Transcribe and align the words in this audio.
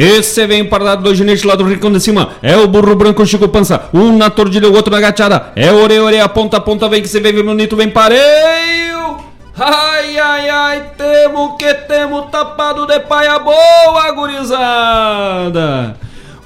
Esse 0.00 0.46
vem 0.46 0.64
para 0.64 0.94
dois 0.94 1.18
ginetes 1.18 1.44
lá 1.44 1.54
do 1.54 1.62
rincão 1.64 1.92
de 1.92 2.00
cima. 2.00 2.30
É 2.40 2.56
o 2.56 2.66
burro 2.66 2.96
branco 2.96 3.26
Chico 3.26 3.46
Pança. 3.46 3.82
Um 3.92 4.16
na 4.16 4.30
tordilha, 4.30 4.66
o 4.66 4.74
outro 4.74 4.90
na 4.90 4.98
gateada. 4.98 5.52
É 5.54 5.70
ore, 5.70 5.98
ore, 5.98 6.18
a 6.18 6.26
ponta 6.26 6.56
a 6.56 6.60
ponta. 6.60 6.88
Vem 6.88 7.02
que 7.02 7.08
você 7.08 7.20
vem, 7.20 7.34
vem 7.34 7.44
bonito, 7.44 7.76
vem 7.76 7.90
pareio. 7.90 9.18
Ai, 9.58 10.18
ai, 10.18 10.48
ai, 10.48 10.82
temo 10.96 11.58
que 11.58 11.74
temo 11.74 12.22
tapado 12.22 12.86
de 12.86 12.98
paia 13.00 13.38
boa, 13.40 14.10
gurizada. 14.12 15.94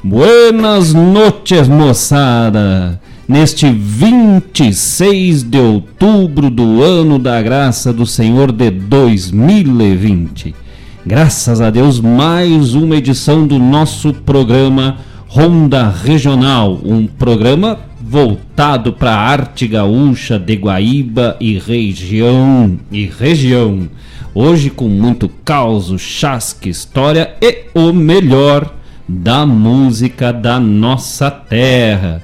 Buenas 0.03 0.93
noches, 0.93 1.69
moçada. 1.69 3.01
Neste 3.29 3.71
26 3.71 5.45
de 5.45 5.59
outubro 5.59 6.51
do 6.51 6.83
ano 6.83 7.21
da 7.21 7.41
graça 7.41 7.93
do 7.93 8.05
Senhor 8.05 8.51
de 8.51 8.69
2020. 8.69 10.64
Graças 11.07 11.61
a 11.61 11.69
Deus, 11.69 12.01
mais 12.01 12.75
uma 12.75 12.97
edição 12.97 13.47
do 13.47 13.59
nosso 13.59 14.15
programa 14.15 14.97
Ronda 15.29 15.91
Regional, 15.91 16.81
um 16.83 17.07
programa 17.07 17.79
voltado 18.01 18.91
para 18.91 19.11
a 19.11 19.19
arte 19.19 19.67
gaúcha 19.67 20.39
de 20.39 20.55
Guaíba 20.55 21.37
e 21.39 21.59
região 21.59 22.79
e 22.91 23.05
região. 23.05 23.87
Hoje 24.35 24.71
com 24.71 24.89
muito 24.89 25.29
caos, 25.45 25.93
chasque, 26.01 26.71
história 26.71 27.35
e 27.39 27.67
o 27.75 27.93
melhor 27.93 28.75
da 29.07 29.45
música 29.45 30.33
da 30.33 30.59
nossa 30.59 31.31
terra. 31.31 32.23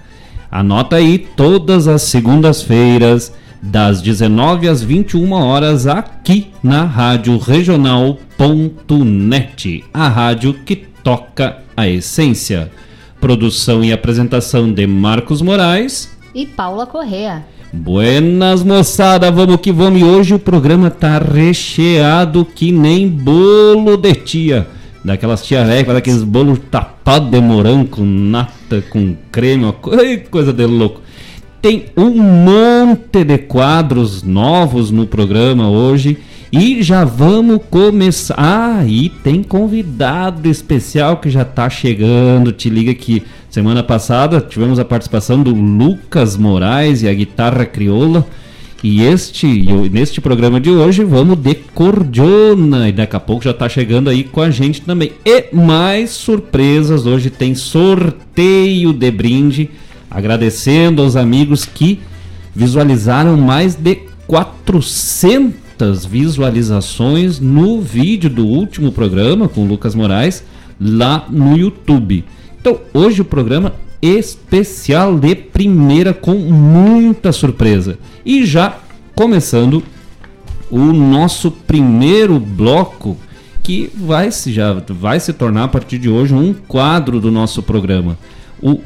Anota 0.50 0.96
aí 0.96 1.18
todas 1.18 1.86
as 1.86 2.00
segundas-feiras 2.00 3.30
das 3.62 4.00
19 4.00 4.68
às 4.68 4.82
21 4.82 5.32
horas 5.32 5.86
aqui 5.86 6.50
na 6.62 6.84
Rádio 6.84 7.36
Regional.net, 7.38 8.08
a 9.92 10.08
rádio 10.08 10.54
que 10.64 10.76
toca 10.76 11.58
a 11.76 11.88
essência. 11.88 12.70
Produção 13.20 13.84
e 13.84 13.92
apresentação 13.92 14.72
de 14.72 14.86
Marcos 14.86 15.42
Moraes 15.42 16.10
e 16.34 16.46
Paula 16.46 16.86
Correa. 16.86 17.44
Buenas 17.72 18.64
moçada, 18.64 19.30
vamos 19.30 19.60
que 19.60 19.70
vamos. 19.70 20.00
E 20.00 20.04
hoje 20.04 20.34
o 20.34 20.38
programa 20.38 20.90
tá 20.90 21.18
recheado 21.18 22.44
que 22.44 22.72
nem 22.72 23.06
bolo 23.08 23.96
de 23.96 24.14
tia. 24.14 24.66
Daquelas 25.04 25.44
tia 25.44 25.64
velha, 25.64 25.94
daqueles 25.94 26.22
bolos 26.22 26.58
tapados 26.70 27.30
de 27.30 27.40
morango 27.40 27.86
com 27.86 28.04
nata, 28.04 28.82
com 28.90 29.14
creme, 29.30 29.72
coisa 30.30 30.52
de 30.52 30.66
louco. 30.66 31.00
Tem 31.62 31.86
um 31.94 32.10
monte 32.10 33.22
de 33.22 33.36
quadros 33.36 34.22
novos 34.22 34.90
no 34.90 35.06
programa 35.06 35.68
hoje 35.68 36.16
e 36.50 36.82
já 36.82 37.04
vamos 37.04 37.60
começar. 37.70 38.34
Ah, 38.38 38.82
e 38.86 39.10
tem 39.10 39.42
convidado 39.42 40.48
especial 40.48 41.18
que 41.18 41.28
já 41.28 41.42
está 41.42 41.68
chegando. 41.68 42.50
Te 42.50 42.70
liga 42.70 42.94
que 42.94 43.22
semana 43.50 43.82
passada 43.82 44.40
tivemos 44.40 44.78
a 44.78 44.86
participação 44.86 45.42
do 45.42 45.54
Lucas 45.54 46.34
Moraes 46.34 47.02
e 47.02 47.08
a 47.08 47.12
guitarra 47.12 47.66
crioula. 47.66 48.26
E 48.82 49.02
este, 49.02 49.46
neste 49.92 50.18
programa 50.18 50.58
de 50.58 50.70
hoje 50.70 51.04
vamos 51.04 51.36
de 51.36 51.54
cordiona 51.74 52.88
e 52.88 52.92
daqui 52.92 53.14
a 53.14 53.20
pouco 53.20 53.44
já 53.44 53.50
está 53.50 53.68
chegando 53.68 54.08
aí 54.08 54.24
com 54.24 54.40
a 54.40 54.50
gente 54.50 54.80
também. 54.80 55.12
E 55.26 55.54
mais 55.54 56.08
surpresas, 56.08 57.04
hoje 57.04 57.28
tem 57.28 57.54
sorteio 57.54 58.94
de 58.94 59.10
brinde 59.10 59.68
agradecendo 60.10 61.02
aos 61.02 61.16
amigos 61.16 61.64
que 61.64 62.00
visualizaram 62.54 63.36
mais 63.36 63.74
de 63.74 64.00
400 64.26 66.04
visualizações 66.04 67.38
no 67.38 67.80
vídeo 67.80 68.28
do 68.28 68.46
último 68.46 68.92
programa 68.92 69.48
com 69.48 69.62
o 69.62 69.66
Lucas 69.66 69.94
Moraes 69.94 70.44
lá 70.80 71.26
no 71.30 71.56
YouTube. 71.56 72.24
Então, 72.60 72.78
hoje 72.92 73.22
o 73.22 73.24
programa 73.24 73.74
especial 74.02 75.18
de 75.18 75.34
primeira 75.34 76.12
com 76.12 76.34
muita 76.34 77.32
surpresa. 77.32 77.98
E 78.24 78.44
já 78.44 78.78
começando 79.14 79.82
o 80.70 80.78
nosso 80.78 81.50
primeiro 81.50 82.38
bloco 82.38 83.16
que 83.62 83.90
vai 83.94 84.30
se 84.30 84.52
já 84.52 84.72
vai 84.88 85.20
se 85.20 85.32
tornar 85.32 85.64
a 85.64 85.68
partir 85.68 85.98
de 85.98 86.08
hoje 86.08 86.32
um 86.32 86.54
quadro 86.54 87.20
do 87.20 87.30
nosso 87.30 87.62
programa, 87.62 88.18
o 88.62 88.80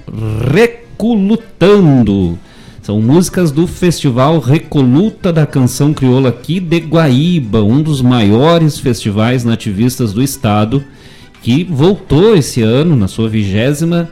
Rec 0.52 0.83
Recolutando. 0.94 2.38
São 2.80 3.00
músicas 3.00 3.50
do 3.50 3.66
Festival 3.66 4.38
Recoluta 4.38 5.32
da 5.32 5.44
Canção 5.44 5.92
Crioula 5.92 6.28
aqui 6.28 6.60
de 6.60 6.78
Guaíba, 6.78 7.62
um 7.64 7.82
dos 7.82 8.00
maiores 8.00 8.78
festivais 8.78 9.44
nativistas 9.44 10.12
do 10.12 10.22
estado, 10.22 10.84
que 11.42 11.64
voltou 11.64 12.36
esse 12.36 12.62
ano 12.62 12.94
na 12.94 13.08
sua 13.08 13.28
vigésima 13.28 14.08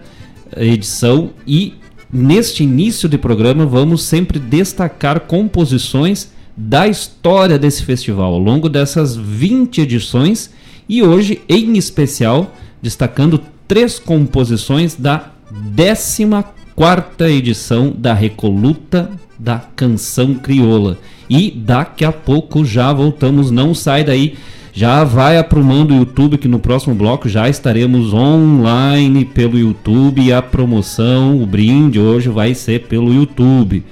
edição 0.56 1.30
e 1.46 1.74
neste 2.12 2.64
início 2.64 3.08
de 3.08 3.16
programa 3.16 3.64
vamos 3.64 4.02
sempre 4.02 4.40
destacar 4.40 5.20
composições 5.20 6.32
da 6.56 6.88
história 6.88 7.58
desse 7.58 7.84
festival 7.84 8.34
ao 8.34 8.40
longo 8.40 8.68
dessas 8.68 9.14
20 9.14 9.82
edições 9.82 10.50
e 10.88 11.02
hoje 11.02 11.40
em 11.48 11.78
especial 11.78 12.52
destacando 12.82 13.40
três 13.68 13.98
composições 14.00 14.96
da 14.96 15.30
14 15.76 16.24
quarta 16.74 17.30
edição 17.30 17.92
da 17.96 18.14
Recoluta 18.14 19.10
da 19.38 19.58
Canção 19.74 20.34
Crioula. 20.34 20.98
E 21.28 21.50
daqui 21.50 22.04
a 22.04 22.12
pouco 22.12 22.64
já 22.64 22.92
voltamos, 22.92 23.50
não 23.50 23.74
sai 23.74 24.04
daí. 24.04 24.34
Já 24.72 25.04
vai 25.04 25.36
aprumando 25.36 25.92
o 25.92 25.98
YouTube 25.98 26.38
que 26.38 26.48
no 26.48 26.58
próximo 26.58 26.94
bloco 26.94 27.28
já 27.28 27.48
estaremos 27.48 28.14
online 28.14 29.24
pelo 29.24 29.58
YouTube 29.58 30.22
e 30.22 30.32
a 30.32 30.40
promoção, 30.40 31.42
o 31.42 31.46
brinde 31.46 32.00
hoje 32.00 32.30
vai 32.30 32.54
ser 32.54 32.86
pelo 32.86 33.12
YouTube. 33.12 33.84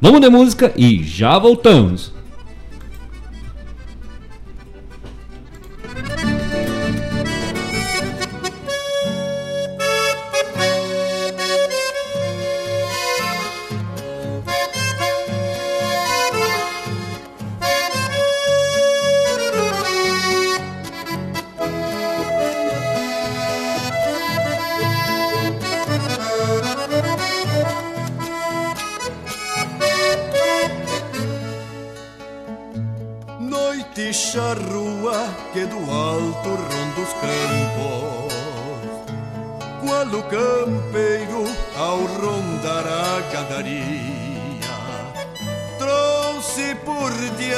Vamos 0.00 0.20
de 0.20 0.28
música 0.28 0.72
e 0.76 1.04
já 1.04 1.38
voltamos. 1.38 2.12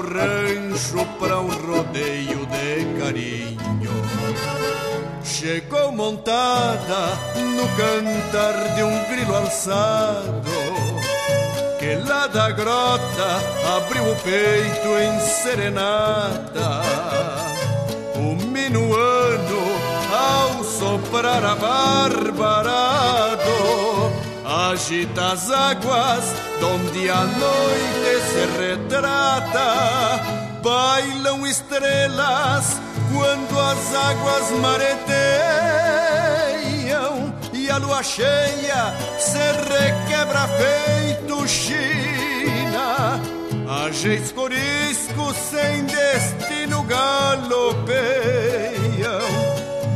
rancho 0.00 1.04
pra 1.18 1.40
um 1.40 1.48
rodeio 1.48 2.46
de 2.46 3.00
carinho. 3.00 4.04
Chegou 5.22 5.92
montada 5.92 7.18
no 7.36 7.68
cantar 7.76 8.74
de 8.74 8.82
um 8.82 9.04
grilo 9.04 9.34
alçado, 9.34 10.50
que 11.78 11.96
lá 12.08 12.26
da 12.26 12.50
grota 12.50 13.42
abriu 13.76 14.10
o 14.10 14.16
peito 14.16 14.98
em 14.98 15.20
serenata. 15.20 16.82
O 18.16 18.34
minuano 18.46 19.64
ao 20.10 20.64
soprar 20.64 21.44
a 21.44 21.54
barbarado 21.54 22.24
agita 24.70 25.32
as 25.32 25.50
águas 25.50 26.24
donde 26.60 27.10
a 27.10 27.24
noite 27.24 28.20
se 28.30 28.46
retrata. 28.58 29.70
Bailam 30.62 31.46
estrelas 31.46 32.80
quando 33.12 33.60
as 33.60 33.94
águas 33.94 34.50
mareteiam 34.60 34.94
e 37.52 37.70
a 37.70 37.76
lua 37.76 38.02
cheia 38.02 38.94
se 39.18 39.52
requebra 39.70 40.48
feito 40.48 41.46
China. 41.46 43.20
Ageis 43.86 44.32
coriscos 44.32 45.36
sem 45.36 45.84
destino 45.84 46.82
galopeiam, 46.84 47.94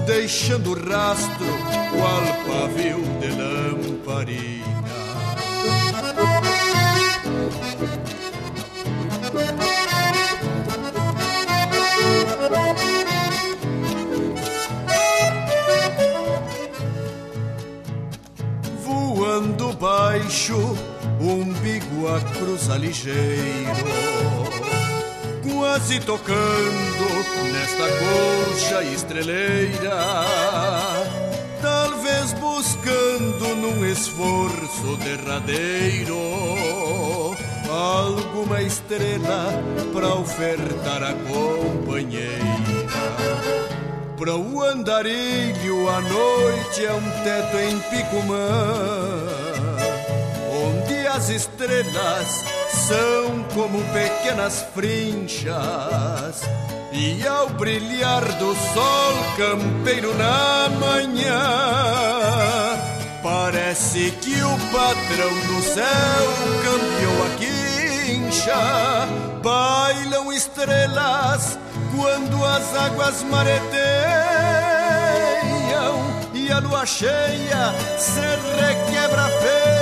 deixando 0.09 0.73
rastro 0.73 1.47
qual 1.93 2.23
pavio 2.47 2.97
de 3.21 3.29
lamparina. 3.29 4.65
Voando 18.83 19.75
baixo, 19.75 20.57
umbigo 21.21 22.09
a 22.09 22.19
cruza 22.33 22.79
ligeiro 22.79 24.18
Quase 25.59 25.99
tocando 25.99 27.51
nesta 27.53 27.89
colcha 27.99 28.85
estreleira 28.85 30.25
Talvez 31.61 32.33
buscando 32.35 33.57
num 33.57 33.85
esforço 33.85 34.97
derradeiro 34.99 36.17
Alguma 37.69 38.63
estrela 38.63 39.53
para 39.93 40.15
ofertar 40.15 41.03
a 41.03 41.13
companheira. 41.13 42.39
Para 44.17 44.37
o 44.37 44.63
andarilho 44.63 45.89
a 45.91 46.01
noite 46.01 46.87
é 46.87 46.93
um 46.93 47.11
teto 47.25 47.57
em 47.59 47.79
Picumã 47.81 49.48
as 51.19 51.31
estrelas 51.31 52.45
são 52.87 53.43
como 53.53 53.83
pequenas 53.93 54.65
frinchas. 54.73 56.43
E 56.93 57.27
ao 57.27 57.49
brilhar 57.49 58.23
do 58.39 58.55
sol 58.55 59.15
campeiro 59.37 60.15
na 60.17 60.69
manhã 60.81 61.39
Parece 63.23 64.11
que 64.23 64.43
o 64.43 64.59
patrão 64.73 65.35
do 65.49 65.63
céu 65.63 66.33
cambiou 66.65 67.27
a 67.27 67.31
quincha. 67.37 69.09
Bailam 69.43 70.33
estrelas 70.33 71.59
quando 71.95 72.45
as 72.45 72.75
águas 72.75 73.23
mareteiam 73.25 73.69
E 76.33 76.51
a 76.51 76.59
lua 76.61 76.87
cheia 76.87 77.75
se 77.99 78.21
requebra 78.57 79.29
China 79.41 79.78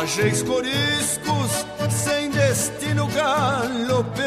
Ageis 0.00 0.42
coriscos 0.42 1.66
sem 1.90 2.30
destino 2.30 3.08
galopeiam 3.08 4.18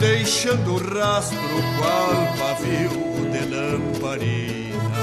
Deixando 0.00 0.76
rastro 0.76 1.38
qual 1.78 2.26
pavio 2.36 2.90
de 3.30 3.42
lamparina. 3.54 5.00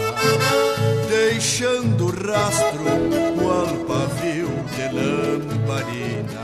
Deixando 1.07 2.07
rastro 2.27 2.83
qual 3.39 3.73
pavio 3.87 4.51
de 4.75 4.85
lamparina. 4.93 6.43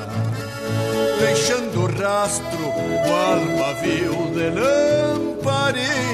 Deixando 1.20 1.80
rastro 2.02 2.66
qual 3.06 3.42
pavio 3.60 4.18
de 4.34 4.48
lamparina 4.58 6.08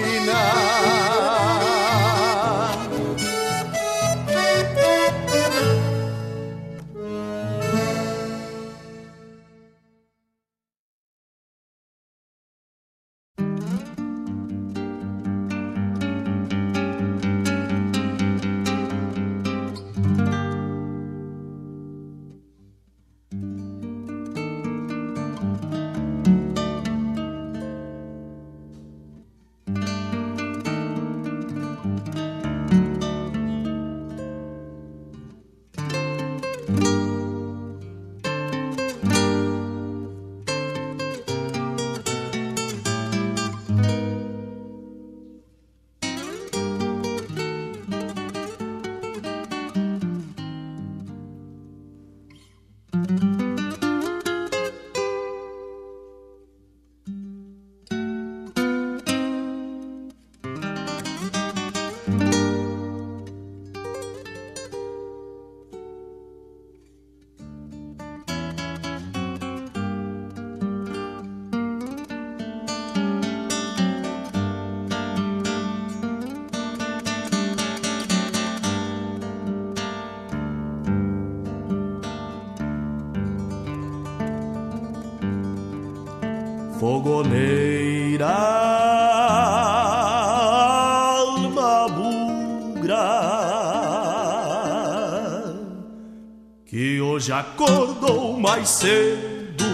que 96.65 97.01
hoje 97.01 97.31
acordou 97.31 98.39
mais 98.39 98.69
cedo, 98.69 99.65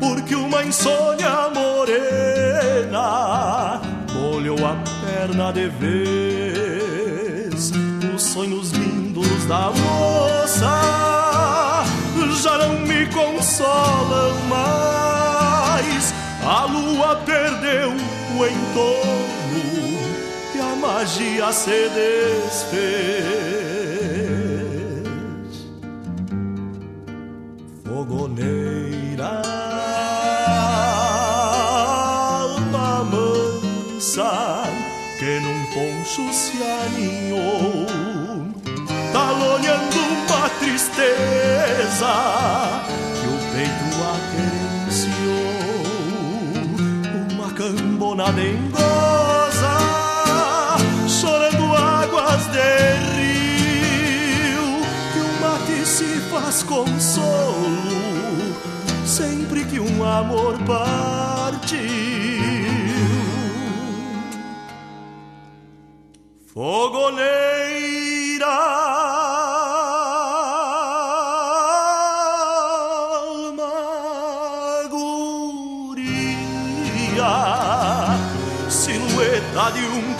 porque 0.00 0.34
uma 0.34 0.64
insônia 0.64 1.48
morena 1.54 3.00
molhou 4.12 4.58
a 4.66 4.74
perna 5.04 5.52
de 5.52 5.68
vez, 5.68 7.70
os 8.14 8.22
sonhos 8.22 8.72
lindos 8.72 9.46
da 9.46 9.70
moça 9.70 11.04
já 12.44 12.58
não 12.58 12.78
me 12.80 13.06
consolam 13.06 14.34
mais. 14.50 16.12
A 16.44 16.66
lua 16.66 17.16
perdeu 17.24 17.90
o 17.90 18.46
entorno 18.46 19.43
magia 21.04 21.52
se 21.52 21.90
desfez. 21.90 22.64
Fogoneira, 27.84 29.42
alma 32.48 33.04
mansa 33.04 34.62
que 35.18 35.40
num 35.40 35.60
poncho 35.74 36.24
se 36.32 36.56
aninhou, 36.62 37.86
talonhando 39.12 40.00
uma 40.00 40.48
tristeza 40.58 42.14
que 43.20 43.26
o 43.28 43.36
peito 43.52 43.88
aquerenciou, 44.14 45.52
uma 47.34 47.48
cambonada 47.52 48.40
em 48.40 48.73
faz 56.54 56.62
consolo, 56.62 58.54
sempre 59.04 59.64
que 59.64 59.80
um 59.80 60.04
amor 60.04 60.56
partiu. 60.64 61.80
Fogoneira 66.52 67.64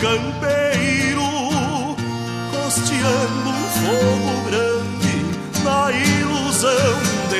campeiro 0.05 0.34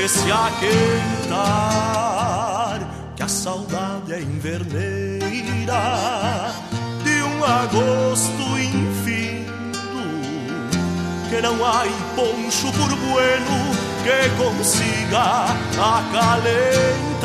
desse 0.05 0.31
aquentar 0.31 1.39
que 3.15 3.23
a 3.23 3.27
saudade 3.27 4.13
é 4.13 4.21
inverneira 4.21 5.23
de 7.03 7.23
um 7.23 7.43
agosto 7.43 8.43
infindo 8.59 10.03
que 11.27 11.41
não 11.41 11.55
há 11.65 11.85
poncho 12.15 12.71
por 12.73 12.95
bueno 12.95 13.73
que 14.03 14.29
consiga 14.37 15.47
acalentar 15.73 17.15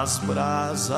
As 0.00 0.18
brasas 0.18 0.94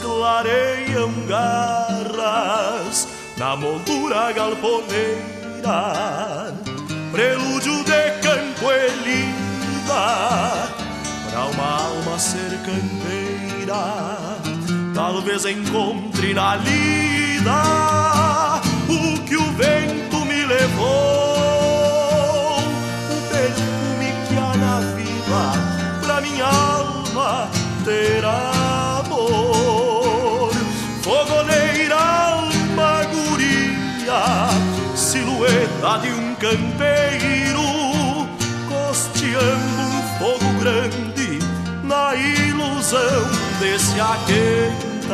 clareiam 0.00 1.10
garras 1.26 3.08
na 3.36 3.56
moldura 3.56 4.30
galponeira, 4.30 5.74
prelúdio 7.10 7.82
de 7.82 8.10
campo 8.22 8.70
elida 8.70 10.68
para 11.28 11.46
uma 11.46 11.86
alma 11.86 12.16
ser 12.20 12.56
campeira. 12.64 14.28
Talvez 14.94 15.44
encontre 15.46 16.32
na 16.34 16.54
lida 16.54 17.62
o 18.88 19.18
que 19.24 19.36
o 19.36 19.52
vento 19.54 20.24
me 20.24 20.44
levou, 20.44 21.29
alma 27.10 27.48
ter 27.84 28.24
amor. 28.24 29.70
Fogoneira, 31.02 31.96
alma 31.96 33.04
guria, 33.04 34.48
silhueta 34.94 35.98
de 36.02 36.08
um 36.10 36.34
campeiro, 36.36 37.62
costeando 38.68 39.82
um 39.82 40.02
fogo 40.18 40.52
grande 40.60 41.38
na 41.82 42.14
ilusão 42.14 43.28
desse 43.58 44.00
aquentar. 44.00 45.10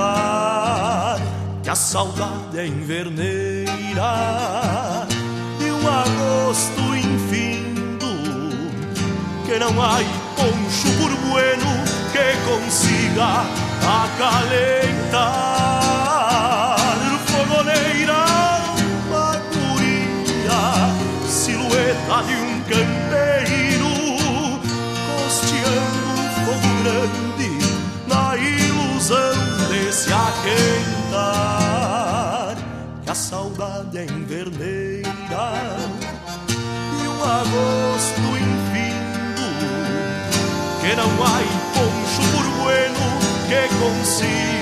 Que 1.62 1.70
a 1.70 1.74
saudade 1.74 2.58
é 2.58 2.66
inverneira 2.66 3.66
de 5.58 5.70
um 5.70 5.88
agosto 5.88 6.94
infindo 6.94 7.66
que 9.44 9.58
não 9.58 9.82
há 9.82 9.98
poncho 10.36 10.88
por 11.00 11.10
bueno 11.28 11.85
que 12.16 12.28
consiga 12.48 13.44
acalentar. 14.04 15.36
Fogoneira 17.26 18.22
macuria 19.10 20.62
silhueta 21.28 22.16
de 22.26 22.34
um 22.34 22.52
campeiro 22.72 23.92
costeando 25.06 26.06
um 26.12 26.24
fogo 26.44 26.70
grande 26.82 27.52
na 28.08 28.24
ilusão 28.36 29.36
desse 29.68 30.08
aquentar. 30.12 31.36
Que 33.04 33.10
a 33.10 33.14
saudade 33.14 33.98
é 33.98 34.04
inverneira 34.04 35.46
e 37.02 37.08
um 37.08 37.22
agosto 37.22 38.26
que 40.86 40.94
não 40.94 41.04
há 41.04 41.40
bueno 41.76 41.85
que 43.48 43.68
consiga 43.78 44.55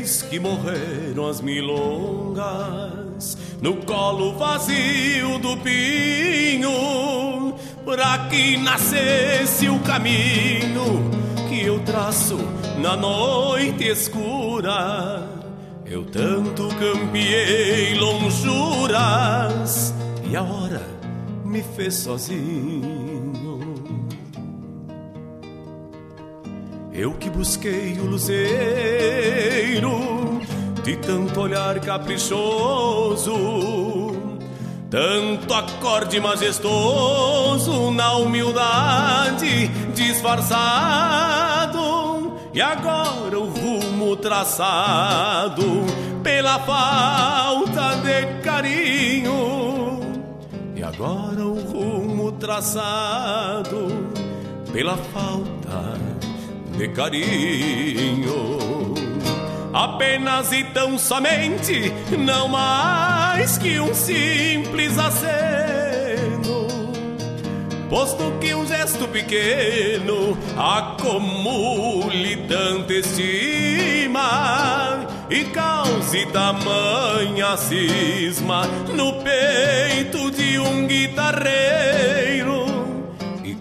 que 0.00 0.40
morreram 0.40 1.28
as 1.28 1.40
milongas 1.42 3.36
no 3.60 3.76
colo 3.76 4.32
vazio 4.38 5.38
do 5.38 5.56
pinho, 5.58 7.54
para 7.84 8.26
que 8.28 8.56
nascesse 8.56 9.68
o 9.68 9.78
caminho 9.80 11.10
que 11.48 11.60
eu 11.60 11.78
traço 11.80 12.38
na 12.78 12.96
noite 12.96 13.84
escura. 13.84 15.28
Eu 15.84 16.04
tanto 16.04 16.68
campeei 16.76 17.94
lonjuras 17.98 19.92
e 20.24 20.34
a 20.34 20.42
hora 20.42 20.82
me 21.44 21.62
fez 21.62 21.94
sozinho. 21.94 22.89
Eu 27.00 27.12
que 27.14 27.30
busquei 27.30 27.98
o 27.98 28.04
luzeiro 28.04 28.42
de 30.84 30.96
tanto 30.98 31.40
olhar 31.40 31.80
caprichoso, 31.80 33.32
tanto 34.90 35.54
acorde 35.54 36.20
majestoso 36.20 37.90
na 37.90 38.18
humildade 38.18 39.68
disfarçado, 39.94 41.80
e 42.52 42.60
agora 42.60 43.40
o 43.40 43.48
rumo 43.48 44.14
traçado 44.16 45.86
pela 46.22 46.58
falta 46.58 47.94
de 48.02 48.26
carinho, 48.42 50.00
e 50.76 50.82
agora 50.82 51.46
o 51.46 51.58
rumo 51.62 52.32
traçado 52.32 53.86
pela 54.70 54.98
falta 54.98 55.49
de 56.80 56.88
carinho. 56.88 58.58
Apenas 59.72 60.50
e 60.50 60.64
tão 60.64 60.98
somente, 60.98 61.92
não 62.18 62.48
mais 62.48 63.58
que 63.58 63.78
um 63.78 63.92
simples 63.94 64.98
aceno. 64.98 66.66
Posto 67.90 68.32
que 68.40 68.54
um 68.54 68.66
gesto 68.66 69.06
pequeno 69.08 70.38
acumule 70.56 72.36
tanta 72.48 72.94
estima 72.94 74.20
e 75.28 75.44
cause 75.44 76.24
tamanha 76.26 77.56
cisma 77.58 78.62
no 78.94 79.22
peito 79.22 80.30
de 80.30 80.58
um 80.58 80.86
guitarreiro 80.86 82.29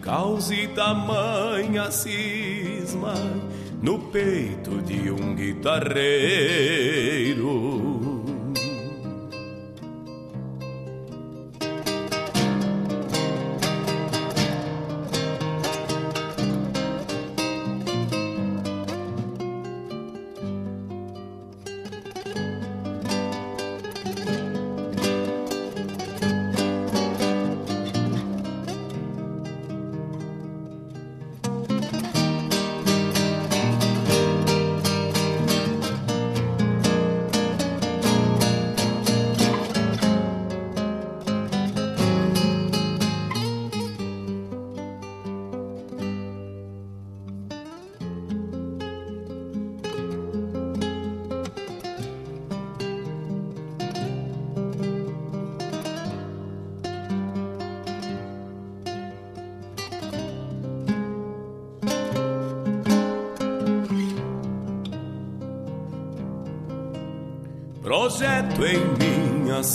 cause 0.10 0.68
tamanha 0.70 1.92
cisma 1.92 3.14
no 3.80 4.00
peito 4.00 4.82
de 4.82 5.12
um 5.12 5.36
guitarreiro. 5.36 6.00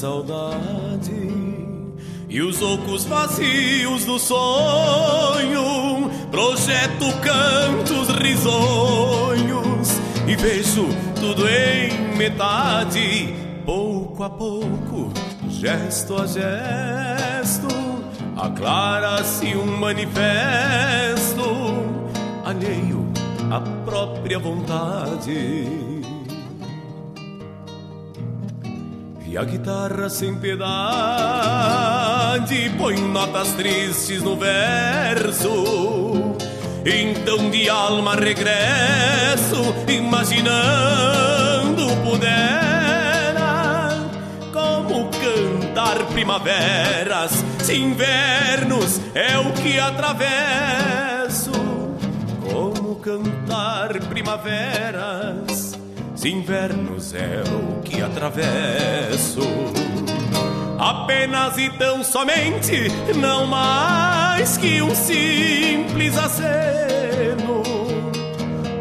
Saudade 0.05 1.33
e 2.29 2.43
os 2.43 2.61
ocos 2.61 3.07
vazios 3.07 4.05
do 4.05 4.19
sonho. 4.19 6.11
Projeto 6.31 7.07
cantos 7.23 8.09
risonhos 8.19 9.89
e 10.29 10.37
vejo 10.37 10.89
tudo 11.19 11.49
em 11.49 12.17
metade, 12.19 13.35
pouco 13.65 14.23
a 14.25 14.29
pouco, 14.29 15.11
gesto 15.49 16.21
a 16.21 16.27
gesto, 16.27 17.69
aclara-se 18.37 19.57
um 19.57 19.79
manifesto 19.79 21.45
alheio 22.45 23.09
à 23.51 23.61
própria 23.87 24.39
vontade. 24.39 25.94
E 29.35 29.37
a 29.37 29.43
guitarra 29.43 30.09
sem 30.09 30.37
piedade 30.37 30.71
põe 32.79 32.97
notas 33.09 33.49
tristes 33.55 34.23
no 34.23 34.37
verso. 34.37 36.37
Então 36.87 37.51
de 37.51 37.69
alma 37.69 38.15
regresso, 38.15 39.75
imaginando 39.89 41.85
pudera 42.05 43.91
como 44.53 45.11
cantar 45.11 45.99
primaveras, 46.13 47.33
se 47.65 47.75
invernos 47.75 49.01
é 49.17 49.37
o 49.37 49.53
que 49.55 49.81
atravesso. 49.81 51.51
Como 52.41 52.95
cantar 53.01 53.99
primaveras 54.09 55.75
invernos 56.25 57.15
é 57.15 57.43
o 57.43 57.83
que 57.83 58.01
atravesso. 58.01 59.41
Apenas 60.79 61.57
e 61.59 61.71
tão 61.71 62.03
somente, 62.03 62.89
não 63.17 63.47
mais 63.47 64.57
que 64.57 64.81
um 64.83 64.95
simples 64.95 66.17
aceno. 66.17 67.63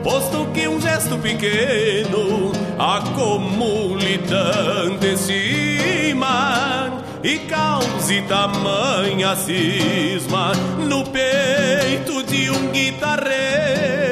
Posto 0.04 0.48
que 0.54 0.68
um 0.68 0.80
gesto 0.82 1.18
pequeno 1.18 2.52
acumule 2.78 4.18
tanta 4.20 5.08
estima 5.08 7.04
e 7.24 7.40
cause 7.40 8.22
tamanha 8.24 9.36
cisma 9.36 10.52
no 10.88 11.04
peito 11.06 12.24
de 12.24 12.50
um 12.50 12.72
guitarreiro 12.72 14.03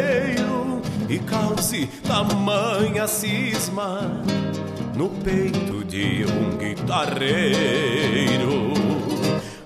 e 1.11 1.19
cause 1.19 1.87
tamanha 2.07 3.05
cisma 3.05 4.23
no 4.95 5.09
peito 5.09 5.83
de 5.83 6.23
um 6.25 6.57
guitarreiro. 6.57 7.91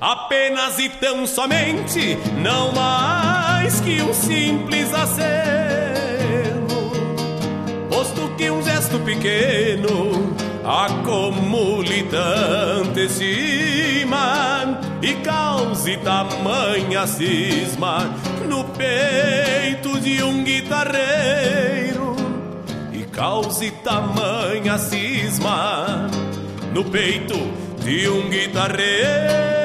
Apenas 0.02 0.80
e 0.80 0.90
tão 0.90 1.28
somente, 1.28 2.18
não 2.42 2.72
mais 2.72 3.80
que 3.80 4.02
um 4.02 4.12
simples 4.12 4.92
aceno, 4.92 6.66
posto 7.90 8.28
que 8.36 8.50
um 8.50 8.64
gesto 8.64 9.00
pequeno 9.00 10.36
acumule 10.64 12.04
tanta 12.10 13.02
estima 13.02 14.80
e 15.00 15.14
cause 15.24 15.96
tamanha 15.98 17.06
cisma 17.06 18.16
no 18.46 18.64
peito 18.64 20.00
de 20.00 20.24
um 20.24 20.44
guitarreiro 20.44 22.16
e 22.94 23.04
cause 23.06 23.72
tamanha 23.84 24.78
cisma 24.78 26.08
no 26.74 26.84
peito 26.86 27.36
de 27.84 28.08
um 28.08 28.30
guitarreiro. 28.30 29.65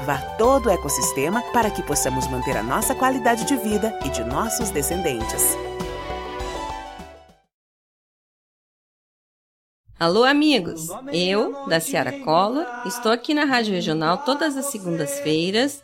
todo 0.37 0.67
o 0.67 0.69
ecossistema 0.69 1.41
para 1.53 1.69
que 1.69 1.83
possamos 1.83 2.27
manter 2.27 2.57
a 2.57 2.63
nossa 2.63 2.95
qualidade 2.95 3.45
de 3.45 3.55
vida 3.55 3.97
e 4.05 4.09
de 4.09 4.23
nossos 4.23 4.69
descendentes. 4.69 5.55
Alô, 9.99 10.23
amigos! 10.23 10.87
Eu, 11.13 11.67
da 11.67 11.79
Ciara 11.79 12.11
Collor, 12.23 12.65
estou 12.87 13.11
aqui 13.11 13.35
na 13.35 13.45
Rádio 13.45 13.73
Regional 13.73 14.17
todas 14.25 14.57
as 14.57 14.65
segundas-feiras, 14.65 15.83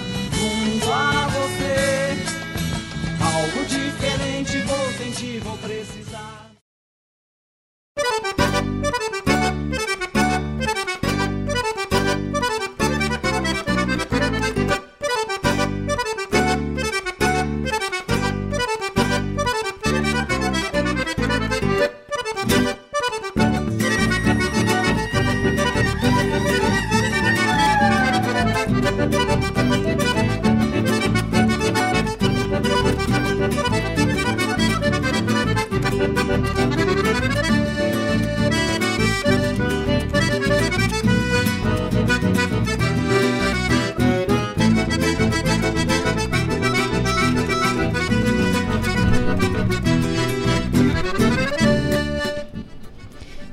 Diferente 3.71 4.61
vou 4.63 4.91
sentir, 4.93 5.39
vou 5.39 5.57
precisar. 5.57 6.51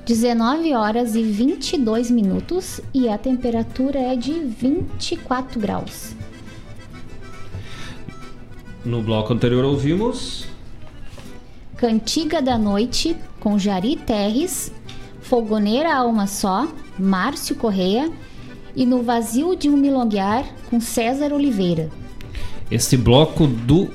Dezenove 0.09 0.75
horas 0.75 1.15
e 1.15 1.23
22 1.23 2.11
minutos 2.11 2.81
e 2.95 3.11
a 3.11 3.19
temperatura 3.19 3.99
é 3.99 4.17
de 4.17 4.33
24 4.33 5.61
graus. 5.61 6.17
No 8.83 9.03
bloco 9.03 9.35
anterior 9.35 9.67
ouvimos 9.67 10.47
Cantiga 11.77 12.41
da 12.41 12.57
Noite 12.57 13.15
com 13.39 13.59
Jari 13.59 13.97
Terres, 13.97 14.73
Fogoneira 15.21 15.95
Alma 15.95 16.27
Só, 16.27 16.67
Márcio 16.99 17.55
Correia 17.55 18.11
e 18.75 18.87
No 18.87 19.03
Vazio 19.03 19.55
de 19.55 19.69
um 19.69 19.77
Milonguear 19.77 20.47
com 20.71 20.81
César 20.81 21.35
Oliveira. 21.35 21.91
esse 22.71 22.97
bloco 22.97 23.47
do 23.47 23.91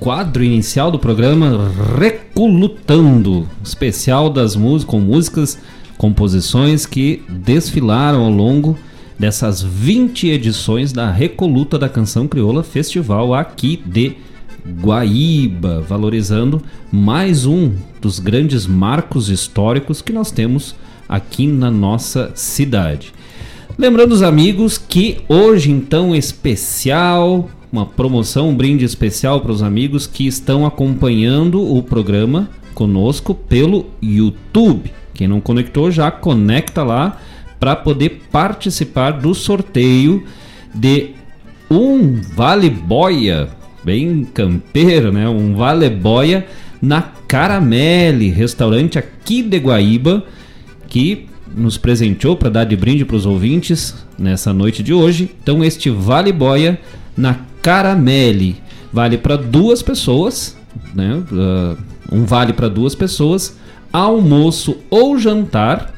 quadro 0.00 0.44
inicial 0.44 0.90
do 0.90 0.98
programa 0.98 1.70
Recolutando, 1.98 3.48
especial 3.62 4.30
das 4.30 4.54
músicas 4.54 4.90
com 4.90 5.00
músicas, 5.00 5.58
composições 5.96 6.86
que 6.86 7.22
desfilaram 7.28 8.24
ao 8.24 8.30
longo 8.30 8.78
dessas 9.18 9.60
20 9.60 10.28
edições 10.28 10.92
da 10.92 11.10
Recoluta 11.10 11.78
da 11.78 11.88
Canção 11.88 12.28
Crioula 12.28 12.62
Festival 12.62 13.34
aqui 13.34 13.82
de 13.84 14.16
Guaíba, 14.80 15.80
valorizando 15.80 16.62
mais 16.92 17.44
um 17.44 17.72
dos 18.00 18.20
grandes 18.20 18.66
marcos 18.66 19.28
históricos 19.28 20.00
que 20.00 20.12
nós 20.12 20.30
temos 20.30 20.76
aqui 21.08 21.46
na 21.46 21.70
nossa 21.70 22.30
cidade. 22.34 23.12
Lembrando 23.76 24.12
os 24.12 24.22
amigos 24.22 24.78
que 24.78 25.18
hoje 25.28 25.70
então 25.70 26.14
especial, 26.14 27.50
uma 27.72 27.86
promoção, 27.86 28.48
um 28.48 28.56
brinde 28.56 28.84
especial 28.84 29.40
para 29.40 29.52
os 29.52 29.62
amigos 29.62 30.06
que 30.06 30.26
estão 30.26 30.64
acompanhando 30.64 31.60
o 31.60 31.82
programa 31.82 32.48
conosco 32.74 33.34
pelo 33.34 33.86
YouTube. 34.02 34.92
Quem 35.14 35.26
não 35.26 35.40
conectou 35.40 35.90
já 35.90 36.10
conecta 36.10 36.82
lá 36.82 37.20
para 37.58 37.74
poder 37.74 38.22
participar 38.30 39.12
do 39.12 39.34
sorteio 39.34 40.24
de 40.74 41.10
um 41.70 42.20
vale 42.34 42.70
boia, 42.70 43.48
bem 43.84 44.24
campeiro, 44.24 45.12
né? 45.12 45.28
Um 45.28 45.54
vale 45.54 45.90
boia 45.90 46.46
na 46.80 47.02
Caramelle, 47.02 48.30
restaurante 48.30 48.98
aqui 48.98 49.42
de 49.42 49.58
Guaíba, 49.58 50.24
que 50.88 51.26
nos 51.54 51.76
presenteou 51.76 52.36
para 52.36 52.48
dar 52.48 52.64
de 52.64 52.76
brinde 52.76 53.04
para 53.04 53.16
os 53.16 53.26
ouvintes 53.26 53.94
nessa 54.18 54.52
noite 54.52 54.82
de 54.82 54.94
hoje. 54.94 55.30
Então 55.42 55.64
este 55.64 55.90
vale 55.90 56.32
boia 56.32 56.78
na 57.16 57.40
Caramelle 57.62 58.56
vale 58.92 59.18
para 59.18 59.36
duas 59.36 59.82
pessoas, 59.82 60.56
né? 60.94 61.22
Ah, 61.32 61.76
um 62.10 62.24
vale 62.24 62.52
para 62.52 62.68
duas 62.68 62.94
pessoas, 62.94 63.56
almoço 63.92 64.76
ou 64.90 65.18
jantar. 65.18 65.92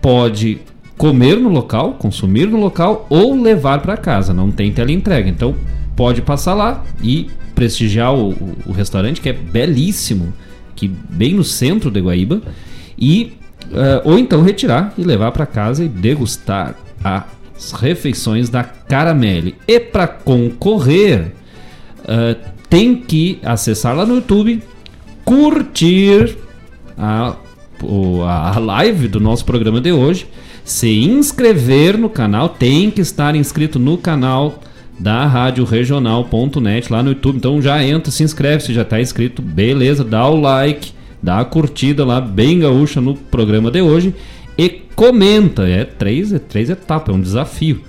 Pode 0.00 0.60
comer 0.96 1.36
no 1.38 1.48
local, 1.48 1.94
consumir 1.94 2.46
no 2.48 2.58
local 2.60 3.06
ou 3.08 3.40
levar 3.40 3.80
para 3.80 3.96
casa. 3.96 4.32
Não 4.34 4.50
tem 4.50 4.72
teleentrega. 4.72 5.28
Então 5.28 5.54
pode 5.96 6.22
passar 6.22 6.54
lá 6.54 6.82
e 7.02 7.28
prestigiar 7.54 8.14
o, 8.14 8.30
o- 8.30 8.56
o 8.66 8.72
restaurante 8.72 9.20
que 9.20 9.28
é 9.28 9.32
belíssimo, 9.32 10.32
que 10.74 10.88
bem 10.88 11.34
no 11.34 11.44
centro 11.44 11.90
de 11.90 12.00
Guaíba 12.00 12.40
e 12.98 13.34
eh, 13.72 14.02
ou 14.04 14.18
então 14.18 14.42
retirar 14.42 14.92
e 14.98 15.04
levar 15.04 15.30
para 15.32 15.46
casa 15.46 15.84
e 15.84 15.88
degustar 15.88 16.74
as 17.04 17.24
refeições 17.72 18.48
da 18.48 18.64
Caramelle. 18.64 19.54
E 19.66 19.78
para 19.78 20.06
concorrer, 20.06 21.32
eh, 22.06 22.36
tem 22.68 22.96
que 22.96 23.38
acessar 23.44 23.94
lá 23.94 24.06
no 24.06 24.16
YouTube, 24.16 24.62
curtir 25.24 26.36
a, 26.96 27.36
a 28.26 28.58
live 28.58 29.08
do 29.08 29.20
nosso 29.20 29.44
programa 29.44 29.80
de 29.80 29.92
hoje, 29.92 30.26
se 30.64 30.88
inscrever 31.04 31.98
no 31.98 32.08
canal, 32.08 32.48
tem 32.48 32.90
que 32.90 33.00
estar 33.00 33.34
inscrito 33.34 33.78
no 33.78 33.98
canal 33.98 34.60
da 34.98 35.26
Rádio 35.26 35.64
Regional.net 35.64 36.92
lá 36.92 37.02
no 37.02 37.10
YouTube. 37.10 37.36
Então 37.36 37.60
já 37.60 37.82
entra, 37.84 38.10
se 38.10 38.22
inscreve 38.22 38.62
se 38.62 38.72
já 38.72 38.82
está 38.82 39.00
inscrito, 39.00 39.42
beleza, 39.42 40.04
dá 40.04 40.26
o 40.26 40.40
like, 40.40 40.92
dá 41.22 41.40
a 41.40 41.44
curtida 41.44 42.04
lá, 42.04 42.20
bem 42.20 42.60
gaúcha 42.60 43.00
no 43.00 43.14
programa 43.14 43.70
de 43.70 43.82
hoje 43.82 44.14
comenta. 44.94 45.68
É 45.68 45.84
três, 45.84 46.32
é 46.32 46.38
três 46.38 46.70
etapas, 46.70 47.14
é 47.14 47.18
um 47.18 47.20
desafio. 47.20 47.82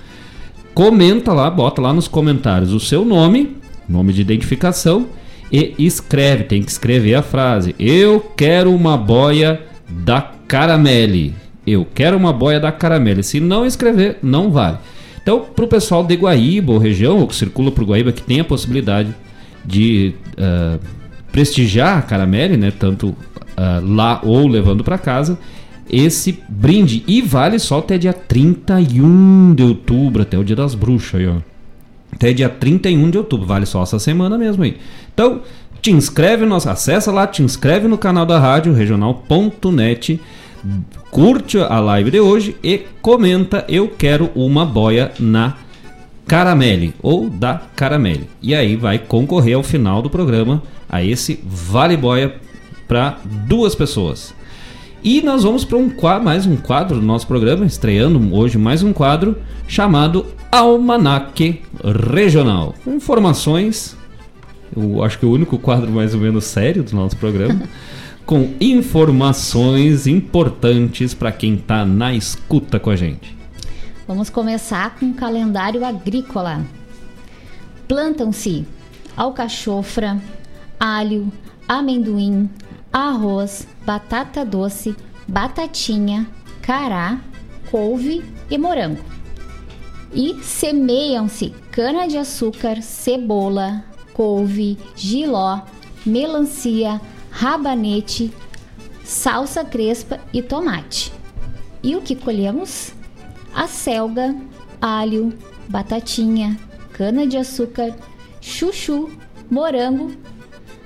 Comenta 0.74 1.32
lá, 1.34 1.50
bota 1.50 1.82
lá 1.82 1.94
nos 1.94 2.08
comentários 2.08 2.74
o 2.74 2.80
seu 2.80 3.06
nome, 3.06 3.58
nome 3.88 4.12
de 4.12 4.22
identificação 4.22 5.08
e 5.52 5.76
escreve, 5.78 6.46
tem 6.46 6.64
que 6.64 6.72
escrever 6.72 7.14
a 7.14 7.22
frase: 7.22 7.76
Eu 7.78 8.20
quero 8.36 8.74
uma 8.74 8.98
boia 8.98 9.62
da 9.88 10.32
Caramelle. 10.48 11.36
Eu 11.66 11.88
quero 11.94 12.18
uma 12.18 12.34
boia 12.34 12.60
da 12.60 12.72
Caramelle. 12.72 13.24
Se 13.24 13.40
não 13.40 13.64
escrever, 13.64 14.18
não 14.24 14.50
vale. 14.50 14.80
Então, 15.22 15.40
para 15.56 15.64
o 15.64 15.68
pessoal 15.68 16.04
de 16.04 16.16
Guaíba 16.16 16.74
ou 16.74 16.80
região, 16.80 17.20
ou 17.20 17.28
que 17.28 17.36
circula 17.36 17.72
por 17.72 17.86
Guaíba, 17.86 18.12
que 18.12 18.22
tem 18.22 18.40
a 18.40 18.44
possibilidade 18.44 19.14
de 19.64 20.14
ah, 20.38 20.78
prestigiar 21.32 22.00
a 22.00 22.02
Caramelle, 22.02 22.58
né, 22.58 22.72
tanto 22.78 23.16
ah, 23.56 23.80
lá 23.82 24.20
ou 24.24 24.48
levando 24.48 24.84
para 24.84 24.98
casa, 24.98 25.38
esse 25.90 26.40
brinde. 26.48 27.04
E 27.08 27.22
vale 27.22 27.60
só 27.60 27.80
até 27.80 27.98
dia 27.98 28.14
31 28.14 29.54
de 29.56 29.64
outubro, 29.64 30.22
até 30.22 30.38
o 30.38 30.44
dia 30.44 30.56
das 30.56 30.76
bruxas 30.76 31.22
aí, 31.22 31.28
ó. 31.28 31.38
Até 32.12 32.32
dia 32.32 32.50
31 32.50 33.10
de 33.10 33.18
outubro, 33.18 33.46
vale 33.46 33.66
só 33.66 33.84
essa 33.84 33.98
semana 33.98 34.38
mesmo 34.38 34.64
aí. 34.64 34.78
Então, 35.14 35.42
te 35.82 35.92
inscreve, 35.92 36.46
no, 36.46 36.56
acessa 36.56 37.12
lá, 37.12 37.28
te 37.28 37.44
inscreve 37.44 37.88
no 37.88 37.98
canal 37.98 38.26
da 38.26 38.40
rádio 38.40 38.74
regional.net, 38.74 40.22
curte 41.12 41.58
a 41.58 41.80
live 41.80 42.12
de 42.12 42.20
hoje 42.20 42.56
e 42.64 42.84
comenta 43.02 43.66
eu 43.68 43.90
quero 43.90 44.30
uma 44.34 44.66
boia 44.66 45.12
na 45.20 45.58
Caramelle 46.26 46.94
ou 47.02 47.30
da 47.30 47.62
Caramelle. 47.76 48.30
E 48.42 48.56
aí 48.56 48.76
vai 48.76 48.98
concorrer 48.98 49.56
ao 49.56 49.64
final 49.64 50.02
do 50.02 50.10
programa 50.10 50.64
a 50.88 51.04
esse 51.04 51.40
vale 51.44 51.98
boia 51.98 52.36
para 52.88 53.18
duas 53.26 53.76
pessoas. 53.76 54.34
E 55.04 55.22
nós 55.22 55.44
vamos 55.44 55.66
para 55.66 55.78
um 55.78 55.92
mais 56.24 56.46
um 56.46 56.56
quadro 56.56 56.98
do 56.98 57.06
nosso 57.06 57.28
programa, 57.28 57.66
estreando 57.66 58.34
hoje 58.34 58.58
mais 58.58 58.82
um 58.82 58.94
quadro 58.94 59.38
chamado 59.68 60.26
Almanaque 60.50 61.62
Regional. 62.10 62.74
Informações, 62.88 63.98
eu 64.74 65.04
acho 65.04 65.20
que 65.20 65.26
é 65.26 65.28
o 65.28 65.32
único 65.32 65.60
quadro 65.60 65.92
mais 65.92 66.14
ou 66.14 66.22
menos 66.22 66.46
sério 66.46 66.84
do 66.84 66.96
nosso 66.96 67.18
programa, 67.18 67.64
com 68.26 68.54
informações 68.62 70.08
importantes 70.08 71.14
para 71.14 71.34
quem 71.34 71.56
está 71.56 71.84
na 71.84 72.14
escuta 72.14 72.80
com 72.80 72.90
a 72.90 72.96
gente. 72.96 73.36
Vamos 74.08 74.30
começar 74.30 74.96
com 74.96 75.08
o 75.08 75.14
calendário 75.14 75.84
agrícola. 75.84 76.62
Plantam-se 77.90 78.66
alcachofra, 79.18 80.18
alho, 80.80 81.30
amendoim, 81.68 82.50
arroz, 82.94 83.68
batata 83.84 84.46
doce, 84.46 84.96
batatinha, 85.28 86.28
cará, 86.62 87.20
couve 87.72 88.24
e 88.52 88.58
morango. 88.58 89.04
E 90.14 90.44
semeiam-se 90.44 91.50
cana-de-açúcar, 91.72 92.84
cebola, 92.84 93.84
couve, 94.14 94.78
giló, 94.96 95.62
melancia, 96.06 97.02
rabanete, 97.32 98.32
salsa 99.04 99.66
crespa 99.66 100.20
e 100.32 100.44
tomate. 100.44 101.12
E 101.82 101.96
o 101.96 102.02
que 102.02 102.16
colhemos? 102.16 102.94
A 103.56 103.68
selga, 103.68 104.36
alho, 104.80 105.34
batatinha, 105.68 106.60
cana-de-açúcar, 106.94 107.96
chuchu, 108.40 109.10
morango 109.50 110.12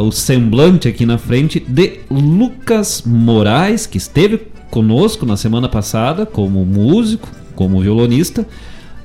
o 0.01 0.11
semblante 0.11 0.89
aqui 0.89 1.05
na 1.05 1.19
frente 1.19 1.61
de 1.61 2.01
Lucas 2.11 3.03
Moraes, 3.05 3.87
que 3.87 3.99
esteve 3.99 4.41
conosco 4.71 5.27
na 5.27 5.37
semana 5.37 5.69
passada 5.69 6.25
como 6.25 6.65
músico, 6.65 7.29
como 7.55 7.81
violonista, 7.81 8.47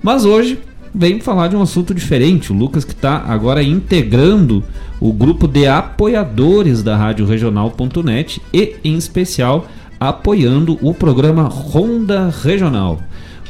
mas 0.01 0.23
hoje 0.23 0.59
vem 0.93 1.19
falar 1.19 1.49
de 1.49 1.55
um 1.55 1.61
assunto 1.61 1.93
diferente. 1.93 2.51
O 2.51 2.55
Lucas 2.55 2.85
que 2.85 2.93
está 2.93 3.17
agora 3.17 3.61
integrando 3.61 4.63
o 4.99 5.11
grupo 5.11 5.47
de 5.47 5.67
apoiadores 5.67 6.81
da 6.81 6.95
Rádio 6.95 7.25
Regional.net 7.25 8.41
e, 8.53 8.75
em 8.83 8.95
especial, 8.95 9.67
apoiando 9.99 10.77
o 10.81 10.93
programa 10.93 11.43
Ronda 11.43 12.33
Regional. 12.43 12.99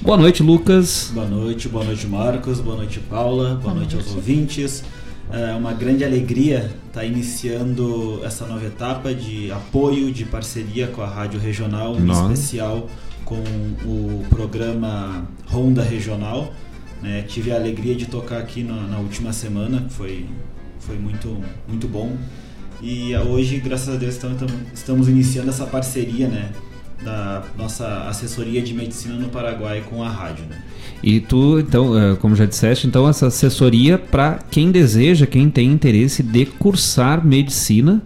Boa 0.01 0.17
noite, 0.17 0.43
Lucas. 0.43 1.11
Boa 1.13 1.27
noite, 1.27 1.67
boa 1.67 1.83
noite, 1.83 2.07
Marcos. 2.07 2.59
Boa 2.59 2.77
noite, 2.77 2.99
Paula. 2.99 3.49
Boa, 3.49 3.55
boa 3.55 3.73
noite, 3.75 3.95
noite 3.95 4.07
aos 4.07 4.15
ouvintes. 4.15 4.83
É 5.31 5.53
uma 5.53 5.73
grande 5.73 6.05
alegria 6.05 6.71
estar 6.87 7.01
tá 7.01 7.05
iniciando 7.05 8.21
essa 8.23 8.45
nova 8.45 8.65
etapa 8.65 9.13
de 9.13 9.51
apoio, 9.51 10.11
de 10.11 10.23
parceria 10.23 10.87
com 10.87 11.01
a 11.01 11.07
Rádio 11.07 11.39
Regional, 11.39 11.97
em 11.97 12.01
Nossa. 12.01 12.31
especial 12.31 12.89
com 13.25 13.35
o 13.35 14.25
programa 14.29 15.27
Ronda 15.47 15.83
Regional. 15.83 16.53
Né? 17.01 17.23
Tive 17.23 17.51
a 17.51 17.55
alegria 17.55 17.93
de 17.93 18.05
tocar 18.05 18.37
aqui 18.37 18.63
na, 18.63 18.75
na 18.87 18.99
última 18.99 19.33
semana, 19.33 19.85
foi, 19.89 20.25
foi 20.79 20.97
muito, 20.97 21.43
muito 21.67 21.87
bom. 21.87 22.15
E 22.81 23.13
hoje, 23.15 23.59
graças 23.59 23.93
a 23.93 23.97
Deus, 23.97 24.13
estamos, 24.13 24.41
estamos 24.73 25.07
iniciando 25.09 25.49
essa 25.49 25.65
parceria 25.65 26.27
né? 26.29 26.51
da 27.03 27.43
nossa 27.57 28.07
assessoria 28.07 28.61
de 28.61 28.73
medicina 28.73 29.15
no 29.15 29.27
Paraguai 29.27 29.83
com 29.89 30.01
a 30.01 30.09
rádio. 30.09 30.45
Né? 30.45 30.61
E 31.03 31.19
tu, 31.19 31.59
então, 31.59 31.97
é, 31.97 32.15
como 32.15 32.35
já 32.35 32.45
disseste, 32.45 32.87
então 32.87 33.07
essa 33.07 33.27
assessoria 33.27 33.97
para 33.97 34.39
quem 34.49 34.71
deseja, 34.71 35.25
quem 35.25 35.49
tem 35.49 35.71
interesse 35.71 36.23
de 36.23 36.45
cursar 36.45 37.25
medicina, 37.25 38.01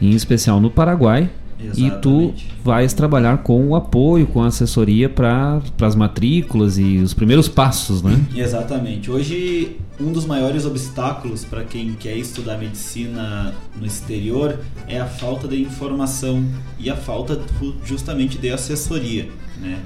em 0.00 0.10
especial 0.10 0.60
no 0.60 0.70
Paraguai, 0.70 1.30
Exatamente. 1.64 1.96
E 1.96 2.00
tu 2.00 2.34
vais 2.64 2.92
trabalhar 2.92 3.38
com 3.38 3.68
o 3.68 3.76
apoio, 3.76 4.26
com 4.26 4.42
a 4.42 4.48
assessoria 4.48 5.08
para 5.08 5.62
as 5.80 5.94
matrículas 5.94 6.78
e 6.78 6.98
os 6.98 7.14
primeiros 7.14 7.48
passos, 7.48 8.02
né? 8.02 8.20
Exatamente. 8.34 9.10
Hoje, 9.10 9.76
um 10.00 10.12
dos 10.12 10.26
maiores 10.26 10.66
obstáculos 10.66 11.44
para 11.44 11.62
quem 11.64 11.94
quer 11.94 12.16
estudar 12.16 12.58
medicina 12.58 13.54
no 13.78 13.86
exterior 13.86 14.58
é 14.88 15.00
a 15.00 15.06
falta 15.06 15.46
de 15.46 15.60
informação 15.60 16.44
e 16.78 16.90
a 16.90 16.96
falta 16.96 17.40
justamente 17.84 18.38
de 18.38 18.50
assessoria, 18.50 19.28
né? 19.60 19.78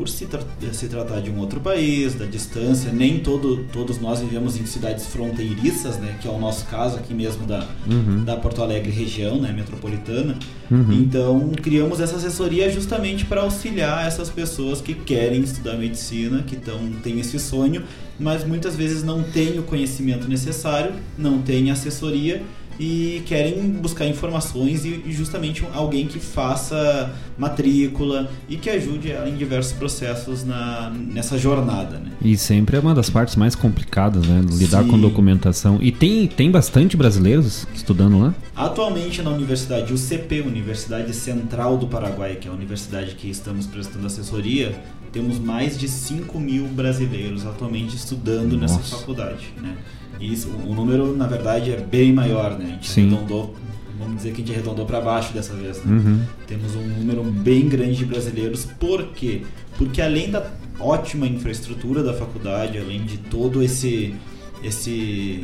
Por 0.00 0.08
se, 0.08 0.24
tra 0.24 0.40
se, 0.72 0.88
tratar 0.88 1.20
de 1.20 1.30
um 1.30 1.38
outro 1.38 1.60
país, 1.60 2.14
da 2.14 2.24
distância, 2.24 2.90
nem 2.90 3.18
todo, 3.18 3.66
todos 3.70 4.00
nós 4.00 4.20
vivemos 4.20 4.58
em 4.58 4.64
cidades 4.64 5.04
fronteiriças, 5.04 5.98
né, 5.98 6.16
que 6.22 6.26
é 6.26 6.30
o 6.30 6.38
nosso 6.38 6.64
caso 6.68 6.96
aqui 6.96 7.12
mesmo 7.12 7.46
da, 7.46 7.66
uhum. 7.86 8.24
da 8.24 8.34
Porto 8.34 8.62
Alegre 8.62 8.90
região, 8.90 9.38
né, 9.38 9.52
metropolitana. 9.52 10.38
Uhum. 10.70 10.90
Então, 10.90 11.52
criamos 11.62 12.00
essa 12.00 12.16
assessoria 12.16 12.70
justamente 12.70 13.26
para 13.26 13.42
auxiliar 13.42 14.06
essas 14.06 14.30
pessoas 14.30 14.80
que 14.80 14.94
querem 14.94 15.42
estudar 15.42 15.76
medicina, 15.76 16.42
que 16.44 16.56
tão, 16.56 16.78
têm 17.02 17.20
esse 17.20 17.38
sonho, 17.38 17.82
mas 18.18 18.42
muitas 18.42 18.74
vezes 18.74 19.02
não 19.02 19.22
têm 19.22 19.58
o 19.58 19.64
conhecimento 19.64 20.26
necessário, 20.26 20.94
não 21.18 21.42
têm 21.42 21.70
assessoria 21.70 22.42
e 22.80 23.22
querem 23.26 23.60
buscar 23.72 24.06
informações 24.06 24.86
e 24.86 25.02
justamente 25.12 25.62
alguém 25.74 26.06
que 26.06 26.18
faça 26.18 27.14
matrícula 27.36 28.30
e 28.48 28.56
que 28.56 28.70
ajude 28.70 29.12
ela 29.12 29.28
em 29.28 29.36
diversos 29.36 29.74
processos 29.74 30.44
na, 30.44 30.90
nessa 30.90 31.36
jornada. 31.36 31.98
Né? 31.98 32.12
E 32.22 32.38
sempre 32.38 32.78
é 32.78 32.80
uma 32.80 32.94
das 32.94 33.10
partes 33.10 33.36
mais 33.36 33.54
complicadas, 33.54 34.26
né? 34.26 34.42
Lidar 34.52 34.82
Sim. 34.84 34.88
com 34.88 34.98
documentação. 34.98 35.78
E 35.82 35.92
tem, 35.92 36.26
tem 36.26 36.50
bastante 36.50 36.96
brasileiros 36.96 37.66
estudando 37.74 38.18
lá? 38.18 38.34
Atualmente 38.56 39.20
na 39.20 39.28
universidade 39.28 39.92
UCP, 39.92 40.40
Universidade 40.40 41.12
Central 41.12 41.76
do 41.76 41.86
Paraguai, 41.86 42.36
que 42.36 42.48
é 42.48 42.50
a 42.50 42.54
universidade 42.54 43.14
que 43.14 43.28
estamos 43.28 43.66
prestando 43.66 44.06
assessoria, 44.06 44.74
temos 45.12 45.38
mais 45.38 45.76
de 45.76 45.86
5 45.86 46.40
mil 46.40 46.66
brasileiros 46.68 47.44
atualmente 47.44 47.94
estudando 47.94 48.56
Nossa. 48.56 48.78
nessa 48.78 48.96
faculdade. 48.96 49.52
Né? 49.60 49.76
Isso, 50.20 50.48
o 50.48 50.74
número, 50.74 51.16
na 51.16 51.26
verdade, 51.26 51.72
é 51.72 51.76
bem 51.76 52.12
maior, 52.12 52.58
né? 52.58 52.64
A 52.64 52.68
gente 52.68 52.90
Sim. 52.90 53.06
arredondou, 53.06 53.54
vamos 53.98 54.16
dizer 54.16 54.32
que 54.32 54.42
a 54.42 54.44
gente 54.44 54.52
arredondou 54.52 54.84
para 54.84 55.00
baixo 55.00 55.32
dessa 55.32 55.54
vez, 55.54 55.82
né? 55.84 55.92
Uhum. 55.92 56.22
Temos 56.46 56.74
um 56.74 56.86
número 56.86 57.22
bem 57.24 57.68
grande 57.68 57.96
de 57.96 58.04
brasileiros. 58.04 58.64
Por 58.64 59.08
quê? 59.08 59.42
Porque 59.78 60.02
além 60.02 60.30
da 60.30 60.46
ótima 60.78 61.26
infraestrutura 61.26 62.02
da 62.02 62.12
faculdade, 62.12 62.78
além 62.78 63.04
de 63.04 63.18
todo 63.18 63.62
esse 63.62 64.14
esse 64.62 65.42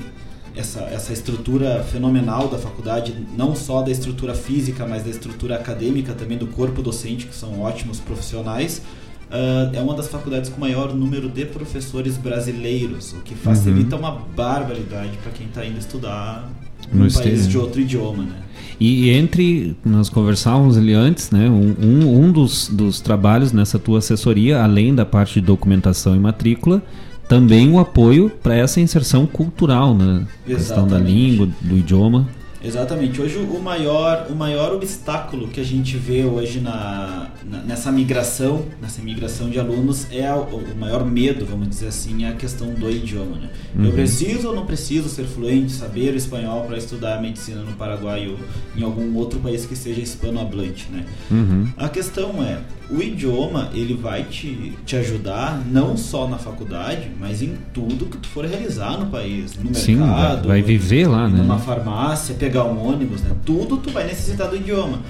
essa, 0.55 0.81
essa 0.85 1.13
estrutura 1.13 1.85
fenomenal 1.85 2.49
da 2.49 2.59
faculdade, 2.59 3.15
não 3.37 3.55
só 3.55 3.83
da 3.83 3.91
estrutura 3.91 4.35
física, 4.35 4.87
mas 4.87 5.05
da 5.05 5.11
estrutura 5.11 5.57
acadêmica 5.57 6.15
também 6.15 6.39
do 6.39 6.47
corpo 6.47 6.81
docente, 6.83 7.27
que 7.27 7.35
são 7.35 7.61
ótimos 7.61 8.01
profissionais. 8.01 8.81
Uh, 9.29 9.75
é 9.75 9.81
uma 9.81 9.95
das 9.95 10.07
faculdades 10.07 10.49
com 10.51 10.61
maior 10.61 10.95
número 10.95 11.29
de 11.29 11.45
professores 11.47 12.17
brasileiros, 12.17 13.13
o 13.13 13.17
que 13.23 13.35
facilita 13.35 13.97
uhum. 13.97 14.03
uma 14.03 14.13
barbaridade 14.13 15.19
para 15.21 15.33
quem 15.33 15.47
está 15.47 15.67
indo 15.67 15.79
estudar 15.79 16.49
no 16.93 17.07
um 17.07 17.11
país 17.11 17.49
de 17.49 17.59
outro 17.59 17.81
idioma, 17.81 18.23
né? 18.23 18.37
E 18.79 19.11
entre, 19.11 19.75
nós 19.85 20.09
conversávamos 20.09 20.77
ali 20.77 20.93
antes, 20.93 21.31
né? 21.31 21.49
Um, 21.49 22.25
um, 22.25 22.31
dos, 22.31 22.69
dos 22.69 23.01
trabalhos 23.01 23.53
nessa 23.53 23.79
tua 23.79 23.99
assessoria, 23.99 24.63
além 24.63 24.95
da 24.95 25.05
parte 25.05 25.41
de 25.41 25.47
documentação 25.47 26.15
e 26.15 26.19
matrícula, 26.19 26.83
também 27.29 27.71
o 27.73 27.79
apoio 27.79 28.31
para 28.31 28.55
essa 28.55 28.81
inserção 28.81 29.27
cultural, 29.27 29.95
né? 29.95 30.27
A 30.45 30.49
questão 30.49 30.87
da 30.87 30.99
língua, 30.99 31.49
do 31.61 31.77
idioma. 31.77 32.29
Exatamente. 32.67 33.21
Hoje 33.21 33.39
o 33.39 33.61
maior, 33.61 34.27
o 34.29 34.35
maior 34.35 34.75
obstáculo 34.75 35.49
que 35.49 35.61
a 35.61 35.65
gente 35.65 35.97
vê 35.97 36.25
hoje 36.25 36.61
na, 36.61 37.31
na 37.45 37.59
nessa 37.63 37.93
migração, 37.93 38.65
nessa 38.81 39.01
migração 39.03 39.49
de 39.49 39.59
alunos 39.59 40.07
é 40.11 40.27
a, 40.27 40.37
o 40.37 40.77
maior 40.77 41.05
medo, 41.05 41.47
vamos 41.47 41.69
dizer 41.69 41.89
assim, 41.89 42.25
é 42.25 42.29
a 42.29 42.33
questão 42.33 42.75
do 42.75 42.91
idioma. 42.91 43.37
Né? 43.37 43.51
Uhum. 43.75 43.85
Eu 43.87 43.93
preciso 43.93 44.49
ou 44.49 44.55
não 44.55 44.67
preciso 44.67 45.09
ser 45.09 45.25
fluente, 45.25 45.73
saber 45.73 46.15
o 46.15 46.17
espanhol 46.17 46.65
para 46.65 46.77
estudar 46.77 47.21
medicina 47.21 47.61
no 47.63 47.73
Paraguai 47.73 48.29
ou 48.29 48.39
em 48.77 48.83
algum 48.83 49.15
outro 49.17 49.39
país 49.41 49.65
que 49.65 49.77
seja 49.77 50.01
hispanohablante, 50.01 50.89
né? 50.91 51.05
Uhum. 51.31 51.69
A 51.77 51.89
questão 51.89 52.43
é, 52.43 52.61
o 52.89 53.03
idioma 53.03 53.71
ele 53.75 53.95
vai 53.95 54.25
te, 54.25 54.73
te 54.85 54.97
ajudar 54.97 55.61
não 55.67 55.97
só 55.97 56.29
na 56.29 56.39
faculdade, 56.39 57.11
mas 57.19 57.43
em 57.43 57.57
tudo 57.73 58.07
que 58.07 58.19
tu 58.19 58.29
for 58.29 58.45
realizar 58.45 58.97
no 58.99 59.07
país, 59.07 59.57
no 59.57 59.75
Sim, 59.75 59.97
mercado, 59.97 60.49
vai 60.49 60.63
viver 60.63 61.09
lá, 61.09 61.29
né? 61.29 61.39
Numa 61.39 61.59
farmácia, 61.59 62.35
pegar 62.35 62.65
um 62.65 62.79
ônibus, 62.87 63.23
né? 63.23 63.35
Tudo 63.45 63.77
tu 63.79 63.91
vai 63.91 64.05
necessitar 64.05 64.49
do 64.49 64.57
idioma. 64.57 65.01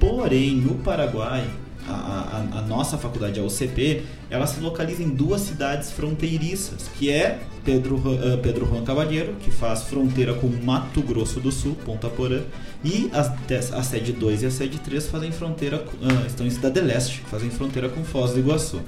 Porém, 0.00 0.56
no 0.56 0.76
Paraguai, 0.76 1.44
a, 1.86 1.92
a, 1.92 2.58
a, 2.58 2.62
nossa 2.62 2.96
faculdade, 2.96 3.40
a 3.40 3.42
UCP, 3.42 4.02
ela 4.30 4.46
se 4.46 4.60
localiza 4.60 5.02
em 5.02 5.08
duas 5.08 5.40
cidades 5.40 5.90
fronteiriças, 5.90 6.88
que 6.98 7.10
é 7.10 7.40
Pedro, 7.64 7.96
uh, 7.96 8.38
Pedro 8.42 8.66
Juan 8.66 8.84
Cavalheiro, 8.84 9.34
que 9.40 9.50
faz 9.50 9.82
fronteira 9.82 10.34
com 10.34 10.48
Mato 10.48 11.02
Grosso 11.02 11.40
do 11.40 11.50
Sul, 11.50 11.76
Ponta 11.84 12.08
Porã, 12.08 12.40
e 12.84 13.10
a, 13.12 13.78
a 13.78 13.82
sede 13.82 14.12
2 14.12 14.42
e 14.42 14.46
a 14.46 14.50
sede 14.50 14.78
3 14.78 15.08
fazem 15.08 15.32
fronteira, 15.32 15.84
uh, 16.00 16.26
estão 16.26 16.46
em 16.46 16.50
Cidade 16.50 16.80
Leste, 16.80 17.22
fazem 17.28 17.50
fronteira 17.50 17.88
com 17.88 18.04
Foz 18.04 18.32
do 18.32 18.38
Iguaçu. 18.38 18.80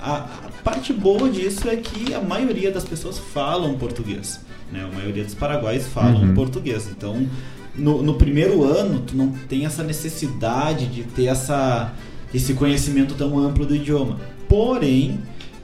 A, 0.00 0.16
a, 0.16 0.62
parte 0.64 0.92
boa 0.92 1.28
disso 1.28 1.68
é 1.68 1.76
que 1.76 2.14
a 2.14 2.20
maioria 2.20 2.70
das 2.70 2.84
pessoas 2.84 3.18
falam 3.18 3.76
português. 3.76 4.40
Né? 4.72 4.82
A 4.82 4.94
maioria 4.94 5.24
dos 5.24 5.34
paraguaios 5.34 5.86
falam 5.86 6.22
uhum. 6.22 6.34
português. 6.34 6.88
Então, 6.88 7.26
no, 7.74 8.02
no, 8.02 8.14
primeiro 8.14 8.64
ano, 8.64 9.00
tu 9.00 9.16
não 9.16 9.30
tem 9.30 9.66
essa 9.66 9.82
necessidade 9.82 10.86
de 10.86 11.02
ter 11.02 11.26
essa, 11.26 11.92
esse 12.32 12.54
conhecimento 12.54 13.14
tão 13.14 13.38
amplo 13.38 13.66
do 13.66 13.74
idioma. 13.74 14.18
Porém, 14.48 15.20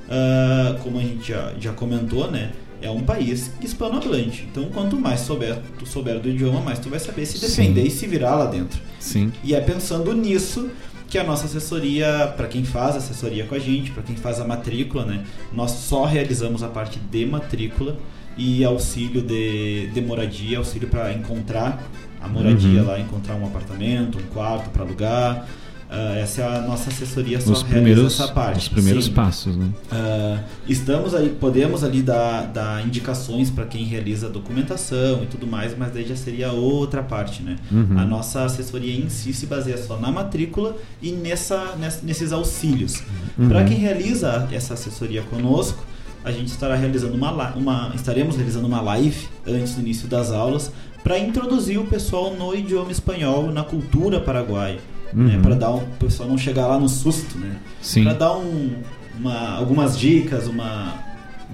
uh, 0.07 0.79
como 0.83 0.99
a 0.99 1.03
gente 1.03 1.29
já, 1.29 1.55
já 1.59 1.73
comentou, 1.73 2.31
né? 2.31 2.53
É 2.85 2.91
um 2.91 3.03
país 3.03 3.51
hispanohablante. 3.63 4.47
Então, 4.51 4.65
quanto 4.67 5.01
mais 5.01 5.21
souber, 5.21 5.59
tu 5.79 5.87
souber 5.87 6.21
do 6.21 6.29
idioma, 6.29 6.61
mais 6.61 6.79
tu 6.79 6.91
vai 6.91 7.01
saber 7.01 7.25
se 7.25 7.41
defender 7.41 7.81
Sim. 7.81 7.87
e 7.87 7.91
se 7.91 8.07
virar 8.07 8.35
lá 8.37 8.45
dentro. 8.45 8.79
Sim. 9.01 9.33
E 9.43 9.55
é 9.55 9.61
pensando 9.61 10.13
nisso 10.13 10.69
que 11.09 11.19
a 11.19 11.25
nossa 11.25 11.47
assessoria, 11.47 12.35
para 12.37 12.47
quem 12.47 12.63
faz 12.63 12.95
assessoria 12.95 13.47
com 13.47 13.55
a 13.55 13.59
gente, 13.59 13.91
para 13.91 14.03
quem 14.03 14.17
faz 14.17 14.39
a 14.39 14.45
matrícula, 14.45 15.07
né? 15.07 15.25
Nós 15.51 15.71
só 15.71 16.05
realizamos 16.05 16.63
a 16.63 16.69
parte 16.69 16.99
de 16.99 17.25
matrícula 17.25 17.97
e 18.37 18.63
auxílio 18.63 19.23
de, 19.23 19.87
de 19.87 20.01
moradia, 20.03 20.59
auxílio 20.59 20.89
para 20.89 21.11
encontrar 21.15 21.83
a 22.21 22.29
moradia 22.29 22.83
uhum. 22.83 22.87
lá, 22.87 23.01
encontrar 23.01 23.35
um 23.37 23.47
apartamento, 23.47 24.19
um 24.19 24.35
quarto 24.35 24.69
para 24.69 24.83
alugar. 24.83 25.49
Uh, 25.95 26.19
essa 26.19 26.43
é 26.43 26.59
a 26.59 26.61
nossa 26.63 26.91
assessoria 26.91 27.41
só 27.41 27.53
os 27.53 27.63
primeiros, 27.63 28.21
essa 28.21 28.33
parte. 28.33 28.59
Os 28.59 28.69
primeiros 28.69 29.05
Sim. 29.05 29.13
passos, 29.13 29.57
né? 29.57 29.69
Uh, 29.93 30.45
estamos 30.69 31.15
aí, 31.15 31.29
podemos 31.29 31.85
ali 31.85 32.03
dar, 32.03 32.47
dar 32.47 32.85
indicações 32.85 33.49
para 33.49 33.65
quem 33.65 33.85
realiza 33.85 34.29
documentação 34.29 35.23
e 35.23 35.27
tudo 35.27 35.47
mais, 35.47 35.77
mas 35.79 35.93
daí 35.93 36.05
já 36.07 36.17
seria 36.17 36.51
outra 36.51 37.03
parte, 37.03 37.43
né? 37.43 37.57
Uhum. 37.71 37.97
A 37.97 38.05
nossa 38.05 38.45
assessoria 38.45 38.93
em 38.93 39.09
si 39.09 39.33
se 39.33 39.47
baseia 39.47 39.79
só 39.79 39.97
na 39.97 40.11
matrícula 40.11 40.77
e 41.01 41.13
nessa, 41.13 41.77
nesses 42.03 42.33
auxílios. 42.33 43.03
Uhum. 43.39 43.49
Para 43.49 43.65
quem 43.65 43.77
realiza 43.77 44.49
essa 44.51 44.75
assessoria 44.75 45.23
conosco, 45.23 45.85
a 46.25 46.33
gente 46.33 46.49
estará 46.49 46.75
realizando 46.75 47.15
uma, 47.15 47.31
uma 47.55 47.93
estaremos 47.95 48.35
realizando 48.35 48.67
uma 48.67 48.81
live 48.81 49.29
antes 49.47 49.75
do 49.75 49.81
início 49.83 50.09
das 50.09 50.33
aulas 50.33 50.73
para 51.05 51.19
introduzir 51.19 51.79
o 51.79 51.85
pessoal 51.85 52.35
no 52.35 52.55
idioma 52.55 52.91
espanhol, 52.91 53.53
na 53.53 53.63
cultura 53.63 54.19
paraguaia? 54.19 54.79
Uhum. 55.15 55.25
né, 55.25 55.41
para 55.43 55.55
dar 55.55 55.73
um, 55.73 55.79
o 55.79 55.97
pessoal 55.99 56.29
não 56.29 56.39
chegar 56.39 56.67
lá 56.67 56.79
no 56.79 56.89
susto, 56.89 57.39
né? 57.39 57.57
Para 58.03 58.15
dar 58.15 58.37
um, 58.37 58.71
uma, 59.19 59.57
algumas 59.57 59.99
dicas, 59.99 60.47
uma 60.47 61.05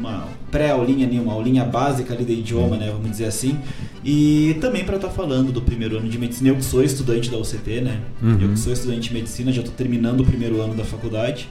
uma 0.01 0.27
pré-aulinha 0.51 1.07
ali, 1.07 1.19
uma 1.19 1.35
aulinha 1.35 1.65
básica 1.65 2.15
ali 2.15 2.25
de 2.25 2.33
idioma, 2.33 2.77
né, 2.77 2.89
vamos 2.91 3.11
dizer 3.11 3.27
assim. 3.27 3.59
E 4.05 4.57
também 4.61 4.83
para 4.83 4.97
estar 4.97 5.09
tá 5.09 5.15
falando 5.15 5.53
do 5.53 5.61
primeiro 5.61 5.99
ano 5.99 6.09
de 6.09 6.19
medicina, 6.19 6.49
eu 6.49 6.57
que 6.57 6.65
sou 6.65 6.83
estudante 6.83 7.31
da 7.31 7.37
UCP, 7.37 7.83
né? 7.83 8.01
Uhum. 8.23 8.39
Eu 8.41 8.49
que 8.49 8.59
sou 8.59 8.73
estudante 8.73 9.09
de 9.09 9.15
medicina, 9.15 9.53
já 9.53 9.61
estou 9.61 9.75
terminando 9.75 10.21
o 10.21 10.25
primeiro 10.25 10.61
ano 10.61 10.75
da 10.75 10.85
faculdade. 10.85 11.49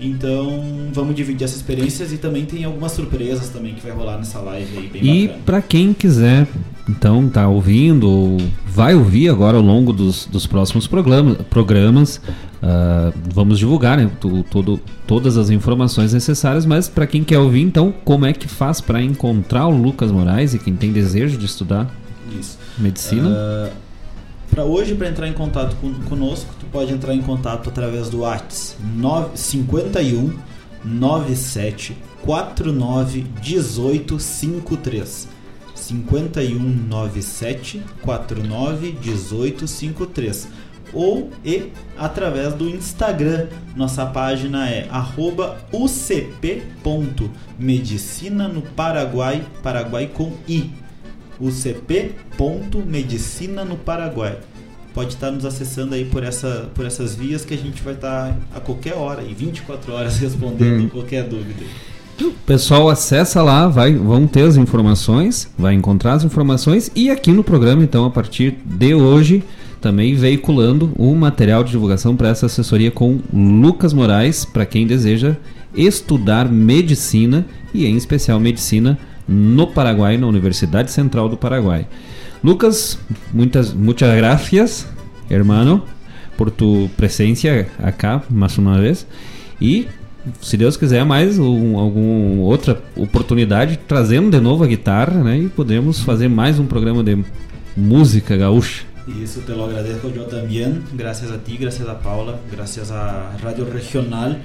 Então, 0.00 0.62
vamos 0.92 1.16
dividir 1.16 1.44
essas 1.44 1.56
experiências 1.56 2.12
e 2.12 2.18
também 2.18 2.46
tem 2.46 2.62
algumas 2.62 2.92
surpresas 2.92 3.48
também 3.48 3.74
que 3.74 3.80
vai 3.80 3.90
rolar 3.90 4.16
nessa 4.16 4.38
live 4.38 4.78
aí 4.78 4.86
bem 4.86 5.04
E 5.04 5.28
para 5.44 5.60
quem 5.60 5.92
quiser, 5.92 6.46
então, 6.88 7.28
tá 7.28 7.46
ouvindo 7.48 8.08
ou 8.08 8.38
vai 8.66 8.94
ouvir 8.94 9.28
agora 9.28 9.56
ao 9.56 9.62
longo 9.62 9.92
dos, 9.92 10.26
dos 10.26 10.46
próximos 10.46 10.86
programa, 10.86 11.34
programas, 11.34 12.16
uh, 12.62 13.12
vamos 13.32 13.58
divulgar 13.58 13.98
né, 13.98 14.10
todo, 14.50 14.80
todas 15.06 15.36
as 15.36 15.50
informações 15.50 16.12
necessárias, 16.12 16.64
mas 16.64 16.88
para 16.88 17.06
quem 17.06 17.22
quer 17.22 17.38
ouvir, 17.38 17.62
então, 17.62 17.92
como 18.04 18.26
é 18.26 18.32
que 18.32 18.48
faz 18.48 18.80
para 18.80 19.02
encontrar 19.02 19.66
o 19.66 19.76
Lucas 19.76 20.10
Moraes 20.10 20.54
e 20.54 20.58
quem 20.58 20.74
tem 20.74 20.92
desejo 20.92 21.36
de 21.36 21.46
estudar 21.46 21.92
Isso. 22.38 22.58
medicina? 22.78 23.28
Uh 23.28 23.88
para 24.50 24.64
hoje, 24.64 24.94
para 24.94 25.08
entrar 25.08 25.28
em 25.28 25.32
contato 25.32 25.76
com, 25.76 25.92
conosco, 26.08 26.52
tu 26.58 26.66
pode 26.66 26.92
entrar 26.92 27.14
em 27.14 27.20
contato 27.20 27.68
através 27.68 28.08
do 28.08 28.20
WhatsApp 28.20 28.82
51 29.34 30.32
97 30.84 31.96
49 32.22 33.26
18 33.40 34.18
53. 34.18 35.28
51 35.78 36.58
97 36.58 37.82
49 38.02 38.92
18 38.92 39.66
53 39.66 40.48
ou 40.92 41.30
e 41.44 41.70
através 41.96 42.54
do 42.54 42.68
Instagram. 42.68 43.46
Nossa 43.76 44.04
página 44.06 44.68
é 44.68 44.88
ucp.medicina 45.72 48.48
no 48.48 48.62
Paraguai, 48.62 49.44
Paraguai 49.62 50.06
com 50.06 50.32
i 50.48 50.70
ucp.medicina 51.40 53.64
no 53.64 53.76
Paraguai. 53.76 54.38
Pode 54.92 55.14
estar 55.14 55.30
nos 55.30 55.44
acessando 55.44 55.94
aí 55.94 56.04
por, 56.04 56.24
essa, 56.24 56.68
por 56.74 56.84
essas 56.84 57.14
vias 57.14 57.44
que 57.44 57.54
a 57.54 57.56
gente 57.56 57.80
vai 57.82 57.94
estar 57.94 58.36
a 58.54 58.58
qualquer 58.58 58.94
hora, 58.94 59.22
e 59.22 59.32
24 59.32 59.92
horas, 59.92 60.18
respondendo 60.18 60.82
hum. 60.84 60.88
qualquer 60.88 61.22
dúvida. 61.24 61.64
Pessoal 62.46 62.88
acessa 62.88 63.42
lá, 63.42 63.68
vai, 63.68 63.94
vão 63.94 64.26
ter 64.26 64.42
as 64.42 64.56
informações, 64.56 65.50
vai 65.58 65.74
encontrar 65.74 66.14
as 66.14 66.24
informações 66.24 66.90
e 66.94 67.10
aqui 67.10 67.30
no 67.30 67.44
programa, 67.44 67.82
então, 67.82 68.04
a 68.04 68.10
partir 68.10 68.56
de 68.64 68.94
hoje, 68.94 69.44
também 69.80 70.14
veiculando 70.14 70.92
o 70.96 71.14
material 71.14 71.62
de 71.62 71.70
divulgação 71.70 72.16
para 72.16 72.28
essa 72.28 72.46
assessoria 72.46 72.90
com 72.90 73.20
Lucas 73.32 73.92
Moraes, 73.92 74.44
para 74.44 74.66
quem 74.66 74.86
deseja 74.86 75.36
estudar 75.74 76.48
medicina 76.48 77.46
e 77.72 77.86
em 77.86 77.96
especial 77.96 78.40
medicina 78.40 78.98
no 79.28 79.66
Paraguai, 79.66 80.16
na 80.16 80.26
Universidade 80.26 80.90
Central 80.90 81.28
do 81.28 81.36
Paraguai. 81.36 81.86
Lucas, 82.42 82.98
muitas, 83.32 83.72
muchas 83.72 84.16
gracias, 84.16 84.86
hermano, 85.28 85.82
por 86.36 86.50
tu 86.50 86.88
presencia 86.96 87.68
acá 87.78 88.22
mais 88.30 88.56
uma 88.56 88.78
vez. 88.78 89.06
E, 89.60 89.86
se 90.40 90.56
Deus 90.56 90.76
quiser, 90.76 91.04
mais 91.04 91.38
um, 91.38 91.78
alguma 91.78 92.42
outra 92.42 92.80
oportunidade, 92.96 93.78
trazendo 93.88 94.30
de 94.30 94.40
novo 94.40 94.64
a 94.64 94.66
guitarra, 94.66 95.22
né? 95.22 95.38
E 95.38 95.48
podemos 95.48 96.00
fazer 96.00 96.28
mais 96.28 96.58
um 96.58 96.66
programa 96.66 97.02
de 97.02 97.24
música 97.76 98.36
gaúcha. 98.36 98.84
Isso, 99.22 99.40
te 99.40 99.52
lo 99.52 99.64
agradezco 99.64 100.10
yo 100.14 100.26
también. 100.26 100.82
Gracias 100.92 101.30
a 101.32 101.38
ti, 101.38 101.56
gracias 101.56 101.88
a 101.88 101.94
Paula, 101.94 102.38
gracias 102.50 102.90
a 102.90 103.32
Radio 103.42 103.64
Regional. 103.64 104.36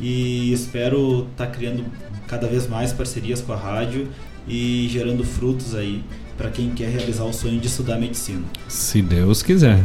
E 0.00 0.52
espero 0.52 1.26
estar 1.32 1.46
tá 1.46 1.50
criando 1.50 1.84
cada 2.28 2.46
vez 2.46 2.68
mais 2.68 2.92
parcerias 2.92 3.40
com 3.40 3.52
a 3.52 3.56
rádio 3.56 4.08
e 4.46 4.88
gerando 4.90 5.24
frutos 5.24 5.74
aí 5.74 6.02
para 6.36 6.50
quem 6.50 6.70
quer 6.70 6.90
realizar 6.90 7.24
o 7.24 7.32
sonho 7.32 7.58
de 7.58 7.66
estudar 7.66 7.98
medicina. 7.98 8.42
Se 8.68 9.02
Deus 9.02 9.42
quiser. 9.42 9.84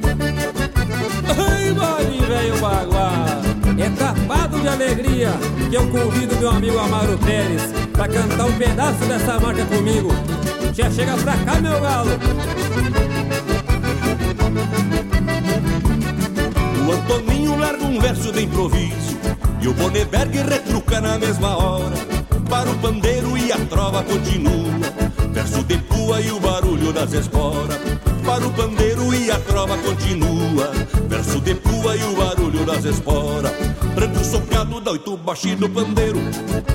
Ai, 1.37 1.72
vale, 1.72 2.26
velho 2.26 2.61
baguá 2.61 3.51
é 3.83 3.89
tapado 3.91 4.61
de 4.61 4.68
alegria 4.68 5.31
que 5.70 5.74
eu 5.74 5.89
convido 5.89 6.37
meu 6.37 6.51
amigo 6.51 6.78
Amaro 6.78 7.16
Pérez 7.18 7.62
pra 7.93 8.07
cantar 8.07 8.45
um 8.45 8.53
pedaço 8.53 8.99
dessa 9.07 9.41
marca 9.41 9.64
comigo. 9.64 10.11
Já 10.74 10.91
chega 10.91 11.16
pra 11.16 11.37
cá, 11.39 11.61
meu 11.61 11.81
galo. 11.81 12.11
O 16.87 16.93
Antoninho 16.93 17.59
larga 17.59 17.85
um 17.85 17.99
verso 17.99 18.33
de 18.33 18.43
improviso 18.43 19.18
e 19.62 19.68
o 19.68 19.74
Boneberg 19.74 20.37
retruca 20.39 21.01
na 21.01 21.18
mesma 21.18 21.57
hora. 21.57 21.97
Para 22.51 22.70
o 22.70 22.74
pandeiro 22.78 23.39
e 23.39 23.51
a 23.51 23.59
trova 23.66 24.03
continua. 24.03 24.70
Verso 25.33 25.62
de 25.62 25.78
pua 25.78 26.20
e 26.20 26.31
o 26.31 26.41
barulho 26.41 26.93
das 26.93 27.12
esporas. 27.12 27.78
Para 28.31 28.47
o 28.47 28.53
pandeiro 28.53 29.12
e 29.12 29.28
a 29.28 29.41
trova 29.41 29.76
continua. 29.78 30.70
Verso 31.09 31.41
de 31.41 31.53
pua 31.53 31.97
e 31.97 32.05
o 32.05 32.14
barulho 32.14 32.64
das 32.64 32.85
esporas. 32.85 33.51
Branco 33.93 34.24
socado 34.24 34.81
da 34.81 34.93
oito 34.93 35.16
baixinho 35.16 35.57
do 35.57 35.68
pandeiro. 35.68 36.20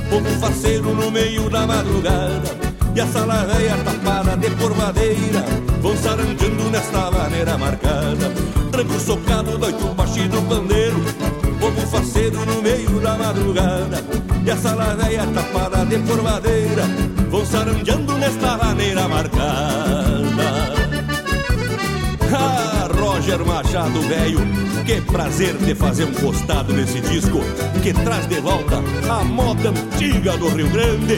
Povo 0.10 0.30
faceiro 0.42 0.94
no 0.94 1.10
meio 1.10 1.50
da 1.50 1.66
madrugada. 1.66 2.76
E 2.94 3.00
a 3.00 3.08
sala 3.08 3.46
velha 3.46 3.78
tapada 3.86 4.36
de 4.36 4.50
porvadeira 4.52 5.46
Vão 5.82 5.96
saranjando 5.98 6.70
nesta 6.72 7.12
maneira 7.12 7.58
marcada 7.58 8.32
Tranco 8.72 9.00
socado 9.00 9.58
da 9.58 9.68
oito 9.68 9.88
baixinho 9.96 10.30
do 10.30 10.42
pandeiro 10.44 10.98
Povo 11.60 11.88
faceiro 11.88 12.46
no 12.46 12.62
meio 12.62 13.00
da 13.02 13.18
madrugada 13.18 14.02
E 14.46 14.50
a 14.50 14.56
sala 14.56 14.96
velha 14.96 15.28
tapada 15.28 15.86
de 15.86 16.00
porvadeira 16.00 16.84
Vão 17.30 17.46
saranjando 17.46 18.14
nesta 18.18 18.58
maneira 18.58 19.08
marcada 19.10 19.95
Ah, 22.34 22.88
Roger 22.94 23.46
Machado, 23.46 24.02
velho, 24.02 24.40
que 24.86 25.02
prazer 25.02 25.56
de 25.58 25.76
fazer 25.76 26.06
um 26.06 26.14
costado 26.14 26.74
nesse 26.74 27.00
disco 27.02 27.40
que 27.84 27.94
traz 27.94 28.28
de 28.28 28.40
volta 28.40 28.82
a 29.10 29.24
moda 29.24 29.70
antiga 29.70 30.38
do 30.38 30.50
Rio 30.50 30.70
Grande. 30.70 31.18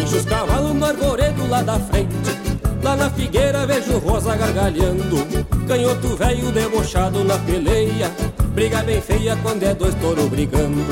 Enche 0.00 0.16
os 0.16 0.24
cavalos 0.24 0.74
no 0.74 0.86
arvoredo 0.86 1.48
lá 1.48 1.62
da 1.62 1.78
frente 1.78 2.51
Lá 2.82 2.96
na 2.96 3.08
figueira 3.10 3.64
vejo 3.64 3.98
rosa 3.98 4.34
gargalhando. 4.36 5.24
Canhoto 5.68 6.16
velho 6.16 6.50
debochado 6.50 7.22
na 7.22 7.38
peleia. 7.38 8.10
Briga 8.54 8.82
bem 8.82 9.00
feia 9.00 9.36
quando 9.36 9.62
é 9.62 9.72
dois 9.72 9.94
touro 9.94 10.28
brigando. 10.28 10.82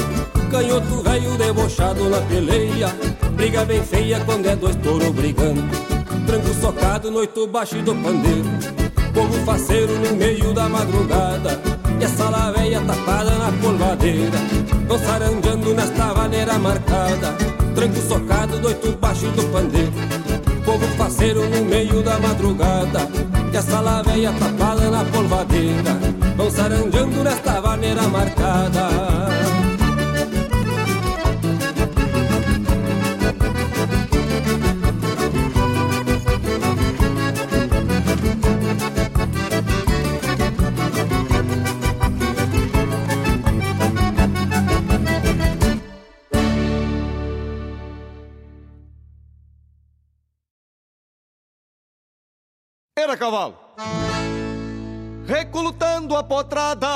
Canhoto 0.51 1.03
velho 1.03 1.37
debochado 1.37 2.09
na 2.09 2.21
peleia. 2.21 2.95
Briga 3.33 3.65
bem 3.65 3.83
feia 3.83 4.21
quando 4.21 4.47
é 4.47 4.55
dois 4.55 4.77
touro 4.77 5.13
brigando. 5.13 5.63
Tranco 6.27 6.55
socado, 6.61 7.11
noito 7.11 7.49
baixo 7.49 7.77
do 7.83 7.93
pandeiro. 7.97 8.49
Povo 9.13 9.45
faceiro 9.45 9.93
no 9.99 10.15
meio 10.15 10.55
da 10.55 10.69
madrugada. 10.69 11.61
E 12.01 12.05
essa 12.05 12.31
laveia 12.31 12.81
tapada 12.83 13.33
na 13.33 13.51
polvadeira. 13.61 14.39
Vão 14.87 14.99
saranjando 14.99 15.75
nesta 15.75 16.15
maneira 16.15 16.57
marcada. 16.57 17.37
Tranco 17.75 18.01
socado, 18.09 18.61
doito 18.61 18.97
baixo 18.97 19.27
do 19.33 19.43
pandeiro 19.53 20.50
Povo 20.65 20.87
faceiro 20.97 21.49
no 21.49 21.65
meio 21.65 22.03
da 22.03 22.19
madrugada 22.19 23.09
E 23.53 23.57
essa 23.57 23.81
laveia 23.81 24.33
tapada 24.33 24.91
na 24.91 25.05
polvadeira 25.05 25.99
Vão 26.37 26.51
saranjando 26.51 27.23
nesta 27.25 27.61
maneira 27.61 28.03
marcada 28.09 29.30
cavalo. 53.21 53.55
Recolutando 55.27 56.17
a 56.17 56.25
potrada, 56.25 56.89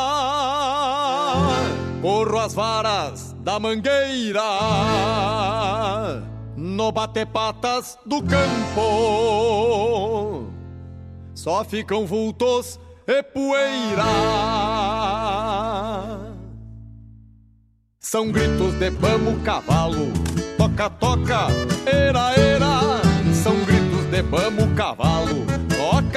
corro 2.00 2.38
as 2.38 2.54
varas 2.54 3.36
da 3.40 3.60
mangueira, 3.60 4.40
no 6.56 6.90
bate-patas 6.90 7.98
do 8.06 8.22
campo, 8.22 8.80
só 11.34 11.62
ficam 11.62 12.06
vultos 12.06 12.80
e 13.06 13.22
poeira. 13.22 14.02
São 18.00 18.32
gritos 18.32 18.72
de 18.78 18.88
vamos 18.90 19.42
cavalo, 19.42 20.10
toca, 20.56 20.88
toca, 20.88 21.48
era, 21.84 22.32
era. 22.32 22.80
São 23.34 23.54
gritos 23.64 24.06
de 24.10 24.22
vamos 24.22 24.74
cavalo, 24.74 25.44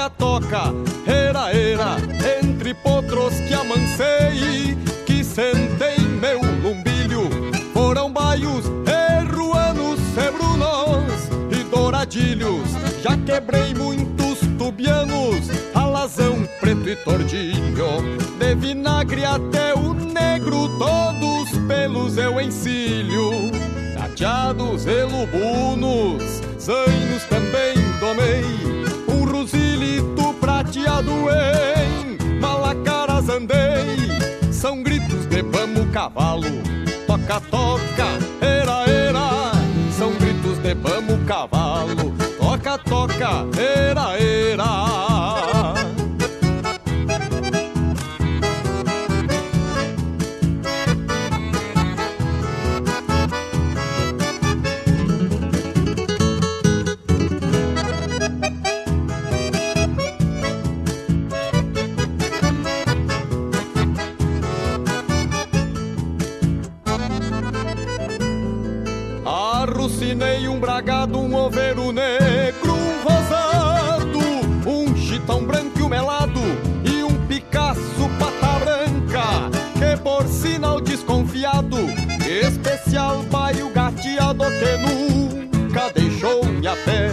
toca, 0.10 0.74
era, 1.05 1.51
era. 1.51 1.97
Entre 2.39 2.74
potros 2.74 3.34
que 3.47 3.53
amancei, 3.53 4.78
que 5.05 5.24
sentei 5.24 5.97
meu 5.99 6.39
lumbilho, 6.62 7.30
foram 7.74 8.12
baios, 8.12 8.66
erruanos, 8.88 9.99
sebrunos 10.14 11.58
e 11.58 11.64
douradilhos. 11.64 12.70
Já 13.03 13.18
quebrei 13.18 13.74
muitos 13.74 14.39
tubianos, 14.58 15.49
alazão, 15.74 16.47
preto 16.60 16.89
e 16.89 16.95
tordilho, 16.97 18.18
de 18.39 18.55
vinagre 18.55 19.24
até 19.26 19.74
o 19.74 19.93
negro, 19.93 20.70
todos 20.78 21.49
pelos 21.68 22.18
eu 22.18 22.41
encilho. 22.41 23.51
Tateados 23.95 24.86
e 24.86 25.03
lubunos, 25.03 26.41
zainos 26.60 27.24
também 27.30 27.76
domei, 27.99 28.76
rosilito 29.48 30.34
prateado 30.41 31.12
em 31.32 32.39
malacaras 32.39 33.30
andei. 33.30 33.95
São 34.52 34.84
gritos 34.84 35.26
de 35.28 35.41
vamos 35.41 35.89
cavalo, 35.91 36.43
toca, 37.06 37.39
toca, 37.50 38.08
era, 38.41 38.89
era. 38.89 39.52
São 39.98 40.12
gritos 40.16 40.58
de 40.60 40.74
vamos 40.74 41.26
cavalo, 41.26 42.14
toca, 42.38 42.78
toca, 42.80 43.45
era, 43.58 44.20
era. 44.20 44.87
alma 82.98 83.52
e 83.54 83.62
o 83.64 83.70
que 83.70 84.20
nunca 84.78 85.89
deixou-me 85.93 86.68
a 86.68 86.76
pé. 86.76 87.12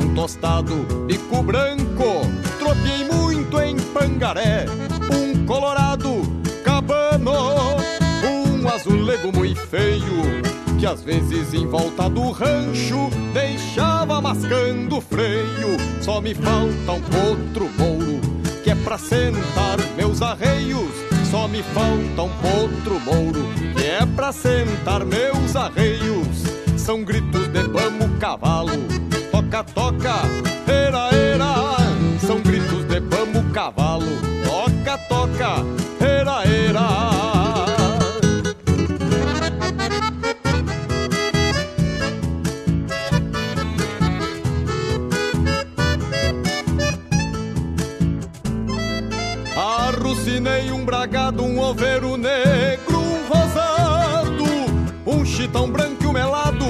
Um 0.00 0.14
tostado 0.14 0.74
bico 1.06 1.42
branco, 1.42 2.22
tropiei 2.58 3.04
muito 3.04 3.60
em 3.60 3.76
pangaré. 3.76 4.66
Um 5.10 5.46
colorado 5.46 6.22
cabano, 6.64 7.32
um 8.24 8.68
azulego 8.68 9.32
muito 9.32 9.60
feio, 9.60 10.42
que 10.78 10.86
às 10.86 11.02
vezes 11.02 11.54
em 11.54 11.66
volta 11.66 12.10
do 12.10 12.30
rancho 12.30 13.08
deixava 13.32 14.20
mascando 14.20 14.98
o 14.98 15.00
freio. 15.00 15.78
Só 16.00 16.20
me 16.20 16.34
falta 16.34 16.92
um 16.92 17.28
outro 17.28 17.70
mouro, 17.78 18.20
que 18.64 18.70
é 18.70 18.74
pra 18.74 18.98
sentar 18.98 19.78
meus 19.96 20.20
arreios 20.20 21.11
só 21.32 21.48
me 21.48 21.62
falta 21.62 22.24
um 22.24 22.60
outro 22.60 23.00
mouro 23.00 23.48
que 23.74 23.86
é 23.86 24.04
pra 24.04 24.32
sentar 24.32 25.02
meus 25.02 25.56
arreios. 25.56 26.44
São 26.76 27.02
gritos 27.02 27.48
de 27.48 27.62
vamos 27.62 28.18
cavalo, 28.18 28.72
toca, 29.30 29.64
toca, 29.64 30.16
era, 30.66 31.08
era. 31.14 31.78
São 32.20 32.38
gritos 32.42 32.84
de 32.84 33.00
vamos 33.00 33.50
cavalo, 33.50 34.04
toca, 34.44 34.98
toca, 35.08 35.64
um 51.42 51.58
oveiro 51.58 52.16
negro, 52.16 52.96
um 52.96 53.26
rosado, 53.26 54.44
um 55.04 55.24
chitão 55.24 55.68
branco 55.68 56.04
e 56.04 56.06
um 56.06 56.12
melado 56.12 56.64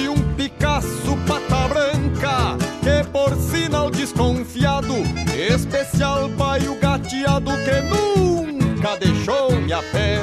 e 0.00 0.08
um 0.08 0.16
picaço 0.34 1.14
pata 1.26 1.68
branca, 1.68 2.56
que 2.80 3.06
por 3.10 3.36
sinal 3.36 3.90
desconfiado, 3.90 4.94
especial 5.36 6.30
paio 6.30 6.80
gateado 6.80 7.50
que 7.50 7.80
nunca 7.82 8.96
deixou-me 8.96 9.74
pé. 9.92 10.18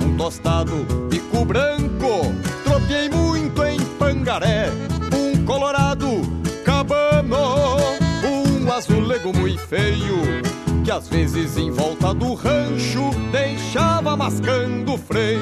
Um 0.00 0.16
tostado, 0.16 0.86
bico 1.10 1.44
branco, 1.44 2.32
tropiei 2.62 3.08
muito 3.08 3.64
em 3.64 3.80
pangaré, 3.98 4.70
um 5.12 5.44
colorado, 5.44 6.22
cabano, 6.64 7.78
um 8.24 8.72
azulego 8.72 9.36
muito 9.36 9.60
feio 9.62 10.61
às 10.92 11.08
vezes 11.08 11.56
em 11.56 11.70
volta 11.70 12.12
do 12.12 12.34
rancho 12.34 13.10
deixava 13.30 14.14
mascando 14.14 14.98
freio. 14.98 15.40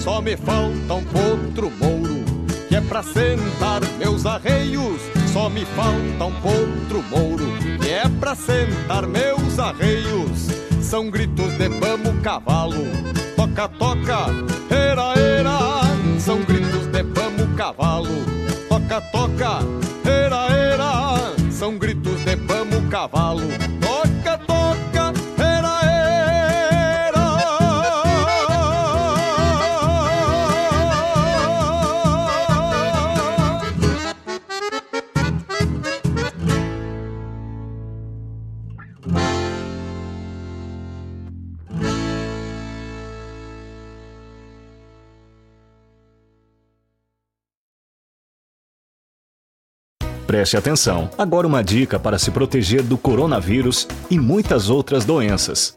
Só 0.00 0.22
me 0.22 0.36
falta 0.38 0.94
um 0.94 1.04
potro 1.04 1.70
mouro, 1.70 2.24
que 2.66 2.74
é 2.74 2.80
pra 2.80 3.02
sentar 3.02 3.82
meus 3.98 4.24
arreios. 4.24 4.98
Só 5.34 5.50
me 5.50 5.66
falta 5.66 6.24
um 6.24 6.32
potro 6.40 7.02
mouro, 7.10 7.44
que 7.78 7.90
é 7.90 8.08
pra 8.08 8.34
sentar 8.34 9.06
meus 9.06 9.58
arreios. 9.58 10.48
São 10.80 11.10
gritos 11.10 11.52
de 11.58 11.68
vamos 11.68 12.18
cavalo, 12.22 12.86
toca, 13.36 13.68
toca, 13.68 14.26
era, 14.70 15.12
era. 15.18 15.82
São 16.18 16.40
gritos 16.42 16.86
de 16.86 17.02
vamos 17.02 17.54
cavalo, 17.54 18.24
toca, 18.68 19.02
toca, 19.12 19.58
era, 20.08 20.46
era. 20.54 21.34
São 21.50 21.76
gritos 21.76 22.24
de 22.24 22.36
vamos 22.36 22.88
cavalo, 22.88 23.42
Preste 50.46 50.58
atenção. 50.58 51.10
Agora 51.18 51.44
uma 51.44 51.60
dica 51.60 51.98
para 51.98 52.20
se 52.20 52.30
proteger 52.30 52.80
do 52.80 52.96
coronavírus 52.96 53.88
e 54.08 54.16
muitas 54.16 54.70
outras 54.70 55.04
doenças. 55.04 55.76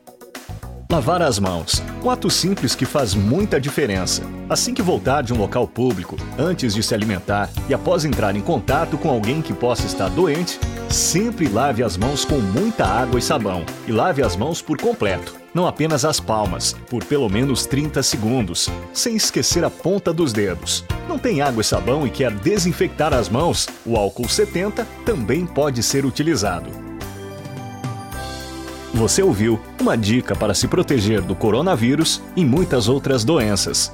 Lavar 0.92 1.24
as 1.24 1.40
mãos. 1.40 1.82
Um 2.04 2.10
ato 2.12 2.30
simples 2.30 2.76
que 2.76 2.86
faz 2.86 3.16
muita 3.16 3.60
diferença. 3.60 4.22
Assim 4.48 4.72
que 4.72 4.84
voltar 4.84 5.24
de 5.24 5.34
um 5.34 5.40
local 5.40 5.68
público, 5.68 6.18
antes 6.38 6.76
de 6.76 6.84
se 6.84 6.94
alimentar 6.94 7.50
e 7.68 7.74
após 7.74 8.06
entrar 8.06 8.36
em 8.36 8.42
contato 8.42 8.96
com 8.96 9.10
alguém 9.10 9.42
que 9.42 9.54
possa 9.54 9.88
estar 9.88 10.08
doente, 10.08 10.60
sempre 10.90 11.48
lave 11.48 11.84
as 11.84 11.98
mãos 11.98 12.26
com 12.26 12.38
muita 12.40 12.86
água 12.86 13.20
e 13.20 13.22
sabão. 13.22 13.66
E 13.88 13.92
lave 13.92 14.22
as 14.24 14.36
mãos 14.36 14.62
por 14.62 14.80
completo, 14.80 15.36
não 15.54 15.68
apenas 15.68 16.04
as 16.06 16.20
palmas, 16.20 16.76
por 16.90 17.04
pelo 17.04 17.30
menos 17.30 17.66
30 17.66 18.02
segundos, 18.04 18.70
sem 18.94 19.16
esquecer 19.16 19.64
a 19.64 19.70
ponta 19.70 20.14
dos 20.14 20.34
dedos. 20.34 20.84
Não 21.08 21.18
tem 21.18 21.42
água 21.42 21.62
e 21.62 21.66
sabão 21.66 22.06
e 22.06 22.10
quer 22.10 22.32
desinfectar 22.32 23.14
as 23.14 23.30
mãos? 23.30 23.68
O 23.86 23.96
álcool 23.96 24.30
70 24.30 24.88
também 25.06 25.46
pode 25.46 25.82
ser 25.84 26.06
utilizado. 26.06 26.70
Você 28.94 29.22
ouviu 29.22 29.60
uma 29.80 29.96
dica 29.96 30.36
para 30.36 30.54
se 30.54 30.68
proteger 30.68 31.22
do 31.22 31.36
coronavírus 31.36 32.22
e 32.36 32.44
muitas 32.44 32.90
outras 32.90 33.24
doenças. 33.24 33.94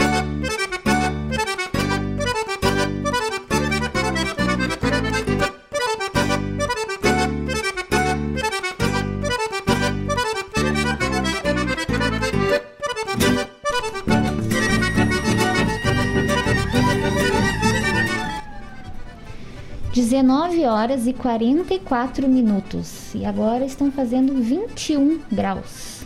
Dezenove 19.93 20.65
horas 20.65 21.05
e 21.05 21.11
44 21.11 22.25
minutos. 22.25 23.13
E 23.13 23.25
agora 23.25 23.65
estão 23.65 23.91
fazendo 23.91 24.33
21 24.41 25.19
graus. 25.29 26.03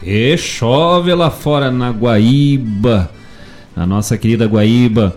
E 0.00 0.36
chove 0.36 1.12
lá 1.12 1.30
fora 1.30 1.68
na 1.68 1.90
Guaíba, 1.90 3.10
na 3.74 3.84
nossa 3.84 4.16
querida 4.16 4.46
Guaíba. 4.46 5.16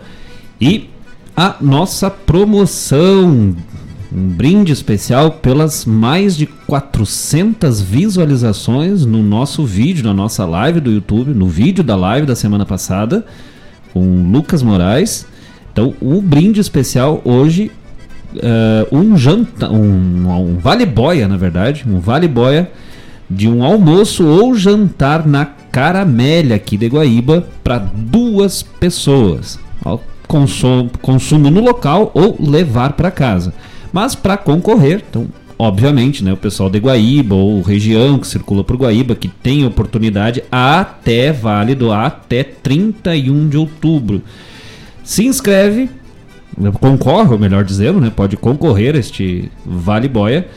E 0.60 0.90
a 1.36 1.58
nossa 1.62 2.10
promoção, 2.10 3.56
um 4.12 4.28
brinde 4.30 4.74
especial 4.74 5.30
pelas 5.34 5.86
mais 5.86 6.36
de 6.36 6.48
400 6.48 7.80
visualizações 7.82 9.06
no 9.06 9.22
nosso 9.22 9.64
vídeo, 9.64 10.04
na 10.04 10.14
nossa 10.16 10.44
live 10.44 10.80
do 10.80 10.92
YouTube, 10.92 11.36
no 11.36 11.48
vídeo 11.48 11.84
da 11.84 11.96
live 11.96 12.26
da 12.26 12.36
semana 12.36 12.66
passada, 12.66 13.24
com 13.94 14.32
Lucas 14.32 14.64
Moraes. 14.64 15.28
Então, 15.72 15.94
o 16.02 16.20
brinde 16.20 16.60
especial 16.60 17.22
hoje, 17.24 17.70
eh, 18.36 18.88
um 18.92 19.18
janta, 19.18 19.72
um, 19.72 20.30
um 20.30 20.58
vale 20.58 20.86
boia, 20.86 21.28
na 21.28 21.38
verdade, 21.38 21.86
um 21.88 22.00
vale 22.00 22.28
boia 22.28 22.70
de 23.30 23.48
um 23.48 23.64
almoço 23.64 24.26
ou 24.26 24.56
jantar 24.56 25.28
na 25.28 25.46
Caramélia 25.46 26.56
aqui 26.56 26.78
de 26.78 26.88
Guaíba 26.88 27.48
para 27.64 27.78
duas 27.78 28.64
pessoas. 28.64 29.60
Ó, 29.84 30.00
Consumo, 30.28 30.90
consumo 31.02 31.50
no 31.50 31.62
local 31.62 32.12
ou 32.14 32.36
levar 32.38 32.94
para 32.94 33.10
casa. 33.10 33.54
Mas 33.94 34.14
para 34.14 34.36
concorrer, 34.36 35.02
então, 35.10 35.28
obviamente, 35.58 36.22
né, 36.22 36.34
o 36.34 36.38
pessoal 36.38 36.70
de 36.70 36.80
Guaíba 36.80 37.34
ou 37.34 37.62
região 37.62 38.20
que 38.20 38.28
circula 38.28 38.62
por 38.62 38.76
Guaíba 38.76 39.16
que 39.16 39.30
tem 39.30 39.66
oportunidade 39.66 40.44
até 40.52 41.32
válido 41.32 41.94
até 41.94 42.44
31 42.44 43.48
de 43.48 43.58
outubro. 43.58 44.22
Se 45.02 45.26
inscreve, 45.26 45.90
concorre, 46.80 47.38
melhor 47.38 47.64
dizendo, 47.64 48.00
né, 48.00 48.12
pode 48.14 48.36
concorrer 48.36 48.96
a 48.96 49.00
este 49.00 49.52
Vale 49.66 50.08
Boia 50.08 50.48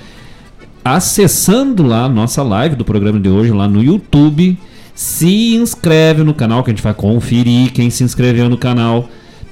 acessando 0.84 1.82
lá 1.82 2.04
a 2.04 2.08
nossa 2.08 2.42
live 2.42 2.74
do 2.74 2.84
programa 2.84 3.20
de 3.20 3.28
hoje 3.28 3.52
lá 3.52 3.68
no 3.68 3.82
YouTube. 3.82 4.58
Se 4.94 5.54
inscreve 5.54 6.22
no 6.22 6.34
canal 6.34 6.62
que 6.62 6.70
a 6.70 6.74
gente 6.74 6.82
vai 6.82 6.94
conferir 6.94 7.72
quem 7.72 7.90
se 7.90 8.04
inscreveu 8.04 8.48
no 8.48 8.58
canal. 8.58 9.08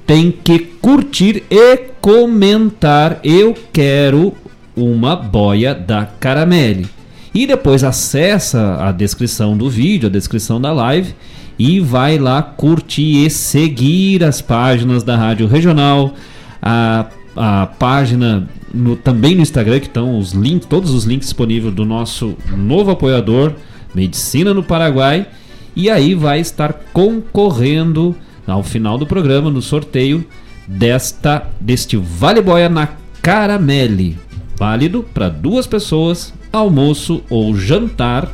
Tem 0.07 0.31
que 0.31 0.59
curtir 0.59 1.45
e 1.51 1.77
comentar. 2.01 3.21
Eu 3.23 3.55
quero 3.73 4.35
uma 4.77 5.17
boia 5.17 5.75
da 5.75 6.07
Caramelle. 6.07 6.87
E 7.35 7.47
depois 7.47 7.85
acessa 7.85 8.79
a 8.83 8.91
descrição 8.91 9.57
do 9.57 9.69
vídeo, 9.69 10.09
a 10.09 10.13
descrição 10.13 10.61
da 10.61 10.73
live 10.73 11.15
e 11.59 11.81
vai 11.81 12.19
lá 12.19 12.43
curtir 12.43 13.27
e 13.27 13.31
seguir 13.31 14.23
as 14.25 14.41
páginas 14.41 15.03
da 15.03 15.17
Rádio 15.17 15.47
Regional, 15.47 16.15
a, 16.63 17.07
a 17.37 17.67
página 17.67 18.49
no, 18.73 18.97
também 18.97 19.35
no 19.35 19.43
Instagram 19.43 19.81
que 19.81 19.87
estão 19.87 20.19
os 20.19 20.33
links, 20.33 20.67
todos 20.69 20.93
os 20.93 21.05
links 21.05 21.29
disponíveis 21.29 21.75
do 21.75 21.85
nosso 21.85 22.37
novo 22.57 22.91
apoiador 22.91 23.53
Medicina 23.95 24.53
no 24.53 24.63
Paraguai. 24.63 25.27
E 25.75 25.89
aí 25.89 26.15
vai 26.15 26.41
estar 26.41 26.73
concorrendo 26.93 28.15
ao 28.47 28.63
final 28.63 28.99
do 28.99 29.07
programa 29.07 29.51
no 29.51 29.63
sorteio 29.63 30.25
desta 30.67 31.49
deste 31.61 31.97
Vale 31.97 32.41
Boia 32.41 32.69
na 32.69 32.89
Caramelle, 33.23 34.19
válido 34.57 35.03
para 35.15 35.29
duas 35.29 35.67
pessoas, 35.67 36.33
almoço 36.53 37.23
ou 37.31 37.55
jantar 37.57 38.29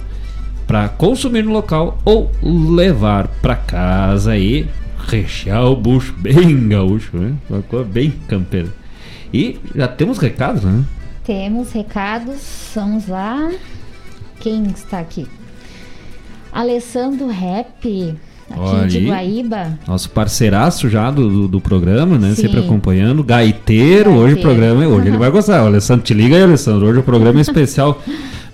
para 0.66 0.89
consumir 0.89 1.45
no 1.45 1.53
local 1.53 1.99
ou 2.05 2.31
levar 2.43 3.29
para 3.43 3.57
casa 3.57 4.37
e 4.37 4.66
rechear 5.07 5.64
o 5.64 5.76
bucho 5.76 6.12
bem 6.18 6.68
gaúcho, 6.68 7.16
né? 7.16 7.34
Uma 7.48 7.62
coisa 7.62 7.84
bem 7.84 8.12
campeira. 8.28 8.68
E 9.32 9.59
já 9.74 9.88
temos 9.88 10.18
recados, 10.18 10.62
né? 10.62 10.84
Temos 11.24 11.72
recados, 11.72 12.70
vamos 12.74 13.09
lá. 13.09 13.50
Quem 14.40 14.64
está 14.66 15.00
aqui? 15.00 15.26
Alessandro 16.52 17.26
Rap, 17.28 18.16
aqui 18.48 18.61
Olha 18.61 18.86
de 18.86 18.98
aí. 18.98 19.07
Guaíba. 19.07 19.78
Nosso 19.88 20.11
parceiraço 20.11 20.88
já 20.88 21.11
do, 21.11 21.28
do, 21.28 21.48
do 21.48 21.61
programa, 21.61 22.18
né? 22.18 22.34
Sim. 22.34 22.42
Sempre 22.42 22.61
acompanhando. 22.61 23.24
Gaiteiro, 23.24 24.11
hoje 24.11 24.34
o 24.34 24.36
Gaiteiro. 24.36 24.42
programa 24.42 24.84
é 24.84 24.86
hoje. 24.86 25.09
Ele 25.09 25.16
vai 25.16 25.30
gostar. 25.30 25.64
O 25.64 25.66
Alessandro, 25.66 26.05
te 26.05 26.14
liga 26.14 26.36
aí, 26.36 26.42
Alessandro. 26.42 26.86
Hoje 26.86 27.00
o 27.00 27.02
programa 27.02 27.40
é 27.40 27.42
especial 27.42 28.00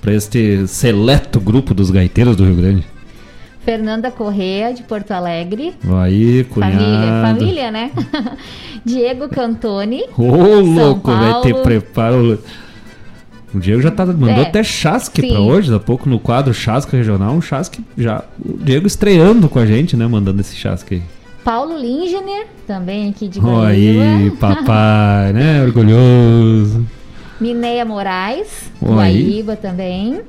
para 0.01 0.15
este 0.15 0.67
seleto 0.67 1.39
grupo 1.41 1.75
dos 1.75 1.91
gaiteiros 1.91 2.37
do 2.37 2.45
Rio 2.45 2.55
Grande. 2.55 2.85
Fernanda 3.71 4.11
Correa, 4.11 4.75
de 4.75 4.83
Porto 4.83 5.13
Alegre. 5.13 5.73
Aí, 6.03 6.43
cunhado. 6.43 6.73
Família, 6.73 7.23
família, 7.23 7.71
né? 7.71 7.91
Diego 8.85 9.29
Cantoni. 9.29 10.03
Ô, 10.19 10.59
louco, 10.59 11.13
vai 11.13 11.41
ter 11.41 11.55
preparo. 11.55 12.37
O 13.55 13.61
Diego 13.61 13.81
já 13.81 13.93
tá, 13.93 14.05
mandou 14.05 14.29
É, 14.31 14.43
até 14.43 14.65
chasque 14.65 15.25
pra 15.25 15.39
hoje, 15.39 15.71
daqui 15.71 15.85
a 15.85 15.87
pouco 15.87 16.09
no 16.09 16.19
quadro 16.19 16.53
Chasque 16.53 16.97
Regional, 16.97 17.33
um 17.33 17.41
chasque 17.41 17.81
já. 17.97 18.25
O 18.45 18.59
Diego 18.59 18.89
estreando 18.89 19.49
com 19.49 19.61
a 19.61 19.67
gente, 19.67 19.97
né? 19.97 20.05
Mandando 20.09 20.41
esse 20.41 20.57
chasque 20.57 20.97
aí. 20.97 21.03
Paulo 21.45 21.79
Lingener, 21.79 22.49
também 22.67 23.09
aqui 23.09 23.29
de 23.29 23.39
aí, 23.39 23.95
Guaíba. 23.97 24.37
papai, 24.41 25.33
né? 25.33 25.63
Orgulhoso. 25.63 26.85
Mineia 27.41 27.85
Moraes, 27.85 28.71
aí. 28.83 28.89
Guaíba 28.89 29.57
também. 29.57 30.21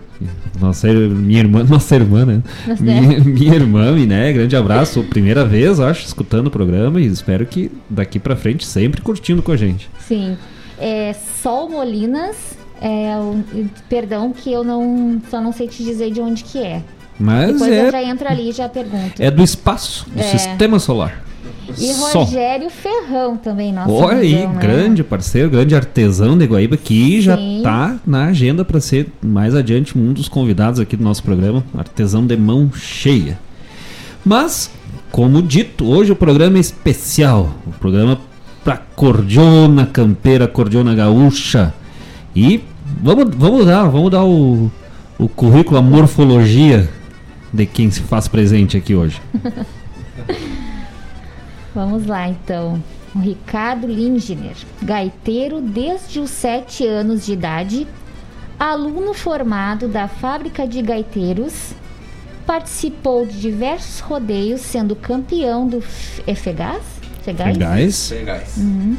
Nossa, 0.59 0.87
minha 0.87 1.39
irmã, 1.39 1.63
nossa 1.67 1.95
irmã, 1.95 2.25
né? 2.25 2.43
Nossa, 2.67 2.83
Minha, 2.83 3.19
minha 3.25 3.55
irmã, 3.55 3.91
né? 4.05 4.31
Grande 4.33 4.55
abraço. 4.55 5.03
Primeira 5.03 5.43
vez, 5.45 5.79
eu 5.79 5.85
acho, 5.85 6.05
escutando 6.05 6.47
o 6.47 6.51
programa 6.51 7.01
e 7.01 7.05
espero 7.07 7.45
que 7.45 7.71
daqui 7.89 8.19
pra 8.19 8.35
frente 8.35 8.65
sempre 8.65 9.01
curtindo 9.01 9.41
com 9.41 9.51
a 9.51 9.57
gente. 9.57 9.89
Sim. 10.07 10.37
É, 10.79 11.13
Sol 11.41 11.69
Molinas, 11.69 12.35
é, 12.81 13.15
o- 13.17 13.43
perdão 13.89 14.31
que 14.31 14.51
eu 14.51 14.63
não 14.63 15.21
só 15.29 15.41
não 15.41 15.51
sei 15.51 15.67
te 15.67 15.83
dizer 15.83 16.11
de 16.11 16.21
onde 16.21 16.43
que 16.43 16.59
é. 16.59 16.81
Mas 17.19 17.53
Depois 17.53 17.71
eu 17.71 17.85
é, 17.87 17.91
já 17.91 18.03
entro 18.03 18.27
ali 18.27 18.49
e 18.49 18.51
já 18.51 18.67
pergunto. 18.69 19.21
é 19.21 19.29
do 19.29 19.43
espaço, 19.43 20.07
do 20.09 20.19
É. 20.19 20.23
sistema 20.23 20.79
solar. 20.79 21.23
E. 21.77 21.91
Rogério 21.93 22.69
Ferrão 22.69 23.37
também, 23.37 23.71
nosso 23.71 23.93
Olha 23.93 24.19
aí, 24.19 24.47
né? 24.47 24.57
grande 24.59 25.03
parceiro, 25.03 25.49
grande 25.49 25.75
artesão 25.75 26.37
de 26.37 26.45
Guaíba, 26.45 26.75
que 26.75 27.21
já 27.21 27.37
Sim. 27.37 27.61
tá 27.63 27.97
na 28.05 28.25
agenda 28.25 28.65
para 28.65 28.79
ser 28.79 29.07
mais 29.21 29.55
adiante 29.55 29.97
um 29.97 30.11
dos 30.13 30.27
convidados 30.27 30.79
aqui 30.79 30.97
do 30.97 31.03
nosso 31.03 31.23
programa, 31.23 31.63
artesão 31.77 32.25
de 32.25 32.35
mão 32.35 32.71
cheia. 32.73 33.39
Mas, 34.25 34.71
como 35.11 35.41
dito, 35.41 35.85
hoje 35.85 36.11
o 36.11 36.15
programa 36.15 36.57
é 36.57 36.59
especial, 36.59 37.53
o 37.65 37.71
programa 37.71 38.19
pra 38.63 38.77
cordiona 38.77 39.85
campeira, 39.85 40.47
cordiona 40.47 40.93
gaúcha. 40.93 41.73
E 42.35 42.63
vamos, 43.01 43.35
vamos 43.35 43.65
dar, 43.65 43.87
vamos 43.87 44.11
dar 44.11 44.23
o, 44.23 44.71
o 45.17 45.27
currículo, 45.27 45.77
a 45.77 45.81
morfologia 45.81 46.89
de 47.51 47.65
quem 47.65 47.89
se 47.91 48.01
faz 48.01 48.27
presente 48.27 48.77
aqui 48.77 48.95
hoje. 48.95 49.21
Vamos 51.73 52.05
lá, 52.05 52.27
então. 52.27 52.81
O 53.13 53.19
Ricardo 53.19 53.87
Lingener, 53.87 54.55
gaiteiro 54.81 55.59
desde 55.59 56.19
os 56.19 56.29
7 56.29 56.85
anos 56.87 57.25
de 57.25 57.33
idade, 57.33 57.87
aluno 58.57 59.13
formado 59.13 59.87
da 59.87 60.07
fábrica 60.07 60.65
de 60.65 60.81
gaiteiros, 60.81 61.73
participou 62.45 63.25
de 63.25 63.39
diversos 63.39 63.99
rodeios, 63.99 64.61
sendo 64.61 64.95
campeão 64.95 65.67
do? 65.67 65.81
Fegás? 65.81 66.83
Legais? 68.11 68.11
Uhum. 68.57 68.97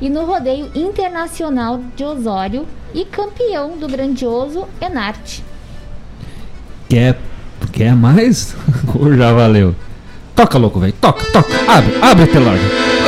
E 0.00 0.10
no 0.10 0.24
rodeio 0.24 0.70
internacional 0.74 1.80
de 1.96 2.04
Osório 2.04 2.66
e 2.92 3.04
campeão 3.04 3.78
do 3.78 3.88
grandioso 3.88 4.66
Enarte. 4.80 5.42
Quer, 6.88 7.18
quer 7.72 7.94
mais? 7.94 8.54
Ou 8.94 9.16
já 9.16 9.32
valeu? 9.32 9.74
Toca, 10.34 10.58
louco, 10.58 10.80
velho. 10.80 10.94
Toca, 11.00 11.24
toca. 11.32 11.54
Abre, 11.68 11.94
abre, 12.02 12.26
Telarga. 12.26 13.03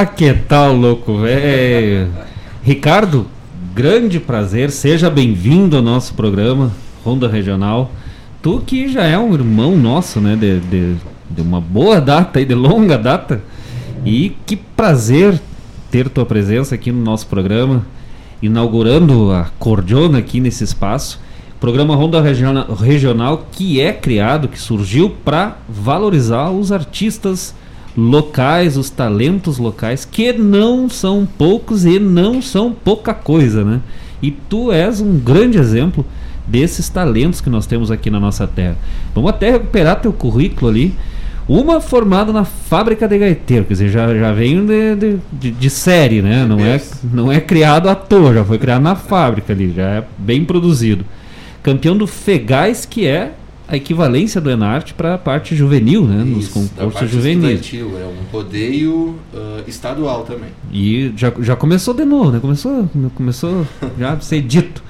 Ah, 0.00 0.06
que 0.06 0.32
tal, 0.32 0.76
louco, 0.76 1.18
velho. 1.18 2.08
Ricardo, 2.62 3.26
grande 3.74 4.20
prazer. 4.20 4.70
Seja 4.70 5.10
bem-vindo 5.10 5.76
ao 5.76 5.82
nosso 5.82 6.14
programa 6.14 6.70
Ronda 7.04 7.26
Regional. 7.26 7.90
Tu 8.40 8.62
que 8.64 8.86
já 8.86 9.02
é 9.02 9.18
um 9.18 9.34
irmão 9.34 9.76
nosso, 9.76 10.20
né? 10.20 10.36
De, 10.36 10.60
de, 10.60 10.94
de 11.28 11.42
uma 11.42 11.60
boa 11.60 12.00
data 12.00 12.40
e 12.40 12.44
de 12.44 12.54
longa 12.54 12.96
data. 12.96 13.42
E 14.04 14.36
que 14.46 14.54
prazer 14.54 15.40
ter 15.90 16.08
tua 16.08 16.24
presença 16.24 16.76
aqui 16.76 16.92
no 16.92 17.02
nosso 17.02 17.26
programa. 17.26 17.84
inaugurando 18.40 19.32
a 19.32 19.50
Cordiona 19.58 20.18
aqui 20.18 20.38
nesse 20.38 20.62
espaço. 20.62 21.18
Programa 21.58 21.96
Ronda 21.96 22.22
Regional, 22.22 22.72
Regional 22.72 23.48
que 23.50 23.80
é 23.80 23.92
criado, 23.92 24.46
que 24.46 24.60
surgiu 24.60 25.10
para 25.10 25.56
valorizar 25.68 26.50
os 26.50 26.70
artistas 26.70 27.52
locais, 27.98 28.76
os 28.76 28.90
talentos 28.90 29.58
locais, 29.58 30.04
que 30.04 30.32
não 30.32 30.88
são 30.88 31.26
poucos 31.26 31.84
e 31.84 31.98
não 31.98 32.40
são 32.40 32.72
pouca 32.72 33.12
coisa, 33.12 33.64
né? 33.64 33.80
E 34.22 34.30
tu 34.30 34.70
és 34.70 35.00
um 35.00 35.18
grande 35.18 35.58
exemplo 35.58 36.06
desses 36.46 36.88
talentos 36.88 37.40
que 37.40 37.50
nós 37.50 37.66
temos 37.66 37.90
aqui 37.90 38.08
na 38.08 38.20
nossa 38.20 38.46
terra. 38.46 38.76
Vamos 39.12 39.30
até 39.30 39.50
recuperar 39.50 40.00
teu 40.00 40.12
currículo 40.12 40.70
ali. 40.70 40.94
Uma 41.48 41.80
formada 41.80 42.32
na 42.32 42.44
fábrica 42.44 43.08
de 43.08 43.18
gaiteiro, 43.18 43.64
quer 43.64 43.72
dizer, 43.72 43.88
já, 43.88 44.14
já 44.14 44.32
vem 44.32 44.64
de, 44.64 45.18
de, 45.32 45.50
de 45.50 45.70
série, 45.70 46.22
né? 46.22 46.46
Não 46.46 46.60
é, 46.60 46.80
não 47.02 47.32
é 47.32 47.40
criado 47.40 47.88
à 47.88 47.94
toa, 47.96 48.34
já 48.34 48.44
foi 48.44 48.58
criado 48.58 48.82
na 48.82 48.94
fábrica 48.94 49.52
ali, 49.52 49.72
já 49.74 49.86
é 49.86 50.04
bem 50.18 50.44
produzido. 50.44 51.04
Campeão 51.62 51.96
do 51.96 52.06
Fegais, 52.06 52.84
que 52.84 53.06
é 53.06 53.32
a 53.68 53.76
equivalência 53.76 54.40
do 54.40 54.50
Enarte 54.50 54.94
para 54.94 55.14
a 55.14 55.18
parte 55.18 55.54
juvenil, 55.54 56.06
né? 56.06 56.24
Isso, 56.24 56.58
nos 56.58 56.70
concursos 56.70 57.10
juvenis. 57.10 57.70
É 57.74 57.84
um 57.84 58.32
rodeio 58.32 59.16
uh, 59.34 59.62
estadual 59.68 60.22
também. 60.22 60.48
E 60.72 61.12
já, 61.14 61.30
já 61.40 61.54
começou 61.54 61.92
de 61.92 62.06
novo, 62.06 62.32
né? 62.32 62.40
Começou, 62.40 62.88
começou 63.14 63.66
já 63.98 64.14
a 64.14 64.20
ser 64.20 64.40
dito. 64.40 64.82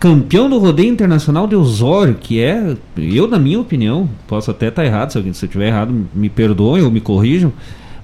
Campeão 0.00 0.48
do 0.48 0.58
rodeio 0.58 0.90
internacional 0.90 1.46
de 1.46 1.56
Osório, 1.56 2.14
que 2.14 2.40
é, 2.40 2.74
eu 2.96 3.28
na 3.28 3.38
minha 3.38 3.60
opinião, 3.60 4.08
posso 4.26 4.50
até 4.50 4.68
estar 4.68 4.84
errado, 4.84 5.10
se, 5.10 5.18
alguém, 5.18 5.32
se 5.32 5.44
eu 5.44 5.48
estiver 5.48 5.68
errado, 5.68 6.06
me 6.14 6.28
perdoem 6.30 6.82
ou 6.82 6.90
me 6.90 7.00
corrijam, 7.00 7.52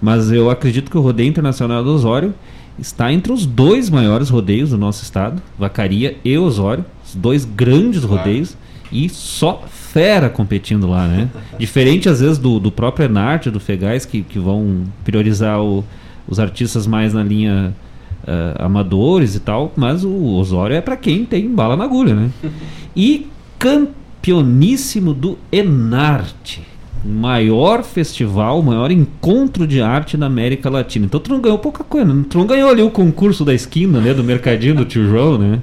mas 0.01 0.31
eu 0.31 0.51
acredito 0.51 0.91
que 0.91 0.97
o 0.97 1.01
rodeio 1.01 1.29
internacional 1.29 1.83
de 1.83 1.89
Osório 1.89 2.35
está 2.79 3.13
entre 3.13 3.33
os 3.33 3.47
dois 3.47 3.89
maiores 3.89 4.31
rodeios 4.31 4.71
do 4.71 4.79
nosso 4.79 5.03
estado, 5.03 5.41
Vacaria 5.59 6.17
e 6.25 6.37
Osório, 6.37 6.85
os 7.07 7.15
dois 7.15 7.45
grandes 7.45 8.05
claro. 8.05 8.17
rodeios 8.17 8.57
e 8.93 9.09
só 9.09 9.65
fera 9.67 10.29
competindo 10.29 10.87
lá, 10.87 11.07
né? 11.07 11.29
Diferente 11.59 12.09
às 12.09 12.21
vezes 12.21 12.39
do, 12.39 12.61
do 12.61 12.71
próprio 12.71 13.07
Enarte, 13.07 13.51
do 13.51 13.59
Fegais, 13.59 14.05
que, 14.05 14.23
que 14.23 14.39
vão 14.39 14.85
priorizar 15.05 15.61
o, 15.61 15.85
os 16.29 16.39
artistas 16.39 16.87
mais 16.87 17.15
na 17.15 17.23
linha 17.23 17.75
uh, 18.23 18.63
amadores 18.65 19.35
e 19.35 19.41
tal, 19.41 19.73
mas 19.77 20.05
o 20.05 20.35
Osório 20.35 20.77
é 20.77 20.81
para 20.81 20.97
quem 20.97 21.25
tem 21.25 21.49
bala 21.49 21.77
na 21.77 21.85
agulha, 21.85 22.15
né? 22.15 22.31
E 22.95 23.27
campeoníssimo 23.59 25.15
do 25.15 25.39
Enarte, 25.51 26.63
maior 27.03 27.83
festival, 27.83 28.63
maior 28.63 28.91
encontro 28.91 29.67
de 29.67 29.81
arte 29.81 30.17
da 30.17 30.27
América 30.27 30.69
Latina. 30.69 31.07
Então 31.07 31.19
tu 31.19 31.31
não 31.31 31.41
ganhou 31.41 31.59
pouca 31.59 31.83
coisa, 31.83 32.13
né? 32.13 32.25
tu 32.29 32.37
não 32.37 32.47
ganhou 32.47 32.69
ali 32.69 32.83
o 32.83 32.91
concurso 32.91 33.47
da 33.47 33.55
esquina, 33.55 33.99
né, 33.99 34.13
do 34.13 34.23
mercadinho 34.23 34.75
do 34.75 34.85
tio 34.85 35.09
João, 35.09 35.39
né? 35.39 35.61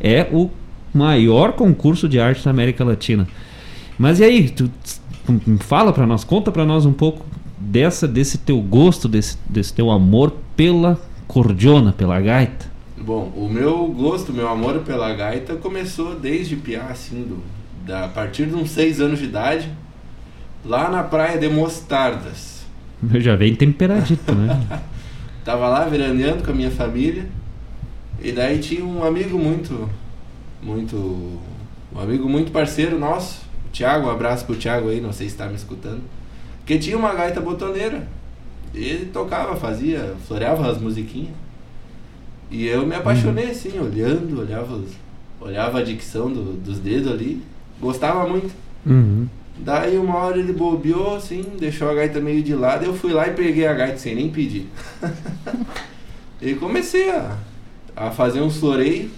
É 0.00 0.28
o 0.32 0.48
maior 0.92 1.52
concurso 1.52 2.08
de 2.08 2.20
arte 2.20 2.44
da 2.44 2.50
América 2.50 2.84
Latina. 2.84 3.26
Mas 3.98 4.20
e 4.20 4.24
aí, 4.24 4.50
tu 4.50 4.70
fala 5.60 5.92
para 5.92 6.06
nós, 6.06 6.24
conta 6.24 6.50
para 6.50 6.64
nós 6.64 6.84
um 6.84 6.92
pouco 6.92 7.24
dessa 7.58 8.08
desse 8.08 8.38
teu 8.38 8.60
gosto, 8.60 9.08
desse, 9.08 9.38
desse 9.48 9.72
teu 9.72 9.90
amor 9.90 10.34
pela 10.56 11.00
cordiona, 11.26 11.92
pela 11.92 12.20
gaita. 12.20 12.70
Bom, 12.98 13.32
o 13.34 13.48
meu 13.48 13.86
gosto, 13.88 14.32
meu 14.32 14.48
amor 14.48 14.80
pela 14.80 15.12
gaita 15.14 15.56
começou 15.56 16.14
desde 16.14 16.56
piá, 16.56 16.88
assim, 16.90 17.22
do, 17.22 17.42
da, 17.86 18.04
a 18.04 18.08
partir 18.08 18.46
de 18.46 18.54
uns 18.54 18.70
seis 18.70 19.00
anos 19.00 19.18
de 19.18 19.24
idade, 19.24 19.68
lá 20.64 20.88
na 20.88 21.02
praia 21.02 21.38
de 21.38 21.48
Mostardas. 21.48 22.64
Eu 23.12 23.20
já 23.20 23.34
vem 23.34 23.54
temperadito, 23.54 24.32
né? 24.32 24.80
Tava 25.44 25.68
lá 25.68 25.84
veraneando 25.86 26.44
com 26.44 26.52
a 26.52 26.54
minha 26.54 26.70
família, 26.70 27.26
e 28.22 28.30
daí 28.30 28.58
tinha 28.60 28.84
um 28.84 29.02
amigo 29.02 29.36
muito, 29.36 29.88
muito, 30.62 30.96
um 30.96 32.00
amigo 32.00 32.28
muito 32.28 32.52
parceiro 32.52 32.98
nosso, 32.98 33.42
Thiago, 33.72 34.06
um 34.06 34.10
abraço 34.10 34.44
pro 34.44 34.54
Thiago 34.54 34.90
aí, 34.90 35.00
não 35.00 35.12
sei 35.12 35.28
se 35.28 35.34
está 35.34 35.46
me 35.46 35.56
escutando. 35.56 36.02
Que 36.64 36.78
tinha 36.78 36.96
uma 36.96 37.12
gaita 37.14 37.40
botoneira. 37.40 38.06
Ele 38.74 39.06
tocava, 39.06 39.56
fazia, 39.56 40.14
floreava 40.26 40.70
as 40.70 40.78
musiquinhas. 40.78 41.34
E 42.50 42.66
eu 42.66 42.86
me 42.86 42.94
apaixonei 42.94 43.50
assim, 43.50 43.78
olhando, 43.78 44.40
olhava, 44.40 44.80
olhava 45.40 45.78
a 45.78 45.82
dicção 45.82 46.30
do, 46.30 46.52
dos 46.52 46.78
dedos 46.78 47.10
ali. 47.10 47.42
Gostava 47.80 48.28
muito. 48.28 48.54
Uhum. 48.86 49.26
Daí 49.58 49.96
uma 49.98 50.16
hora 50.16 50.38
ele 50.38 50.52
bobeou 50.52 51.16
assim, 51.16 51.44
deixou 51.58 51.90
a 51.90 51.94
gaita 51.94 52.20
meio 52.20 52.42
de 52.42 52.54
lado. 52.54 52.84
Eu 52.84 52.94
fui 52.94 53.12
lá 53.12 53.26
e 53.26 53.32
peguei 53.32 53.66
a 53.66 53.74
gaita 53.74 53.98
sem 53.98 54.14
nem 54.14 54.30
pedir. 54.30 54.68
e 56.40 56.54
comecei 56.54 57.10
a, 57.10 57.36
a 57.96 58.10
fazer 58.10 58.40
um 58.40 58.50
floreio. 58.50 59.10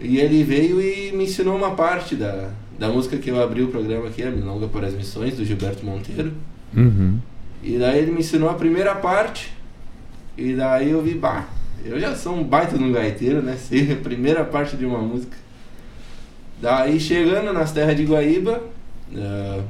E 0.00 0.18
ele 0.18 0.42
veio 0.42 0.80
e 0.80 1.12
me 1.12 1.24
ensinou 1.24 1.56
uma 1.56 1.72
parte 1.72 2.14
da, 2.16 2.50
da 2.78 2.88
música 2.88 3.18
que 3.18 3.30
eu 3.30 3.42
abri 3.42 3.62
o 3.62 3.68
programa 3.68 4.08
aqui, 4.08 4.22
a 4.22 4.30
Milonga 4.30 4.66
para 4.66 4.86
as 4.86 4.94
Missões, 4.94 5.36
do 5.36 5.44
Gilberto 5.44 5.84
Monteiro. 5.84 6.32
Uhum. 6.74 7.18
E 7.62 7.76
daí 7.78 7.98
ele 7.98 8.12
me 8.12 8.20
ensinou 8.20 8.48
a 8.48 8.54
primeira 8.54 8.94
parte, 8.94 9.52
e 10.36 10.54
daí 10.54 10.90
eu 10.90 11.02
vi, 11.02 11.14
bah, 11.14 11.46
eu 11.84 12.00
já 12.00 12.14
sou 12.14 12.34
um 12.34 12.42
baita 12.42 12.76
no 12.76 12.92
gaiteiro, 12.92 13.42
né? 13.42 13.56
Sei 13.56 13.92
a 13.92 13.96
primeira 13.96 14.44
parte 14.44 14.76
de 14.76 14.86
uma 14.86 14.98
música. 14.98 15.36
Daí 16.60 16.98
chegando 16.98 17.52
nas 17.52 17.72
terras 17.72 17.96
de 17.96 18.04
Guaíba, 18.04 18.62
uh, 19.12 19.62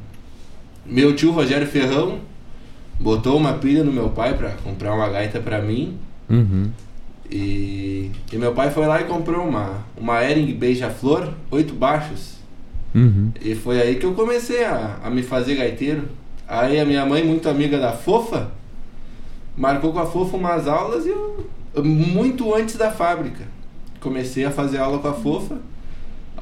meu 0.85 1.15
tio 1.15 1.31
Rogério 1.31 1.67
Ferrão 1.67 2.21
botou 2.99 3.37
uma 3.37 3.55
pilha 3.55 3.83
no 3.83 3.93
meu 3.93 4.11
pai 4.11 4.37
para 4.37 4.51
comprar 4.63 4.95
uma 4.95 5.09
gaita 5.09 5.41
para 5.41 5.61
mim. 5.61 5.99
Uhum. 6.29 6.71
E, 7.31 8.11
e, 8.33 8.37
meu 8.37 8.53
pai 8.53 8.71
foi 8.71 8.87
lá 8.87 9.01
e 9.01 9.05
comprou 9.05 9.47
uma, 9.47 9.85
uma 9.97 10.25
Ering 10.25 10.53
Beija-Flor, 10.55 11.33
oito 11.51 11.75
baixos. 11.75 12.35
Uhum. 12.95 13.31
E 13.41 13.55
foi 13.55 13.81
aí 13.81 13.97
que 13.97 14.05
eu 14.05 14.15
comecei 14.15 14.65
a, 14.65 14.99
a 15.03 15.11
me 15.11 15.23
fazer 15.23 15.55
gaiteiro. 15.55 16.09
Aí 16.49 16.81
a 16.81 16.85
minha 16.85 17.07
mãe, 17.07 17.25
muito 17.25 17.49
amiga 17.49 17.79
da 17.79 17.93
Fofa, 17.93 18.51
marcou 19.57 19.93
com 19.93 20.01
a 20.01 20.07
Fofa 20.07 20.37
umas 20.37 20.67
aulas 20.67 21.07
e 21.07 21.11
eu, 21.11 21.49
muito 21.85 22.53
antes 22.53 22.75
da 22.77 22.91
fábrica, 22.91 23.45
comecei 24.01 24.45
a 24.45 24.51
fazer 24.51 24.79
aula 24.79 24.99
com 24.99 25.09
a 25.09 25.15
Fofa. 25.15 25.59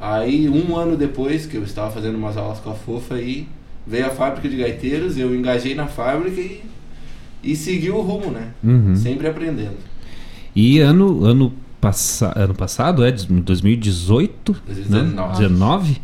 Aí 0.00 0.48
um 0.48 0.74
ano 0.74 0.96
depois 0.96 1.44
que 1.44 1.56
eu 1.56 1.64
estava 1.64 1.90
fazendo 1.90 2.16
umas 2.16 2.36
aulas 2.36 2.60
com 2.60 2.70
a 2.70 2.74
Fofa 2.74 3.16
aí 3.16 3.46
veio 3.88 4.06
a 4.06 4.10
fábrica 4.10 4.48
de 4.48 4.56
gaiteiros, 4.56 5.16
eu 5.16 5.34
engajei 5.34 5.74
na 5.74 5.86
fábrica 5.86 6.40
e, 6.40 6.62
e 7.42 7.56
segui 7.56 7.90
o 7.90 8.00
rumo, 8.00 8.30
né? 8.30 8.52
Uhum. 8.62 8.94
Sempre 8.94 9.26
aprendendo. 9.26 9.78
E 10.54 10.80
ano, 10.80 11.24
ano 11.24 11.52
passa, 11.80 12.32
ano 12.36 12.54
passado, 12.54 13.04
é 13.04 13.12
2018, 13.12 14.56
2019. 14.66 15.28
Né? 15.28 15.38
19, 15.38 16.00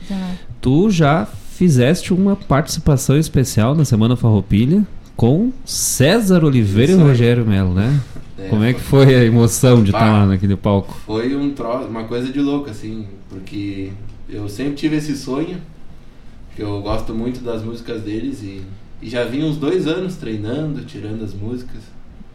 tu 0.61 0.91
já 0.91 1.27
fizeste 1.27 2.13
uma 2.13 2.35
participação 2.35 3.17
especial 3.17 3.75
na 3.75 3.85
Semana 3.85 4.17
Farroupilha 4.17 4.87
com 5.17 5.53
César 5.65 6.45
Oliveira 6.45 6.93
Isso 6.93 7.01
e 7.01 7.05
Rogério 7.05 7.47
Melo, 7.47 7.73
né? 7.73 8.01
É, 8.37 8.49
Como 8.49 8.65
é 8.65 8.73
que 8.73 8.81
foi 8.81 9.15
a 9.15 9.25
emoção 9.25 9.83
de 9.83 9.91
estar 9.91 10.11
lá 10.11 10.27
naquele 10.27 10.57
palco? 10.57 10.93
Foi 11.07 11.37
um 11.37 11.51
tro... 11.53 11.87
uma 11.87 12.05
coisa 12.05 12.33
de 12.33 12.41
louco, 12.41 12.69
assim, 12.69 13.07
porque 13.29 13.93
eu 14.29 14.49
sempre 14.49 14.75
tive 14.75 14.97
esse 14.97 15.17
sonho, 15.17 15.59
que 16.57 16.63
eu 16.63 16.81
gosto 16.83 17.15
muito 17.15 17.41
das 17.45 17.63
músicas 17.63 18.03
deles 18.03 18.43
e, 18.43 18.63
e 19.01 19.09
já 19.09 19.25
vinha 19.25 19.47
uns 19.47 19.57
dois 19.57 19.87
anos 19.87 20.17
treinando, 20.17 20.85
tirando 20.85 21.23
as 21.23 21.33
músicas. 21.33 21.83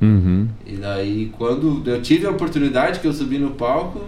Uhum. 0.01 0.47
E 0.65 0.75
daí, 0.75 1.31
quando 1.37 1.83
eu 1.85 2.01
tive 2.01 2.25
a 2.25 2.31
oportunidade 2.31 2.99
que 2.99 3.07
eu 3.07 3.13
subi 3.13 3.37
no 3.37 3.51
palco, 3.51 4.01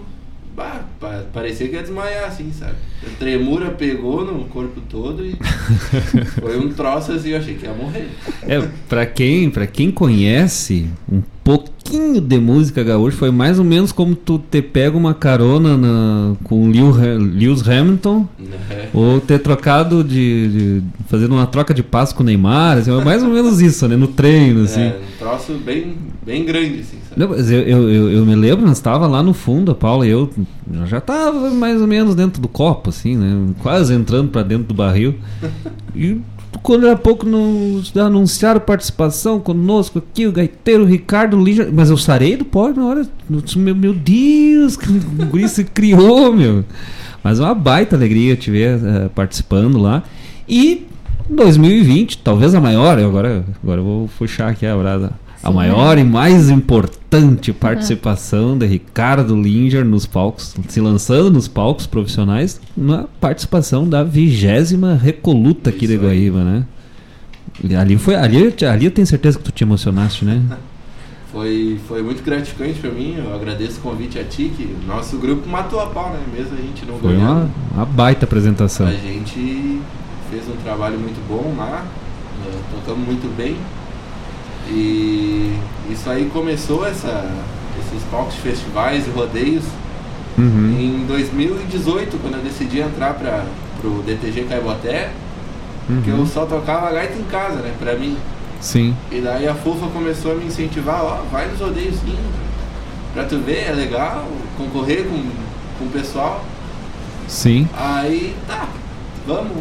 bah, 0.55 0.85
parecia 1.33 1.67
que 1.67 1.75
ia 1.75 1.81
desmaiar, 1.81 2.25
assim, 2.25 2.51
sabe? 2.51 2.75
A 3.05 3.09
tremura 3.17 3.71
pegou 3.71 4.23
no 4.25 4.45
corpo 4.45 4.81
todo 4.89 5.25
e 5.25 5.35
foi 6.39 6.59
um 6.59 6.71
troço 6.71 7.11
assim, 7.11 7.29
eu 7.29 7.39
achei 7.39 7.55
que 7.55 7.65
ia 7.65 7.73
morrer. 7.73 8.09
É, 8.43 8.61
pra 8.87 9.05
quem, 9.05 9.49
pra 9.49 9.67
quem 9.67 9.91
conhece 9.91 10.87
um 11.11 11.21
pouquinho 11.43 11.80
de 12.21 12.39
música 12.39 12.83
gaúcha, 12.83 13.17
foi 13.17 13.31
mais 13.31 13.59
ou 13.59 13.65
menos 13.65 13.91
como 13.91 14.15
tu 14.15 14.39
ter 14.39 14.61
pego 14.61 14.97
uma 14.97 15.13
carona 15.13 15.77
na, 15.77 16.35
com 16.43 16.69
Lewis 16.69 17.67
Hamilton 17.67 18.27
é. 18.69 18.89
ou 18.93 19.19
ter 19.19 19.39
trocado 19.39 20.03
de, 20.03 20.47
de, 20.47 20.83
fazendo 21.07 21.33
uma 21.33 21.47
troca 21.47 21.73
de 21.73 21.83
passo 21.83 22.15
com 22.15 22.23
o 22.23 22.25
Neymar, 22.25 22.77
assim, 22.77 22.91
mais 23.03 23.23
ou 23.23 23.29
menos 23.29 23.61
isso, 23.61 23.87
né? 23.87 23.95
No 23.95 24.07
treino, 24.07 24.63
assim. 24.63 24.81
É, 24.81 24.99
um 25.15 25.19
troço 25.19 25.53
bem, 25.53 25.95
bem 26.25 26.45
grande, 26.45 26.81
assim? 26.81 26.97
Não, 27.15 27.33
eu, 27.35 27.89
eu, 27.89 28.11
eu 28.11 28.25
me 28.25 28.35
lembro, 28.35 28.65
nós 28.65 28.77
estava 28.77 29.05
lá 29.05 29.21
no 29.21 29.33
fundo, 29.33 29.71
a 29.71 29.75
Paula 29.75 30.07
e 30.07 30.09
eu, 30.09 30.29
eu 30.73 30.85
já 30.85 30.99
estava 30.99 31.49
mais 31.49 31.81
ou 31.81 31.87
menos 31.87 32.15
dentro 32.15 32.41
do 32.41 32.47
copo, 32.47 32.89
assim, 32.89 33.17
né? 33.17 33.53
Quase 33.59 33.93
entrando 33.93 34.29
para 34.29 34.43
dentro 34.43 34.65
do 34.65 34.73
barril. 34.73 35.15
E 35.93 36.21
quando 36.61 36.85
era 36.85 36.97
pouco 36.97 37.25
nos 37.25 37.95
anunciaram 37.95 38.59
participação 38.59 39.39
conosco 39.39 39.99
aqui, 39.99 40.27
o 40.27 40.31
gaiteiro 40.31 40.85
Ricardo 40.85 41.41
Lija. 41.41 41.69
Mas 41.71 41.89
eu 41.89 41.97
sarei 41.97 42.35
do 42.35 42.45
pó 42.45 42.69
na 42.69 42.85
hora. 42.85 43.07
Meu, 43.55 43.75
meu 43.75 43.93
Deus, 43.93 44.75
que 44.75 44.89
o 44.89 45.25
guri 45.27 45.47
se 45.47 45.63
criou, 45.63 46.31
meu. 46.33 46.65
Mas 47.23 47.39
uma 47.39 47.53
baita 47.53 47.95
alegria 47.95 48.35
te 48.35 48.51
ver 48.51 48.77
uh, 48.77 49.09
participando 49.11 49.77
lá. 49.77 50.03
E 50.47 50.85
2020, 51.29 52.17
talvez 52.17 52.53
a 52.53 52.59
maior, 52.59 52.99
agora, 52.99 53.45
agora 53.63 53.79
eu 53.79 53.85
vou 53.85 54.09
puxar 54.17 54.49
aqui 54.49 54.65
a 54.65 54.75
brasa. 54.75 55.11
A 55.43 55.51
maior 55.51 55.97
e 55.97 56.03
mais 56.03 56.49
importante 56.49 57.51
participação 57.51 58.57
de 58.57 58.65
Ricardo 58.65 59.35
Linger 59.35 59.83
nos 59.83 60.05
palcos, 60.05 60.55
se 60.67 60.79
lançando 60.79 61.31
nos 61.31 61.47
palcos 61.47 61.87
profissionais, 61.87 62.61
na 62.77 63.05
participação 63.19 63.87
da 63.87 64.03
vigésima 64.03 64.93
Recoluta 64.95 65.69
aqui 65.69 65.87
de 65.87 65.97
Guaíba, 65.97 66.43
né? 66.43 66.65
E 67.63 67.75
Ali 67.75 67.97
foi, 67.97 68.15
ali, 68.15 68.53
ali 68.65 68.85
eu 68.85 68.91
tenho 68.91 69.05
certeza 69.07 69.37
que 69.37 69.43
tu 69.43 69.51
te 69.51 69.63
emocionaste, 69.63 70.25
né? 70.25 70.41
Foi, 71.31 71.79
foi 71.87 72.03
muito 72.03 72.21
gratificante 72.23 72.77
pra 72.81 72.89
mim, 72.91 73.15
eu 73.17 73.33
agradeço 73.33 73.77
o 73.79 73.81
convite 73.81 74.19
a 74.19 74.23
ti, 74.25 74.51
que 74.53 74.75
nosso 74.85 75.17
grupo 75.17 75.47
matou 75.47 75.79
a 75.79 75.85
pau, 75.85 76.09
né? 76.09 76.19
Mesmo 76.35 76.57
a 76.57 76.61
gente 76.61 76.85
não 76.85 76.97
Foi 76.97 77.13
ganhando. 77.13 77.49
uma, 77.73 77.83
uma 77.83 77.85
baita 77.85 78.25
apresentação. 78.25 78.85
A 78.85 78.91
gente 78.91 79.79
fez 80.29 80.43
um 80.49 80.61
trabalho 80.61 80.99
muito 80.99 81.25
bom 81.29 81.55
lá, 81.57 81.85
eh, 82.45 82.59
tocamos 82.75 83.05
muito 83.05 83.33
bem. 83.37 83.55
E 84.69 85.57
isso 85.89 86.09
aí 86.09 86.29
começou 86.31 86.85
essa, 86.85 87.29
esses 87.79 88.03
palcos 88.09 88.35
de 88.35 88.41
festivais 88.41 89.05
e 89.07 89.09
rodeios 89.09 89.63
Uhum. 90.37 90.77
em 90.79 91.05
2018, 91.07 92.17
quando 92.21 92.35
eu 92.35 92.41
decidi 92.41 92.79
entrar 92.79 93.13
para 93.15 93.43
pro 93.81 94.01
DTG 94.05 94.43
Caiboté, 94.43 95.09
que 96.03 96.09
eu 96.09 96.15
Uhum. 96.15 96.25
só 96.25 96.45
tocava 96.45 96.89
gaita 96.91 97.17
em 97.19 97.23
casa, 97.23 97.55
né, 97.57 97.73
pra 97.77 97.95
mim. 97.95 98.15
Sim. 98.61 98.95
E 99.11 99.19
daí 99.19 99.45
a 99.47 99.53
Fufa 99.53 99.87
começou 99.87 100.31
a 100.31 100.35
me 100.35 100.45
incentivar, 100.45 101.03
ó, 101.03 101.17
vai 101.31 101.47
nos 101.49 101.59
rodeios 101.59 101.95
sim, 101.95 102.15
pra 103.13 103.25
tu 103.25 103.39
ver, 103.39 103.67
é 103.69 103.71
legal, 103.73 104.25
concorrer 104.57 105.03
com, 105.03 105.21
com 105.79 105.85
o 105.85 105.89
pessoal. 105.91 106.45
Sim. 107.27 107.67
Aí, 107.75 108.33
tá, 108.47 108.67
vamos, 109.27 109.51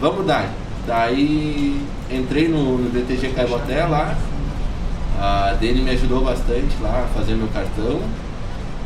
vamos 0.00 0.24
dar. 0.26 0.50
Daí 0.86 1.80
entrei 2.10 2.46
no, 2.48 2.78
no 2.78 2.90
DTG 2.90 3.28
Caiboté 3.34 3.84
lá, 3.86 4.16
a 5.18 5.54
Dani 5.60 5.80
me 5.82 5.90
ajudou 5.90 6.22
bastante 6.24 6.76
lá 6.80 7.04
a 7.06 7.18
fazer 7.18 7.34
meu 7.34 7.48
cartão. 7.48 8.00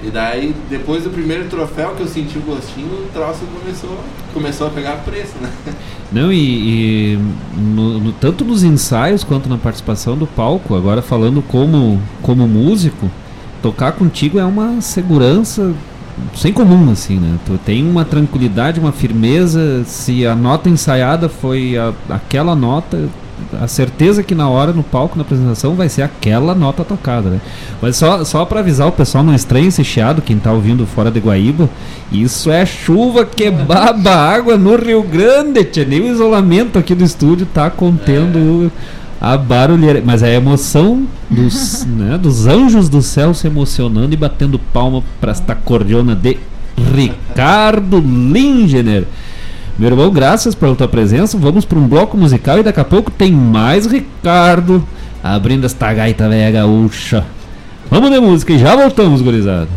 E 0.04 0.10
daí, 0.10 0.54
depois 0.68 1.04
do 1.04 1.10
primeiro 1.10 1.48
troféu 1.48 1.94
que 1.96 2.02
eu 2.02 2.06
senti 2.06 2.36
o 2.36 2.42
gostinho, 2.42 2.86
o 2.88 3.08
troço 3.14 3.40
começou, 3.60 3.98
começou 4.34 4.66
a 4.66 4.70
pegar 4.70 4.96
preço, 5.04 5.32
né? 5.40 5.50
Não, 6.12 6.30
e, 6.30 6.36
e 7.14 7.18
no- 7.56 7.98
no- 7.98 8.12
tanto 8.12 8.44
nos 8.44 8.62
ensaios 8.62 9.24
quanto 9.24 9.48
na 9.48 9.56
participação 9.56 10.16
do 10.16 10.26
palco, 10.26 10.74
agora 10.76 11.00
falando 11.02 11.40
como, 11.42 12.00
como 12.22 12.46
músico, 12.46 13.10
tocar 13.62 13.92
contigo 13.92 14.38
é 14.38 14.44
uma 14.44 14.80
segurança 14.82 15.72
sem 16.34 16.52
comum, 16.52 16.90
assim, 16.92 17.18
né? 17.18 17.38
Tu 17.46 17.58
tem 17.64 17.82
uma 17.88 18.04
tranquilidade, 18.04 18.78
uma 18.78 18.92
firmeza, 18.92 19.82
se 19.84 20.26
a 20.26 20.34
nota 20.36 20.68
ensaiada 20.68 21.28
foi 21.28 21.76
a- 21.76 21.92
aquela 22.10 22.54
nota, 22.54 23.08
a 23.60 23.68
certeza 23.68 24.22
que 24.22 24.34
na 24.34 24.48
hora, 24.48 24.72
no 24.72 24.82
palco, 24.82 25.16
na 25.16 25.22
apresentação, 25.22 25.74
vai 25.74 25.88
ser 25.88 26.02
aquela 26.02 26.54
nota 26.54 26.84
tocada, 26.84 27.30
né? 27.30 27.40
Mas 27.80 27.96
só, 27.96 28.24
só 28.24 28.44
para 28.44 28.60
avisar 28.60 28.88
o 28.88 28.92
pessoal, 28.92 29.22
não 29.22 29.34
estranhe 29.34 29.68
esse 29.68 29.84
chiado, 29.84 30.22
quem 30.22 30.38
tá 30.38 30.52
ouvindo 30.52 30.86
fora 30.86 31.10
de 31.10 31.20
Guaíba, 31.20 31.68
isso 32.10 32.50
é 32.50 32.64
chuva 32.64 33.24
que 33.24 33.50
baba 33.50 34.10
água 34.10 34.56
no 34.56 34.76
Rio 34.76 35.02
Grande, 35.02 35.64
tia. 35.64 35.84
nem 35.84 36.00
o 36.00 36.12
isolamento 36.12 36.78
aqui 36.78 36.94
do 36.94 37.04
estúdio 37.04 37.46
tá 37.46 37.70
contendo 37.70 38.70
a 39.20 39.36
barulheira. 39.36 40.02
Mas 40.04 40.22
é 40.22 40.28
a 40.28 40.34
emoção 40.34 41.06
dos, 41.30 41.84
né, 41.88 42.18
dos 42.18 42.46
anjos 42.46 42.88
do 42.88 43.02
céu 43.02 43.34
se 43.34 43.46
emocionando 43.46 44.12
e 44.12 44.16
batendo 44.16 44.58
palma 44.58 45.02
para 45.20 45.32
esta 45.32 45.54
cordiona 45.54 46.14
de 46.14 46.38
Ricardo 46.94 47.98
Lingener. 47.98 49.04
Meu 49.78 49.90
irmão, 49.90 50.10
graças 50.10 50.54
pela 50.54 50.74
tua 50.74 50.88
presença. 50.88 51.36
Vamos 51.36 51.64
para 51.64 51.78
um 51.78 51.86
bloco 51.86 52.16
musical 52.16 52.58
e 52.58 52.62
daqui 52.62 52.80
a 52.80 52.84
pouco 52.84 53.10
tem 53.10 53.30
mais 53.32 53.84
Ricardo 53.84 54.86
abrindo 55.22 55.66
esta 55.66 55.92
gaita 55.92 56.28
velha 56.28 56.50
gaúcha. 56.50 57.24
Vamos 57.90 58.10
de 58.10 58.18
música 58.18 58.52
e 58.52 58.58
já 58.58 58.74
voltamos, 58.74 59.20
gurizada. 59.20 59.68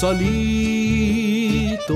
Solito, 0.00 1.94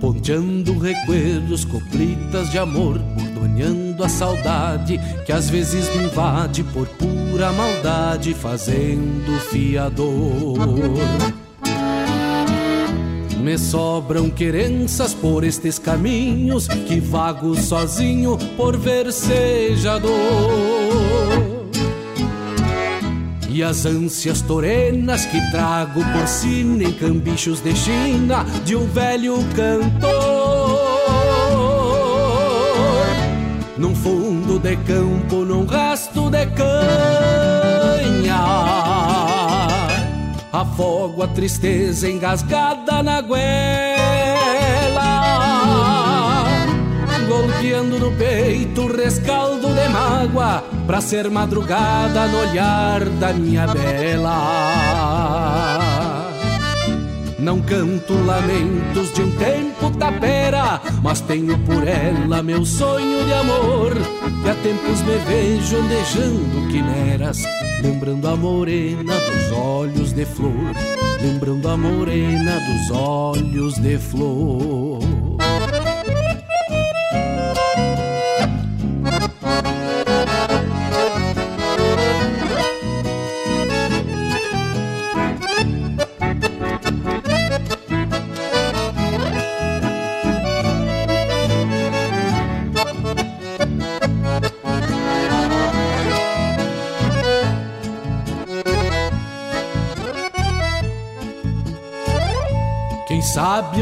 ponteando 0.00 0.78
recuerdos, 0.78 1.64
coplitas 1.64 2.50
de 2.50 2.58
amor, 2.58 2.98
bordoneando 2.98 4.04
a 4.04 4.08
saudade 4.08 5.00
que 5.24 5.32
às 5.32 5.48
vezes 5.48 5.88
me 5.96 6.04
invade 6.04 6.62
por 6.64 6.86
pura 6.88 7.52
maldade, 7.52 8.34
fazendo 8.34 9.38
fiador. 9.50 10.58
Me 13.42 13.58
sobram 13.58 14.30
querenças 14.30 15.14
por 15.14 15.42
estes 15.42 15.78
caminhos 15.78 16.68
que 16.68 17.00
vago 17.00 17.60
sozinho 17.60 18.38
por 18.56 18.76
versejador. 18.76 20.81
E 23.54 23.62
as 23.62 23.84
ânsias 23.84 24.40
torenas 24.40 25.26
que 25.26 25.38
trago 25.50 26.00
por 26.02 26.26
sina 26.26 26.84
em 26.84 26.92
cambichos 26.92 27.60
de 27.60 27.76
China 27.76 28.46
de 28.64 28.74
um 28.74 28.86
velho 28.86 29.36
cantor. 29.54 30.80
Num 33.76 33.94
fundo 33.94 34.58
de 34.58 34.74
campo, 34.76 35.44
num 35.44 35.66
rasto 35.66 36.30
de 36.30 36.46
canha. 36.46 36.72
Afogo 40.50 41.22
a 41.22 41.28
tristeza 41.28 42.08
engasgada 42.08 43.02
na 43.02 43.20
goela 43.20 43.91
Golpeando 47.32 47.98
no 47.98 48.12
peito 48.12 48.82
o 48.82 48.94
rescaldo 48.94 49.68
de 49.68 49.88
mágoa 49.88 50.62
Pra 50.86 51.00
ser 51.00 51.30
madrugada 51.30 52.28
no 52.28 52.40
olhar 52.40 53.08
da 53.08 53.32
minha 53.32 53.66
bela 53.68 54.82
não 57.38 57.60
canto 57.60 58.14
lamentos 58.24 59.12
de 59.12 59.22
um 59.22 59.30
tempo 59.32 59.90
tapera, 59.98 60.80
mas 61.02 61.20
tenho 61.22 61.58
por 61.64 61.88
ela 61.88 62.40
meu 62.40 62.64
sonho 62.64 63.24
de 63.26 63.32
amor. 63.32 63.96
E 64.44 64.48
há 64.48 64.54
tempos 64.54 65.02
me 65.02 65.16
vejo 65.26 65.76
andejando 65.76 66.68
quimeras, 66.70 67.42
lembrando 67.82 68.28
a 68.28 68.36
morena 68.36 69.12
dos 69.12 69.58
olhos 69.58 70.12
de 70.12 70.24
flor, 70.24 70.72
lembrando 71.20 71.68
a 71.68 71.76
morena 71.76 72.60
dos 72.60 72.96
olhos 72.96 73.74
de 73.74 73.98
flor. 73.98 75.00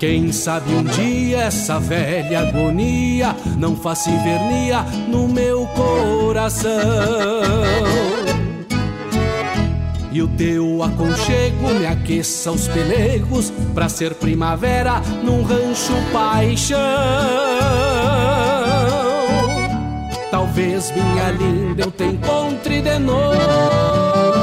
Quem 0.00 0.32
sabe 0.32 0.72
um 0.72 0.82
dia 0.82 1.42
essa 1.42 1.78
velha 1.78 2.40
agonia 2.40 3.36
não 3.58 3.76
faça 3.76 4.08
invernia 4.08 4.80
no 5.06 5.28
meu 5.28 5.66
coração. 5.66 6.72
E 10.10 10.22
o 10.22 10.26
teu 10.26 10.82
aconchego 10.82 11.68
me 11.78 11.84
aqueça 11.84 12.50
os 12.50 12.66
pelegos 12.66 13.52
pra 13.74 13.90
ser 13.90 14.14
primavera 14.14 15.02
num 15.22 15.42
rancho 15.42 15.92
paixão. 16.10 16.78
Talvez 20.30 20.90
minha 20.92 21.30
linda 21.32 21.82
eu 21.82 21.90
te 21.90 22.04
encontre 22.04 22.80
de 22.80 22.98
novo 22.98 24.39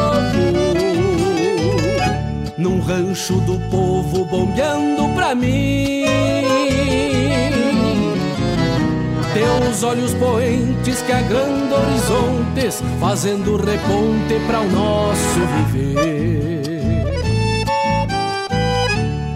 num 2.68 2.82
rancho 2.82 3.36
do 3.42 3.58
povo 3.70 4.26
bombeando 4.26 5.08
pra 5.16 5.34
mim. 5.34 6.04
Teus 9.34 9.84
olhos 9.84 10.14
poentes 10.16 11.02
que 11.02 11.12
agrandam 11.14 11.80
horizontes, 11.82 12.84
fazendo 13.00 13.56
reponte 13.56 14.36
para 14.46 14.60
o 14.60 14.70
nosso 14.70 15.40
viver. 15.72 16.84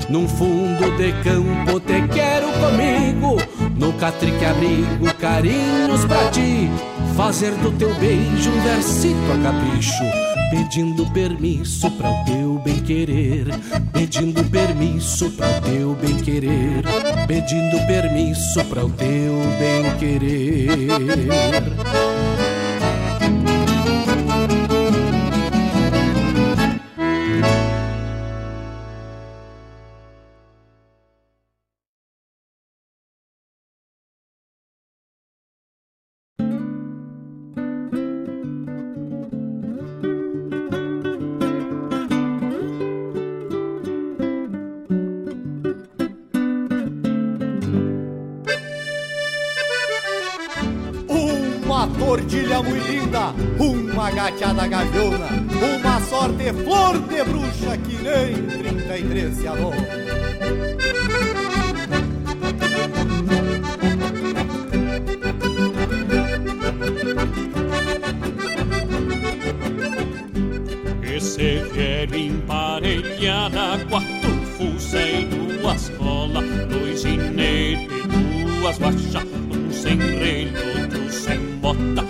Num 0.10 0.28
fundo 0.28 0.92
de 0.98 1.14
campo 1.24 1.80
te 1.80 2.06
quero 2.14 2.48
comigo, 2.60 3.38
no 3.78 3.94
catrique 3.94 4.44
abrigo 4.44 5.14
carinhos 5.20 6.04
pra 6.04 6.30
ti, 6.32 6.70
fazer 7.16 7.52
do 7.52 7.72
teu 7.72 7.94
beijo 7.96 8.50
um 8.50 8.62
versito 8.62 9.32
a 9.32 9.42
capricho 9.42 10.31
pedindo 10.52 11.10
permisso 11.12 11.90
para 11.92 12.12
o 12.12 12.26
teu 12.26 12.60
bem 12.60 12.84
querer, 12.84 13.48
pedindo 13.94 14.44
permisso 14.44 15.32
para 15.32 15.58
o 15.58 15.62
teu 15.62 15.96
bem 15.96 16.18
querer, 16.18 16.84
pedindo 17.26 17.78
permisso 17.88 18.64
para 18.66 18.86
o 18.86 18.90
teu 18.90 19.34
bem 19.58 19.98
querer. 19.98 20.78
De 57.24 57.30
bruxa 57.30 57.78
que 57.78 57.96
nem 58.02 58.48
33 58.58 59.36
se 59.36 59.48
alou. 59.48 59.74
Esse 71.04 71.60
velho 71.74 72.16
emparelhada, 72.16 73.86
quatro 73.90 74.32
fuzéis, 74.58 75.28
duas 75.30 75.90
colas, 75.90 76.46
dois 76.70 77.02
ginetes, 77.02 77.88
duas 78.60 78.78
baixas, 78.80 79.24
um 79.54 79.72
sem 79.72 79.98
relho, 79.98 80.54
outro 80.82 81.12
sem 81.12 81.40
bota, 81.60 82.04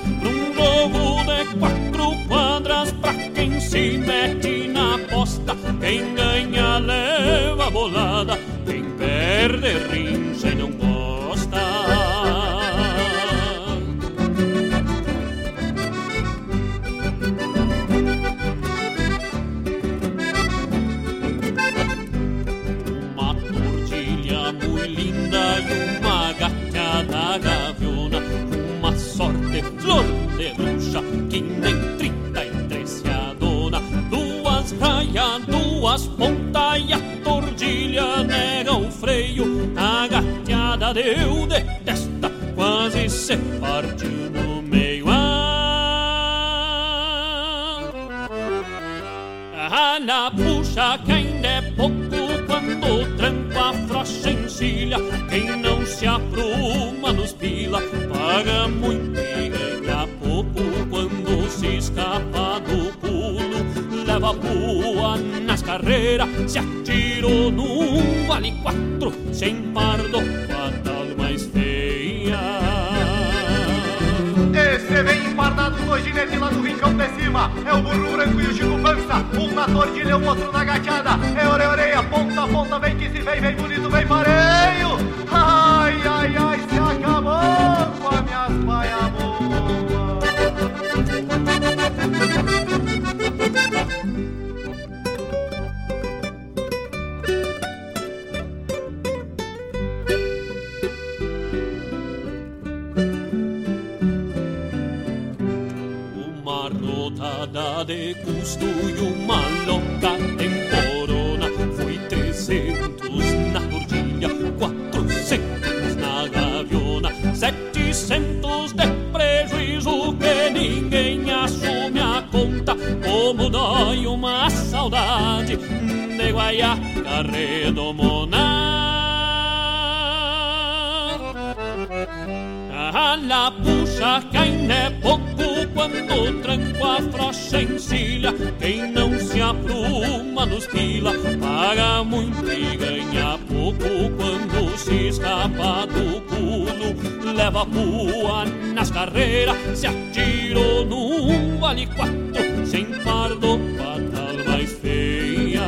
Se 149.76 149.88
atirou 149.88 150.86
num 150.86 151.58
vale 151.60 151.88
quatro 151.88 152.66
Sem 152.66 152.86
pardo 153.04 153.60
fatal 153.78 154.46
mais 154.46 154.74
feia 154.74 155.62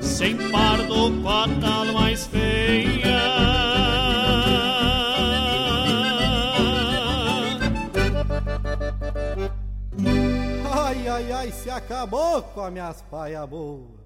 Sem 0.00 0.36
pardo 0.50 1.22
fatal 1.22 1.86
mais 1.92 2.26
feia 2.26 2.76
ai, 11.16 11.32
ai, 11.32 11.52
se 11.52 11.70
acabou 11.70 12.42
com 12.42 12.60
as 12.60 12.72
minhas 12.72 13.02
paia 13.10 13.46
boa. 13.46 14.05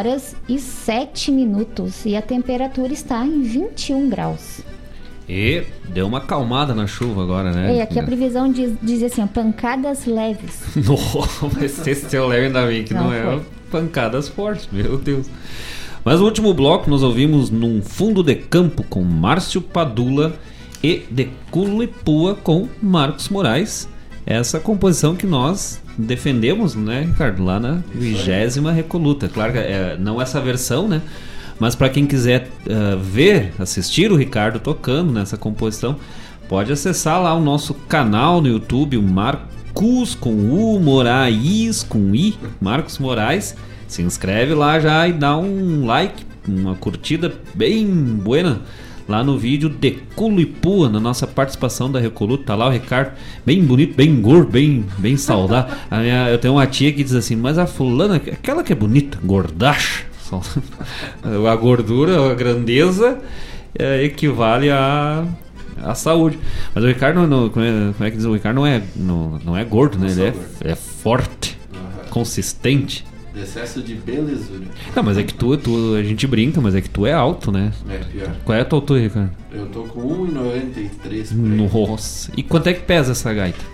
Horas 0.00 0.34
e 0.48 0.58
7 0.58 1.30
minutos 1.30 2.06
e 2.06 2.16
a 2.16 2.22
temperatura 2.22 2.90
está 2.92 3.22
em 3.24 3.42
21 3.42 4.08
graus. 4.08 4.62
E 5.28 5.62
deu 5.90 6.06
uma 6.06 6.18
acalmada 6.18 6.74
na 6.74 6.86
chuva 6.86 7.22
agora, 7.22 7.52
né? 7.52 7.76
E 7.76 7.80
aqui 7.82 7.98
a 7.98 8.02
previsão 8.02 8.50
diz, 8.50 8.72
diz 8.82 9.02
assim, 9.02 9.24
pancadas 9.26 10.06
leves. 10.06 10.62
Nossa, 10.74 11.48
mas 11.54 11.86
esse 11.86 12.06
teu 12.06 12.26
leve 12.26 12.46
ainda 12.46 12.66
bem 12.66 12.82
que 12.82 12.94
não, 12.94 13.04
não 13.04 13.12
é 13.12 13.40
pancadas 13.70 14.26
fortes, 14.26 14.68
meu 14.72 14.96
Deus. 14.96 15.26
Mas 16.02 16.18
no 16.18 16.24
último 16.24 16.54
bloco 16.54 16.88
nós 16.88 17.02
ouvimos 17.02 17.50
Num 17.50 17.82
Fundo 17.82 18.22
de 18.22 18.34
Campo 18.34 18.82
com 18.82 19.02
Márcio 19.02 19.60
Padula 19.60 20.34
e 20.82 21.04
De 21.10 21.28
Culipua 21.50 22.34
com 22.34 22.68
Marcos 22.82 23.28
Moraes. 23.28 23.86
Essa 24.24 24.58
composição 24.58 25.14
que 25.14 25.26
nós 25.26 25.80
defendemos, 26.00 26.74
né, 26.74 27.02
Ricardo, 27.06 27.44
lá 27.44 27.60
na 27.60 27.80
vigésima 27.94 28.72
Recoluta. 28.72 29.28
Claro 29.28 29.52
que 29.52 29.58
é, 29.58 29.96
não 29.98 30.20
essa 30.20 30.40
versão, 30.40 30.88
né? 30.88 31.02
Mas 31.58 31.74
para 31.74 31.90
quem 31.90 32.06
quiser 32.06 32.48
uh, 32.66 32.98
ver, 32.98 33.52
assistir 33.58 34.10
o 34.10 34.16
Ricardo 34.16 34.58
tocando 34.58 35.12
nessa 35.12 35.36
composição, 35.36 35.96
pode 36.48 36.72
acessar 36.72 37.22
lá 37.22 37.34
o 37.34 37.40
nosso 37.40 37.74
canal 37.74 38.40
no 38.40 38.48
YouTube, 38.48 38.96
o 38.96 39.02
Marcos 39.02 40.14
com 40.14 40.30
U, 40.30 40.80
Moraes 40.80 41.82
com 41.82 42.14
I, 42.14 42.34
Marcos 42.60 42.98
Moraes. 42.98 43.54
Se 43.86 44.00
inscreve 44.02 44.54
lá 44.54 44.80
já 44.80 45.06
e 45.06 45.12
dá 45.12 45.36
um 45.36 45.84
like, 45.84 46.24
uma 46.48 46.74
curtida 46.76 47.32
bem 47.54 47.86
buena 47.86 48.62
lá 49.10 49.24
no 49.24 49.36
vídeo 49.36 49.68
de 49.68 49.98
Culipua, 50.14 50.88
na 50.88 51.00
nossa 51.00 51.26
participação 51.26 51.90
da 51.90 51.98
Recoluta, 51.98 52.44
tá 52.44 52.54
lá 52.54 52.68
o 52.68 52.70
Ricardo, 52.70 53.12
bem 53.44 53.62
bonito, 53.64 53.96
bem 53.96 54.20
gordo, 54.20 54.52
bem, 54.52 54.84
bem 54.98 55.16
saudável. 55.16 55.74
A 55.90 55.98
minha, 55.98 56.28
eu 56.28 56.38
tenho 56.38 56.54
uma 56.54 56.66
tia 56.66 56.92
que 56.92 57.02
diz 57.02 57.14
assim, 57.14 57.34
mas 57.34 57.58
a 57.58 57.66
fulana, 57.66 58.16
aquela 58.16 58.62
que 58.62 58.72
é 58.72 58.76
bonita, 58.76 59.18
gordacha, 59.22 60.04
a 61.50 61.56
gordura, 61.56 62.30
a 62.30 62.34
grandeza 62.34 63.18
é, 63.76 64.04
equivale 64.04 64.70
a 64.70 65.26
a 65.82 65.94
saúde. 65.94 66.38
Mas 66.74 66.84
o 66.84 66.86
Ricardo, 66.86 67.26
não, 67.26 67.48
como, 67.48 67.64
é, 67.64 67.92
como 67.92 68.06
é 68.06 68.10
que 68.10 68.16
diz? 68.16 68.26
O 68.26 68.34
Ricardo 68.34 68.56
não 68.56 68.66
é, 68.66 68.82
não, 68.94 69.40
não 69.42 69.56
é 69.56 69.64
gordo, 69.64 69.98
né? 69.98 70.10
Ele 70.10 70.22
é, 70.22 70.72
é 70.72 70.74
forte, 70.74 71.58
uhum. 71.72 72.10
consistente. 72.10 73.04
Excesso 73.40 73.82
de 73.82 73.94
belezura. 73.94 74.66
Não, 74.94 75.02
mas 75.02 75.16
é 75.16 75.22
que 75.22 75.32
tu, 75.32 75.56
tu, 75.56 75.94
a 75.94 76.02
gente 76.02 76.26
brinca, 76.26 76.60
mas 76.60 76.74
é 76.74 76.80
que 76.80 76.90
tu 76.90 77.06
é 77.06 77.12
alto, 77.12 77.50
né? 77.50 77.72
É, 77.88 77.98
pior. 77.98 78.36
Qual 78.44 78.56
é 78.56 78.60
a 78.60 78.64
tua 78.64 78.78
altura, 78.78 79.00
Ricardo? 79.00 79.30
Eu 79.52 79.66
tô 79.66 79.84
com 79.84 80.26
1,93. 80.26 81.32
Nossa. 81.32 82.32
E 82.36 82.42
quanto 82.42 82.68
é 82.68 82.74
que 82.74 82.82
pesa 82.82 83.12
essa 83.12 83.32
gaita? 83.32 83.64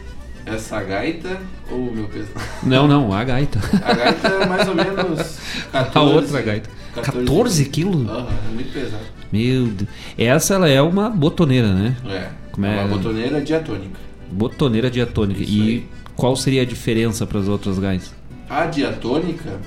Essa 0.46 0.80
gaita 0.82 1.40
ou 1.68 1.88
o 1.88 1.94
meu 1.94 2.04
peso? 2.04 2.28
Não, 2.62 2.86
não, 2.86 3.12
a 3.12 3.24
gaita. 3.24 3.58
A 3.82 3.92
gaita 3.92 4.28
é 4.28 4.46
mais 4.46 4.68
ou 4.68 4.74
menos 4.76 5.38
14. 5.72 5.90
A 5.98 6.02
outra 6.02 6.42
gaita. 6.42 6.70
14, 6.94 7.26
14 7.26 7.64
quilos? 7.66 8.08
Aham, 8.08 8.28
é 8.28 8.54
muito 8.54 8.72
pesado. 8.72 9.02
Meu 9.32 9.66
Deus. 9.66 9.90
Essa 10.16 10.54
ela 10.54 10.68
é 10.68 10.80
uma 10.80 11.10
botoneira, 11.10 11.74
né? 11.74 11.96
É. 12.06 12.28
Como 12.52 12.64
é? 12.64 12.84
Uma 12.84 12.96
botoneira 12.96 13.40
diatônica. 13.40 13.98
Botoneira 14.30 14.90
diatônica. 14.90 15.42
Isso 15.42 15.52
e 15.52 15.62
aí. 15.62 15.88
qual 16.14 16.36
seria 16.36 16.62
a 16.62 16.64
diferença 16.64 17.26
para 17.26 17.40
as 17.40 17.48
outras 17.48 17.78
gaitas? 17.78 18.14
A 18.49 18.66
diatônica, 18.66 19.61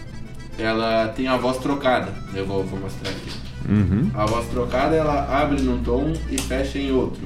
ela 0.58 1.10
tem 1.10 1.28
a 1.28 1.36
voz 1.38 1.58
trocada. 1.58 2.14
Eu 2.34 2.46
vou, 2.46 2.64
vou 2.64 2.80
mostrar 2.80 3.10
aqui. 3.10 3.32
Uhum. 3.68 4.10
A 4.14 4.26
voz 4.26 4.48
trocada, 4.48 4.96
ela 4.96 5.42
abre 5.42 5.62
num 5.62 5.84
tom 5.84 6.14
e 6.30 6.38
fecha 6.38 6.80
em 6.80 6.92
outro. 6.92 7.22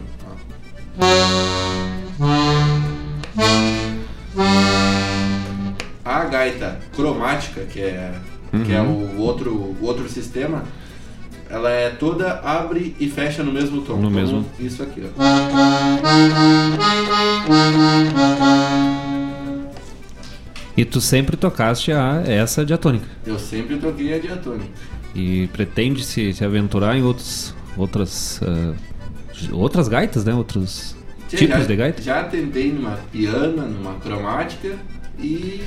A 6.04 6.26
gaita 6.26 6.80
cromática, 6.96 7.62
que 7.62 7.82
é, 7.82 8.14
uhum. 8.52 8.64
que 8.64 8.74
é 8.74 8.82
o 8.82 9.20
outro, 9.20 9.54
o 9.54 9.78
outro 9.82 10.10
sistema, 10.10 10.64
ela 11.50 11.70
é 11.70 11.90
toda 11.92 12.40
abre 12.40 12.96
e 13.00 13.08
fecha 13.08 13.44
no 13.44 13.52
mesmo 13.52 13.82
tom. 13.82 13.98
No 13.98 14.10
mesmo. 14.10 14.46
Isso 14.60 14.82
aqui, 14.82 15.04
ó. 15.06 15.10
E 20.76 20.84
tu 20.84 21.00
sempre 21.00 21.38
tocaste 21.38 21.92
a 21.92 22.24
essa 22.26 22.66
diatônica. 22.66 23.06
Eu 23.26 23.38
sempre 23.38 23.78
toquei 23.78 24.14
a 24.14 24.20
diatônica. 24.20 24.72
E 25.14 25.48
pretende 25.54 26.04
se, 26.04 26.34
se 26.34 26.44
aventurar 26.44 26.98
em 26.98 27.04
outros, 27.04 27.54
outras, 27.78 28.42
uh, 28.42 28.76
outras 29.52 29.88
gaitas, 29.88 30.26
né? 30.26 30.34
Outros 30.34 30.96
Sim, 31.28 31.38
tipos 31.38 31.60
já, 31.60 31.66
de 31.66 31.76
gaita? 31.76 32.02
Já 32.02 32.24
tentei 32.24 32.72
numa 32.72 32.98
piana, 33.12 33.64
numa 33.64 33.94
cromática 33.96 34.76
e 35.20 35.62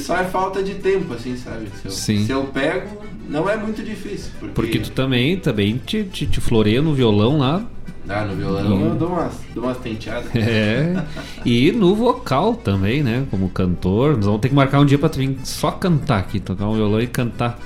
só 0.00 0.16
é 0.16 0.24
falta 0.24 0.62
de 0.62 0.74
tempo, 0.74 1.12
assim, 1.12 1.36
sabe? 1.36 1.68
Se 1.80 1.86
eu, 1.86 1.90
Sim. 1.90 2.26
se 2.26 2.32
eu 2.32 2.44
pego, 2.44 3.04
não 3.28 3.48
é 3.48 3.56
muito 3.56 3.82
difícil. 3.82 4.30
Porque, 4.40 4.54
porque 4.54 4.78
tu 4.78 4.90
também, 4.92 5.36
também 5.38 5.76
te, 5.76 6.04
te, 6.04 6.26
te 6.26 6.40
floreia 6.40 6.80
no 6.80 6.94
violão 6.94 7.38
lá 7.38 7.64
ah, 8.08 8.24
no 8.24 8.36
violão 8.36 8.80
eu 8.80 8.94
dou 8.94 9.08
umas, 9.08 9.32
dou 9.54 9.64
umas 9.64 9.78
tenteadas. 9.78 10.30
É. 10.36 11.02
E 11.44 11.72
no 11.72 11.94
vocal 11.94 12.54
também, 12.54 13.02
né? 13.02 13.26
Como 13.30 13.48
cantor. 13.48 14.16
Nós 14.16 14.26
vamos 14.26 14.40
ter 14.40 14.48
que 14.48 14.54
marcar 14.54 14.80
um 14.80 14.84
dia 14.84 14.98
pra 14.98 15.08
tu 15.08 15.18
vir 15.18 15.36
só 15.44 15.70
cantar 15.70 16.18
aqui, 16.18 16.38
tocar 16.38 16.68
um 16.68 16.74
violão 16.74 17.00
e 17.00 17.06
cantar 17.06 17.58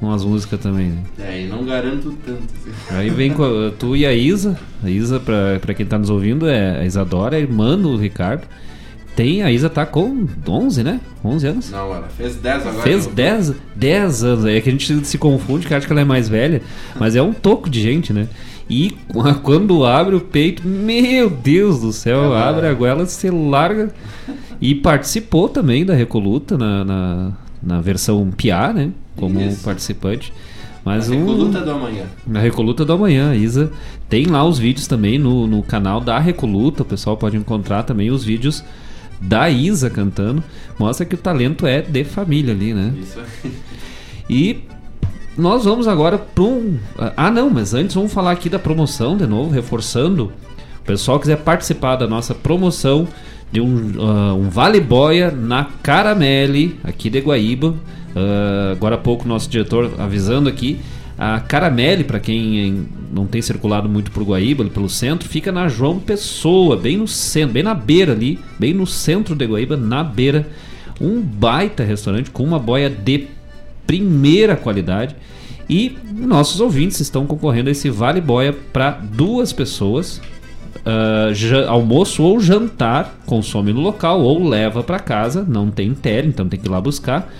umas 0.00 0.24
músicas 0.24 0.60
também. 0.60 0.88
Né? 0.88 1.02
É, 1.18 1.42
e 1.42 1.46
não 1.46 1.64
garanto 1.64 2.14
tanto. 2.24 2.42
Aí 2.90 3.10
vem 3.10 3.34
tu 3.78 3.96
e 3.96 4.06
a 4.06 4.12
Isa. 4.12 4.58
A 4.82 4.90
Isa, 4.90 5.18
pra, 5.18 5.58
pra 5.60 5.74
quem 5.74 5.86
tá 5.86 5.98
nos 5.98 6.10
ouvindo, 6.10 6.48
é 6.48 6.80
a 6.80 6.84
Isadora, 6.84 7.36
é 7.36 7.40
irmã 7.40 7.78
do 7.78 7.96
Ricardo. 7.96 8.46
Tem, 9.16 9.42
a 9.42 9.50
Isa 9.50 9.68
tá 9.68 9.84
com 9.84 10.28
11, 10.46 10.84
né? 10.84 11.00
11 11.24 11.46
anos? 11.48 11.70
Não, 11.70 11.92
ela 11.92 12.08
fez 12.08 12.36
10 12.36 12.66
agora. 12.68 12.82
Fez 12.82 13.06
10, 13.06 13.54
10 13.74 14.24
anos. 14.24 14.44
É 14.44 14.60
que 14.60 14.68
a 14.68 14.72
gente 14.72 15.04
se 15.04 15.18
confunde, 15.18 15.66
que 15.66 15.74
acha 15.74 15.86
que 15.86 15.92
ela 15.92 16.02
é 16.02 16.04
mais 16.04 16.28
velha. 16.28 16.62
Mas 16.94 17.16
é 17.16 17.22
um 17.22 17.32
toco 17.32 17.68
de 17.68 17.80
gente, 17.80 18.12
né? 18.12 18.28
E 18.68 18.96
quando 19.42 19.84
abre 19.84 20.14
o 20.14 20.20
peito, 20.20 20.66
meu 20.66 21.30
Deus 21.30 21.80
do 21.80 21.92
céu, 21.92 22.34
é 22.34 22.42
abre 22.42 22.66
a 22.66 22.74
goela, 22.74 23.06
se 23.06 23.30
larga. 23.30 23.92
E 24.60 24.74
participou 24.74 25.48
também 25.48 25.84
da 25.84 25.94
Recoluta 25.94 26.58
na, 26.58 26.84
na, 26.84 27.32
na 27.62 27.80
versão 27.80 28.30
Piá, 28.30 28.72
né? 28.72 28.90
Como 29.16 29.40
Isso. 29.40 29.62
participante. 29.62 30.32
Mas 30.84 31.08
na 31.08 31.16
Recoluta 31.16 31.58
um, 31.58 31.64
do 31.64 31.70
Amanhã. 31.70 32.04
Na 32.26 32.40
Recoluta 32.40 32.84
do 32.84 32.92
Amanhã, 32.92 33.34
Isa. 33.34 33.70
Tem 34.08 34.26
lá 34.26 34.44
os 34.44 34.58
vídeos 34.58 34.86
também 34.86 35.18
no, 35.18 35.46
no 35.46 35.62
canal 35.62 36.00
da 36.00 36.18
Recoluta. 36.18 36.82
O 36.82 36.86
pessoal 36.86 37.16
pode 37.16 37.36
encontrar 37.36 37.82
também 37.84 38.10
os 38.10 38.24
vídeos 38.24 38.64
da 39.20 39.50
Isa 39.50 39.90
cantando. 39.90 40.42
Mostra 40.78 41.04
que 41.04 41.14
o 41.14 41.18
talento 41.18 41.66
é 41.66 41.82
de 41.82 42.04
família 42.04 42.54
ali, 42.54 42.72
né? 42.72 42.94
Isso. 43.00 43.20
E 44.30 44.62
nós 45.38 45.64
vamos 45.64 45.86
agora 45.86 46.18
para 46.18 46.42
um. 46.42 46.76
Ah, 47.16 47.30
não, 47.30 47.48
mas 47.48 47.72
antes 47.72 47.94
vamos 47.94 48.12
falar 48.12 48.32
aqui 48.32 48.48
da 48.48 48.58
promoção 48.58 49.16
de 49.16 49.24
novo, 49.24 49.50
reforçando. 49.50 50.32
O 50.80 50.84
pessoal 50.84 51.20
quiser 51.20 51.36
participar 51.36 51.94
da 51.94 52.08
nossa 52.08 52.34
promoção 52.34 53.06
de 53.52 53.60
um, 53.60 53.92
uh, 53.96 54.34
um 54.34 54.50
Vale 54.50 54.80
Boia 54.80 55.30
na 55.30 55.66
Caramelle, 55.80 56.76
aqui 56.82 57.08
de 57.08 57.20
Guaíba. 57.20 57.68
Uh, 57.68 58.72
agora 58.72 58.96
há 58.96 58.98
pouco, 58.98 59.28
nosso 59.28 59.48
diretor 59.48 59.92
avisando 59.98 60.48
aqui. 60.48 60.80
A 61.16 61.38
Caramelle, 61.40 62.02
para 62.02 62.18
quem 62.18 62.86
não 63.12 63.26
tem 63.26 63.40
circulado 63.40 63.88
muito 63.88 64.10
por 64.10 64.24
Guaíba, 64.24 64.64
pelo 64.64 64.88
centro, 64.88 65.28
fica 65.28 65.52
na 65.52 65.68
João 65.68 66.00
Pessoa, 66.00 66.76
bem 66.76 66.96
no 66.96 67.06
centro, 67.06 67.54
bem 67.54 67.62
na 67.62 67.74
beira 67.74 68.12
ali, 68.12 68.40
bem 68.58 68.74
no 68.74 68.86
centro 68.86 69.36
de 69.36 69.46
Guaíba, 69.46 69.76
na 69.76 70.02
beira. 70.02 70.48
Um 71.00 71.20
baita 71.20 71.84
restaurante 71.84 72.30
com 72.30 72.42
uma 72.42 72.58
boia 72.58 72.90
de 72.90 73.37
primeira 73.88 74.54
qualidade. 74.54 75.16
E 75.68 75.98
nossos 76.14 76.60
ouvintes 76.60 77.00
estão 77.00 77.26
concorrendo 77.26 77.68
a 77.68 77.72
esse 77.72 77.90
Vale 77.90 78.20
Boia 78.20 78.54
para 78.72 78.90
duas 78.92 79.52
pessoas. 79.52 80.20
ja- 81.34 81.68
almoço 81.68 82.22
ou 82.22 82.40
jantar, 82.40 83.18
consome 83.26 83.72
no 83.74 83.80
local 83.80 84.20
ou 84.22 84.48
leva 84.48 84.82
para 84.82 84.98
casa, 84.98 85.44
não 85.46 85.70
tem 85.70 85.92
tele, 85.92 86.28
então 86.28 86.48
tem 86.48 86.58
que 86.58 86.66
ir 86.66 86.70
lá 86.70 86.80
buscar. 86.80 87.30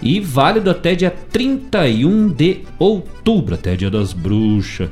E 0.00 0.18
válido 0.20 0.70
até 0.70 0.94
dia 0.94 1.10
31 1.10 2.28
de 2.28 2.60
outubro, 2.78 3.54
até 3.54 3.76
dia 3.76 3.90
das 3.90 4.12
bruxas. 4.14 4.88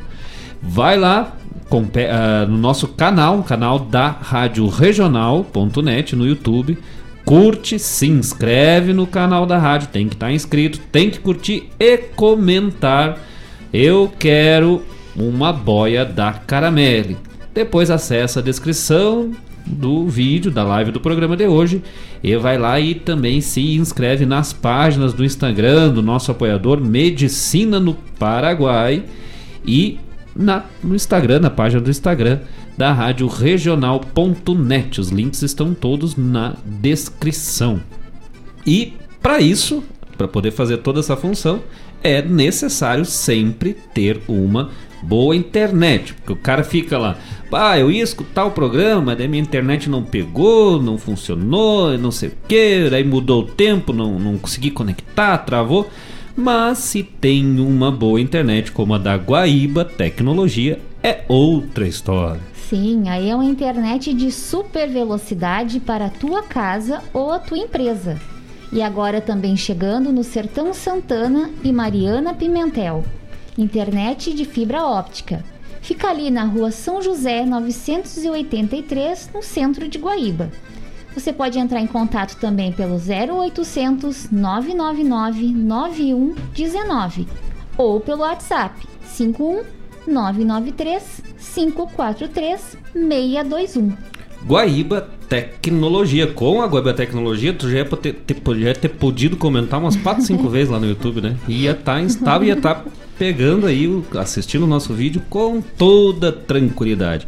Vai 0.63 0.99
lá 0.99 1.35
compe- 1.71 2.07
ah, 2.07 2.45
no 2.47 2.59
nosso 2.59 2.89
canal, 2.89 3.43
canal 3.43 3.79
da 3.79 4.09
Rádio 4.09 4.67
Regional.net 4.69 6.15
no 6.17 6.27
YouTube. 6.27 6.77
Curte, 7.25 7.79
se 7.79 8.07
inscreve 8.07 8.93
no 8.93 9.07
canal 9.07 9.47
da 9.47 9.59
rádio, 9.59 9.89
tem 9.89 10.09
que 10.09 10.15
estar 10.15 10.31
inscrito, 10.31 10.79
tem 10.93 11.09
que 11.09 11.21
curtir 11.21 11.71
e 11.79 11.97
comentar. 11.97 13.19
Eu 13.73 14.13
quero 14.19 14.83
uma 15.17 15.53
boia 15.53 16.05
da 16.05 16.33
Caramelle. 16.33 17.17
Depois 17.55 17.91
acessa 17.91 18.41
a 18.41 18.43
descrição 18.43 19.33
do 19.67 20.07
vídeo, 20.07 20.51
da 20.51 20.63
live 20.63 20.91
do 20.91 21.01
programa 21.01 21.37
de 21.37 21.47
hoje 21.47 21.83
e 22.23 22.37
vai 22.37 22.59
lá 22.59 22.79
e 22.79 22.95
também 22.95 23.41
se 23.41 23.75
inscreve 23.77 24.27
nas 24.27 24.53
páginas 24.53 25.15
do 25.15 25.25
Instagram 25.25 25.91
do 25.91 26.03
nosso 26.03 26.31
apoiador 26.31 26.81
Medicina 26.81 27.81
no 27.81 27.95
Paraguai 28.19 29.03
e 29.67 29.99
na, 30.37 30.65
no 30.83 30.95
Instagram, 30.95 31.41
na 31.41 31.51
página 31.51 31.81
do 31.81 31.91
Instagram 31.91 32.41
da 32.77 32.93
Rádio 32.93 33.27
Regional.net. 33.27 35.01
Os 35.01 35.09
links 35.09 35.43
estão 35.43 35.75
todos 35.75 36.17
na 36.17 36.55
descrição. 36.65 37.81
E 38.67 38.95
para 39.23 39.41
isso, 39.41 39.83
para 40.17 40.29
poder 40.29 40.51
fazer 40.51 40.79
toda 40.79 41.01
essa 41.01 41.17
função, 41.17 41.61
é 42.03 42.21
necessário 42.21 43.05
sempre 43.05 43.75
ter 43.95 44.21
uma 44.29 44.71
boa 45.03 45.37
internet. 45.37 46.15
Porque 46.15 46.33
o 46.33 46.37
cara 46.37 46.65
fica 46.65 46.99
lá, 46.99 47.17
ah, 47.53 47.79
eu 47.79 47.91
ia 47.91 48.03
escutar 48.03 48.45
o 48.45 48.51
programa, 48.51 49.15
daí 49.15 49.29
minha 49.29 49.43
internet 49.43 49.89
não 49.89 50.03
pegou, 50.03 50.83
não 50.83 50.99
funcionou, 50.99 51.97
não 51.99 52.11
sei 52.11 52.31
o 52.31 52.33
que, 52.49 52.89
daí 52.91 53.05
mudou 53.05 53.43
o 53.43 53.47
tempo, 53.47 53.93
não, 53.93 54.19
não 54.19 54.39
consegui 54.39 54.71
conectar, 54.71 55.39
travou. 55.39 55.89
Mas 56.37 56.79
se 56.79 57.03
tem 57.03 57.61
uma 57.61 57.93
boa 57.93 58.21
internet 58.21 58.73
como 58.73 58.95
a 58.95 58.99
da 58.99 59.15
Guaíba 59.15 59.85
Tecnologia, 59.85 60.81
é 61.03 61.23
outra 61.29 61.87
história. 61.87 62.54
Sim, 62.69 63.09
aí 63.11 63.29
é 63.29 63.35
uma 63.35 63.45
internet 63.45 64.15
de 64.15 64.33
super 64.33 64.89
velocidade 64.89 65.81
para 65.81 66.07
a 66.07 66.11
tua 66.11 66.43
casa 66.43 67.03
ou 67.13 67.31
a 67.31 67.39
tua 67.39 67.59
empresa. 67.59 68.19
E 68.73 68.81
agora 68.81 69.21
também 69.21 69.55
chegando 69.57 70.11
no 70.11 70.25
Sertão 70.25 70.73
Santana 70.73 71.51
e 71.63 71.71
Mariana 71.71 72.33
Pimentel. 72.33 73.05
Internet 73.59 74.33
de 74.33 74.47
fibra 74.47 74.83
óptica. 74.83 75.45
Fica 75.83 76.09
ali 76.09 76.31
na 76.31 76.45
rua 76.45 76.71
São 76.71 77.03
José 77.03 77.45
983, 77.45 79.31
no 79.35 79.43
centro 79.43 79.87
de 79.87 79.99
Guaíba. 79.99 80.51
Você 81.15 81.33
pode 81.33 81.59
entrar 81.59 81.81
em 81.81 81.87
contato 81.87 82.37
também 82.39 82.73
pelo 82.73 82.95
0800 82.97 84.31
999 84.31 85.53
9119 85.53 87.29
ou 87.77 88.01
pelo 88.01 88.23
WhatsApp 88.23 88.89
51 89.05 89.84
993 90.07 91.23
543 91.55 92.79
621. 92.93 93.93
Guaíba 94.47 95.09
Tecnologia. 95.29 96.27
Com 96.27 96.61
a 96.61 96.67
Guaíba 96.67 96.93
Tecnologia, 96.93 97.53
tu 97.53 97.71
já 97.71 97.79
ia 97.79 97.85
ter, 97.85 98.13
ter, 98.13 98.37
já 98.59 98.69
ia 98.69 98.75
ter 98.75 98.91
podido 98.91 99.37
comentar 99.37 99.81
umas 99.81 99.97
4, 99.97 100.23
5 100.23 100.49
vezes 100.49 100.71
lá 100.71 100.79
no 100.79 100.87
YouTube, 100.87 101.21
né? 101.21 101.37
Ia 101.49 101.71
estar 101.73 102.01
instável, 102.03 102.49
ia 102.49 102.55
estar 102.55 102.85
pegando 103.19 103.67
aí, 103.67 103.89
assistindo 104.19 104.65
o 104.65 104.69
nosso 104.69 104.93
vídeo 104.93 105.23
com 105.31 105.61
toda 105.61 106.31
tranquilidade. 106.31 107.27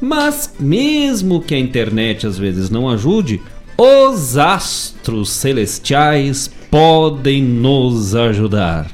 Mas, 0.00 0.54
mesmo 0.60 1.40
que 1.40 1.54
a 1.54 1.58
internet 1.58 2.26
às 2.26 2.38
vezes 2.38 2.70
não 2.70 2.88
ajude, 2.88 3.40
os 3.76 4.36
astros 4.36 5.30
celestiais 5.30 6.48
podem 6.70 7.42
nos 7.42 8.14
ajudar. 8.14 8.90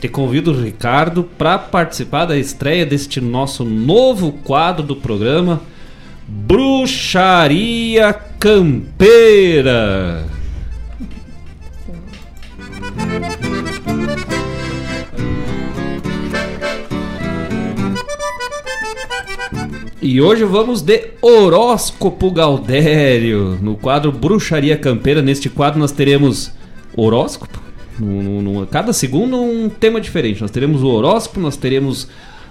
Te 0.00 0.08
convido, 0.08 0.52
Ricardo, 0.52 1.24
para 1.24 1.58
participar 1.58 2.26
da 2.26 2.36
estreia 2.36 2.84
deste 2.84 3.18
nosso 3.18 3.64
novo 3.64 4.32
quadro 4.32 4.82
do 4.82 4.94
programa 4.94 5.62
Bruxaria 6.28 8.12
Campeira. 8.38 10.26
E 20.02 20.20
hoje 20.20 20.44
vamos 20.44 20.82
de 20.82 21.12
horóscopo 21.22 22.30
Galdério. 22.30 23.58
No 23.62 23.76
quadro 23.76 24.12
Bruxaria 24.12 24.76
Campeira, 24.76 25.22
neste 25.22 25.48
quadro 25.48 25.80
nós 25.80 25.90
teremos 25.90 26.52
horóscopo. 26.94 27.65
No- 27.98 28.66
cada 28.66 28.92
segundo 28.92 29.36
um 29.36 29.68
tema 29.68 30.00
diferente. 30.00 30.40
Nós 30.40 30.50
teremos 30.50 30.82
o 30.82 30.88
horóscopo, 30.88 31.40
nós 31.40 31.56
teremos 31.56 32.08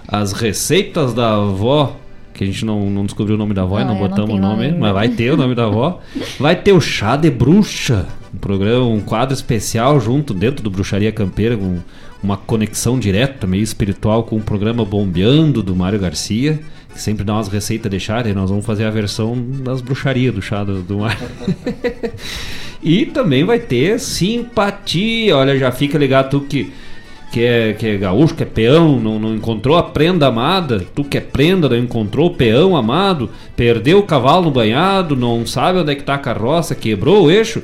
as 0.08 0.32
receitas 0.32 1.12
da 1.14 1.34
avó, 1.34 1.96
que 2.32 2.44
a 2.44 2.46
gente 2.46 2.64
não, 2.64 2.88
não 2.90 3.04
descobriu 3.04 3.34
o 3.34 3.38
nome 3.38 3.54
da 3.54 3.62
avó 3.62 3.80
e 3.80 3.84
Não, 3.84 3.94
não 3.94 3.96
eu 3.96 4.02
não 4.02 4.08
botamos 4.08 4.34
o 4.34 4.38
nome, 4.40 4.68
nome 4.68 4.78
mas 4.78 4.92
vai 4.92 5.08
ter 5.08 5.32
o 5.32 5.36
nome 5.36 5.54
da 5.54 5.64
avó. 5.66 6.00
Vai 6.38 6.54
ter 6.56 6.72
o 6.72 6.80
chá 6.80 7.16
de 7.16 7.30
bruxa, 7.30 8.06
um 8.34 8.38
programa, 8.38 8.84
um 8.86 9.00
quadro 9.00 9.34
especial 9.34 9.98
junto 10.00 10.34
dentro 10.34 10.62
do 10.62 10.70
Bruxaria 10.70 11.10
Campeira, 11.10 11.56
com 11.56 11.78
uma 12.22 12.36
conexão 12.36 12.98
direta, 12.98 13.46
meio 13.46 13.62
espiritual, 13.62 14.24
com 14.24 14.36
o 14.36 14.40
programa 14.40 14.84
Bombeando 14.84 15.62
do 15.62 15.74
Mário 15.74 15.98
Garcia, 15.98 16.60
sempre 17.00 17.24
dá 17.24 17.34
umas 17.34 17.48
receitas 17.48 17.90
de 17.90 18.00
chá, 18.00 18.22
e 18.26 18.32
nós 18.32 18.50
vamos 18.50 18.64
fazer 18.64 18.84
a 18.84 18.90
versão 18.90 19.36
das 19.62 19.80
bruxarias 19.80 20.34
do 20.34 20.42
chá 20.42 20.64
do, 20.64 20.82
do 20.82 20.98
Mário. 20.98 21.18
E 22.82 23.06
também 23.06 23.42
vai 23.42 23.58
ter 23.58 23.98
simpatia. 23.98 25.36
Olha, 25.36 25.58
já 25.58 25.72
fica 25.72 25.98
ligado 25.98 26.30
tu 26.30 26.40
que, 26.42 26.72
que, 27.32 27.42
é, 27.42 27.72
que 27.72 27.84
é 27.84 27.96
gaúcho, 27.96 28.36
que 28.36 28.44
é 28.44 28.46
peão, 28.46 29.00
não, 29.00 29.18
não 29.18 29.34
encontrou 29.34 29.76
a 29.76 29.82
prenda 29.82 30.28
amada. 30.28 30.86
Tu 30.94 31.02
que 31.02 31.18
é 31.18 31.20
prenda, 31.20 31.68
não 31.68 31.76
encontrou 31.76 32.28
o 32.28 32.34
peão 32.34 32.76
amado. 32.76 33.28
Perdeu 33.56 33.98
o 33.98 34.04
cavalo 34.04 34.44
no 34.44 34.50
banhado, 34.52 35.16
não 35.16 35.44
sabe 35.44 35.80
onde 35.80 35.90
é 35.90 35.94
que 35.96 36.04
tá 36.04 36.14
a 36.14 36.18
carroça, 36.18 36.76
quebrou 36.76 37.24
o 37.24 37.30
eixo. 37.30 37.60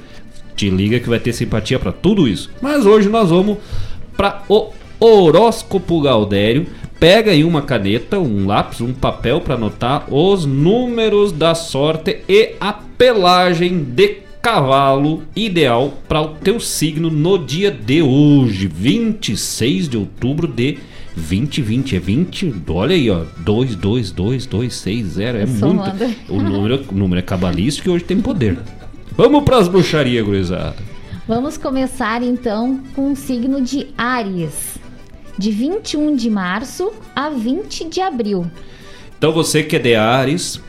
Te 0.57 0.69
liga 0.69 0.99
que 0.99 1.09
vai 1.09 1.21
ter 1.21 1.33
simpatia 1.33 1.79
pra 1.79 1.93
tudo 1.93 2.27
isso. 2.27 2.51
Mas 2.61 2.85
hoje 2.85 3.09
nós 3.09 3.31
vamos 3.31 3.59
para 4.17 4.43
o 4.49 4.73
horóscopo 4.99 6.01
Galdério. 6.01 6.67
Pega 7.03 7.33
aí 7.33 7.43
uma 7.43 7.63
caneta, 7.63 8.21
um 8.21 8.47
lápis, 8.47 8.81
um 8.81 8.93
papel 8.93 9.41
para 9.41 9.57
anotar 9.57 10.05
os 10.09 10.47
números 10.47 11.33
da 11.33 11.53
sorte 11.53 12.21
e 12.29 12.55
a 12.61 12.73
pelagem 12.73 13.83
de 13.83 14.19
cavalo 14.41 15.25
ideal 15.35 15.95
para 16.07 16.23
o 16.23 16.29
teu 16.29 16.61
signo 16.61 17.11
no 17.11 17.39
dia 17.39 17.73
de 17.73 18.03
hoje, 18.03 18.69
26 18.69 19.89
de 19.89 19.97
outubro 19.97 20.47
de 20.47 20.79
2020. 21.17 21.97
É 21.97 21.99
20, 21.99 22.55
olha 22.69 22.95
aí, 22.95 23.11
ó, 23.11 23.25
222260, 23.39 25.39
é 25.39 25.45
muito. 25.45 25.91
O 26.29 26.41
número, 26.41 26.85
o 26.89 26.95
número 26.95 27.19
é 27.19 27.23
cabalístico 27.23 27.89
e 27.89 27.91
hoje 27.91 28.05
tem 28.05 28.21
poder. 28.21 28.57
Vamos 29.17 29.43
pras 29.43 29.67
bruxarias, 29.67 30.25
gurizada. 30.25 30.77
Vamos 31.27 31.57
começar 31.57 32.23
então 32.23 32.79
com 32.95 33.11
o 33.11 33.17
signo 33.17 33.61
de 33.61 33.89
Áries, 33.99 34.81
de 35.39 35.51
21 35.51 36.15
de 36.17 36.29
março 36.31 36.93
a 37.15 37.31
20 37.31 37.89
de 37.89 38.01
abril. 38.01 38.51
Então 39.19 39.33
você 39.33 39.63
que 39.63 39.77
é 39.77 39.79
de 39.79 39.95
Ares, 39.95 40.61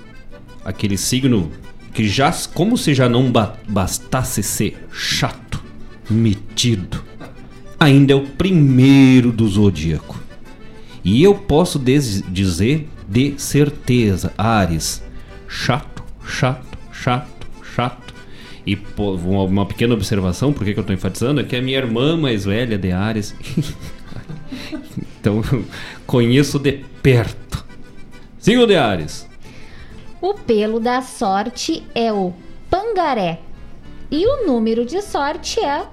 aquele 0.63 0.97
signo 0.97 1.51
que 1.93 2.07
já, 2.07 2.31
como 2.53 2.77
se 2.77 2.93
já 2.93 3.07
não 3.07 3.31
ba- 3.31 3.55
bastasse 3.67 4.41
ser 4.41 4.77
chato, 4.91 5.63
metido, 6.09 7.03
ainda 7.79 8.13
é 8.13 8.15
o 8.15 8.25
primeiro 8.27 9.31
do 9.31 9.47
zodíaco. 9.47 10.19
E 11.03 11.21
eu 11.21 11.35
posso 11.35 11.77
dizer 11.79 12.87
de 13.07 13.33
certeza, 13.37 14.33
Ares, 14.37 15.03
chato, 15.47 16.03
chato, 16.25 16.77
chato, 16.91 17.47
chato. 17.75 18.13
E 18.65 18.75
pô, 18.77 19.13
uma, 19.15 19.65
pequena 19.65 19.93
observação, 19.93 20.53
por 20.53 20.63
que 20.63 20.73
que 20.73 20.79
eu 20.79 20.81
estou 20.81 20.93
enfatizando, 20.95 21.41
é 21.41 21.43
que 21.43 21.55
a 21.55 21.61
minha 21.61 21.77
irmã 21.77 22.15
mais 22.15 22.45
velha 22.45 22.77
de 22.77 22.91
Ares, 22.91 23.35
então 25.19 25.41
conheço 26.05 26.59
de 26.59 26.83
perto. 27.01 27.63
Signo 28.39 28.65
de 28.67 28.75
Ares. 28.75 29.27
O 30.21 30.33
pelo 30.33 30.79
da 30.79 31.01
sorte 31.01 31.83
é 31.93 32.11
o 32.13 32.33
pangaré 32.69 33.39
e 34.09 34.25
o 34.25 34.45
número 34.47 34.85
de 34.85 35.01
sorte 35.01 35.59
é 35.59 35.83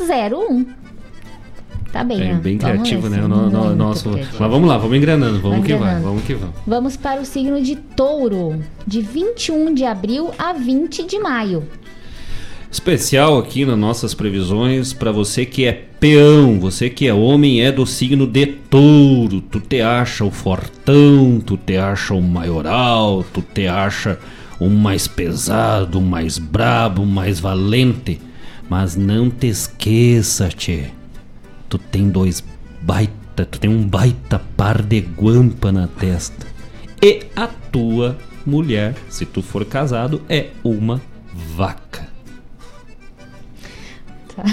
01. 0.00 0.66
Tá 1.92 2.04
bem, 2.04 2.20
É 2.20 2.24
né? 2.34 2.40
bem 2.40 2.58
criativo, 2.58 3.08
né? 3.08 3.22
O 3.24 3.28
no- 3.28 3.48
no- 3.50 3.60
muito 3.64 3.76
nosso... 3.76 4.10
Mas 4.10 4.28
vamos 4.50 4.68
lá, 4.68 4.76
vamos 4.76 4.94
engrenando, 4.96 5.40
vamos 5.40 5.58
Vai 5.58 5.66
que 5.66 5.72
vai, 5.74 5.80
engrenando. 5.80 6.04
vamos 6.06 6.22
que 6.24 6.34
vamos. 6.34 6.54
Vamos 6.66 6.96
para 6.98 7.20
o 7.20 7.24
signo 7.24 7.60
de 7.62 7.76
touro, 7.76 8.62
de 8.86 9.00
21 9.00 9.72
de 9.74 9.84
abril 9.84 10.30
a 10.38 10.52
20 10.52 11.04
de 11.04 11.18
maio. 11.18 11.66
Especial 12.70 13.38
aqui 13.38 13.64
nas 13.64 13.78
nossas 13.78 14.12
previsões 14.12 14.92
para 14.92 15.10
você 15.10 15.46
que 15.46 15.64
é 15.64 15.72
peão, 15.72 16.60
você 16.60 16.90
que 16.90 17.08
é 17.08 17.14
homem 17.14 17.62
é 17.62 17.72
do 17.72 17.86
signo 17.86 18.26
de 18.26 18.44
touro. 18.46 19.40
Tu 19.40 19.58
te 19.58 19.80
acha 19.80 20.22
o 20.22 20.30
fortão, 20.30 21.40
tu 21.44 21.56
te 21.56 21.78
acha 21.78 22.12
o 22.12 22.20
maioral, 22.20 23.24
tu 23.32 23.40
te 23.42 23.66
acha 23.66 24.18
o 24.60 24.68
mais 24.68 25.08
pesado, 25.08 25.98
o 25.98 26.02
mais 26.02 26.36
brabo, 26.36 27.02
o 27.02 27.06
mais 27.06 27.40
valente. 27.40 28.20
Mas 28.68 28.94
não 28.94 29.30
te 29.30 29.46
esqueça, 29.46 30.48
tchê. 30.48 30.90
Tu 31.70 31.78
tem 31.78 32.10
dois 32.10 32.44
baita, 32.82 33.46
tu 33.46 33.58
tem 33.58 33.70
um 33.70 33.88
baita 33.88 34.42
par 34.58 34.82
de 34.82 35.00
guampa 35.00 35.72
na 35.72 35.86
testa. 35.86 36.46
E 37.02 37.22
a 37.34 37.46
tua 37.46 38.18
mulher, 38.44 38.94
se 39.08 39.24
tu 39.24 39.40
for 39.40 39.64
casado, 39.64 40.20
é 40.28 40.48
uma 40.62 41.00
vaca. 41.56 42.07
Tá. 44.38 44.44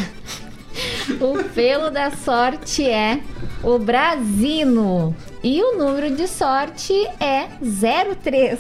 O 1.22 1.44
pelo 1.44 1.92
da 1.92 2.10
sorte 2.10 2.84
é 2.84 3.20
o 3.64 3.78
Brasino. 3.78 5.16
E 5.44 5.62
o 5.62 5.78
número 5.78 6.16
de 6.16 6.28
sorte 6.28 6.94
é 7.20 7.48
03. 7.62 8.60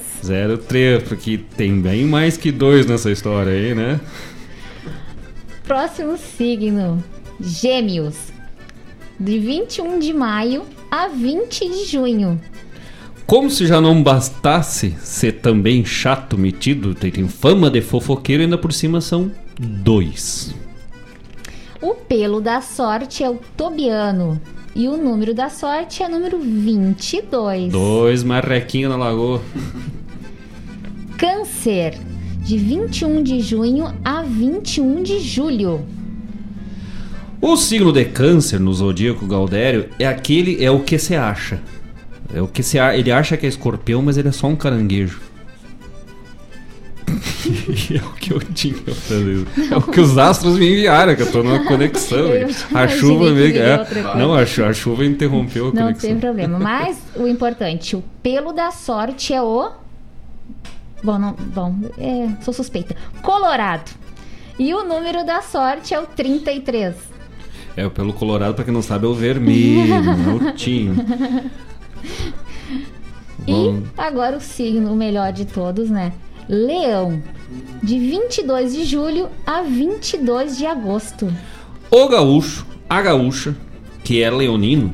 03, 0.67 1.03
porque 1.03 1.39
tem 1.57 1.81
bem 1.81 2.05
mais 2.05 2.37
que 2.37 2.51
dois 2.51 2.85
nessa 2.85 3.11
história 3.11 3.51
aí, 3.51 3.73
né? 3.73 3.99
Próximo 5.63 6.15
signo: 6.17 7.03
Gêmeos. 7.39 8.15
De 9.19 9.39
21 9.39 9.97
de 9.97 10.13
maio 10.13 10.63
a 10.91 11.07
20 11.07 11.67
de 11.67 11.85
junho. 11.85 12.39
Como 13.25 13.49
se 13.49 13.65
já 13.65 13.81
não 13.81 14.03
bastasse 14.03 14.95
ser 14.99 15.39
também 15.39 15.83
chato, 15.83 16.37
metido, 16.37 16.93
tem, 16.93 17.09
tem 17.09 17.27
fama 17.27 17.71
de 17.71 17.81
fofoqueiro, 17.81 18.43
ainda 18.43 18.57
por 18.57 18.71
cima 18.71 19.01
são 19.01 19.31
dois. 19.59 20.53
O 21.81 21.93
pelo 21.93 22.39
da 22.39 22.61
sorte 22.61 23.23
é 23.23 23.29
o 23.29 23.39
Tobiano. 23.57 24.39
E 24.75 24.87
o 24.87 24.97
número 24.97 25.33
da 25.33 25.49
sorte 25.49 26.03
é 26.03 26.09
número 26.09 26.39
22. 26.39 27.71
Dois 27.71 28.23
marrequinhos 28.23 28.91
na 28.91 28.97
lagoa. 28.97 29.41
Câncer. 31.17 31.97
De 32.41 32.57
21 32.57 33.23
de 33.23 33.39
junho 33.39 33.93
a 34.03 34.21
21 34.21 35.01
de 35.01 35.19
julho. 35.19 35.85
O 37.41 37.57
signo 37.57 37.91
de 37.91 38.05
câncer 38.05 38.59
no 38.59 38.73
zodíaco 38.73 39.25
Gaudério 39.25 39.89
é 39.99 40.07
aquele, 40.07 40.63
é 40.63 40.69
o 40.69 40.79
que 40.81 40.97
você 40.97 41.15
acha. 41.15 41.59
É 42.33 42.41
o 42.41 42.47
que 42.47 42.63
você 42.63 42.79
ele 42.79 43.11
acha 43.11 43.37
que 43.37 43.45
é 43.45 43.49
escorpião, 43.49 44.01
mas 44.01 44.17
ele 44.17 44.29
é 44.29 44.31
só 44.31 44.47
um 44.47 44.55
caranguejo. 44.55 45.21
é 47.93 48.05
o 48.05 48.13
que 48.13 48.33
eu 48.33 48.39
tinha 48.39 48.73
pra 48.75 48.93
fazer. 48.93 49.45
É 49.71 49.77
o 49.77 49.81
que 49.81 49.99
os 49.99 50.17
astros 50.17 50.57
me 50.57 50.71
enviaram, 50.71 51.15
que 51.15 51.21
eu 51.21 51.31
tô 51.31 51.43
numa 51.43 51.63
conexão. 51.65 52.25
A 52.73 52.87
chuva 52.87 53.25
que 53.25 53.31
meio 53.31 53.47
viria 53.47 53.63
é. 53.63 54.17
Não, 54.17 54.33
a, 54.33 54.41
a 54.41 54.73
chuva 54.73 55.05
interrompeu 55.05 55.65
a 55.69 55.73
Não 55.73 55.83
conexão. 55.83 56.09
tem 56.09 56.19
problema. 56.19 56.59
Mas 56.59 56.97
o 57.15 57.27
importante, 57.27 57.95
o 57.95 58.03
pelo 58.21 58.51
da 58.51 58.71
sorte 58.71 59.33
é 59.33 59.41
o. 59.41 59.71
Bom, 61.03 61.19
não, 61.19 61.33
bom 61.33 61.75
é, 61.97 62.29
sou 62.41 62.53
suspeita. 62.53 62.95
Colorado. 63.21 63.91
E 64.57 64.73
o 64.73 64.83
número 64.83 65.25
da 65.25 65.41
sorte 65.41 65.93
é 65.93 65.99
o 65.99 66.05
33. 66.07 66.95
É, 67.77 67.85
o 67.85 67.91
pelo 67.91 68.13
colorado, 68.13 68.53
pra 68.55 68.63
quem 68.63 68.73
não 68.73 68.81
sabe, 68.81 69.05
é 69.05 69.09
o 69.09 69.13
vermelho, 69.13 70.01
não 70.01 70.47
é 70.47 70.51
o 70.51 70.53
tinho. 70.53 70.95
E 73.45 73.83
agora 73.97 74.37
o 74.37 74.41
signo, 74.41 74.93
o 74.93 74.95
melhor 74.95 75.33
de 75.33 75.45
todos, 75.45 75.89
né? 75.89 76.13
Leão. 76.47 77.21
De 77.81 77.99
22 77.99 78.73
de 78.73 78.85
julho 78.85 79.29
a 79.45 79.61
22 79.61 80.57
de 80.57 80.65
agosto. 80.65 81.31
O 81.89 82.07
gaúcho, 82.07 82.65
a 82.89 83.01
gaúcha, 83.01 83.55
que 84.03 84.21
é 84.21 84.29
leonino, 84.29 84.93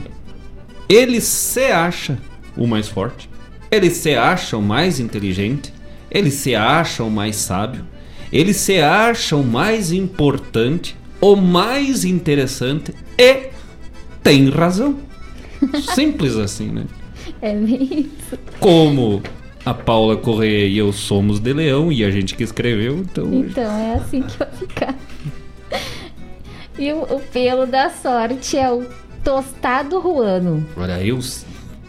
ele 0.87 1.21
se 1.21 1.65
acha 1.65 2.17
o 2.55 2.67
mais 2.67 2.87
forte, 2.87 3.29
ele 3.69 3.89
se 3.89 4.13
acha 4.13 4.57
o 4.57 4.61
mais 4.61 4.99
inteligente, 4.99 5.73
ele 6.09 6.29
se 6.29 6.53
acha 6.53 7.03
o 7.03 7.09
mais 7.09 7.37
sábio, 7.37 7.85
ele 8.31 8.53
se 8.53 8.79
acha 8.79 9.35
o 9.35 9.43
mais 9.43 9.91
importante, 9.91 10.95
o 11.19 11.35
mais 11.35 12.03
interessante 12.03 12.93
e 13.17 13.49
tem 14.21 14.49
razão. 14.49 14.97
Simples 15.95 16.35
assim, 16.35 16.67
né? 16.67 16.85
É 17.41 17.55
isso. 17.55 18.37
Como 18.59 19.21
a 19.65 19.73
Paula 19.73 20.17
Correia 20.17 20.67
e 20.67 20.77
eu 20.77 20.91
somos 20.91 21.39
de 21.39 21.53
leão 21.53 21.91
e 21.91 22.03
a 22.03 22.09
gente 22.11 22.35
que 22.35 22.43
escreveu, 22.43 22.97
então 22.99 23.33
Então 23.33 23.71
é 23.77 23.93
assim 23.95 24.21
que 24.23 24.37
vai 24.37 24.51
ficar. 24.51 24.95
E 26.79 26.91
o, 26.93 27.01
o 27.03 27.19
pelo 27.19 27.65
da 27.67 27.89
sorte 27.89 28.57
é 28.57 28.71
o 28.71 28.85
tostado 29.23 29.99
ruano. 29.99 30.65
Olha 30.75 30.95
aí, 30.95 31.11
os, 31.13 31.45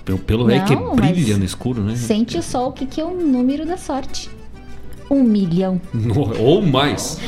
o 0.09 0.19
pelo 0.19 0.47
aí 0.49 0.61
que 0.65 0.75
Não, 0.75 0.95
brilha 0.95 1.29
mas 1.31 1.39
no 1.39 1.45
escuro, 1.45 1.83
né? 1.83 1.97
Sente 1.97 2.43
só 2.43 2.69
o 2.69 2.73
que, 2.73 2.85
que 2.85 3.01
é 3.01 3.05
o 3.05 3.15
número 3.17 3.65
da 3.65 3.77
sorte. 3.79 4.29
Um 5.11 5.23
milhão. 5.23 5.81
No- 5.95 6.37
ou 6.39 6.61
mais. 6.63 7.19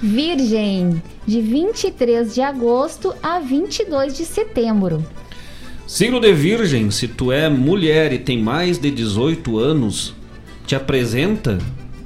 Virgem, 0.00 1.02
de 1.26 1.40
23 1.40 2.34
de 2.34 2.42
agosto 2.42 3.14
a 3.22 3.38
22 3.40 4.16
de 4.16 4.24
setembro. 4.24 5.04
Signo 5.86 6.18
de 6.18 6.32
Virgem, 6.32 6.90
se 6.90 7.06
tu 7.06 7.30
é 7.30 7.48
mulher 7.48 8.12
e 8.12 8.18
tem 8.18 8.38
mais 8.38 8.78
de 8.78 8.90
18 8.90 9.58
anos, 9.58 10.14
te 10.66 10.74
apresenta 10.74 11.58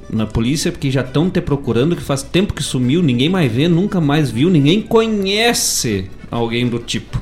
na 0.09 0.27
polícia 0.27 0.71
porque 0.71 0.91
já 0.91 1.01
estão 1.01 1.29
te 1.29 1.39
procurando 1.39 1.95
que 1.95 2.01
faz 2.01 2.21
tempo 2.21 2.53
que 2.53 2.61
sumiu, 2.61 3.01
ninguém 3.01 3.29
mais 3.29 3.49
vê, 3.49 3.69
nunca 3.69 4.01
mais 4.01 4.29
viu, 4.29 4.49
ninguém 4.49 4.81
conhece 4.81 6.09
alguém 6.29 6.67
do 6.67 6.79
tipo. 6.79 7.21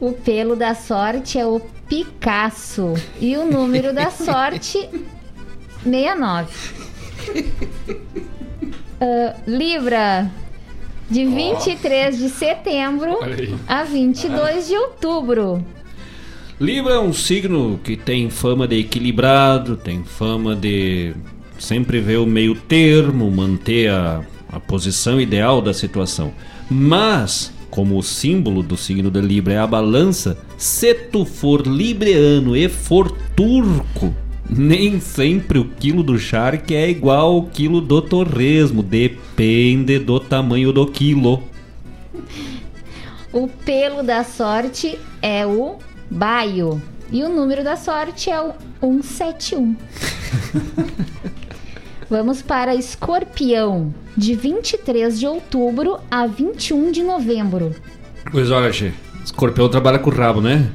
O 0.00 0.12
pelo 0.12 0.56
da 0.56 0.74
sorte 0.74 1.38
é 1.38 1.46
o 1.46 1.60
Picasso. 1.88 2.94
E 3.20 3.36
o 3.36 3.44
número 3.44 3.92
da 3.92 4.10
sorte, 4.12 4.88
69. 5.84 6.48
Ah, 9.00 9.36
Libra, 9.46 10.30
de 11.10 11.24
23 11.24 12.18
de 12.18 12.28
setembro 12.28 13.18
a 13.66 13.82
22 13.82 14.68
de 14.68 14.76
outubro. 14.76 15.64
Libra 16.60 16.94
é 16.94 16.98
um 16.98 17.12
signo 17.12 17.78
que 17.82 17.96
tem 17.96 18.28
fama 18.30 18.66
de 18.66 18.80
equilibrado, 18.80 19.76
tem 19.76 20.02
fama 20.02 20.56
de 20.56 21.14
sempre 21.58 22.00
ver 22.00 22.18
o 22.18 22.26
meio 22.26 22.54
termo, 22.54 23.30
manter 23.30 23.90
a, 23.90 24.24
a 24.50 24.58
posição 24.58 25.20
ideal 25.20 25.62
da 25.62 25.72
situação. 25.72 26.32
Mas, 26.68 27.52
como 27.70 27.96
o 27.96 28.02
símbolo 28.02 28.62
do 28.62 28.76
signo 28.76 29.10
de 29.10 29.20
Libra 29.20 29.54
é 29.54 29.58
a 29.58 29.66
balança, 29.66 30.36
se 30.56 30.92
tu 30.94 31.24
for 31.24 31.66
libreano 31.66 32.56
e 32.56 32.68
for 32.68 33.10
turco, 33.36 34.12
nem 34.48 35.00
sempre 35.00 35.58
o 35.58 35.64
quilo 35.64 36.02
do 36.02 36.18
charque 36.18 36.74
é 36.74 36.88
igual 36.88 37.32
ao 37.32 37.42
quilo 37.44 37.80
do 37.80 38.00
torresmo, 38.00 38.82
depende 38.82 39.98
do 39.98 40.18
tamanho 40.18 40.72
do 40.72 40.86
quilo. 40.86 41.42
O 43.32 43.46
pelo 43.46 44.02
da 44.02 44.24
sorte 44.24 44.98
é 45.20 45.46
o 45.46 45.76
baio. 46.10 46.80
E 47.10 47.22
o 47.22 47.28
número 47.28 47.62
da 47.62 47.76
sorte 47.76 48.30
é 48.30 48.40
o 48.40 48.52
171. 48.80 49.76
Vamos 52.10 52.40
para 52.40 52.74
Escorpião, 52.74 53.92
de 54.16 54.34
23 54.34 55.18
de 55.20 55.26
outubro 55.26 55.98
a 56.10 56.26
21 56.26 56.90
de 56.90 57.02
novembro. 57.02 57.74
Pois 58.30 58.50
olha, 58.50 58.72
Che, 58.72 58.94
escorpião 59.22 59.68
trabalha 59.68 59.98
com 59.98 60.08
o 60.08 60.14
rabo, 60.14 60.40
né? 60.40 60.70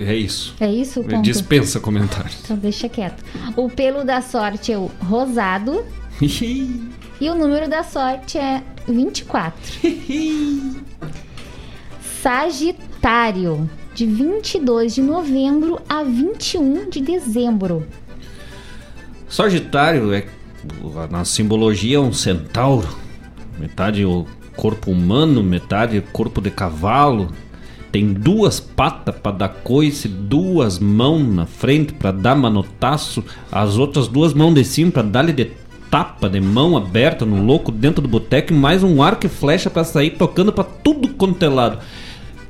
É 0.00 0.16
isso. 0.16 0.54
É 0.58 0.72
isso 0.72 1.04
ponto? 1.04 1.20
Dispensa 1.20 1.78
comentários. 1.78 2.38
Então 2.42 2.56
deixa 2.56 2.88
quieto. 2.88 3.22
O 3.54 3.68
pelo 3.68 4.02
da 4.02 4.22
sorte 4.22 4.72
é 4.72 4.78
o 4.78 4.90
rosado. 4.98 5.84
e 7.20 7.28
o 7.28 7.34
número 7.34 7.68
da 7.68 7.82
sorte 7.82 8.38
é 8.38 8.62
24. 8.88 9.54
Sagitário, 12.22 13.68
de 13.94 14.06
22 14.06 14.94
de 14.94 15.02
novembro 15.02 15.80
a 15.86 16.02
21 16.02 16.88
de 16.88 17.00
dezembro. 17.02 17.86
Sagitário 19.28 20.12
é 20.14 20.26
na 21.10 21.24
simbologia 21.24 21.96
é 21.96 22.00
um 22.00 22.12
centauro, 22.12 22.88
metade 23.58 24.04
o 24.04 24.26
corpo 24.56 24.90
humano, 24.90 25.42
metade 25.42 26.00
corpo 26.12 26.40
de 26.40 26.50
cavalo. 26.50 27.32
Tem 27.92 28.12
duas 28.12 28.60
patas 28.60 29.14
para 29.16 29.32
dar 29.32 29.48
coice, 29.48 30.06
duas 30.06 30.78
mãos 30.78 31.22
na 31.22 31.46
frente 31.46 31.92
para 31.92 32.12
dar 32.12 32.36
manotaço, 32.36 33.24
as 33.50 33.76
outras 33.76 34.06
duas 34.06 34.32
mãos 34.32 34.54
de 34.54 34.64
cima 34.64 34.92
para 34.92 35.02
dar-lhe 35.02 35.32
de 35.32 35.50
tapa 35.90 36.28
de 36.28 36.40
mão 36.40 36.76
aberta 36.76 37.26
no 37.26 37.42
louco 37.42 37.72
dentro 37.72 38.00
do 38.00 38.08
boteco 38.08 38.52
e 38.52 38.56
mais 38.56 38.84
um 38.84 39.02
arco 39.02 39.26
e 39.26 39.28
flecha 39.28 39.68
para 39.68 39.82
sair 39.82 40.10
tocando 40.10 40.52
para 40.52 40.62
tudo 40.62 41.08
quanto 41.08 41.44
é 41.44 41.48
lado. 41.48 41.78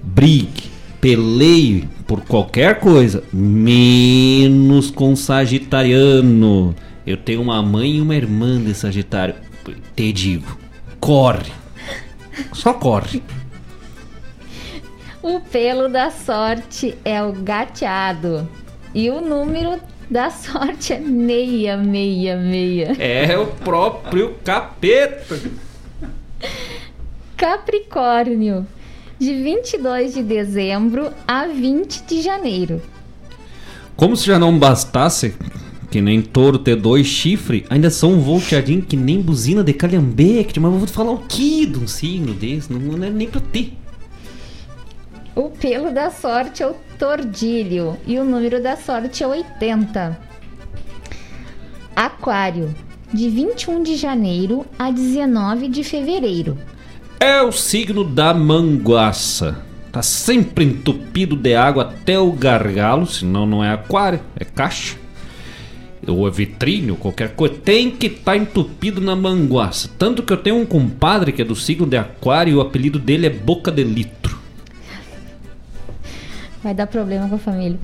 Brigue, 0.03 0.65
peleie 1.01 1.89
por 2.07 2.21
qualquer 2.21 2.79
coisa, 2.79 3.25
menos 3.33 4.91
com 4.91 5.17
sagitariano. 5.17 6.75
Eu 7.07 7.17
tenho 7.17 7.41
uma 7.41 7.63
mãe 7.63 7.97
e 7.97 8.01
uma 8.01 8.15
irmã 8.15 8.63
de 8.63 8.75
Sagitário. 8.75 9.35
Te 9.97 10.13
digo, 10.13 10.57
corre. 11.01 11.51
Só 12.53 12.75
corre. 12.75 13.23
O 15.23 15.39
pelo 15.39 15.89
da 15.89 16.11
sorte 16.11 16.97
é 17.05 17.23
o 17.23 17.33
gateado. 17.33 18.49
E 18.95 19.11
o 19.11 19.21
número 19.21 19.79
da 20.09 20.31
sorte 20.31 20.95
é 20.95 20.99
666. 20.99 22.99
É 22.99 23.39
o 23.39 23.47
próprio 23.47 24.35
capeta. 24.43 25.39
Capricórnio, 27.37 28.67
de 29.19 29.35
22 29.43 30.15
de 30.15 30.23
dezembro 30.23 31.13
a 31.29 31.47
20 31.47 32.03
de 32.05 32.23
janeiro. 32.23 32.81
Como 33.95 34.17
se 34.17 34.27
já 34.27 34.39
não 34.39 34.59
bastasse, 34.59 35.35
que 35.91 36.01
nem 36.01 36.23
touro 36.23 36.59
ter 36.59 36.77
dois 36.77 37.07
chifres, 37.07 37.65
ainda 37.69 37.91
são 37.91 38.15
um 38.15 38.21
volteadinho 38.21 38.81
que 38.81 38.97
nem 38.97 39.21
buzina 39.21 39.63
de 39.63 39.75
calhambeque. 39.75 40.59
Mas 40.59 40.73
eu 40.73 40.79
vou 40.79 40.87
te 40.87 40.93
falar 40.93 41.13
o 41.13 41.19
que 41.19 41.67
de 41.67 41.79
um 41.79 41.87
signo 41.87 42.33
desse? 42.33 42.73
Não, 42.73 42.81
não 42.81 43.07
é 43.07 43.11
nem 43.11 43.29
pra 43.29 43.41
ter. 43.41 43.75
O 45.35 45.49
pelo 45.49 45.93
da 45.93 46.11
sorte 46.11 46.63
é 46.63 46.67
o 46.67 46.75
tordilho 46.99 47.97
e 48.05 48.19
o 48.19 48.25
número 48.25 48.61
da 48.61 48.77
sorte 48.77 49.23
é 49.23 49.27
80. 49.27 50.19
Aquário, 51.95 52.75
de 53.13 53.29
21 53.29 53.83
de 53.83 53.97
janeiro 53.97 54.67
a 54.77 54.91
19 54.91 55.69
de 55.69 55.85
fevereiro. 55.85 56.59
É 57.21 57.41
o 57.43 57.53
signo 57.53 58.03
da 58.03 58.35
manguaça. 58.35 59.63
Tá 59.93 60.03
sempre 60.03 60.65
entupido 60.65 61.37
de 61.37 61.55
água 61.55 61.85
até 61.85 62.19
o 62.19 62.33
gargalo, 62.33 63.07
senão 63.07 63.47
não 63.47 63.63
é 63.63 63.73
aquário, 63.73 64.21
é 64.35 64.45
caixa. 64.45 64.97
Ou 66.07 66.27
é 66.27 66.33
qualquer 66.99 67.35
coisa. 67.35 67.55
Tem 67.55 67.91
que 67.91 68.07
estar 68.07 68.33
tá 68.33 68.37
entupido 68.37 69.01
na 69.01 69.15
manguaça. 69.15 69.91
Tanto 69.99 70.23
que 70.23 70.33
eu 70.33 70.37
tenho 70.37 70.57
um 70.57 70.67
compadre 70.67 71.31
que 71.31 71.43
é 71.43 71.45
do 71.45 71.55
signo 71.55 71.87
de 71.87 71.97
aquário 71.97 72.53
e 72.53 72.57
o 72.57 72.61
apelido 72.61 72.99
dele 72.99 73.27
é 73.27 73.31
Boca 73.31 73.71
de 73.71 73.85
Litro. 73.85 74.20
Vai 76.63 76.75
dar 76.75 76.87
problema 76.87 77.29
com 77.29 77.37
a 77.37 77.39
família. 77.39 77.79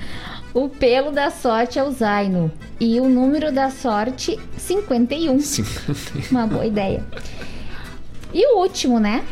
O 0.53 0.69
pelo 0.69 1.11
da 1.11 1.31
sorte 1.31 1.79
é 1.79 1.85
o 1.85 1.91
Zaino. 1.91 2.51
E 2.81 2.99
o 3.01 3.09
número 3.09 3.53
da 3.53 3.71
sorte, 3.71 4.39
51. 4.57 5.41
51. 5.41 6.23
Uma 6.31 6.47
boa 6.47 6.67
ideia. 6.67 7.05
E 8.33 8.55
o 8.55 8.61
último, 8.61 8.99
né? 8.99 9.25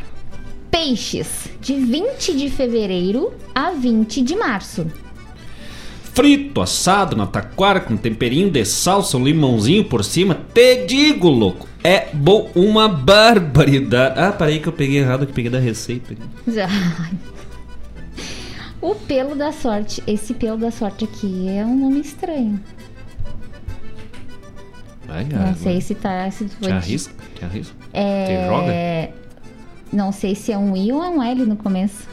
Peixes, 0.71 1.49
de 1.61 1.75
20 1.75 2.37
de 2.37 2.51
fevereiro 2.51 3.33
a 3.55 3.71
20 3.71 4.23
de 4.23 4.35
março. 4.35 4.87
Frito, 6.15 6.61
assado 6.61 7.17
na 7.17 7.27
taquara 7.27 7.81
com 7.81 7.97
temperinho 7.97 8.51
de 8.51 8.65
salsa, 8.65 9.17
um 9.17 9.25
limãozinho 9.25 9.85
por 9.85 10.05
cima. 10.05 10.39
Te 10.55 10.87
digo, 10.87 11.29
louco. 11.29 11.69
É 11.83 12.09
bom, 12.13 12.51
uma 12.55 12.89
barbaridade. 12.89 14.21
Ah, 14.21 14.33
parei 14.33 14.59
que 14.59 14.69
eu 14.69 14.73
peguei 14.73 14.99
errado, 14.99 15.27
que 15.27 15.33
peguei 15.33 15.51
da 15.51 15.59
receita. 15.59 16.15
O 18.85 18.95
pelo 18.95 19.35
da 19.35 19.51
sorte. 19.51 20.03
Esse 20.07 20.35
pelo 20.35 20.59
da 20.59 20.71
sorte 20.71 21.05
aqui 21.07 21.49
é 21.49 21.65
um 21.65 21.75
nome 21.75 22.01
estranho. 22.01 22.61
Não 25.09 25.55
sei 25.55 25.81
se 25.81 25.95
tá. 25.95 26.31
Se 26.31 26.47
foi 26.49 26.69
te 26.69 26.75
arrisca? 26.75 27.15
Te? 27.35 27.63
É... 27.95 28.27
Te 28.27 28.47
joga? 28.47 29.25
Não 29.91 30.13
sei 30.13 30.35
se 30.35 30.53
é 30.53 30.59
um 30.59 30.77
I 30.77 30.93
ou 30.93 31.03
é 31.03 31.09
um 31.09 31.23
L 31.23 31.47
no 31.47 31.57
começo. 31.57 32.07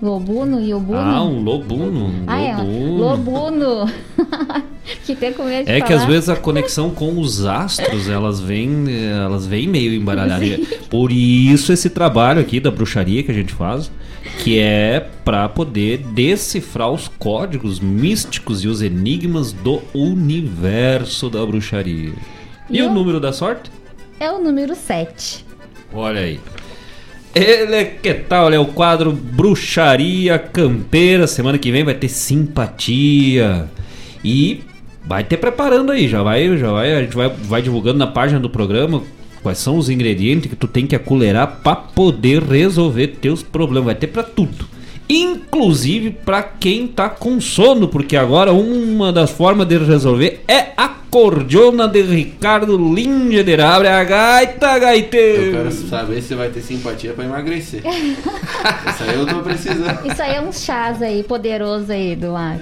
Lobuno 0.00 0.62
e 0.62 0.72
Obuno? 0.72 0.98
Ah, 0.98 1.22
um 1.22 1.42
lobuno. 1.42 2.06
Um 2.06 2.24
ah, 2.26 2.56
lobuno. 2.56 3.04
é. 3.04 3.06
Lobuno. 3.06 3.92
que 5.04 5.14
tem 5.14 5.34
com 5.34 5.44
medo 5.44 5.66
de 5.66 5.72
É 5.72 5.74
falar. 5.74 5.86
que 5.86 5.92
às 5.92 6.04
vezes 6.06 6.30
a 6.30 6.36
conexão 6.36 6.88
com 6.88 7.20
os 7.20 7.44
astros, 7.44 8.08
elas 8.08 8.40
vêm, 8.40 8.86
elas 9.12 9.46
vêm 9.46 9.68
meio 9.68 9.92
embaralhadas. 9.92 10.58
Por 10.88 11.12
isso 11.12 11.70
esse 11.70 11.90
trabalho 11.90 12.40
aqui 12.40 12.60
da 12.60 12.70
bruxaria 12.70 13.22
que 13.22 13.30
a 13.30 13.34
gente 13.34 13.52
faz, 13.52 13.90
que 14.42 14.58
é 14.58 15.06
para 15.24 15.48
poder 15.48 15.98
decifrar 15.98 16.90
os 16.90 17.08
códigos 17.08 17.78
místicos 17.78 18.64
e 18.64 18.68
os 18.68 18.80
enigmas 18.80 19.52
do 19.52 19.82
universo 19.94 21.28
da 21.28 21.44
bruxaria. 21.44 22.14
E, 22.68 22.78
e 22.78 22.82
o 22.82 22.90
número 22.90 23.20
da 23.20 23.32
sorte? 23.32 23.70
É 24.18 24.30
o 24.32 24.38
número 24.38 24.74
7. 24.74 25.44
Olha 25.92 26.22
aí. 26.22 26.40
Ele 27.34 27.84
que 27.84 28.14
tal? 28.14 28.52
É 28.52 28.58
o 28.58 28.66
quadro 28.66 29.12
Bruxaria 29.12 30.38
Campeira. 30.38 31.26
Semana 31.26 31.58
que 31.58 31.70
vem 31.70 31.84
vai 31.84 31.94
ter 31.94 32.08
simpatia. 32.08 33.68
E 34.24 34.62
vai 35.04 35.22
ter 35.22 35.36
preparando 35.36 35.92
aí, 35.92 36.08
já 36.08 36.22
vai, 36.22 36.56
já 36.56 36.70
vai, 36.70 36.94
a 36.94 37.02
gente 37.02 37.16
vai, 37.16 37.28
vai 37.28 37.62
divulgando 37.62 37.98
na 37.98 38.06
página 38.06 38.38
do 38.38 38.50
programa 38.50 39.02
quais 39.40 39.58
são 39.58 39.76
os 39.76 39.88
ingredientes 39.88 40.50
que 40.50 40.56
tu 40.56 40.68
tem 40.68 40.86
que 40.86 40.94
aculerar 40.94 41.60
para 41.62 41.76
poder 41.76 42.42
resolver 42.42 43.08
teus 43.08 43.42
problemas. 43.42 43.86
Vai 43.86 43.94
ter 43.94 44.06
para 44.06 44.22
tudo. 44.22 44.68
Inclusive 45.08 46.12
para 46.12 46.40
quem 46.40 46.86
tá 46.86 47.08
com 47.08 47.40
sono, 47.40 47.88
porque 47.88 48.16
agora 48.16 48.52
uma 48.52 49.12
das 49.12 49.30
formas 49.30 49.66
de 49.66 49.76
resolver 49.76 50.44
é 50.46 50.68
a 50.76 50.88
cordiona 51.10 51.88
de 51.88 52.00
Ricardo 52.00 52.76
Linderabre, 52.76 53.88
a 53.88 54.04
gaita 54.04 54.78
gaiteiro. 54.78 55.42
Eu 55.42 55.52
quero 55.52 55.72
saber 55.72 56.22
se 56.22 56.36
vai 56.36 56.48
ter 56.50 56.60
simpatia 56.60 57.12
para 57.12 57.24
emagrecer. 57.24 57.82
Isso 57.84 59.02
aí 59.02 59.14
eu 59.18 59.26
tô 59.26 59.40
precisando. 59.40 60.06
Isso 60.06 60.22
aí 60.22 60.36
é 60.36 60.40
uns 60.40 60.62
chás 60.62 61.02
aí, 61.02 61.24
poderoso 61.24 61.90
aí 61.90 62.14
do 62.14 62.36
ar. 62.36 62.60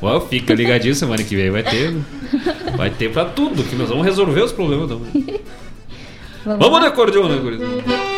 Ué, 0.00 0.20
fica 0.30 0.54
ligadinho 0.54 0.94
semana 0.94 1.24
que 1.24 1.34
vem, 1.34 1.50
vai 1.50 1.64
ter. 1.64 1.92
Vai 2.76 2.90
ter 2.90 3.10
pra 3.10 3.24
tudo, 3.24 3.64
que 3.64 3.74
nós 3.74 3.88
vamos 3.88 4.04
resolver 4.04 4.42
os 4.42 4.52
problemas 4.52 4.90
também. 6.44 8.17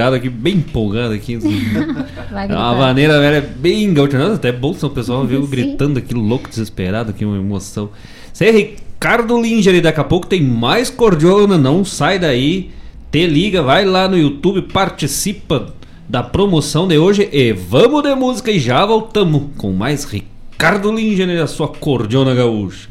ligado 0.00 0.14
aqui, 0.14 0.30
bem 0.30 0.54
empolgado 0.54 1.12
aqui. 1.12 1.36
uma 1.36 2.74
maneira 2.74 3.20
velha, 3.20 3.40
bem 3.40 3.92
gaúcha. 3.92 4.32
até 4.32 4.50
bom 4.50 4.74
o 4.80 4.90
pessoal 4.90 5.26
viu 5.26 5.44
gritando 5.46 5.98
aqui, 5.98 6.14
louco, 6.14 6.48
desesperado, 6.48 7.10
aqui 7.10 7.24
uma 7.24 7.36
emoção. 7.36 7.90
Você 8.32 8.46
é 8.46 8.50
Ricardo 8.50 9.40
Linger 9.40 9.74
e 9.74 9.80
daqui 9.80 10.00
a 10.00 10.04
pouco 10.04 10.26
tem 10.26 10.42
mais 10.42 10.88
Cordiona, 10.88 11.58
não 11.58 11.84
sai 11.84 12.18
daí, 12.18 12.70
te 13.12 13.26
liga, 13.26 13.62
vai 13.62 13.84
lá 13.84 14.08
no 14.08 14.16
YouTube, 14.16 14.62
participa 14.62 15.74
da 16.08 16.22
promoção 16.22 16.88
de 16.88 16.96
hoje 16.96 17.28
e 17.30 17.52
vamos 17.52 18.02
de 18.02 18.14
música 18.14 18.50
e 18.50 18.58
já 18.58 18.84
voltamos 18.86 19.44
com 19.58 19.72
mais 19.72 20.04
Ricardo 20.04 20.90
Linger 20.90 21.28
e 21.28 21.38
a 21.38 21.46
sua 21.46 21.68
Cordiona 21.68 22.34
Gaúcha. 22.34 22.88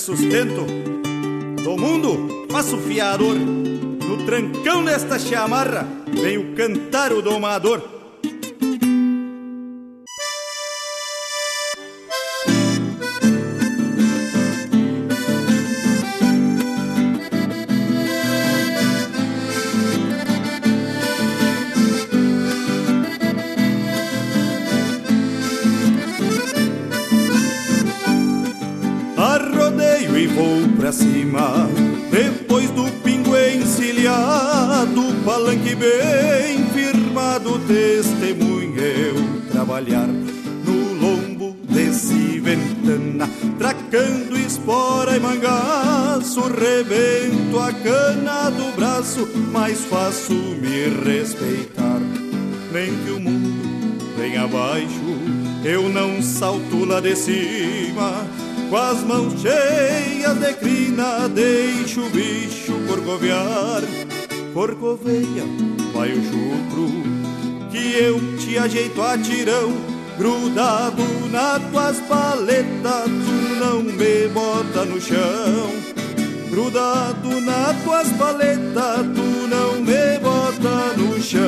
sustento 0.00 0.64
do 1.62 1.76
mundo, 1.76 2.46
faço 2.50 2.78
fiador. 2.78 3.34
No 3.36 4.24
trancão 4.24 4.82
desta 4.82 5.18
chamarra, 5.18 5.86
venho 6.08 6.54
cantar 6.54 7.12
o 7.12 7.20
domador 7.20 7.99
faço 50.10 50.32
me 50.32 50.88
respeitar. 51.08 52.00
Nem 52.72 52.92
que 53.04 53.10
o 53.12 53.20
mundo 53.20 54.04
venha 54.16 54.42
abaixo, 54.42 55.04
eu 55.64 55.88
não 55.88 56.20
salto 56.20 56.84
lá 56.84 56.98
de 57.00 57.14
cima. 57.14 58.26
Com 58.68 58.76
as 58.76 59.02
mãos 59.04 59.40
cheias 59.40 60.36
de 60.36 60.52
crina, 60.54 61.28
deixo 61.28 62.00
o 62.00 62.10
bicho 62.10 62.72
corcovear. 62.88 63.82
Corcoveia, 64.52 65.44
vai 65.94 66.12
o 66.12 66.22
chucro, 66.24 66.90
que 67.70 67.94
eu 67.94 68.36
te 68.36 68.58
ajeito 68.58 69.00
a 69.00 69.16
tirão. 69.16 69.72
Grudado 70.18 71.04
na 71.30 71.60
tuas 71.70 72.00
paletas, 72.00 73.04
tu 73.04 73.64
não 73.64 73.80
me 73.80 74.28
bota 74.28 74.84
no 74.84 75.00
chão 75.00 75.90
grudado 76.50 77.40
na 77.40 77.72
tuas 77.84 78.08
paletas, 78.14 79.06
tu 79.14 79.29
não 79.50 79.80
me 79.80 80.18
bota 80.20 80.96
no 80.96 81.20
chão. 81.20 81.40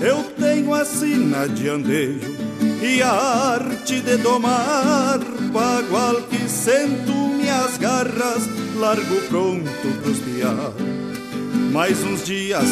Eu 0.00 0.24
tenho 0.36 0.74
a 0.74 0.84
sina 0.84 1.48
de 1.48 1.68
andejo 1.68 2.34
e 2.82 3.00
a 3.00 3.12
arte 3.12 4.00
de 4.00 4.16
domar 4.16 5.20
bagual 5.52 6.22
que 6.22 6.48
sento 6.48 7.12
minhas 7.12 7.78
garras 7.78 8.51
largo 8.78 9.20
pronto 9.28 10.00
pros 10.02 10.18
piar. 10.18 10.72
Mais 11.72 12.02
uns 12.04 12.24
dias 12.24 12.66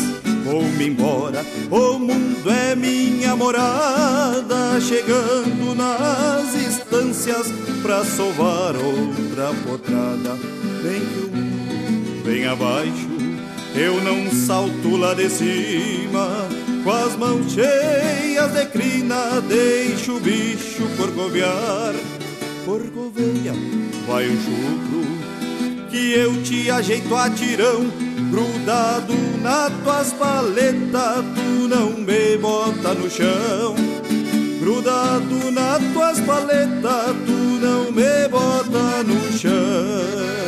vou-me 0.44 0.88
embora 0.88 1.44
o 1.70 1.98
mundo 1.98 2.50
é 2.50 2.74
minha 2.74 3.34
morada 3.36 4.80
chegando 4.80 5.74
nas 5.74 6.54
estâncias 6.54 7.46
pra 7.82 8.04
sovar 8.04 8.74
outra 8.76 9.52
potrada. 9.64 10.36
Vem 10.82 11.00
que 11.00 11.20
o 11.26 11.36
mundo 11.36 12.24
vem 12.24 12.46
abaixo 12.46 13.20
eu 13.74 14.00
não 14.02 14.30
salto 14.32 14.96
lá 14.96 15.14
de 15.14 15.28
cima. 15.30 16.48
Com 16.82 16.90
as 16.90 17.14
mãos 17.16 17.52
cheias 17.52 18.52
de 18.52 18.66
crina, 18.66 19.40
deixo 19.42 20.16
o 20.16 20.20
bicho 20.20 20.88
corcovear. 20.96 21.94
Corcoveia, 22.64 23.52
vai 24.06 24.26
o 24.26 24.36
chucro, 24.36 25.09
que 25.90 26.12
eu 26.12 26.42
te 26.42 26.70
ajeito 26.70 27.14
a 27.14 27.28
tirão. 27.28 27.90
Grudado 28.30 29.14
nas 29.42 29.72
tuas 29.82 30.12
paletas, 30.12 31.24
tu 31.34 31.68
não 31.68 31.90
me 31.90 32.36
bota 32.38 32.94
no 32.94 33.10
chão. 33.10 33.74
Grudado 34.60 35.50
nas 35.50 35.82
tuas 35.92 36.20
paletas, 36.20 37.16
tu 37.26 37.32
não 37.32 37.90
me 37.90 38.28
bota 38.28 39.02
no 39.02 39.38
chão. 39.38 40.39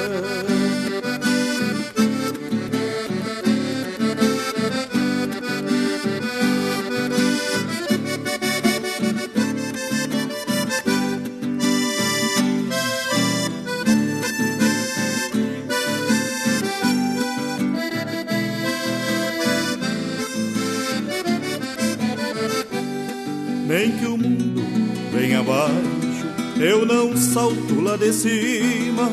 Abaixo, 25.42 26.26
eu 26.60 26.86
não 26.86 27.16
salto 27.16 27.80
lá 27.80 27.96
de 27.96 28.12
cima. 28.12 29.10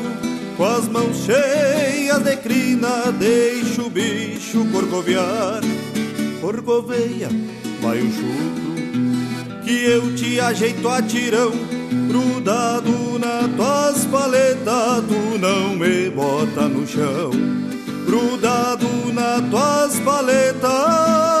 Com 0.56 0.64
as 0.64 0.88
mãos 0.88 1.24
cheias 1.24 2.22
de 2.22 2.36
crina, 2.36 3.12
deixo 3.18 3.82
o 3.82 3.90
bicho 3.90 4.64
corcovear. 4.72 5.60
Corcoveia, 6.40 7.28
vai 7.80 8.00
um 8.00 8.10
chucro, 8.10 9.64
que 9.64 9.84
eu 9.84 10.14
te 10.14 10.40
ajeito 10.40 10.88
a 10.88 11.02
tirão. 11.02 11.52
Grudado 12.08 13.18
na 13.18 13.48
tuas 13.56 14.04
paletas, 14.06 15.04
tu 15.08 15.38
não 15.38 15.76
me 15.76 16.10
bota 16.10 16.68
no 16.68 16.86
chão. 16.86 17.30
Grudado 18.06 18.86
na 19.12 19.40
tuas 19.50 19.98
paletas. 20.00 21.39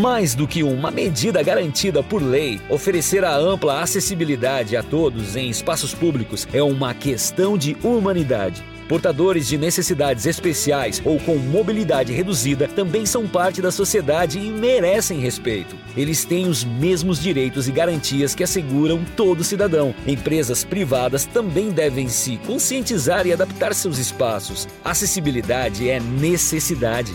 Mais 0.00 0.34
do 0.34 0.48
que 0.48 0.62
uma 0.62 0.90
medida 0.90 1.42
garantida 1.42 2.02
por 2.02 2.22
lei, 2.22 2.58
oferecer 2.70 3.22
a 3.22 3.36
ampla 3.36 3.82
acessibilidade 3.82 4.74
a 4.74 4.82
todos 4.82 5.36
em 5.36 5.50
espaços 5.50 5.92
públicos 5.92 6.48
é 6.54 6.62
uma 6.62 6.94
questão 6.94 7.58
de 7.58 7.76
humanidade. 7.84 8.64
Portadores 8.88 9.46
de 9.46 9.58
necessidades 9.58 10.24
especiais 10.24 11.02
ou 11.04 11.20
com 11.20 11.36
mobilidade 11.36 12.14
reduzida 12.14 12.66
também 12.66 13.04
são 13.04 13.28
parte 13.28 13.60
da 13.60 13.70
sociedade 13.70 14.38
e 14.38 14.50
merecem 14.50 15.20
respeito. 15.20 15.76
Eles 15.94 16.24
têm 16.24 16.48
os 16.48 16.64
mesmos 16.64 17.20
direitos 17.20 17.68
e 17.68 17.70
garantias 17.70 18.34
que 18.34 18.42
asseguram 18.42 19.04
todo 19.14 19.44
cidadão. 19.44 19.94
Empresas 20.06 20.64
privadas 20.64 21.26
também 21.26 21.72
devem 21.72 22.08
se 22.08 22.38
conscientizar 22.46 23.26
e 23.26 23.34
adaptar 23.34 23.74
seus 23.74 23.98
espaços. 23.98 24.66
Acessibilidade 24.82 25.90
é 25.90 26.00
necessidade. 26.00 27.14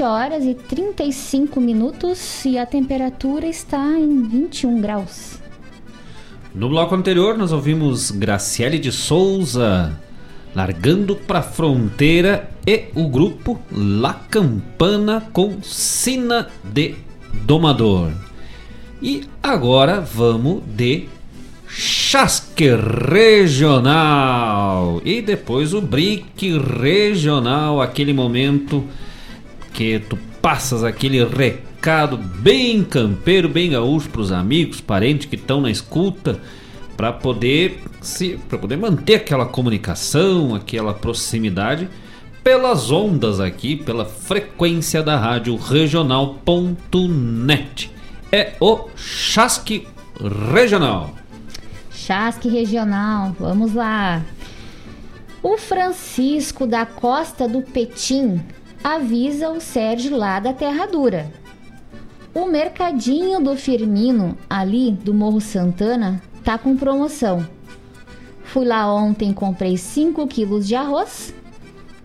20 0.00 0.02
horas 0.02 0.44
e 0.44 0.54
35 0.54 1.60
minutos 1.60 2.44
e 2.44 2.56
a 2.56 2.64
temperatura 2.64 3.46
está 3.46 3.84
em 3.98 4.22
21 4.22 4.80
graus. 4.80 5.39
No 6.54 6.68
bloco 6.68 6.94
anterior, 6.94 7.38
nós 7.38 7.52
ouvimos 7.52 8.10
Graciele 8.10 8.78
de 8.78 8.90
Souza 8.90 9.96
largando 10.54 11.14
pra 11.14 11.42
fronteira 11.42 12.50
e 12.66 12.86
o 12.94 13.08
grupo 13.08 13.60
La 13.70 14.14
Campana 14.14 15.28
com 15.32 15.62
Sina 15.62 16.48
de 16.64 16.96
Domador. 17.44 18.10
E 19.00 19.22
agora 19.42 20.00
vamos 20.00 20.62
de 20.66 21.08
Chasque 21.68 22.68
Regional 23.12 25.00
e 25.04 25.22
depois 25.22 25.72
o 25.72 25.80
Brick 25.80 26.58
Regional, 26.58 27.80
aquele 27.80 28.12
momento 28.12 28.84
que 29.72 30.00
tu 30.00 30.18
passas 30.40 30.82
aquele 30.82 31.24
recado 31.24 32.16
bem 32.16 32.82
campeiro, 32.84 33.48
bem 33.48 33.70
gaúcho 33.70 34.08
para 34.08 34.20
os 34.20 34.32
amigos, 34.32 34.80
parentes 34.80 35.26
que 35.26 35.36
estão 35.36 35.60
na 35.60 35.70
escuta, 35.70 36.40
para 36.96 37.12
poder 37.12 37.82
se 38.00 38.38
para 38.48 38.58
poder 38.58 38.76
manter 38.76 39.14
aquela 39.16 39.46
comunicação, 39.46 40.54
aquela 40.54 40.92
proximidade 40.92 41.88
pelas 42.42 42.90
ondas 42.90 43.38
aqui, 43.40 43.76
pela 43.76 44.04
frequência 44.04 45.02
da 45.02 45.16
rádio 45.16 45.56
regional.net. 45.56 46.40
É 48.32 48.54
o 48.60 48.88
Chasque 48.96 49.86
Regional. 50.52 51.14
Chasque 51.90 52.48
Regional, 52.48 53.36
vamos 53.38 53.74
lá. 53.74 54.22
O 55.42 55.58
Francisco 55.58 56.66
da 56.66 56.84
Costa 56.86 57.48
do 57.48 57.62
Petim 57.62 58.40
avisa 58.82 59.50
o 59.50 59.60
Sérgio 59.60 60.16
lá 60.16 60.40
da 60.40 60.52
Terra 60.52 60.86
Dura. 60.86 61.30
O 62.34 62.46
mercadinho 62.46 63.40
do 63.40 63.56
Firmino, 63.56 64.36
ali 64.48 64.92
do 64.92 65.12
Morro 65.12 65.40
Santana, 65.40 66.22
tá 66.44 66.56
com 66.56 66.76
promoção. 66.76 67.46
Fui 68.44 68.64
lá 68.64 68.92
ontem, 68.92 69.32
comprei 69.32 69.76
5 69.76 70.26
quilos 70.26 70.66
de 70.66 70.74
arroz, 70.74 71.34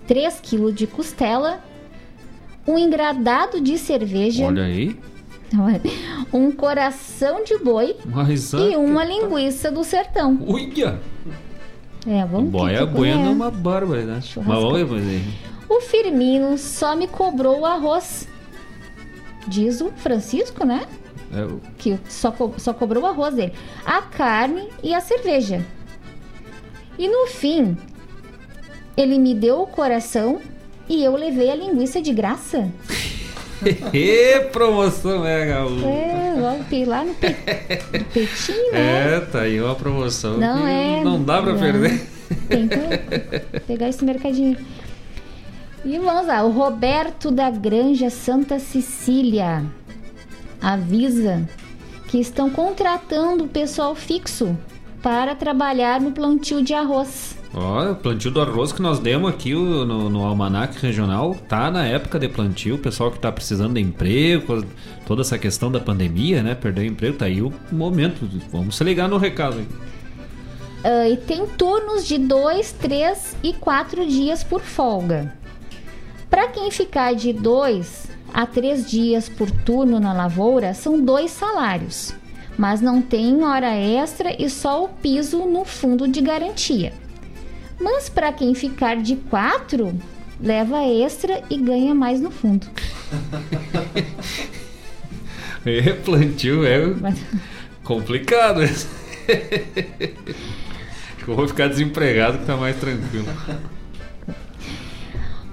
3 0.08 0.40
quilos 0.42 0.74
de 0.76 0.88
costela, 0.88 1.60
um 2.68 2.78
engradado 2.78 3.62
de 3.62 3.78
cerveja, 3.78 4.46
Olha 4.46 4.64
aí. 4.64 5.00
um 6.34 6.52
coração 6.52 7.44
de 7.44 7.58
boi 7.60 7.96
Mas 8.06 8.52
e 8.54 8.74
a- 8.74 8.80
uma 8.80 9.06
linguiça 9.06 9.72
do 9.72 9.84
sertão. 9.84 10.38
Uia! 10.48 11.00
É, 12.08 12.24
vamos 12.26 12.50
Boia 12.52 12.80
que- 12.86 12.94
boiando 12.94 13.28
é. 13.28 13.32
uma 13.32 13.50
barbaridade. 13.50 14.32
Mas 14.38 14.46
vamos 14.46 14.74
ver, 14.74 14.86
mas. 14.86 15.22
O 15.68 15.82
Firmino 15.82 16.58
só 16.58 16.96
me 16.96 17.08
cobrou 17.08 17.62
o 17.62 17.66
arroz. 17.66 18.28
Diz 19.48 19.82
o 19.82 19.92
Francisco, 19.98 20.66
né? 20.66 20.86
É, 21.34 21.44
o- 21.44 21.60
Que 21.78 21.98
só, 22.08 22.32
co- 22.32 22.54
só 22.58 22.74
cobrou 22.74 23.04
o 23.04 23.08
arroz 23.08 23.34
dele. 23.36 23.54
A 23.86 24.02
carne 24.02 24.70
e 24.84 24.94
a 24.94 25.02
cerveja. 25.02 25.64
E 26.98 27.08
no 27.08 27.28
fim, 27.28 27.78
ele 28.96 29.18
me 29.20 29.34
deu 29.36 29.62
o 29.62 29.68
coração 29.68 30.40
e 30.88 31.04
eu 31.04 31.16
levei 31.16 31.52
a 31.52 31.56
linguiça 31.56 32.02
de 32.02 32.14
graça. 32.14 32.70
Ê, 33.94 34.40
promoção 34.54 35.20
mega. 35.22 35.54
gaúcha. 35.56 35.86
É, 35.88 36.36
logo 36.40 36.90
lá 36.90 37.04
no, 37.04 37.14
pe- 37.16 37.30
no 38.00 38.06
peitinho, 38.06 38.72
né? 38.72 39.16
É, 39.16 39.20
tá 39.20 39.42
aí 39.42 39.60
uma 39.60 39.76
promoção 39.76 40.38
Não 40.38 40.68
é. 40.68 41.04
não 41.04 41.22
dá 41.24 41.42
pra 41.42 41.54
não. 41.54 41.60
perder. 41.60 42.06
Tem 42.48 42.68
que 42.68 43.60
pegar 43.62 43.90
esse 43.90 44.04
mercadinho. 44.06 44.58
E 45.86 46.00
vamos 46.00 46.26
lá, 46.26 46.44
o 46.44 46.50
Roberto 46.50 47.30
da 47.30 47.52
Granja 47.52 48.10
Santa 48.10 48.58
Cecília 48.58 49.64
avisa 50.60 51.48
que 52.08 52.18
estão 52.18 52.50
contratando 52.50 53.46
pessoal 53.46 53.94
fixo 53.94 54.58
para 55.04 55.36
trabalhar 55.36 56.02
no 56.02 56.12
plantio 56.12 56.64
de 56.64 56.74
arroz. 56.74 57.38
Olha, 57.54 57.92
o 57.92 57.96
plantio 57.96 58.32
do 58.32 58.42
arroz 58.42 58.72
que 58.72 58.82
nós 58.82 58.98
demos 58.98 59.30
aqui 59.30 59.54
no, 59.54 60.10
no 60.10 60.26
Almanac 60.26 60.76
Regional 60.82 61.36
tá 61.48 61.70
na 61.70 61.86
época 61.86 62.18
de 62.18 62.28
plantio. 62.30 62.76
O 62.76 62.80
pessoal 62.80 63.12
que 63.12 63.20
tá 63.20 63.32
precisando 63.32 63.76
de 63.76 63.82
emprego, 63.82 64.66
toda 65.06 65.22
essa 65.22 65.38
questão 65.38 65.72
da 65.72 65.80
pandemia, 65.80 66.42
né? 66.42 66.56
Perdeu 66.56 66.84
o 66.84 66.88
emprego, 66.88 67.16
tá 67.16 67.26
aí 67.26 67.44
o 67.44 67.54
momento. 67.72 68.28
Vamos 68.52 68.76
se 68.76 68.84
ligar 68.84 69.08
no 69.08 69.18
recado 69.18 69.60
aí. 69.60 69.68
Ah, 70.84 71.08
e 71.08 71.16
tem 71.16 71.46
turnos 71.46 72.08
de 72.08 72.18
2, 72.18 72.72
3 72.72 73.38
e 73.44 73.54
4 73.54 74.08
dias 74.08 74.44
por 74.44 74.62
folga. 74.62 75.45
Para 76.36 76.50
quem 76.50 76.70
ficar 76.70 77.16
de 77.16 77.32
2 77.32 78.08
a 78.34 78.46
3 78.46 78.92
dias 78.92 79.30
por 79.30 79.50
turno 79.50 80.02
na 80.02 80.12
lavoura, 80.12 80.74
são 80.74 81.00
dois 81.00 81.32
salários, 81.32 82.14
mas 82.58 82.82
não 82.82 83.02
tem 83.02 83.42
hora 83.42 83.74
extra 83.74 84.36
e 84.38 84.50
só 84.50 84.84
o 84.84 84.90
piso 84.90 85.46
no 85.46 85.64
fundo 85.64 86.10
de 86.10 86.20
garantia. 86.20 86.92
Mas 87.80 88.10
para 88.10 88.34
quem 88.34 88.54
ficar 88.54 88.98
de 88.98 89.16
4, 89.16 89.98
leva 90.38 90.84
extra 90.84 91.42
e 91.50 91.56
ganha 91.56 91.96
mais 91.96 92.20
no 92.20 92.30
fundo. 92.30 92.68
É, 95.66 95.94
plantio 95.94 96.64
é 96.64 96.80
complicado. 97.84 98.62
Acho 98.62 98.88
que 101.18 101.28
eu 101.28 101.36
vou 101.36 101.48
ficar 101.48 101.70
desempregado 101.70 102.38
que 102.38 102.46
tá 102.46 102.56
mais 102.56 102.76
tranquilo. 102.76 103.26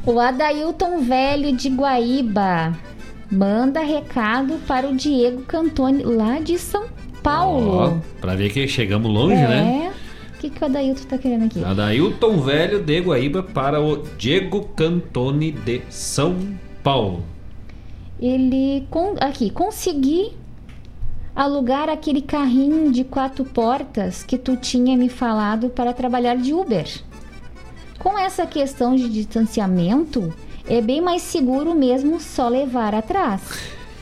O 0.04 0.18
Adailton 0.18 0.98
Velho 1.00 1.56
de 1.56 1.68
Guaíba 1.68 2.76
manda 3.30 3.80
recado 3.80 4.54
para 4.66 4.88
o 4.88 4.96
Diego 4.96 5.42
Cantoni, 5.42 6.02
lá 6.02 6.40
de 6.40 6.58
São 6.58 6.86
Paulo. 7.22 7.76
Ó, 7.76 7.94
pra 8.20 8.34
ver 8.34 8.52
que 8.52 8.66
chegamos 8.66 9.08
longe, 9.08 9.36
é. 9.36 9.46
né? 9.46 9.92
O 10.34 10.38
que, 10.40 10.50
que 10.50 10.60
o 10.60 10.66
Adailton 10.66 11.04
tá 11.04 11.16
querendo 11.16 11.44
aqui? 11.44 11.62
Adailton 11.64 12.40
Velho 12.40 12.82
de 12.82 12.98
Guaíba 12.98 13.44
para 13.44 13.80
o 13.80 13.98
Diego 14.18 14.64
Cantoni 14.74 15.52
de 15.52 15.82
São 15.88 16.36
Paulo. 16.82 17.22
Ele 18.20 18.84
aqui 19.20 19.50
consegui 19.50 20.32
alugar 21.34 21.88
aquele 21.88 22.22
carrinho 22.22 22.90
de 22.90 23.04
quatro 23.04 23.44
portas 23.44 24.24
que 24.24 24.36
tu 24.36 24.56
tinha 24.56 24.96
me 24.96 25.08
falado 25.08 25.70
para 25.70 25.92
trabalhar 25.92 26.36
de 26.36 26.52
Uber. 26.52 26.86
Com 28.02 28.18
essa 28.18 28.44
questão 28.44 28.96
de 28.96 29.08
distanciamento, 29.08 30.34
é 30.66 30.80
bem 30.80 31.00
mais 31.00 31.22
seguro 31.22 31.72
mesmo 31.72 32.18
só 32.18 32.48
levar 32.48 32.96
atrás. 32.96 33.40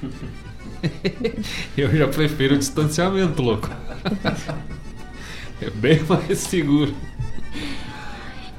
Eu 1.77 1.94
já 1.94 2.09
prefiro 2.09 2.55
o 2.55 2.59
distanciamento, 2.59 3.43
louco. 3.43 3.68
É 5.62 5.68
bem 5.68 6.02
mais 6.05 6.39
seguro. 6.39 6.94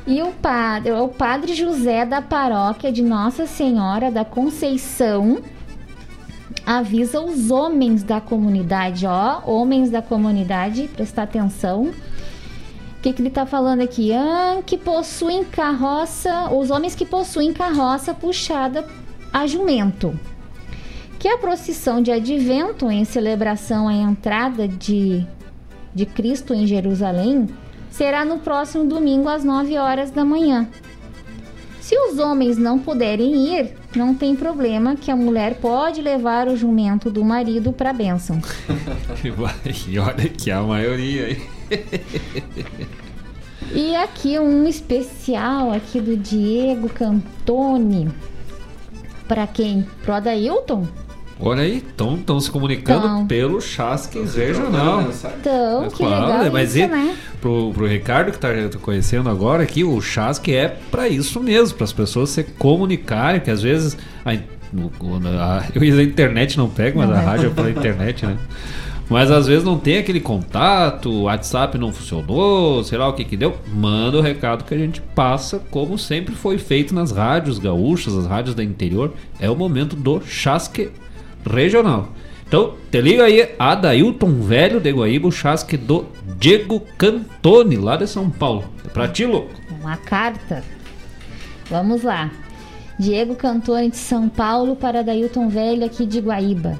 E 0.05 0.21
o 0.21 0.31
padre, 0.33 0.91
o 0.91 1.07
padre 1.07 1.55
José 1.55 2.05
da 2.05 2.21
paróquia 2.21 2.91
de 2.91 3.01
Nossa 3.01 3.47
Senhora 3.47 4.11
da 4.11 4.23
Conceição 4.23 5.41
avisa 6.63 7.19
os 7.19 7.49
homens 7.49 8.03
da 8.03 8.21
comunidade, 8.21 9.07
ó, 9.07 9.41
homens 9.47 9.89
da 9.89 9.99
comunidade, 10.03 10.87
prestar 10.93 11.23
atenção. 11.23 11.91
O 13.01 13.03
que, 13.03 13.13
que 13.13 13.21
ele 13.23 13.31
tá 13.31 13.47
falando 13.47 13.81
aqui? 13.81 14.13
Ah, 14.13 14.61
que 14.63 14.77
possuem 14.77 15.43
carroça, 15.43 16.53
os 16.53 16.69
homens 16.69 16.93
que 16.93 17.03
possuem 17.03 17.51
carroça 17.51 18.13
puxada 18.13 18.87
a 19.33 19.47
jumento. 19.47 20.13
Que 21.17 21.27
a 21.27 21.39
procissão 21.39 21.99
de 21.99 22.11
advento 22.11 22.91
em 22.91 23.03
celebração 23.03 23.87
à 23.87 23.93
entrada 23.95 24.67
de, 24.67 25.25
de 25.95 26.05
Cristo 26.05 26.53
em 26.53 26.67
Jerusalém 26.67 27.49
será 27.89 28.23
no 28.23 28.37
próximo 28.37 28.85
domingo 28.85 29.29
às 29.29 29.43
9 29.43 29.79
horas 29.79 30.11
da 30.11 30.23
manhã. 30.23 30.69
Se 31.79 31.97
os 31.97 32.19
homens 32.19 32.55
não 32.55 32.77
puderem 32.77 33.57
ir, 33.57 33.73
não 33.95 34.13
tem 34.13 34.35
problema 34.35 34.95
que 34.95 35.09
a 35.09 35.15
mulher 35.15 35.55
pode 35.55 36.03
levar 36.03 36.47
o 36.47 36.55
jumento 36.55 37.09
do 37.09 37.25
marido 37.25 37.73
para 37.73 37.89
a 37.89 37.93
bênção. 37.93 38.39
E 39.89 39.97
olha 39.97 40.29
que 40.29 40.51
a 40.51 40.61
maioria 40.61 41.25
aí. 41.25 41.60
E 43.73 43.95
aqui 43.95 44.37
um 44.37 44.67
especial 44.67 45.71
aqui 45.71 46.01
do 46.01 46.17
Diego 46.17 46.89
Cantoni. 46.89 48.09
Para 49.27 49.47
quem? 49.47 49.85
Pro 50.03 50.13
Adailton? 50.15 50.85
Olha 51.39 51.61
aí, 51.63 51.77
estão 51.77 52.39
se 52.39 52.51
comunicando 52.51 53.01
Tão. 53.07 53.25
pelo 53.27 53.61
Chasques 53.61 54.35
Regional. 54.35 55.07
Então, 55.39 55.85
É 55.85 55.89
que 55.89 55.95
claro, 55.95 56.27
legal? 56.37 56.51
Mas 56.51 56.75
isso, 56.75 56.85
e 56.85 56.87
né? 56.87 57.15
pro, 57.39 57.71
pro 57.73 57.87
Ricardo 57.87 58.31
que 58.31 58.37
tá 58.37 58.49
conhecendo 58.81 59.29
agora 59.29 59.63
aqui, 59.63 59.83
o 59.83 59.99
Chasque 60.01 60.53
é 60.53 60.67
para 60.91 61.07
isso 61.07 61.39
mesmo, 61.39 61.77
para 61.77 61.85
as 61.85 61.93
pessoas 61.93 62.29
se 62.29 62.43
comunicarem, 62.43 63.39
que 63.41 63.49
às 63.49 63.61
vezes 63.61 63.97
a, 64.25 64.31
a- 64.33 65.63
dizer 65.79 66.01
a 66.01 66.03
internet 66.03 66.57
não 66.57 66.69
pega, 66.69 66.97
mas 66.97 67.09
Não 67.09 67.15
a 67.15 67.21
é. 67.21 67.25
rádio 67.25 67.47
é 67.47 67.53
pela 67.53 67.71
internet, 67.71 68.25
né? 68.25 68.37
Mas 69.11 69.29
às 69.29 69.45
vezes 69.45 69.65
não 69.65 69.77
tem 69.77 69.97
aquele 69.97 70.21
contato, 70.21 71.09
o 71.09 71.23
WhatsApp 71.23 71.77
não 71.77 71.91
funcionou, 71.91 72.81
sei 72.81 72.97
lá 72.97 73.09
o 73.09 73.13
que 73.13 73.25
que 73.25 73.35
deu. 73.35 73.57
Manda 73.67 74.17
o 74.17 74.21
recado 74.21 74.63
que 74.63 74.73
a 74.73 74.77
gente 74.77 75.01
passa, 75.01 75.59
como 75.69 75.97
sempre 75.97 76.33
foi 76.33 76.57
feito 76.57 76.95
nas 76.95 77.11
rádios 77.11 77.59
gaúchas, 77.59 78.15
as 78.15 78.25
rádios 78.25 78.55
da 78.55 78.63
interior. 78.63 79.13
É 79.37 79.49
o 79.49 79.55
momento 79.55 79.97
do 79.97 80.21
Chasque 80.21 80.91
Regional. 81.45 82.07
Então, 82.47 82.75
te 82.89 83.01
liga 83.01 83.25
aí, 83.25 83.53
Adailton 83.59 84.41
Velho 84.41 84.79
de 84.79 84.91
Guaíba, 84.93 85.27
o 85.27 85.31
Chasque 85.31 85.75
do 85.75 86.05
Diego 86.39 86.79
Cantoni, 86.97 87.75
lá 87.75 87.97
de 87.97 88.07
São 88.07 88.29
Paulo. 88.29 88.63
É 88.85 88.87
pra 88.87 89.09
ti, 89.09 89.25
louco. 89.25 89.51
Uma 89.81 89.97
carta. 89.97 90.63
Vamos 91.69 92.01
lá. 92.03 92.31
Diego 92.97 93.35
Cantoni 93.35 93.89
de 93.89 93.97
São 93.97 94.29
Paulo 94.29 94.77
para 94.77 95.03
Dailton 95.03 95.49
Velho 95.49 95.83
aqui 95.83 96.05
de 96.05 96.21
Guaíba. 96.21 96.79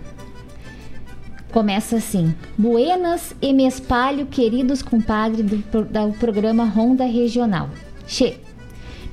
Começa 1.52 1.98
assim: 1.98 2.34
Buenas 2.58 3.36
e 3.42 3.52
me 3.52 3.68
espalho, 3.68 4.26
queridos 4.26 4.82
compadres 4.82 5.46
do, 5.46 5.58
do 5.58 6.14
programa 6.18 6.64
Ronda 6.64 7.04
Regional. 7.06 7.70
Che, 8.08 8.38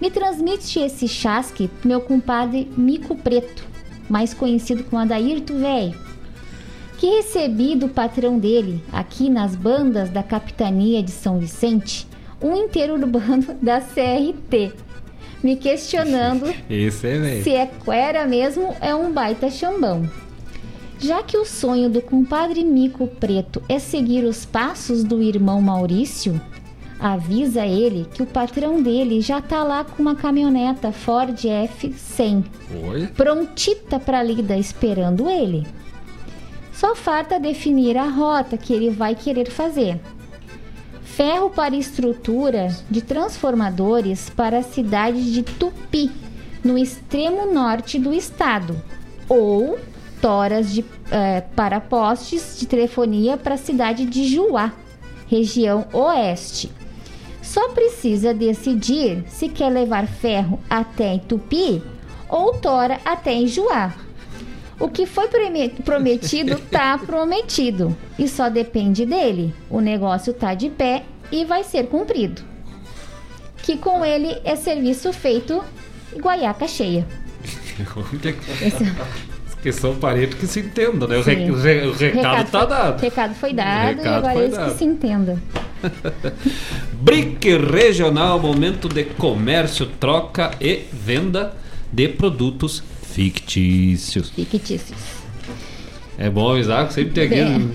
me 0.01 0.09
transmite 0.09 0.79
esse 0.79 1.09
chasque 1.09 1.67
pro 1.67 1.89
meu 1.89 2.01
compadre 2.01 2.71
Mico 2.77 3.17
Preto, 3.17 3.65
mais 4.09 4.33
conhecido 4.33 4.85
como 4.85 5.03
Adairto 5.03 5.55
Velho, 5.55 5.95
que 6.97 7.07
recebi 7.17 7.75
do 7.75 7.89
patrão 7.89 8.39
dele, 8.39 8.83
aqui 8.93 9.29
nas 9.29 9.57
bandas 9.57 10.09
da 10.09 10.23
Capitania 10.23 11.03
de 11.03 11.11
São 11.11 11.41
Vicente, 11.41 12.07
um 12.41 12.55
interurbano 12.55 13.47
da 13.61 13.81
CRT, 13.81 14.73
me 15.43 15.57
questionando 15.57 16.47
Esse 16.71 17.07
é, 17.09 17.43
se 17.43 17.51
é 17.51 17.67
quera 17.67 18.27
mesmo 18.27 18.77
é 18.81 18.95
um 18.95 19.13
baita 19.13 19.51
chambão. 19.51 20.09
Já 20.99 21.23
que 21.23 21.37
o 21.37 21.45
sonho 21.45 21.89
do 21.89 22.03
compadre 22.03 22.65
Mico 22.65 23.07
Preto 23.07 23.63
é 23.69 23.79
seguir 23.79 24.25
os 24.25 24.45
passos 24.45 25.05
do 25.05 25.23
irmão 25.23 25.61
Maurício, 25.63 26.41
avisa 26.99 27.65
ele 27.65 28.07
que 28.13 28.23
o 28.23 28.27
patrão 28.27 28.83
dele 28.83 29.21
já 29.21 29.41
tá 29.41 29.63
lá 29.63 29.85
com 29.85 30.03
uma 30.03 30.17
caminhoneta 30.17 30.91
Ford 30.91 31.37
F100, 31.37 32.45
Oi? 32.91 33.07
prontita 33.17 34.01
para 34.01 34.23
lida 34.23 34.57
esperando 34.57 35.31
ele. 35.31 35.65
Só 36.73 36.97
falta 36.97 37.39
definir 37.39 37.97
a 37.97 38.09
rota 38.09 38.57
que 38.57 38.73
ele 38.73 38.91
vai 38.91 39.15
querer 39.15 39.49
fazer. 39.51 40.01
ferro 41.03 41.51
para 41.51 41.75
estrutura 41.75 42.69
de 42.89 43.03
transformadores 43.03 44.31
para 44.31 44.59
a 44.59 44.63
cidade 44.63 45.33
de 45.33 45.43
Tupi, 45.43 46.11
no 46.63 46.79
extremo 46.79 47.53
norte 47.53 47.99
do 47.99 48.13
estado, 48.13 48.81
ou 49.29 49.79
toras 50.21 50.73
de, 50.73 50.85
eh, 51.11 51.43
para 51.55 51.81
postes 51.81 52.59
de 52.59 52.67
telefonia 52.67 53.37
para 53.37 53.55
a 53.55 53.59
cidade 53.59 54.05
de 54.07 54.27
Juá, 54.29 54.73
região 55.27 55.87
oeste. 55.93 56.71
Só 57.43 57.71
precisa 57.71 58.35
decidir 58.35 59.25
se 59.29 59.49
quer 59.49 59.71
levar 59.71 60.07
ferro 60.07 60.61
até 60.69 61.15
em 61.15 61.19
Tupi 61.19 61.83
ou 62.29 62.55
tora 62.55 63.01
até 63.05 63.33
em 63.33 63.47
Juá. 63.49 63.95
O 64.79 64.89
que 64.89 65.07
foi 65.07 65.27
prome- 65.29 65.71
prometido 65.85 66.59
tá 66.71 66.99
prometido 66.99 67.97
e 68.19 68.29
só 68.29 68.49
depende 68.49 69.05
dele. 69.07 69.55
O 69.71 69.81
negócio 69.81 70.33
tá 70.35 70.55
de 70.55 70.69
pé 70.69 71.05
e 71.33 71.45
vai 71.45 71.65
ser 71.65 71.87
cumprido. 71.89 72.43
Que 73.63 73.77
com 73.77 74.05
ele 74.05 74.41
é 74.45 74.55
serviço 74.55 75.13
feito 75.13 75.63
e 76.15 76.21
guaiaca 76.21 76.69
cheia. 76.69 77.07
Esse- 78.63 78.85
Que 79.69 79.73
são 79.73 79.95
parentes 79.97 80.39
que 80.39 80.47
se 80.47 80.61
entendam, 80.61 81.07
né? 81.07 81.19
O, 81.19 81.23
re- 81.23 81.51
o 81.51 81.55
re- 81.61 81.87
o 81.89 81.93
recado, 81.93 82.51
tá 82.51 82.59
foi, 82.61 82.69
dado. 82.69 83.01
recado 83.03 83.35
foi 83.35 83.53
dado 83.53 83.97
Recado 83.99 84.07
e 84.07 84.09
agora 84.09 84.33
foi 84.33 84.43
eles 84.45 84.57
dado. 84.57 84.73
que 84.73 84.79
se 84.79 84.85
entendam. 84.87 85.39
Brick 86.95 87.49
Regional, 87.59 88.41
momento 88.41 88.89
de 88.89 89.05
comércio, 89.05 89.85
troca 90.01 90.53
e 90.59 90.85
venda 90.91 91.55
de 91.93 92.09
produtos 92.09 92.83
fictícios. 93.03 94.31
Fictícios. 94.31 94.99
É 96.17 96.31
bom 96.31 96.51
avisar 96.53 96.87
que 96.89 96.95
sempre 96.95 97.13
tem 97.13 97.25
aqui. 97.25 97.35
É. 97.41 97.45
né? 97.59 97.71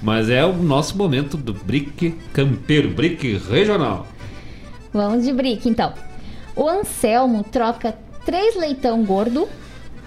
Mas 0.00 0.30
é 0.30 0.44
o 0.44 0.52
nosso 0.52 0.96
momento 0.96 1.36
do 1.36 1.52
Brick 1.52 2.12
Campeiro, 2.32 2.90
Brick 2.90 3.38
Regional. 3.50 4.06
Vamos 4.92 5.24
de 5.24 5.32
brick, 5.32 5.68
então. 5.68 5.94
O 6.54 6.68
Anselmo 6.68 7.42
troca 7.42 7.96
três 8.24 8.54
leitão 8.56 9.04
gordo 9.04 9.48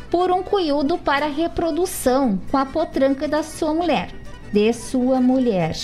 por 0.10 0.32
um 0.32 0.42
cuiudo 0.42 0.98
para 0.98 1.28
reprodução 1.28 2.40
com 2.50 2.58
a 2.58 2.66
potranca 2.66 3.28
da 3.28 3.44
sua 3.44 3.74
mulher. 3.74 4.10
De 4.52 4.72
sua 4.74 5.20
mulher. 5.20 5.76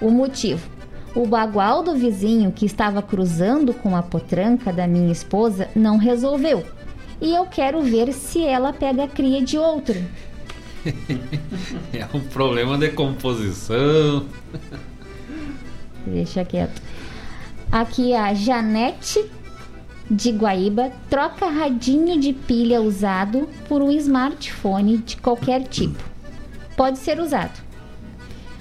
O 0.00 0.10
motivo. 0.10 0.70
O 1.14 1.26
bagual 1.26 1.82
do 1.82 1.94
vizinho 1.94 2.50
que 2.50 2.66
estava 2.66 3.00
cruzando 3.00 3.72
com 3.72 3.96
a 3.96 4.02
potranca 4.02 4.72
da 4.72 4.86
minha 4.86 5.12
esposa 5.12 5.68
não 5.74 5.96
resolveu. 5.96 6.64
E 7.20 7.34
eu 7.34 7.46
quero 7.46 7.80
ver 7.82 8.12
se 8.12 8.44
ela 8.44 8.72
pega 8.72 9.04
a 9.04 9.08
cria 9.08 9.42
de 9.42 9.58
outro. 9.58 9.96
É 11.94 12.06
um 12.14 12.20
problema 12.20 12.76
de 12.76 12.90
composição. 12.90 14.26
Deixa 16.04 16.44
quieto. 16.44 16.82
Aqui 17.72 18.14
a 18.14 18.34
Janete 18.34 19.24
de 20.10 20.30
Guaíba 20.30 20.90
troca 21.08 21.48
radinho 21.48 22.18
de 22.20 22.32
pilha 22.32 22.80
usado 22.80 23.48
por 23.68 23.82
um 23.82 23.90
smartphone 23.90 24.98
de 24.98 25.16
qualquer 25.16 25.64
tipo. 25.64 26.02
Pode 26.76 26.98
ser 26.98 27.20
usado. 27.20 27.62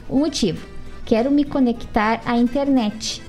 O 0.07 0.20
motivo: 0.20 0.65
quero 1.06 1.32
me 1.32 1.44
conectar 1.44 2.22
à 2.26 2.38
internet 2.38 3.22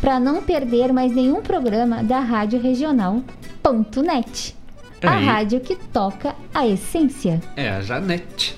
para 0.00 0.20
não 0.20 0.42
perder 0.42 0.92
mais 0.92 1.12
nenhum 1.14 1.42
programa 1.42 2.02
da 2.02 2.20
Rádio 2.20 2.60
Regional.net. 2.60 4.56
A 5.02 5.16
rádio 5.16 5.60
que 5.60 5.76
toca 5.76 6.34
a 6.52 6.66
essência. 6.66 7.40
É 7.56 7.68
a 7.68 7.80
Janete. 7.80 8.56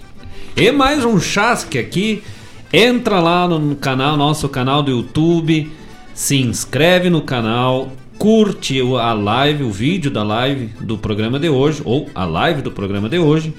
E 0.57 0.71
mais 0.73 1.05
um 1.05 1.21
chasque 1.21 1.79
aqui. 1.79 2.23
Entra 2.73 3.21
lá 3.21 3.49
no 3.49 3.75
canal, 3.77 4.17
nosso 4.17 4.49
canal 4.49 4.83
do 4.83 4.91
YouTube, 4.91 5.71
se 6.15 6.37
inscreve 6.37 7.11
no 7.11 7.21
canal, 7.21 7.91
curte 8.21 8.79
a 9.01 9.15
live, 9.15 9.65
o 9.65 9.71
vídeo 9.71 10.11
da 10.11 10.23
live 10.23 10.67
do 10.79 10.99
programa 10.99 11.41
de 11.41 11.49
hoje, 11.49 11.81
ou 11.87 12.07
a 12.15 12.27
live 12.27 12.61
do 12.61 12.71
programa 12.71 13.09
de 13.09 13.19
hoje, 13.19 13.55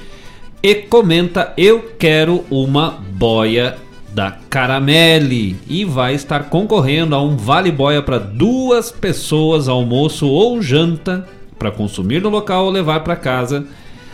e 0.62 0.76
comenta: 0.76 1.52
Eu 1.58 1.94
quero 1.98 2.46
uma 2.52 2.92
boia 2.92 3.76
da 4.14 4.38
Caramelle. 4.52 5.56
E 5.68 5.84
vai 5.84 6.14
estar 6.14 6.44
concorrendo 6.44 7.16
a 7.16 7.22
um 7.24 7.36
vale 7.36 7.72
boia 7.72 8.04
para 8.04 8.20
duas 8.20 8.92
pessoas, 8.92 9.68
almoço 9.68 10.28
ou 10.28 10.62
janta, 10.62 11.28
para 11.58 11.72
consumir 11.72 12.22
no 12.22 12.30
local 12.30 12.66
ou 12.66 12.72
levar 12.72 13.00
para 13.00 13.16
casa 13.16 13.66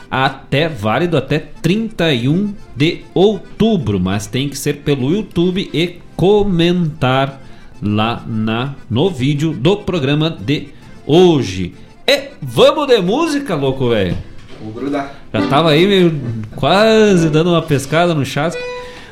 até 0.10 0.70
válido 0.70 1.18
até 1.18 1.40
31 1.62 2.54
de 2.74 3.02
outubro, 3.14 4.00
mas 4.00 4.26
tem 4.26 4.48
que 4.48 4.58
ser 4.58 4.76
pelo 4.76 5.12
YouTube 5.12 5.70
e 5.74 6.00
comentar 6.16 7.42
lá 7.82 8.24
na 8.28 8.76
no 8.90 9.10
vídeo 9.10 9.54
do 9.54 9.78
programa 9.78 10.30
de 10.30 10.70
hoje. 11.06 11.74
E 12.08 12.30
vamos 12.42 12.88
de 12.88 13.02
música, 13.02 13.56
louco 13.56 13.90
velho. 13.90 14.18
Vou 14.62 14.74
grudar. 14.74 15.14
Já 15.34 15.48
tava 15.48 15.72
aí 15.72 15.86
meio 15.86 16.20
quase 16.56 17.30
dando 17.30 17.52
uma 17.52 17.62
pescada 17.62 18.14
no 18.14 18.26
chasque. 18.26 18.62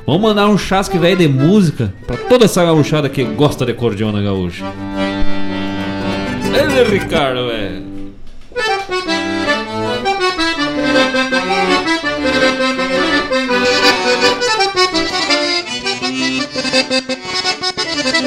Vamos 0.06 0.22
mandar 0.22 0.48
um 0.48 0.58
chasque 0.58 0.98
velho 0.98 1.18
de 1.18 1.28
música 1.28 1.94
pra 2.06 2.16
toda 2.16 2.46
essa 2.46 2.64
gaúchada 2.64 3.10
que 3.10 3.24
gosta 3.24 3.66
de 3.66 3.74
cordiona 3.74 4.22
gaúcha. 4.22 4.64
Ele 6.54 7.00
Ricardo, 7.00 7.48
velho. 7.48 7.95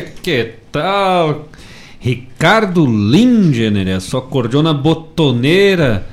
Que 0.00 0.54
tal? 0.70 1.48
Ricardo 1.98 2.86
Lingener, 2.86 3.96
a 3.96 4.00
sua 4.00 4.22
cordiona 4.22 4.72
botoneira. 4.72 6.06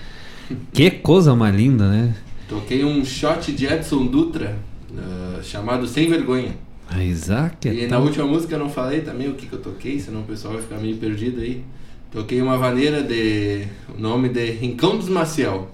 Que 0.73 0.91
coisa 0.91 1.35
mais 1.35 1.55
linda, 1.55 1.89
né? 1.89 2.15
Toquei 2.47 2.84
um 2.84 3.03
shot 3.03 3.51
de 3.51 3.65
Edson 3.65 4.05
Dutra, 4.05 4.57
uh, 4.91 5.43
chamado 5.43 5.88
Sem 5.88 6.10
Vergonha. 6.10 6.55
A 6.89 7.03
Isaac. 7.03 7.68
E 7.68 7.88
na 7.88 7.97
última 7.97 8.26
música 8.26 8.55
eu 8.55 8.60
não 8.60 8.69
falei 8.69 9.01
também 9.01 9.30
o 9.30 9.34
que, 9.34 9.47
que 9.47 9.53
eu 9.53 9.61
toquei, 9.61 9.99
senão 9.99 10.22
o 10.22 10.26
pessoal 10.26 10.53
vai 10.53 10.61
ficar 10.61 10.77
meio 10.77 10.97
perdido 10.97 11.41
aí. 11.41 11.64
Toquei 12.11 12.41
uma 12.41 12.57
vaneira 12.57 13.01
de. 13.01 13.65
O 13.97 13.99
nome 13.99 14.30
de 14.30 14.51
Rincão 14.51 14.97
dos 14.97 15.10
Maciel. 15.10 15.72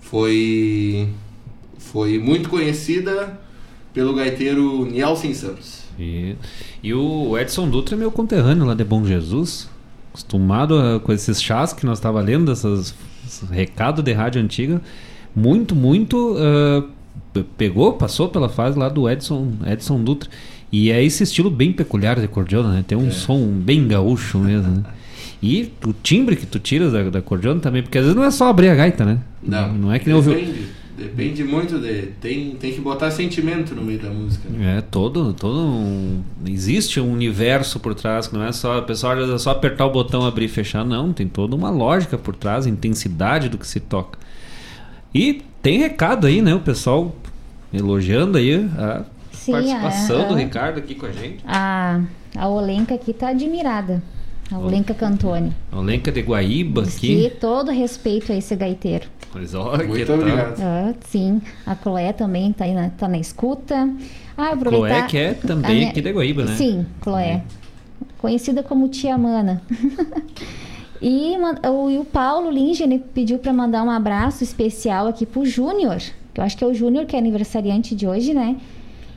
Foi. 0.00 1.08
Foi 1.78 2.18
muito 2.18 2.48
conhecida 2.48 3.40
pelo 3.92 4.14
gaiteiro 4.14 4.84
Nielsen 4.86 5.34
Santos. 5.34 5.81
E, 5.98 6.36
e 6.82 6.92
o 6.94 7.38
Edson 7.38 7.68
Dutra 7.68 7.94
é 7.94 7.98
meu 7.98 8.10
conterrâneo 8.10 8.64
lá 8.64 8.74
de 8.74 8.84
Bom 8.84 9.04
Jesus. 9.04 9.68
Acostumado 10.10 10.78
a, 10.78 11.00
com 11.00 11.12
esses 11.12 11.42
chás 11.42 11.72
que 11.72 11.86
nós 11.86 11.98
estava 11.98 12.20
lendo, 12.20 12.52
esses, 12.52 12.94
esses 13.26 13.48
recados 13.48 14.04
de 14.04 14.12
rádio 14.12 14.42
antiga. 14.42 14.80
Muito, 15.34 15.74
muito. 15.74 16.36
Uh, 16.36 17.42
pegou, 17.56 17.94
passou 17.94 18.28
pela 18.28 18.48
fase 18.48 18.78
lá 18.78 18.88
do 18.88 19.08
Edson, 19.08 19.52
Edson 19.66 20.02
Dutra. 20.02 20.28
E 20.70 20.90
é 20.90 21.02
esse 21.04 21.22
estilo 21.22 21.50
bem 21.50 21.72
peculiar 21.72 22.18
de 22.18 22.26
cordiona, 22.26 22.72
né? 22.72 22.84
Tem 22.86 22.96
um 22.96 23.08
é. 23.08 23.10
som 23.10 23.46
bem 23.46 23.86
gaúcho 23.86 24.38
mesmo, 24.38 24.70
né? 24.70 24.82
E 25.42 25.72
o 25.84 25.92
timbre 25.92 26.36
que 26.36 26.46
tu 26.46 26.58
tiras 26.58 26.92
da, 26.92 27.02
da 27.10 27.20
cordiona 27.20 27.60
também, 27.60 27.82
porque 27.82 27.98
às 27.98 28.04
vezes 28.04 28.16
não 28.16 28.24
é 28.24 28.30
só 28.30 28.48
abrir 28.48 28.68
a 28.68 28.74
gaita, 28.74 29.04
né? 29.04 29.18
Não. 29.42 29.72
Não 29.74 29.92
é 29.92 29.98
que 29.98 30.06
nem 30.06 30.14
ouviu. 30.14 30.34
Depende 30.96 31.42
muito 31.42 31.78
de. 31.78 32.08
Tem, 32.20 32.50
tem 32.56 32.72
que 32.72 32.80
botar 32.80 33.10
sentimento 33.10 33.74
no 33.74 33.82
meio 33.82 33.98
da 33.98 34.10
música. 34.10 34.48
Né? 34.48 34.78
É, 34.78 34.80
todo. 34.82 35.32
todo 35.32 35.58
um, 35.58 36.22
existe 36.46 37.00
um 37.00 37.10
universo 37.10 37.80
por 37.80 37.94
trás, 37.94 38.26
que 38.26 38.34
não 38.34 38.44
é 38.44 38.52
só. 38.52 38.78
O 38.78 38.82
pessoal 38.82 39.18
é 39.18 39.38
só 39.38 39.50
apertar 39.50 39.86
o 39.86 39.90
botão, 39.90 40.26
abrir 40.26 40.44
e 40.44 40.48
fechar. 40.48 40.84
Não, 40.84 41.12
tem 41.12 41.26
toda 41.26 41.56
uma 41.56 41.70
lógica 41.70 42.18
por 42.18 42.36
trás, 42.36 42.66
intensidade 42.66 43.48
do 43.48 43.56
que 43.56 43.66
se 43.66 43.80
toca. 43.80 44.18
E 45.14 45.42
tem 45.62 45.78
recado 45.78 46.26
aí, 46.26 46.42
né? 46.42 46.54
O 46.54 46.60
pessoal 46.60 47.14
elogiando 47.72 48.36
aí 48.36 48.54
a 48.76 49.04
Sim, 49.32 49.52
participação 49.52 50.20
a, 50.20 50.24
a, 50.24 50.28
do 50.28 50.34
Ricardo 50.34 50.78
aqui 50.78 50.94
com 50.94 51.06
a 51.06 51.12
gente. 51.12 51.42
A, 51.46 52.02
a 52.36 52.48
Olenka 52.48 52.94
aqui 52.94 53.14
tá 53.14 53.28
admirada. 53.28 54.02
A 54.50 54.58
Olenka 54.58 54.92
Cantone. 54.92 55.52
A 55.70 55.78
Olenka 55.78 56.12
de 56.12 56.20
Guaíba 56.20 56.82
aqui. 56.82 57.24
E 57.26 57.30
todo 57.30 57.70
respeito 57.70 58.30
a 58.30 58.36
esse 58.36 58.54
gaiteiro. 58.54 59.06
Mas 59.34 59.54
olha 59.54 59.86
Muito 59.86 60.04
que 60.04 60.12
obrigado. 60.12 60.60
Ah, 60.60 60.94
sim, 61.00 61.40
a 61.66 61.74
Chloé 61.74 62.12
também 62.12 62.52
tá, 62.52 62.64
aí 62.64 62.74
na, 62.74 62.90
tá 62.90 63.08
na 63.08 63.18
escuta. 63.18 63.88
Ah, 64.36 64.50
aproveitar... 64.50 64.88
Chloé 64.88 65.02
que 65.08 65.18
é 65.18 65.34
também 65.34 65.76
minha... 65.76 65.90
aqui 65.90 66.00
de 66.00 66.12
Guaíba, 66.12 66.44
né? 66.44 66.54
Sim, 66.56 66.86
Chloé. 67.02 67.30
É. 67.30 67.42
Conhecida 68.18 68.62
como 68.62 68.88
Tia 68.88 69.16
Mana. 69.16 69.62
e, 71.00 71.34
o, 71.68 71.90
e 71.90 71.98
o 71.98 72.04
Paulo 72.04 72.50
Lingen 72.50 72.98
pediu 72.98 73.38
para 73.38 73.52
mandar 73.52 73.82
um 73.82 73.90
abraço 73.90 74.44
especial 74.44 75.06
aqui 75.06 75.26
pro 75.26 75.44
Júnior. 75.44 75.98
Que 76.32 76.40
eu 76.40 76.44
acho 76.44 76.56
que 76.56 76.64
é 76.64 76.66
o 76.66 76.74
Júnior 76.74 77.06
que 77.06 77.16
é 77.16 77.18
aniversariante 77.18 77.94
de 77.94 78.06
hoje, 78.06 78.32
né? 78.32 78.56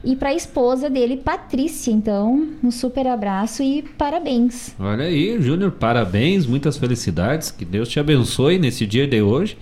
E 0.03 0.15
para 0.15 0.29
a 0.29 0.33
esposa 0.35 0.87
dele, 0.87 1.17
Patrícia. 1.17 1.91
Então, 1.91 2.47
um 2.63 2.69
super 2.69 3.07
abraço 3.07 3.63
e 3.63 3.81
parabéns. 3.81 4.75
Olha 4.79 5.05
aí, 5.05 5.41
Júnior, 5.41 5.71
parabéns, 5.71 6.45
muitas 6.45 6.77
felicidades. 6.77 7.49
Que 7.49 7.65
Deus 7.65 7.89
te 7.89 7.99
abençoe 7.99 8.59
nesse 8.59 8.85
dia 8.85 9.07
de 9.07 9.21
hoje. 9.21 9.57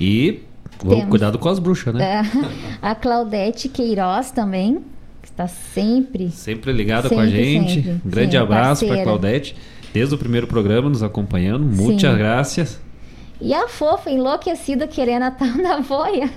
E 0.00 0.42
Temos. 0.78 1.08
cuidado 1.08 1.38
com 1.38 1.48
as 1.48 1.58
bruxas, 1.58 1.94
né? 1.94 2.22
É, 2.22 2.78
a 2.82 2.94
Claudete 2.94 3.68
Queiroz 3.68 4.30
também, 4.30 4.84
que 5.22 5.28
está 5.28 5.46
sempre. 5.48 6.30
Sempre 6.30 6.72
ligada 6.72 7.08
sempre, 7.08 7.16
com 7.16 7.20
a 7.22 7.26
gente. 7.26 7.74
Sempre, 7.74 8.00
um 8.04 8.10
grande 8.10 8.36
abraço 8.36 8.86
para 8.86 9.02
Claudete. 9.02 9.56
Desde 9.92 10.14
o 10.14 10.18
primeiro 10.18 10.46
programa 10.46 10.88
nos 10.88 11.02
acompanhando. 11.02 11.64
Muitas 11.64 12.16
graças. 12.18 12.80
E 13.40 13.54
a 13.54 13.68
fofa 13.68 14.10
enlouquecida 14.10 14.86
querendo 14.88 15.22
a 15.24 15.30
tal 15.30 15.56
da 15.62 15.80
voia. 15.80 16.30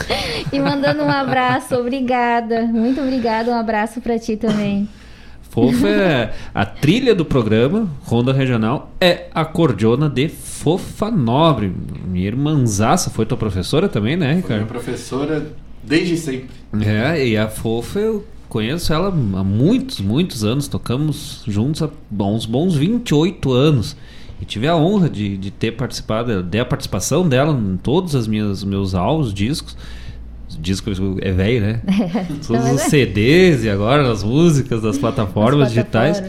e 0.52 0.58
mandando 0.58 1.02
um 1.02 1.10
abraço, 1.10 1.74
obrigada. 1.76 2.62
Muito 2.62 3.00
obrigada, 3.00 3.50
um 3.50 3.54
abraço 3.54 4.00
para 4.00 4.18
ti 4.18 4.36
também. 4.36 4.88
Fofa 5.52 5.86
é 5.86 6.34
a 6.54 6.64
trilha 6.64 7.14
do 7.14 7.26
programa 7.26 7.86
Ronda 8.04 8.32
Regional 8.32 8.90
é 8.98 9.26
a 9.34 9.44
cordiona 9.44 10.08
de 10.08 10.26
Fofa 10.26 11.10
Nobre. 11.10 11.70
Minha 12.06 12.26
irmãzaça 12.26 13.10
foi 13.10 13.26
tua 13.26 13.36
professora 13.36 13.86
também, 13.86 14.16
né, 14.16 14.28
Ricardo? 14.36 14.46
Foi 14.46 14.56
minha 14.56 14.66
professora 14.66 15.52
desde 15.82 16.16
sempre. 16.16 16.48
É, 16.80 17.28
e 17.28 17.36
a 17.36 17.48
Fofa 17.48 17.98
eu 17.98 18.24
conheço 18.48 18.94
ela 18.94 19.08
há 19.08 19.44
muitos, 19.44 20.00
muitos 20.00 20.42
anos. 20.42 20.68
Tocamos 20.68 21.42
juntos 21.46 21.82
há 21.82 21.90
uns 22.24 22.46
bons 22.46 22.74
28 22.74 23.52
anos. 23.52 23.94
E 24.40 24.46
tive 24.46 24.66
a 24.66 24.74
honra 24.74 25.10
de, 25.10 25.36
de 25.36 25.50
ter 25.50 25.72
participado, 25.72 26.42
de 26.42 26.58
a 26.60 26.64
participação 26.64 27.28
dela 27.28 27.52
em 27.52 27.76
todos 27.76 28.14
os 28.14 28.26
meus 28.26 28.94
álbuns, 28.94 29.34
discos 29.34 29.76
disco 30.60 30.90
é 31.20 31.32
velho, 31.32 31.60
né? 31.60 31.80
É. 32.14 32.26
Todos 32.46 32.70
os 32.72 32.82
CDs 32.82 33.64
e 33.64 33.70
agora 33.70 34.10
as 34.10 34.22
músicas 34.22 34.82
das 34.82 34.96
plataformas 34.98 35.68
digitais. 35.68 36.22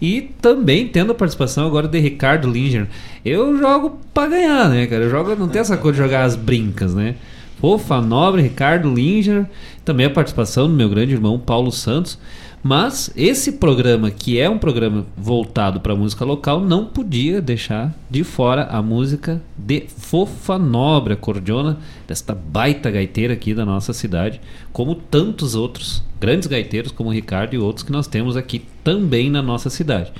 E 0.00 0.30
também 0.40 0.86
tendo 0.86 1.12
a 1.12 1.14
participação 1.14 1.66
agora 1.66 1.88
de 1.88 1.98
Ricardo 1.98 2.48
Linger. 2.48 2.86
Eu 3.24 3.58
jogo 3.58 3.98
pra 4.14 4.26
ganhar, 4.26 4.68
né, 4.68 4.86
cara? 4.86 5.04
Eu 5.04 5.10
jogo, 5.10 5.34
não 5.34 5.48
tem 5.48 5.60
essa 5.60 5.76
coisa 5.76 5.96
de 5.96 6.04
jogar 6.04 6.24
as 6.24 6.36
brincas, 6.36 6.94
né? 6.94 7.16
Fofa 7.60 8.00
Nobre, 8.00 8.42
Ricardo 8.42 8.92
Linger, 8.92 9.46
também 9.84 10.06
a 10.06 10.10
participação 10.10 10.68
do 10.68 10.74
meu 10.74 10.88
grande 10.88 11.12
irmão 11.12 11.38
Paulo 11.38 11.72
Santos. 11.72 12.18
Mas 12.62 13.10
esse 13.16 13.52
programa, 13.52 14.10
que 14.10 14.38
é 14.38 14.50
um 14.50 14.58
programa 14.58 15.06
voltado 15.16 15.80
para 15.80 15.94
música 15.94 16.24
local, 16.24 16.60
não 16.60 16.84
podia 16.84 17.40
deixar 17.40 17.94
de 18.10 18.24
fora 18.24 18.64
a 18.64 18.82
música 18.82 19.40
de 19.56 19.84
Fofa 19.88 20.58
Nobre, 20.58 21.14
a 21.14 21.16
cordiona 21.16 21.78
desta 22.06 22.34
baita 22.34 22.90
gaiteira 22.90 23.34
aqui 23.34 23.54
da 23.54 23.64
nossa 23.64 23.92
cidade, 23.92 24.40
como 24.72 24.94
tantos 24.94 25.54
outros 25.54 26.02
grandes 26.20 26.48
gaiteiros, 26.48 26.90
como 26.90 27.10
o 27.10 27.12
Ricardo 27.12 27.54
e 27.54 27.58
outros 27.58 27.84
que 27.84 27.92
nós 27.92 28.08
temos 28.08 28.36
aqui 28.36 28.64
também 28.82 29.30
na 29.30 29.40
nossa 29.40 29.70
cidade. 29.70 30.12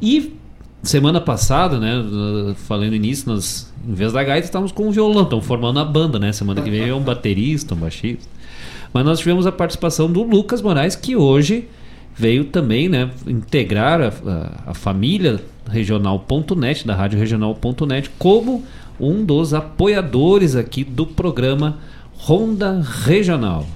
E 0.00 0.34
semana 0.82 1.20
passada, 1.20 1.80
né, 1.80 2.04
falando 2.66 2.94
nisso, 2.96 3.28
nós, 3.28 3.72
em 3.88 3.94
vez 3.94 4.12
da 4.12 4.22
gaita, 4.22 4.46
estávamos 4.46 4.70
com 4.70 4.88
um 4.88 4.90
violão, 4.90 5.22
estamos 5.22 5.46
formando 5.46 5.80
a 5.80 5.84
banda, 5.84 6.18
né? 6.18 6.30
Semana 6.32 6.60
que 6.60 6.70
vem 6.70 6.88
é 6.88 6.94
um 6.94 7.00
baterista, 7.00 7.74
um 7.74 7.78
baixista. 7.78 8.28
Mas 8.92 9.04
nós 9.04 9.18
tivemos 9.18 9.46
a 9.46 9.52
participação 9.52 10.10
do 10.10 10.22
Lucas 10.22 10.60
Moraes, 10.60 10.94
que 10.94 11.16
hoje 11.16 11.68
veio 12.16 12.46
também 12.46 12.88
né, 12.88 13.10
integrar 13.26 14.00
a, 14.00 14.08
a, 14.08 14.70
a 14.70 14.74
família 14.74 15.40
regional.net, 15.68 16.86
da 16.86 16.94
Rádio 16.94 17.18
Regional.net, 17.18 18.10
como 18.18 18.64
um 18.98 19.24
dos 19.24 19.52
apoiadores 19.52 20.56
aqui 20.56 20.82
do 20.82 21.06
programa 21.06 21.78
Ronda 22.16 22.80
Regional. 23.04 23.66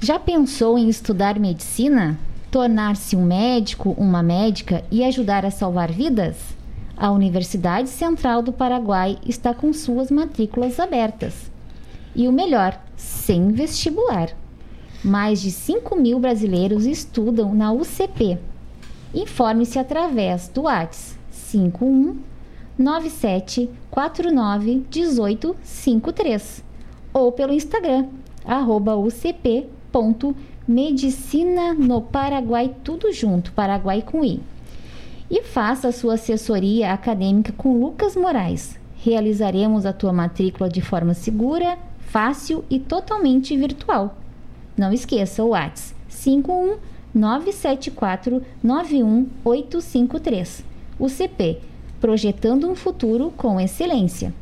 Já 0.00 0.18
pensou 0.18 0.76
em 0.76 0.88
estudar 0.88 1.38
medicina? 1.38 2.18
Tornar-se 2.50 3.16
um 3.16 3.24
médico, 3.24 3.94
uma 3.98 4.22
médica 4.22 4.84
e 4.90 5.02
ajudar 5.02 5.44
a 5.44 5.50
salvar 5.50 5.90
vidas? 5.90 6.36
A 6.96 7.10
Universidade 7.10 7.88
Central 7.88 8.42
do 8.42 8.52
Paraguai 8.52 9.18
está 9.26 9.52
com 9.52 9.72
suas 9.72 10.10
matrículas 10.10 10.78
abertas. 10.78 11.50
E 12.14 12.28
o 12.28 12.32
melhor, 12.32 12.78
sem 12.96 13.52
vestibular. 13.52 14.30
Mais 15.06 15.40
de 15.40 15.50
5 15.52 15.94
mil 15.94 16.18
brasileiros 16.18 16.84
estudam 16.84 17.54
na 17.54 17.72
UCP. 17.72 18.36
Informe-se 19.14 19.78
através 19.78 20.48
do 20.48 20.62
WhatsApp 20.62 21.16
51 21.30 22.16
97 22.76 23.70
49 23.88 24.84
18 24.90 25.54
53 25.62 26.64
ou 27.14 27.30
pelo 27.30 27.52
Instagram 27.52 28.08
arroba 28.44 28.96
ucp.medicina 28.96 31.72
no 31.72 32.02
Paraguai, 32.02 32.74
tudo 32.82 33.12
junto, 33.12 33.52
Paraguai 33.52 34.02
com 34.02 34.24
I. 34.24 34.40
E 35.30 35.44
faça 35.44 35.86
a 35.86 35.92
sua 35.92 36.14
assessoria 36.14 36.92
acadêmica 36.92 37.52
com 37.52 37.80
Lucas 37.80 38.16
Moraes. 38.16 38.76
Realizaremos 38.96 39.86
a 39.86 39.92
tua 39.92 40.12
matrícula 40.12 40.68
de 40.68 40.80
forma 40.80 41.14
segura, 41.14 41.78
fácil 42.00 42.64
e 42.68 42.80
totalmente 42.80 43.56
virtual. 43.56 44.25
Não 44.76 44.92
esqueça 44.92 45.42
o 45.42 45.48
WhatsApp 45.48 45.96
51 46.08 46.76
974 47.14 48.42
91853. 48.62 50.64
O 50.98 51.08
CP, 51.08 51.58
projetando 52.00 52.68
um 52.68 52.74
futuro 52.74 53.32
com 53.36 53.60
excelência. 53.60 54.34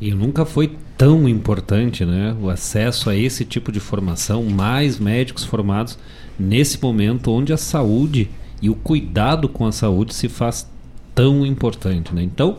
E 0.00 0.12
nunca 0.12 0.44
foi 0.44 0.76
tão 0.96 1.28
importante 1.28 2.04
né, 2.04 2.36
o 2.40 2.50
acesso 2.50 3.10
a 3.10 3.16
esse 3.16 3.44
tipo 3.44 3.70
de 3.70 3.78
formação, 3.80 4.42
mais 4.44 4.98
médicos 4.98 5.44
formados 5.44 5.96
nesse 6.38 6.82
momento 6.82 7.30
onde 7.30 7.52
a 7.52 7.56
saúde 7.56 8.30
e 8.62 8.70
o 8.70 8.74
cuidado 8.74 9.48
com 9.48 9.66
a 9.66 9.72
saúde 9.72 10.14
se 10.14 10.28
faz 10.28 10.68
tão 11.14 11.46
importante. 11.46 12.14
Né? 12.14 12.22
Então, 12.22 12.58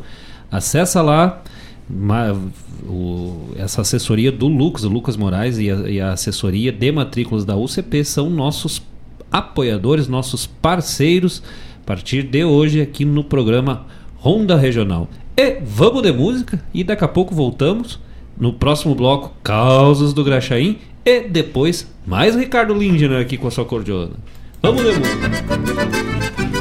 acessa 0.52 1.02
lá, 1.02 1.42
o, 2.84 3.50
essa 3.56 3.82
assessoria 3.82 4.32
do 4.32 4.48
Lucas, 4.48 4.84
o 4.84 4.90
Lucas 4.90 5.18
Moraes 5.18 5.58
e 5.58 5.70
a, 5.70 5.76
e 5.90 6.00
a, 6.00 6.12
assessoria 6.12 6.72
de 6.72 6.92
matrículas 6.92 7.44
da 7.46 7.56
UCP 7.56 8.04
são 8.04 8.30
nossos 8.30 8.82
apoiadores, 9.32 10.08
nossos 10.08 10.46
parceiros, 10.46 11.42
a 11.82 11.86
partir 11.86 12.24
de 12.24 12.44
hoje 12.44 12.82
aqui 12.82 13.06
no 13.06 13.24
programa 13.24 13.88
Ronda 14.18 14.56
Regional. 14.56 15.10
E 15.36 15.60
vamos 15.62 16.02
de 16.04 16.12
música 16.12 16.64
e 16.74 16.84
daqui 16.84 17.04
a 17.04 17.08
pouco 17.08 17.34
voltamos 17.34 18.00
no 18.38 18.54
próximo 18.54 18.94
bloco 18.94 19.34
Causas 19.44 20.14
do 20.14 20.24
Graxaim 20.24 20.78
e 21.04 21.22
depois 21.22 21.92
mais 22.06 22.36
Ricardo 22.36 22.74
Lindner 22.74 23.20
aqui 23.22 23.38
com 23.38 23.48
a 23.48 23.52
sua 23.52 23.66
cordiona. 23.66 24.12
Vamos 24.62 24.84
de 24.84 24.92
música. 24.92 26.59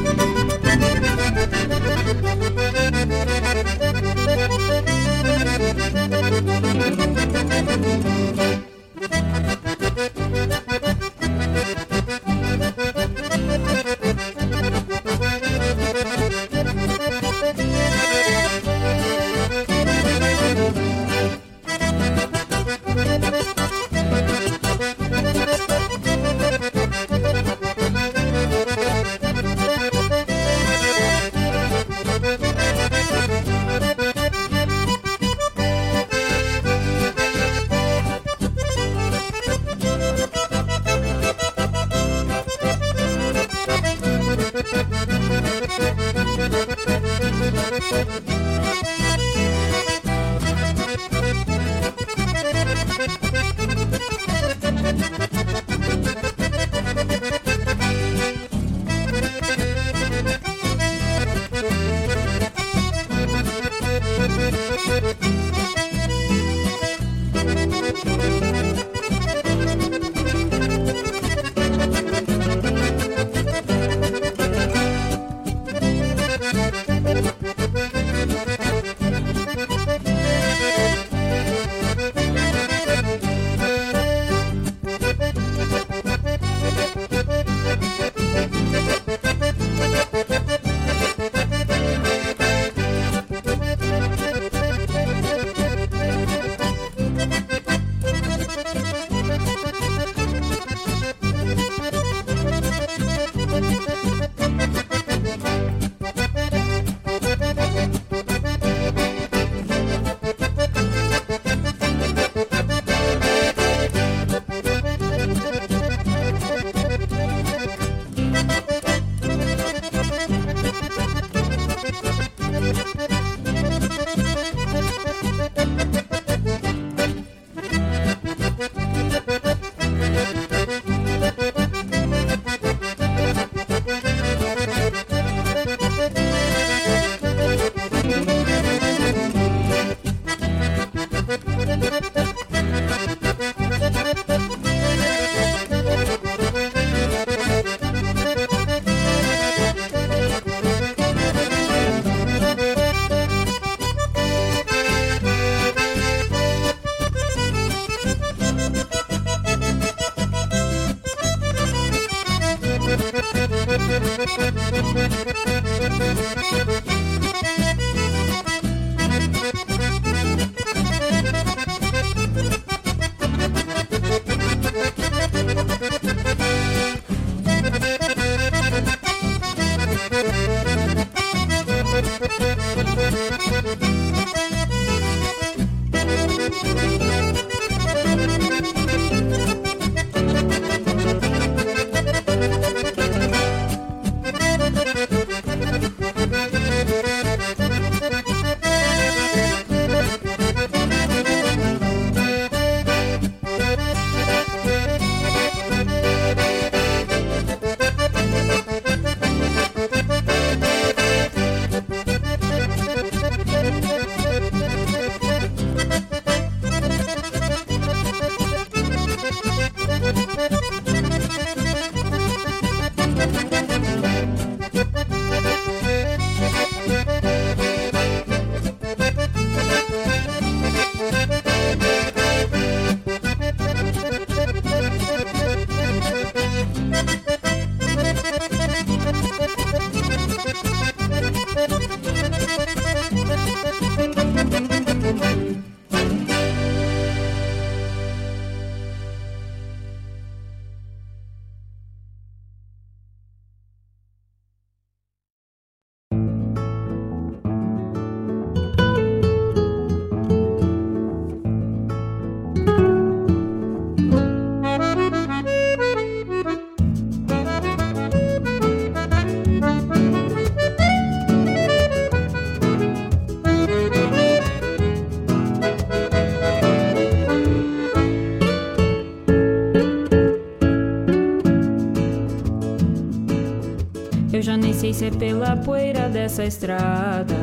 Se 284.93 285.07
é 285.07 285.11
pela 285.11 285.57
poeira 285.57 286.09
dessa 286.09 286.45
estrada 286.45 287.37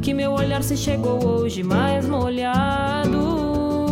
que 0.00 0.14
meu 0.14 0.32
olhar 0.32 0.62
se 0.62 0.76
chegou 0.76 1.24
hoje 1.24 1.62
mais 1.62 2.08
molhado, 2.08 3.86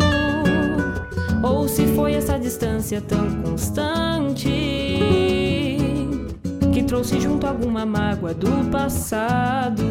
ou 1.42 1.68
se 1.68 1.86
foi 1.94 2.14
essa 2.14 2.38
distância 2.38 3.00
tão 3.00 3.30
constante 3.42 4.48
que 6.72 6.82
trouxe 6.82 7.20
junto 7.20 7.46
alguma 7.46 7.84
mágoa 7.84 8.32
do 8.32 8.70
passado. 8.70 9.84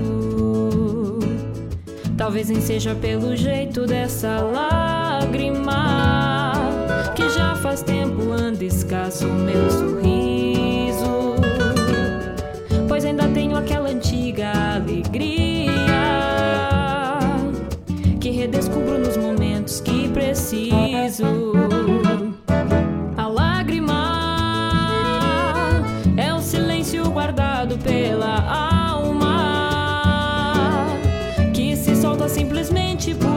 Talvez 2.17 2.49
nem 2.49 2.59
seja 2.59 2.95
pelo 2.95 3.35
jeito 3.35 3.85
dessa 3.85 4.41
lágrima 4.41 6.53
que 7.15 7.29
já 7.29 7.55
faz 7.55 7.83
tempo 7.83 8.31
anda 8.31 8.65
escasso 8.65 9.27
meu 9.27 9.69
sorriso, 9.69 10.26
aquela 13.67 13.89
antiga 13.89 14.75
alegria 14.75 15.71
que 18.21 18.29
redescubro 18.31 18.97
nos 18.97 19.17
momentos 19.17 19.81
que 19.81 20.07
preciso. 20.07 21.25
A 23.17 23.27
lágrima 23.27 24.05
é 26.15 26.33
o 26.33 26.39
silêncio 26.39 27.11
guardado 27.11 27.77
pela 27.79 28.39
alma 28.89 29.35
que 31.53 31.75
se 31.75 31.93
solta 31.97 32.29
simplesmente 32.29 33.13
por 33.15 33.36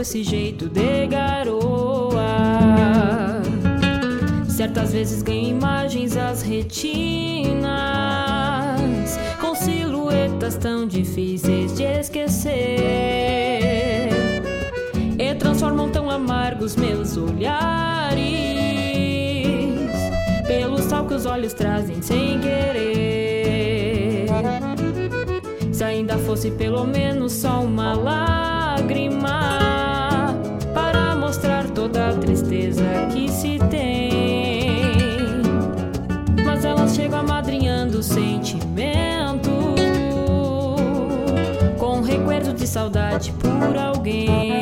com 0.00 0.02
esse 0.02 0.24
jeito 0.24 0.66
de 0.66 1.06
garoa. 1.08 2.22
Certas 4.48 4.92
vezes 4.92 5.22
ganho 5.22 5.50
imagens 5.50 6.16
às 6.16 6.40
retinas 6.40 7.60
com 9.42 9.54
silhuetas 9.54 10.56
tão 10.56 10.86
difíceis 10.86 11.76
de 11.76 11.82
esquecer 11.82 12.48
e 15.18 15.34
transformam 15.34 15.90
tão 15.90 16.08
amargos 16.08 16.76
meus 16.76 17.18
olhares 17.18 18.22
pelo 20.46 20.78
sal 20.78 21.04
que 21.04 21.12
os 21.12 21.26
olhos 21.26 21.52
trazem 21.52 22.00
sem 22.00 22.40
querer. 22.40 24.28
Se 25.70 25.84
ainda 25.84 26.16
fosse 26.16 26.50
pelo 26.52 26.86
menos 26.86 27.34
só 27.34 27.60
uma 27.60 27.92
lágrima 27.92 28.39
se 33.40 33.58
tem 33.70 34.10
mas 36.44 36.62
elas 36.62 36.94
chegam 36.94 37.20
amadrinhando 37.20 38.00
o 38.00 38.02
sentimento 38.02 39.50
com 41.78 42.02
recuerdo 42.02 42.52
de 42.52 42.66
saudade 42.66 43.32
por 43.32 43.78
alguém. 43.78 44.59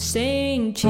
Sente 0.00 0.88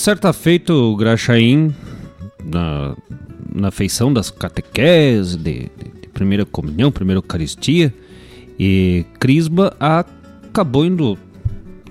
certa 0.00 0.32
feita, 0.32 0.72
o 0.72 0.96
Graxaim, 0.96 1.74
na- 2.44 2.96
na 3.54 3.70
feição 3.70 4.12
das 4.12 4.30
catequeses, 4.30 5.36
de, 5.36 5.70
de, 5.76 6.00
de 6.02 6.08
primeira 6.08 6.44
comunhão, 6.46 6.90
primeira 6.90 7.18
eucaristia, 7.18 7.92
e 8.58 9.04
Crisba 9.18 9.76
acabou 9.78 10.84
indo 10.86 11.18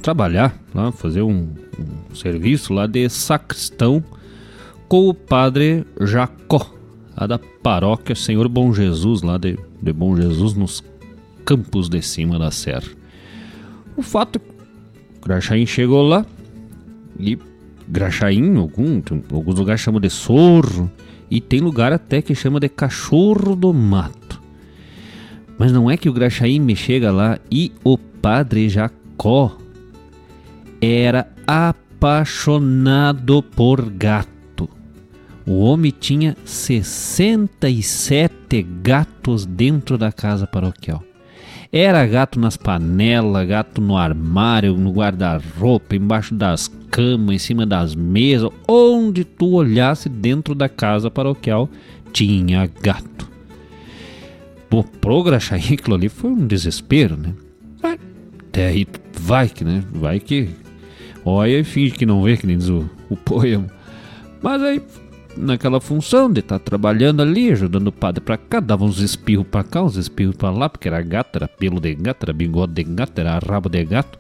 trabalhar 0.02 0.58
lá, 0.74 0.92
fazer 0.92 1.22
um, 1.22 1.50
um 2.12 2.16
serviço 2.16 2.74
lá 2.74 2.88
de 2.88 3.08
sacristão 3.10 4.04
com 4.88 5.08
o 5.08 5.14
padre 5.14 5.86
Jacó, 6.02 6.74
lá 7.20 7.28
da 7.28 7.40
paróquia 7.62 8.16
Senhor 8.16 8.48
Bom 8.48 8.74
Jesus, 8.74 9.22
lá 9.22 9.38
de, 9.38 9.58
de 9.82 9.94
Bom 9.94 10.16
Jesus, 10.16 10.54
nos 10.54 10.84
campos 11.46 11.90
de 11.90 12.02
cima 12.02 12.40
da 12.40 12.50
serra. 12.52 12.88
O 13.98 14.02
fato 14.02 14.38
é 14.38 14.40
que 14.40 14.50
o 15.20 15.26
Graxaim 15.28 15.66
chegou 15.66 16.02
lá 16.08 16.26
e 17.20 17.38
Graxaim, 17.90 18.58
algum, 18.58 19.02
alguns 19.32 19.56
lugares 19.56 19.82
chamam 19.82 20.00
de 20.00 20.10
sorro 20.10 20.90
e 21.30 21.42
tem 21.42 21.60
lugar 21.60 21.92
até 21.92 22.22
que 22.22 22.36
chama 22.36 22.60
de 22.60 22.70
cachorro 22.70 23.56
do 23.56 23.74
mato. 23.74 24.40
Mas 25.58 25.72
não 25.72 25.90
é 25.90 25.98
que 25.98 26.08
o 26.08 26.14
Graxaim 26.14 26.60
me 26.60 26.76
chega 26.76 27.12
lá 27.12 27.40
e 27.52 27.72
o 27.84 27.98
padre 27.98 28.70
Jacó 28.70 29.58
era 30.80 31.28
apaixonado 31.46 33.44
por 33.44 33.90
gato. 33.90 34.70
O 35.46 35.60
homem 35.60 35.94
tinha 35.98 36.38
67 36.46 38.62
gatos 38.84 39.46
dentro 39.46 39.98
da 39.98 40.12
casa 40.12 40.46
paroquial. 40.46 41.04
Era 41.72 42.04
gato 42.08 42.40
nas 42.40 42.58
panelas, 42.58 43.48
gato 43.48 43.80
no 43.80 43.96
armário, 43.96 44.76
no 44.76 44.92
guarda-roupa, 44.92 45.96
embaixo 45.96 46.34
das 46.34 46.68
camas, 46.90 47.36
em 47.36 47.38
cima 47.38 47.64
das 47.64 47.94
mesas, 47.94 48.50
onde 48.68 49.24
tu 49.24 49.52
olhasse 49.54 50.10
dentro 50.10 50.56
da 50.56 50.68
casa 50.68 51.12
paroquial, 51.12 51.70
tinha 52.12 52.68
gato. 52.82 53.30
Pô, 54.68 54.84
pro 54.84 55.22
Graxaí 55.22 55.76
aquilo 55.76 55.96
ali 55.96 56.10
foi 56.10 56.32
um 56.32 56.48
desespero, 56.48 57.16
né? 57.16 57.34
Até 58.50 58.68
aí 58.68 58.88
vai 59.14 59.48
que, 59.48 59.64
né? 59.64 59.84
Vai 59.92 60.20
que. 60.20 60.50
Olha 61.24 61.60
e 61.60 61.64
finge 61.64 61.92
que 61.92 62.06
não 62.06 62.24
vê, 62.24 62.36
que 62.36 62.48
nem 62.48 62.58
diz 62.58 62.70
o, 62.70 62.90
o 63.12 63.16
poema. 63.16 63.68
Mas 64.42 64.62
aí, 64.64 64.82
naquela 65.38 65.80
função 65.80 66.32
de 66.32 66.40
estar 66.40 66.60
trabalhando 66.60 67.22
ali, 67.22 67.52
ajudando 67.52 67.88
o 67.88 67.92
padre 67.92 68.22
pra 68.22 68.38
cá, 68.38 68.60
dava 68.60 68.84
uns 68.84 69.00
espirros 69.00 69.48
pra 69.48 69.64
cá, 69.64 69.84
uns 69.84 69.96
espirros 69.96 70.36
pra 70.36 70.50
lá, 70.50 70.70
porque 70.70 70.88
era 70.88 71.02
gato, 71.02 71.36
era 71.36 71.48
pelo 71.48 71.80
de 71.80 71.94
gato, 71.96 72.24
era 72.24 72.34
bigode 72.34 72.74
de 72.74 72.84
gato, 72.84 73.20
era 73.20 73.40
rabo 73.40 73.70
de 73.70 73.84
gato. 73.86 74.18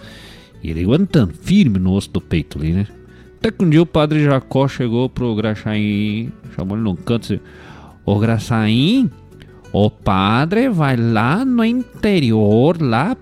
E 0.63 0.71
ele 0.71 0.83
aguentando, 0.83 1.33
firme 1.33 1.79
no 1.79 1.93
osso 1.93 2.11
do 2.11 2.21
peito 2.21 2.57
ali, 2.57 2.73
né? 2.73 2.87
Até 3.39 3.51
que 3.51 3.63
um 3.63 3.69
dia 3.69 3.81
o 3.81 3.85
padre 3.85 4.23
Jacó 4.23 4.67
chegou 4.67 5.09
pro 5.09 5.33
Graxaim, 5.33 6.29
chamou 6.55 6.75
ele 6.75 6.83
num 6.83 6.95
canto 6.95 7.33
e 7.33 7.37
disse: 7.37 7.41
Ô 8.05 8.19
Graxaim, 8.19 9.09
o 9.71 9.89
padre 9.89 10.67
vai 10.67 10.97
lá 10.97 11.45
no 11.45 11.63
interior, 11.63 12.81
lá 12.81 13.15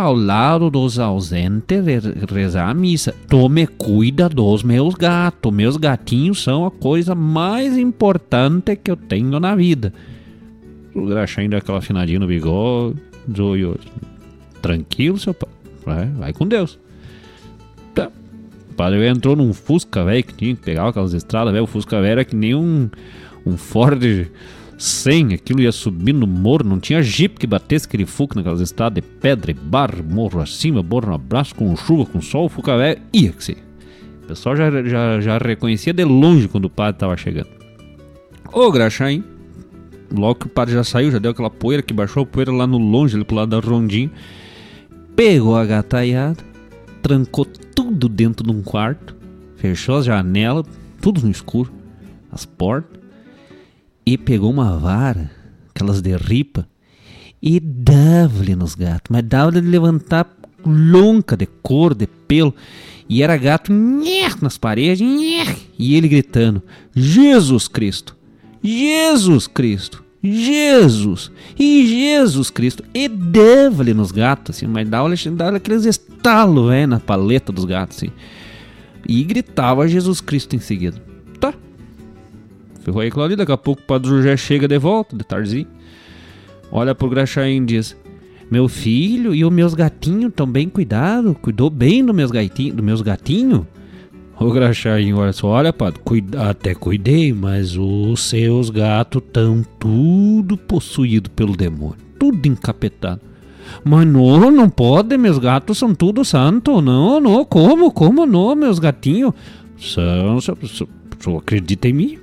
ao 0.00 0.14
lado 0.14 0.70
dos 0.70 0.98
ausentes, 0.98 1.84
re- 1.84 2.00
rezar 2.32 2.68
a 2.68 2.74
missa. 2.74 3.14
Tome 3.28 3.66
cuida 3.66 4.28
dos 4.28 4.62
meus 4.62 4.94
gatos. 4.94 5.52
Meus 5.52 5.76
gatinhos 5.76 6.42
são 6.42 6.64
a 6.66 6.70
coisa 6.70 7.14
mais 7.14 7.76
importante 7.76 8.76
que 8.76 8.90
eu 8.90 8.96
tenho 8.96 9.38
na 9.40 9.54
vida. 9.54 9.92
O 10.94 11.06
Graxaim 11.06 11.48
deu 11.48 11.58
aquela 11.58 11.78
afinadinha 11.78 12.18
no 12.18 12.26
bigode. 12.26 12.96
Tranquilo, 14.60 15.18
seu 15.18 15.34
pai. 15.34 15.48
Vai, 15.84 16.06
vai 16.06 16.32
com 16.32 16.46
Deus. 16.46 16.78
Tá. 17.94 18.10
O 18.70 18.74
padre 18.74 19.06
entrou 19.08 19.34
num 19.34 19.52
Fusca, 19.52 20.04
velho, 20.04 20.22
que 20.24 20.34
tinha 20.34 20.54
que 20.54 20.62
pegar 20.62 20.88
aquelas 20.88 21.12
estradas, 21.12 21.52
velho. 21.52 21.64
O 21.64 21.66
Fusca, 21.66 22.00
velho, 22.00 22.12
era 22.12 22.24
que 22.24 22.36
nem 22.36 22.54
um, 22.54 22.88
um 23.44 23.56
Ford 23.56 24.00
100. 24.82 25.34
Aquilo 25.34 25.60
ia 25.60 25.70
subindo 25.70 26.20
no 26.20 26.26
morro, 26.26 26.64
não 26.64 26.80
tinha 26.80 27.02
jeep 27.02 27.38
que 27.38 27.46
batesse 27.46 27.86
aquele 27.86 28.04
Fusca 28.04 28.34
naquelas 28.34 28.60
estradas 28.60 29.02
de 29.02 29.08
pedra 29.08 29.52
e 29.52 29.54
barro, 29.54 30.02
morro 30.02 30.40
acima, 30.40 30.82
morro 30.82 31.06
no 31.06 31.14
abraço, 31.14 31.54
com 31.54 31.74
chuva, 31.76 32.04
com 32.04 32.20
sol. 32.20 32.46
O 32.46 32.48
Fusca, 32.48 32.76
velho, 32.76 33.00
ia 33.12 33.30
que 33.30 33.44
ser. 33.44 33.58
O 34.24 34.26
pessoal 34.26 34.56
já, 34.56 34.70
já, 34.82 35.20
já 35.20 35.38
reconhecia 35.38 35.92
de 35.92 36.04
longe 36.04 36.48
quando 36.48 36.64
o 36.64 36.70
padre 36.70 36.98
tava 36.98 37.16
chegando. 37.16 37.48
Ô, 38.52 38.72
Graxaim, 38.72 39.22
logo 40.10 40.40
que 40.40 40.46
o 40.46 40.50
padre 40.50 40.74
já 40.74 40.82
saiu, 40.82 41.12
já 41.12 41.18
deu 41.18 41.30
aquela 41.30 41.50
poeira 41.50 41.82
que 41.82 41.94
baixou 41.94 42.24
a 42.24 42.26
poeira 42.26 42.50
lá 42.50 42.66
no 42.66 42.78
longe, 42.78 43.14
ali 43.14 43.24
pro 43.24 43.36
lado 43.36 43.50
da 43.50 43.64
rondinha. 43.64 44.10
Pegou 45.14 45.56
a 45.56 45.64
gataiada, 45.64 46.42
trancou 47.02 47.44
tudo 47.44 48.08
dentro 48.08 48.44
de 48.44 48.50
um 48.50 48.62
quarto, 48.62 49.14
fechou 49.56 49.96
as 49.96 50.04
janelas, 50.04 50.66
tudo 51.00 51.20
no 51.22 51.30
escuro, 51.30 51.72
as 52.32 52.44
portas, 52.44 53.01
e 54.04 54.18
pegou 54.18 54.50
uma 54.50 54.76
vara, 54.76 55.30
aquelas 55.74 56.00
de 56.00 56.16
ripa, 56.16 56.66
e 57.42 57.58
dava-lhe 57.58 58.54
nos 58.54 58.74
gatos, 58.74 59.10
mas 59.10 59.24
dava-lhe 59.24 59.60
de 59.60 59.66
levantar 59.66 60.28
lonca 60.64 61.36
de 61.36 61.46
cor, 61.46 61.94
de 61.94 62.06
pelo, 62.06 62.54
e 63.08 63.22
era 63.22 63.36
gato 63.36 63.72
nher, 63.72 64.40
nas 64.40 64.56
paredes, 64.56 65.00
e 65.78 65.94
ele 65.94 66.08
gritando: 66.08 66.62
Jesus 66.94 67.68
Cristo! 67.68 68.16
Jesus 68.62 69.46
Cristo! 69.46 70.04
Jesus! 70.22 71.32
E 71.58 71.86
Jesus 71.86 72.48
Cristo! 72.48 72.84
E 72.94 73.08
dava-lhe 73.08 73.92
nos 73.92 74.12
gatos, 74.12 74.56
assim, 74.56 74.66
mas 74.66 74.88
dava-lhe 74.88 75.16
dava 75.30 75.56
aqueles 75.56 75.84
estalos, 75.84 76.68
velho, 76.68 76.86
na 76.86 77.00
paleta 77.00 77.52
dos 77.52 77.64
gatos, 77.64 77.96
assim. 77.96 78.12
E 79.08 79.24
gritava 79.24 79.88
Jesus 79.88 80.20
Cristo 80.20 80.54
em 80.54 80.60
seguida. 80.60 81.11
Ferrou 82.82 83.00
aí 83.00 83.10
ali, 83.14 83.36
daqui 83.36 83.52
a 83.52 83.56
pouco 83.56 83.80
o 83.80 83.84
Padre 83.84 84.08
José 84.08 84.36
chega 84.36 84.66
de 84.66 84.78
volta, 84.78 85.16
de 85.16 85.24
tardezinho. 85.24 85.68
Olha 86.70 86.94
pro 86.94 87.08
Graxaim 87.08 87.62
e 87.62 87.66
diz: 87.66 87.96
Meu 88.50 88.68
filho 88.68 89.34
e 89.34 89.44
os 89.44 89.52
meus 89.52 89.74
gatinhos 89.74 90.30
estão 90.30 90.46
bem 90.46 90.68
cuidados, 90.68 91.36
cuidou 91.40 91.70
bem 91.70 92.04
dos 92.04 92.14
meus 92.14 92.30
gatinhos, 92.30 92.74
dos 92.74 92.84
meus 92.84 93.00
gatinhos? 93.00 93.62
O 94.40 94.50
Graxaim 94.50 95.12
olha 95.12 95.32
só, 95.32 95.48
olha, 95.48 95.72
padre, 95.72 96.00
cuida, 96.04 96.50
até 96.50 96.74
cuidei, 96.74 97.32
mas 97.32 97.76
os 97.76 98.28
seus 98.28 98.70
gatos 98.70 99.22
estão 99.22 99.64
tudo 99.78 100.56
possuído 100.56 101.30
pelo 101.30 101.56
demônio, 101.56 101.98
tudo 102.18 102.44
encapetado. 102.48 103.20
Mas 103.84 104.04
não, 104.04 104.50
não 104.50 104.68
pode, 104.68 105.16
meus 105.16 105.38
gatos 105.38 105.78
são 105.78 105.94
tudo 105.94 106.24
santo, 106.24 106.82
não, 106.82 107.20
não, 107.20 107.44
como, 107.44 107.92
como 107.92 108.26
não, 108.26 108.56
meus 108.56 108.80
gatinhos? 108.80 109.32
São, 109.78 110.40
só, 110.40 110.56
só, 110.64 110.86
só 111.20 111.36
acredita 111.36 111.88
em 111.88 111.92
mim. 111.92 112.21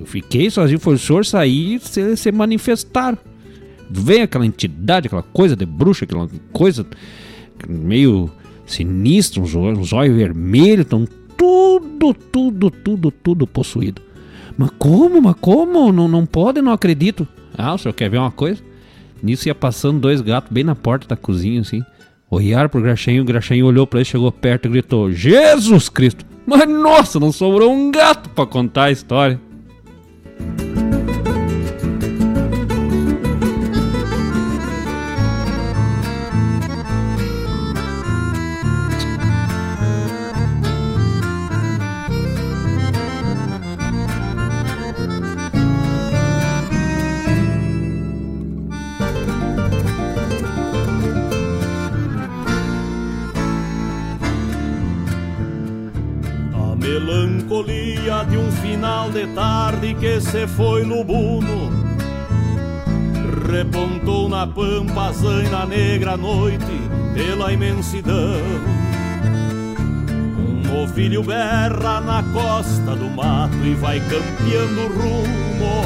Eu 0.00 0.06
fiquei 0.06 0.50
sozinho, 0.50 0.80
foi 0.80 0.94
o 0.94 0.98
senhor 0.98 1.26
sair 1.26 1.74
e 1.74 2.16
se, 2.16 2.32
manifestar. 2.32 3.18
Vem 3.90 4.22
aquela 4.22 4.46
entidade, 4.46 5.08
aquela 5.08 5.22
coisa 5.22 5.54
de 5.54 5.66
bruxa, 5.66 6.06
aquela 6.06 6.26
coisa 6.52 6.86
meio 7.68 8.30
sinistra, 8.64 9.42
uns 9.42 9.54
olhos, 9.54 9.92
olhos 9.92 10.16
vermelhos, 10.16 10.86
estão 10.86 11.06
tudo, 11.36 12.14
tudo, 12.14 12.70
tudo, 12.70 13.10
tudo 13.10 13.46
possuído. 13.46 14.00
Mas 14.56 14.70
como, 14.78 15.20
mas 15.20 15.36
como? 15.40 15.92
Não, 15.92 16.08
não 16.08 16.24
pode, 16.24 16.62
não 16.62 16.72
acredito. 16.72 17.28
Ah, 17.56 17.74
o 17.74 17.78
senhor 17.78 17.92
quer 17.92 18.08
ver 18.08 18.18
uma 18.18 18.30
coisa? 18.30 18.62
Nisso 19.22 19.48
ia 19.48 19.54
passando 19.54 20.00
dois 20.00 20.22
gatos 20.22 20.50
bem 20.50 20.64
na 20.64 20.74
porta 20.74 21.06
da 21.06 21.16
cozinha, 21.16 21.60
assim. 21.60 21.82
Olharam 22.30 22.70
pro 22.70 22.80
Graxinho, 22.80 23.22
o 23.22 23.26
Graxinho 23.26 23.66
olhou 23.66 23.86
pra 23.86 23.98
ele, 23.98 24.04
chegou 24.04 24.30
perto 24.32 24.66
e 24.66 24.70
gritou: 24.70 25.12
Jesus 25.12 25.88
Cristo! 25.88 26.24
Mas 26.46 26.66
nossa, 26.68 27.20
não 27.20 27.32
sobrou 27.32 27.72
um 27.72 27.90
gato 27.90 28.30
pra 28.30 28.46
contar 28.46 28.84
a 28.84 28.90
história. 28.90 29.38
A 30.40 30.69
final 58.80 59.10
de 59.10 59.26
tarde 59.34 59.94
que 59.94 60.18
se 60.22 60.46
foi 60.46 60.84
lubuno 60.84 61.68
Repontou 63.46 64.26
na 64.26 64.46
pampa 64.46 65.08
a 65.08 65.12
zaina 65.12 65.66
negra 65.66 66.16
noite 66.16 66.88
pela 67.12 67.52
imensidão. 67.52 68.40
Um 70.38 70.62
novilho 70.62 71.22
berra 71.22 72.00
na 72.00 72.22
costa 72.32 72.96
do 72.96 73.10
mato 73.10 73.56
e 73.64 73.74
vai 73.74 74.00
campeando 74.00 74.88
rumo. 74.94 75.82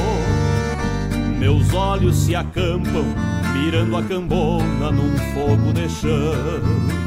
Meus 1.39 1.73
olhos 1.73 2.17
se 2.17 2.37
acampam 2.37 3.07
mirando 3.55 3.97
a 3.97 4.03
cambona 4.03 4.93
num 4.93 5.17
fogo 5.33 5.73
de 5.73 5.89
chão 5.89 7.04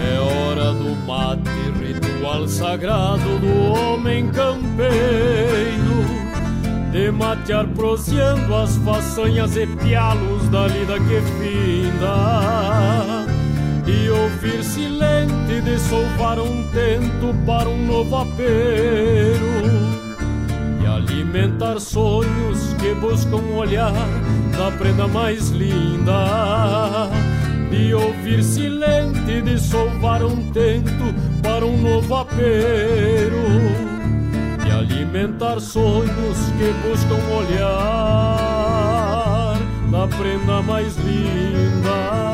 é 0.00 0.18
hora 0.20 0.72
do 0.72 0.96
mate, 1.06 1.50
ritual 1.78 2.48
sagrado 2.48 3.38
do 3.38 3.72
homem 3.72 4.28
campeiro. 4.28 5.90
de 6.90 7.10
matear 7.12 7.66
proseando 7.68 8.52
as 8.54 8.76
façanhas 8.78 9.56
e 9.56 9.66
pialos 9.66 10.48
da 10.48 10.66
lida 10.66 10.98
que 10.98 11.20
finda 11.38 13.26
e 13.86 14.10
ouvir 14.10 14.64
silente 14.64 15.60
de 15.62 15.78
solvar 15.78 16.38
um 16.40 16.64
tento 16.72 17.34
para 17.46 17.68
um 17.68 17.86
novo 17.86 18.16
apero 18.16 19.46
e 20.82 20.86
alimentar 20.86 21.78
sonhos 21.78 22.74
que 22.80 22.92
buscam 22.94 23.42
olhar 23.56 23.92
da 24.56 24.70
prenda 24.76 25.06
mais 25.06 25.50
linda 25.50 27.08
e 27.70 27.94
ouvir 27.94 28.42
silente 28.42 29.40
de 29.42 29.58
solvar 29.58 30.22
um 30.24 30.50
tento 30.52 31.14
para 31.42 31.64
um 31.64 31.76
novo 31.80 32.14
apero 32.14 33.36
e 34.66 34.70
alimentar 34.70 35.60
sonhos 35.60 36.38
que 36.58 36.72
buscam 36.88 37.18
olhar 37.36 38.40
da 39.90 40.06
prenda 40.16 40.62
mais 40.62 40.96
linda. 40.96 42.30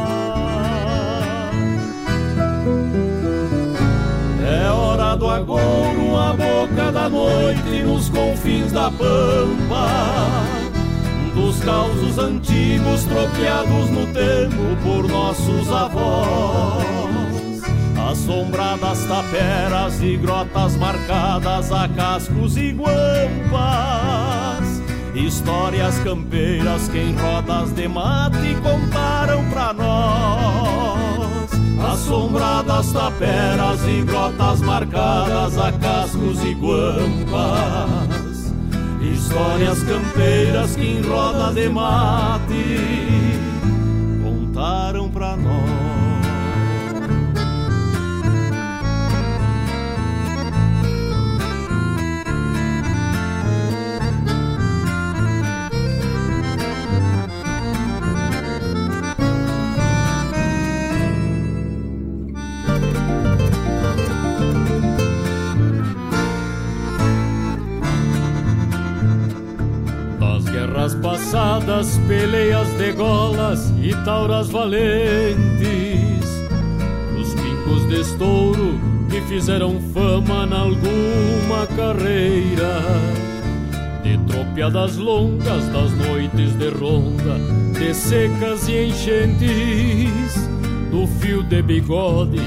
É 4.48 4.70
hora 4.70 5.16
do 5.16 5.28
agouro, 5.28 6.16
a 6.16 6.32
boca 6.32 6.92
da 6.92 7.08
noite, 7.08 7.82
nos 7.82 8.08
confins 8.08 8.70
da 8.72 8.90
pampa. 8.90 10.65
Dos 11.36 11.60
causos 11.60 12.18
antigos 12.18 13.04
tropeados 13.04 13.90
no 13.90 14.06
tempo 14.06 14.74
por 14.82 15.06
nossos 15.06 15.70
avós. 15.70 16.82
Assombradas 18.10 19.04
taperas 19.04 20.00
e 20.00 20.16
grotas 20.16 20.76
marcadas 20.76 21.70
a 21.70 21.86
cascos 21.88 22.56
e 22.56 22.72
guampas. 22.72 22.96
Histórias 25.14 25.98
campeiras 25.98 26.88
que 26.88 26.98
em 26.98 27.14
rodas 27.14 27.70
de 27.74 27.86
mate 27.86 28.56
contaram 28.62 29.44
pra 29.50 29.74
nós. 29.74 31.50
Assombradas 31.92 32.90
taperas 32.92 33.86
e 33.86 34.00
grotas 34.04 34.62
marcadas 34.62 35.58
a 35.58 35.70
cascos 35.70 36.42
e 36.42 36.54
guampas. 36.54 38.15
Histórias 39.12 39.82
campeiras 39.82 40.76
que 40.76 40.84
em 40.84 41.00
roda 41.02 41.52
de 41.52 41.68
mate 41.68 42.64
contaram 44.22 45.10
pra 45.10 45.35
passadas, 71.06 72.00
peleias 72.08 72.68
de 72.78 72.90
golas 72.90 73.72
e 73.80 73.94
tauras 74.04 74.50
valentes, 74.50 75.36
os 77.16 77.32
pincos 77.32 77.88
de 77.88 78.00
estouro 78.00 78.80
que 79.08 79.20
fizeram 79.20 79.80
fama 79.94 80.44
na 80.46 80.62
alguma 80.62 81.64
carreira, 81.76 82.82
de 84.02 84.18
tropeadas 84.26 84.96
longas 84.96 85.68
das 85.68 85.92
noites 85.92 86.52
de 86.58 86.70
ronda, 86.70 87.38
de 87.78 87.94
secas 87.94 88.66
e 88.68 88.86
enchentes, 88.86 90.34
do 90.90 91.06
fio 91.20 91.44
de 91.44 91.62
bigode, 91.62 92.40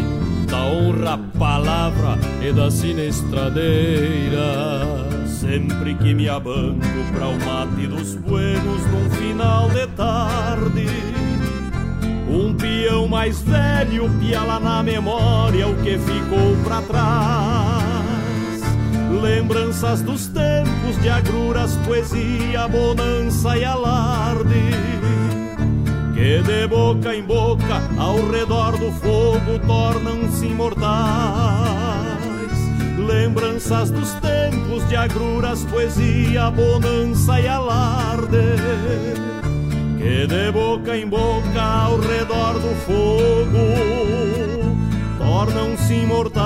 da 0.50 0.64
honra 0.64 1.20
palavra 1.38 2.18
e 2.42 2.52
da 2.52 2.72
sinestradeira. 2.72 5.10
Sempre 5.40 5.94
que 5.96 6.14
me 6.14 6.28
abanco 6.28 6.86
pra 7.14 7.28
o 7.28 7.40
mate 7.46 7.88
dos 7.88 8.16
buenos 8.16 8.86
num 8.88 9.10
final 9.12 9.70
de 9.70 9.88
tarde 9.88 10.86
Um 12.28 12.54
peão 12.54 13.08
mais 13.08 13.42
velho 13.42 14.10
piala 14.20 14.60
na 14.60 14.84
memória 14.84 15.66
o 15.66 15.76
que 15.78 15.98
ficou 15.98 16.58
pra 16.66 16.82
trás 16.82 18.62
Lembranças 19.22 20.02
dos 20.02 20.28
tempos 20.28 21.02
de 21.02 21.10
agruras, 21.10 21.78
poesia, 21.86 22.68
bonança 22.68 23.58
e 23.58 23.64
alarde 23.64 24.99
Que 26.20 26.41
de 26.44 26.68
boca 26.68 27.16
em 27.16 27.24
boca 27.24 27.82
ao 27.98 28.18
redor 28.30 28.78
do 28.78 28.91
fogo 28.91 29.58
tornam-se 29.66 30.48
imortais. 30.48 30.90
Lembranças 32.98 33.90
dos 33.90 34.12
tempos 34.16 34.86
de 34.90 34.98
agruras, 34.98 35.64
poesia, 35.64 36.52
bonança 36.52 37.40
e 37.40 37.48
alarde, 37.48 38.58
que 39.98 40.28
de 40.28 40.52
boca 40.52 40.98
em 40.98 41.08
boca 41.08 41.62
ao 41.62 41.98
redor 41.98 42.56
do 42.56 42.76
fogo 42.86 43.70
tornam-se 45.18 45.94
imortais. 45.94 46.44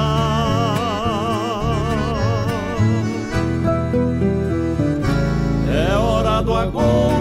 É 5.67 5.95
hora 5.97 6.43
do 6.43 6.53
agouro, 6.53 7.12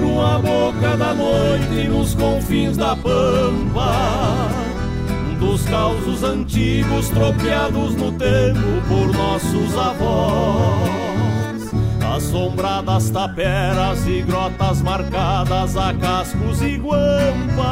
a 0.93 0.97
boca 0.97 0.97
da 0.97 1.14
noite, 1.14 1.89
nos 1.89 2.14
confins 2.14 2.77
da 2.77 2.94
pampa 2.97 3.93
dos 5.39 5.64
causos 5.64 6.23
antigos 6.23 7.09
tropeados 7.09 7.94
no 7.97 8.12
tempo 8.12 8.82
por 8.89 9.12
nossos 9.12 9.77
avós. 9.77 10.93
Assombradas 12.16 13.10
taperas 13.10 14.06
e 14.06 14.23
grotas 14.23 14.82
marcadas 14.82 15.77
a 15.77 15.94
cascos 15.94 16.62
e 16.62 16.77
guampas. 16.77 17.62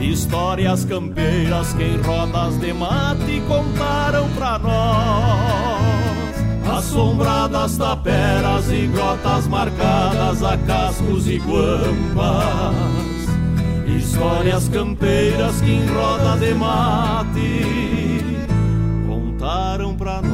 Histórias 0.00 0.84
campeiras 0.84 1.72
que 1.72 1.82
em 1.84 2.00
rodas 2.02 2.58
de 2.60 2.72
mate 2.72 3.42
contaram 3.48 4.28
pra 4.30 4.58
nós. 4.58 5.51
Assombradas 6.82 7.76
taperas 7.76 8.68
e 8.68 8.88
grotas 8.88 9.46
marcadas 9.46 10.42
a 10.42 10.58
cascos 10.58 11.28
e 11.28 11.38
guampas 11.38 12.74
Histórias 13.86 14.68
campeiras 14.68 15.60
que 15.60 15.70
em 15.70 15.86
roda 15.86 16.36
de 16.38 16.52
mate 16.54 17.62
contaram 19.06 19.94
pra 19.94 20.20
nós. 20.22 20.31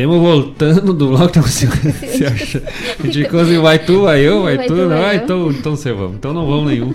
Setembro 0.00 0.18
voltando 0.18 0.94
do 0.94 1.08
bloco, 1.08 1.24
então 1.24 1.42
você, 1.42 1.66
você 1.66 2.24
acha? 2.24 2.62
A 2.98 3.02
gente 3.02 3.24
ficou 3.24 3.40
assim, 3.40 3.58
vai 3.58 3.78
tu, 3.78 4.02
vai 4.02 4.20
eu, 4.20 4.42
vai, 4.42 4.56
Vai 4.56 4.66
tu, 4.66 4.74
tu, 4.74 4.80
não, 4.80 4.88
vai 4.88 5.04
ah, 5.04 5.14
eu. 5.14 5.22
então, 5.22 5.50
então 5.50 5.76
você 5.76 5.92
vamos, 5.92 6.16
então 6.16 6.32
não 6.32 6.46
vamos 6.46 6.70
nenhum. 6.70 6.94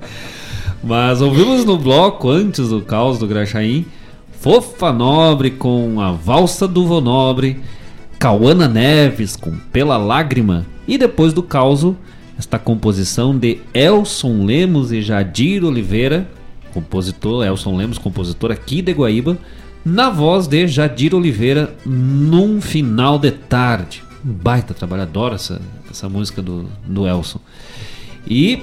Mas 0.82 1.20
ouvimos 1.20 1.66
no 1.66 1.76
bloco, 1.76 2.30
antes 2.30 2.70
do 2.70 2.80
caos 2.80 3.18
do 3.18 3.26
Graxaim, 3.26 3.84
Fofa 4.40 4.90
Nobre 4.90 5.50
com 5.50 6.00
a 6.00 6.12
Valsa 6.12 6.66
do 6.66 6.86
Vô 6.86 6.98
Nobre, 7.02 7.60
Cauana 8.18 8.68
Neves 8.68 9.36
com 9.36 9.54
Pela 9.70 9.98
Lágrima, 9.98 10.64
e 10.88 10.96
depois 10.96 11.34
do 11.34 11.42
caos, 11.42 11.86
esta 12.38 12.58
composição 12.58 13.36
de 13.36 13.58
Elson 13.74 14.46
Lemos 14.46 14.92
e 14.92 15.02
Jadir 15.02 15.62
Oliveira, 15.62 16.26
compositor, 16.72 17.44
Elson 17.44 17.76
Lemos, 17.76 17.98
compositor 17.98 18.50
aqui 18.50 18.80
de 18.80 18.92
Guaíba, 18.92 19.36
na 19.84 20.08
voz 20.08 20.46
de 20.46 20.66
Jadir 20.66 21.14
Oliveira, 21.14 21.74
num 21.84 22.60
final 22.60 23.18
de 23.18 23.30
tarde. 23.30 24.02
Baita 24.22 24.72
trabalho, 24.72 25.02
adoro 25.02 25.34
essa, 25.34 25.60
essa 25.90 26.08
música 26.08 26.40
do, 26.40 26.66
do 26.86 27.06
Elson. 27.06 27.38
E 28.26 28.62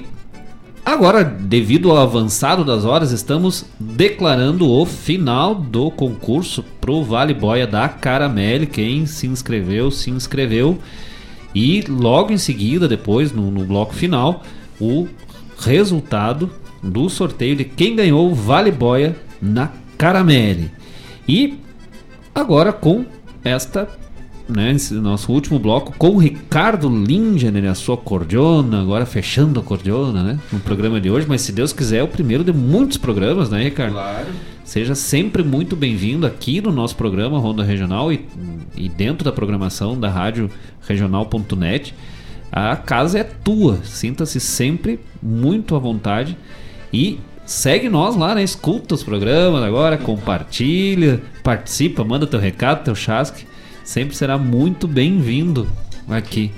agora, 0.84 1.24
devido 1.24 1.92
ao 1.92 1.98
avançado 1.98 2.66
das 2.66 2.84
horas, 2.84 3.12
estamos 3.12 3.66
declarando 3.80 4.68
o 4.68 4.86
final 4.86 5.54
do 5.54 5.92
concurso 5.92 6.66
pro 6.82 7.04
Vale 7.04 7.36
Boia 7.36 7.68
da 7.68 7.88
Caramelle. 7.88 8.66
Quem 8.66 9.06
se 9.06 9.28
inscreveu, 9.28 9.92
se 9.92 10.10
inscreveu. 10.10 10.80
E 11.54 11.84
logo 11.88 12.34
em 12.34 12.38
seguida, 12.38 12.88
depois, 12.88 13.32
no, 13.32 13.52
no 13.52 13.64
bloco 13.64 13.94
final, 13.94 14.42
o 14.80 15.08
resultado 15.60 16.50
do 16.82 17.08
sorteio 17.08 17.56
de 17.56 17.66
quem 17.66 17.96
ganhou 17.96 18.32
o 18.32 18.34
Vale 18.34 18.72
Boia 18.72 19.16
na 19.40 19.70
Caramelle. 19.96 20.72
E 21.28 21.60
agora 22.34 22.74
com 22.74 23.06
esta, 23.44 23.88
né, 24.48 24.72
esse 24.72 24.94
nosso 24.96 25.32
último 25.32 25.60
bloco, 25.60 25.94
com 25.98 26.10
o 26.10 26.18
Ricardo 26.18 26.90
Linger, 26.90 27.70
a 27.70 27.76
sua 27.76 27.98
cordiona, 27.98 28.82
agora 28.82 29.06
fechando 29.06 29.60
a 29.60 29.64
cordiona, 29.64 30.24
né, 30.24 30.40
no 30.52 30.60
programa 30.60 31.00
de 31.00 31.10
hoje, 31.10 31.26
mas 31.28 31.42
se 31.42 31.52
Deus 31.52 31.74
quiser 31.74 31.98
é 31.98 32.04
o 32.04 32.08
primeiro 32.08 32.44
de 32.44 32.54
muitos 32.54 32.98
programas, 32.98 33.50
né, 33.50 33.64
Ricardo? 33.64 33.94
Claro. 33.94 34.28
Seja 34.64 34.96
sempre 34.96 35.44
muito 35.44 35.76
bem-vindo 35.76 36.26
aqui 36.26 36.62
no 36.62 36.72
nosso 36.72 36.96
programa 36.96 37.38
Ronda 37.40 37.64
Regional 37.64 38.12
e, 38.12 38.26
e 38.76 38.88
dentro 38.88 39.26
da 39.26 39.32
programação 39.32 40.00
da 40.00 40.10
rádio 40.10 40.50
regional.net. 40.88 41.94
A 42.52 42.76
casa 42.76 43.20
é 43.20 43.24
tua, 43.24 43.80
sinta-se 43.84 44.40
sempre 44.40 45.00
muito 45.22 45.76
à 45.76 45.80
vontade 45.80 46.38
e 46.94 47.20
segue 47.52 47.90
nós 47.90 48.16
lá, 48.16 48.34
né? 48.34 48.44
Escuta 48.44 48.96
os 48.96 49.04
programas 49.04 49.62
agora, 49.62 49.98
compartilha, 49.98 51.22
participa, 51.44 52.04
manda 52.04 52.26
teu 52.26 52.40
recado, 52.40 52.86
teu 52.86 52.96
chasque. 52.96 53.46
Sempre 53.84 54.16
será 54.16 54.38
muito 54.38 54.88
bem-vindo 54.88 55.68
aqui. 56.10 56.52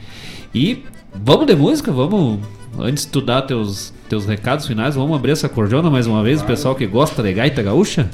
E 0.54 0.84
vamos 1.14 1.48
de 1.48 1.56
música, 1.56 1.92
vamos 1.92 2.40
antes 2.78 3.06
de 3.06 3.12
tu 3.12 3.22
dar 3.22 3.42
teus, 3.42 3.92
teus 4.08 4.26
recados 4.26 4.68
finais, 4.68 4.94
vamos 4.94 5.16
abrir 5.16 5.32
essa 5.32 5.50
cordiona 5.50 5.90
mais 5.90 6.06
uma 6.06 6.22
vez, 6.22 6.42
o 6.42 6.46
pessoal 6.46 6.76
que 6.76 6.86
gosta 6.86 7.24
de 7.24 7.34
gaita 7.34 7.64
gaúcha. 7.64 8.10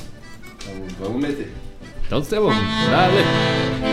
Então, 0.64 1.08
vamos 1.08 1.22
meter. 1.22 1.52
Então, 2.06 2.24
você 2.24 2.40
vamos. 2.40 2.56
Dale. 2.90 3.89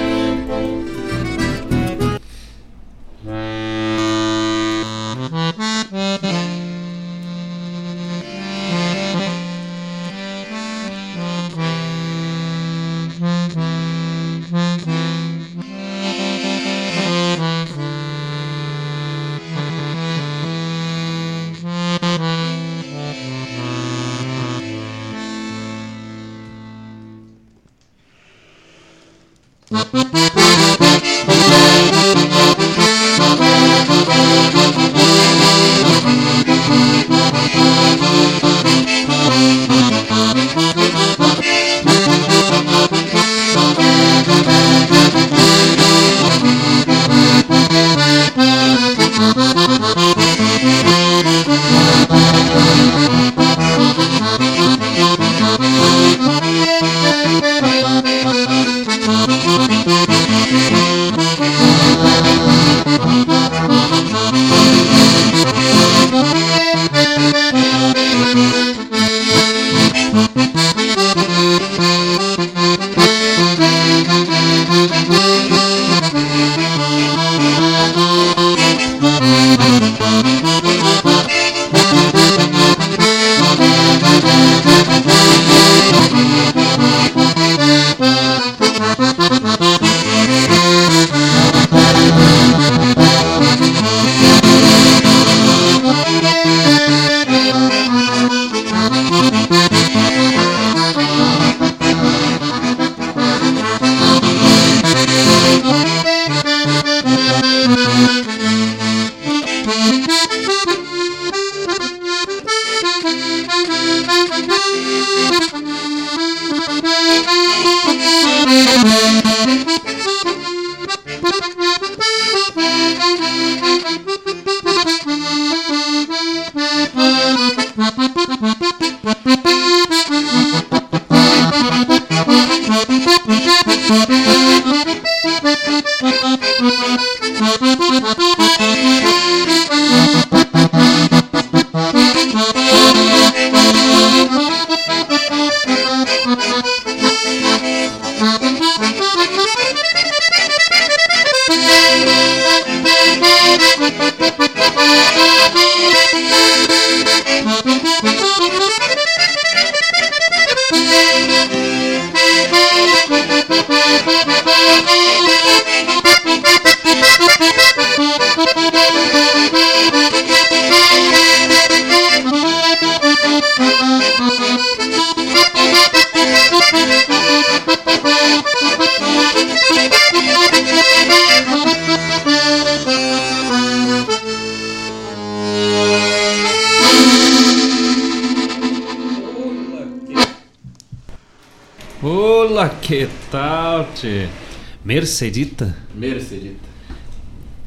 Mercedita? 195.17 195.75
Mercedita. 195.95 196.69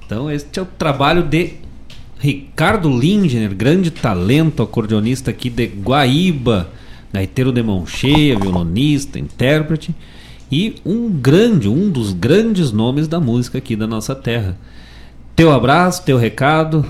Então, 0.05 0.29
este 0.29 0.59
é 0.59 0.61
o 0.61 0.65
trabalho 0.65 1.23
de 1.23 1.53
Ricardo 2.19 2.89
Lindner, 2.95 3.55
grande 3.55 3.89
talento, 3.89 4.61
acordeonista 4.61 5.31
aqui 5.31 5.49
de 5.49 5.65
Guaíba, 5.65 6.69
gaiteiro 7.11 7.51
de 7.51 7.63
mão 7.63 7.87
cheia, 7.87 8.37
violonista, 8.37 9.17
intérprete 9.17 9.95
e 10.51 10.75
um 10.85 11.09
grande, 11.09 11.67
um 11.67 11.89
dos 11.89 12.13
grandes 12.13 12.71
nomes 12.71 13.07
da 13.07 13.19
música 13.19 13.57
aqui 13.57 13.75
da 13.75 13.87
nossa 13.87 14.13
terra. 14.13 14.55
Teu 15.35 15.51
abraço, 15.51 16.03
teu 16.03 16.17
recado. 16.19 16.85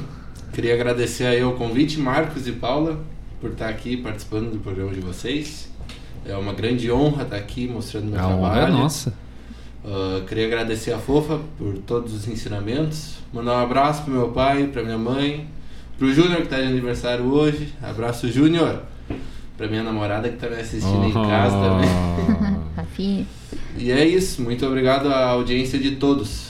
Queria 0.52 0.74
agradecer 0.74 1.26
aí 1.26 1.42
o 1.42 1.54
convite, 1.54 1.98
Marcos 1.98 2.48
e 2.48 2.52
Paula, 2.52 3.00
por 3.40 3.52
estar 3.52 3.70
aqui 3.70 3.96
participando 3.96 4.52
do 4.52 4.60
programa 4.60 4.92
de 4.92 5.00
vocês. 5.00 5.70
É 6.26 6.36
uma 6.36 6.52
grande 6.52 6.92
honra 6.92 7.24
estar 7.24 7.38
aqui 7.38 7.66
mostrando 7.66 8.08
meu 8.08 8.20
A 8.20 8.24
trabalho. 8.28 8.44
honra 8.44 8.68
é 8.68 8.72
nossa. 8.72 9.14
Ah, 9.92 10.22
queria 10.28 10.46
agradecer 10.46 10.92
a 10.92 11.00
Fofa 11.00 11.40
por 11.58 11.80
todos 11.80 12.14
os 12.14 12.28
ensinamentos. 12.28 13.16
Mandar 13.34 13.54
um 13.54 13.64
abraço 13.64 14.04
pro 14.04 14.14
meu 14.14 14.30
pai, 14.30 14.68
pra 14.68 14.84
minha 14.84 14.98
mãe, 15.00 15.48
pro 15.98 16.14
Júnior 16.14 16.44
que 16.44 16.48
tá 16.48 16.58
de 16.58 16.68
aniversário 16.68 17.26
hoje. 17.26 17.74
Abraço, 17.82 18.32
Júnior. 18.32 18.84
Pra 19.58 19.68
minha 19.68 19.82
namorada 19.82 20.30
que 20.30 20.38
tá 20.38 20.48
me 20.48 20.56
assistindo 20.58 21.06
em 21.06 21.12
casa 21.12 21.56
também. 21.58 21.90
Rafinha. 22.78 23.26
E 23.78 23.92
é 23.92 24.06
isso. 24.06 24.44
Muito 24.44 24.66
obrigado 24.66 25.08
à 25.08 25.30
audiência 25.30 25.80
de 25.80 25.96
todos. 25.96 26.50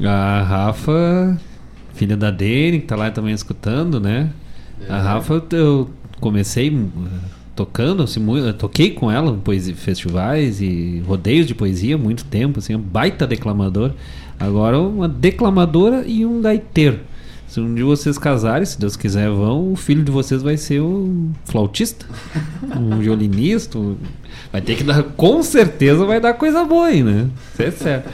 A 0.00 0.42
Rafa, 0.42 1.38
filha 1.94 2.16
da 2.16 2.30
Dene, 2.30 2.80
que 2.80 2.86
tá 2.86 2.96
lá 2.96 3.10
também 3.10 3.34
escutando, 3.34 4.00
né? 4.00 4.30
É. 4.88 4.92
A 4.92 4.98
Rafa, 5.00 5.44
eu 5.50 5.90
comecei 6.20 6.70
tocando, 7.64 8.02
assim, 8.02 8.20
muito, 8.20 8.50
toquei 8.54 8.90
com 8.90 9.10
ela 9.10 9.38
em 9.46 9.74
festivais 9.74 10.62
e 10.62 11.02
rodeios 11.06 11.46
de 11.46 11.54
poesia 11.54 11.98
muito 11.98 12.24
tempo, 12.24 12.58
assim, 12.58 12.74
um 12.74 12.80
baita 12.80 13.26
declamador. 13.26 13.92
Agora 14.38 14.78
uma 14.80 15.06
declamadora 15.06 16.04
e 16.06 16.24
um 16.24 16.40
gaiteiro. 16.40 17.00
Se 17.46 17.60
um 17.60 17.74
de 17.74 17.82
vocês 17.82 18.16
casarem, 18.16 18.64
se 18.64 18.80
Deus 18.80 18.96
quiser, 18.96 19.28
vão, 19.28 19.72
o 19.72 19.76
filho 19.76 20.02
de 20.02 20.10
vocês 20.10 20.40
vai 20.40 20.56
ser 20.56 20.80
um 20.80 21.32
flautista, 21.44 22.06
um 22.78 22.96
violinista. 23.00 23.78
um- 23.78 23.96
Vai 24.50 24.62
ter 24.62 24.76
que 24.76 24.82
dar, 24.82 25.02
com 25.02 25.42
certeza 25.42 26.04
vai 26.06 26.18
dar 26.20 26.32
coisa 26.34 26.64
boa 26.64 26.86
aí, 26.86 27.02
né? 27.02 27.28
Isso 27.52 27.62
é 27.62 27.70
certo. 27.70 28.10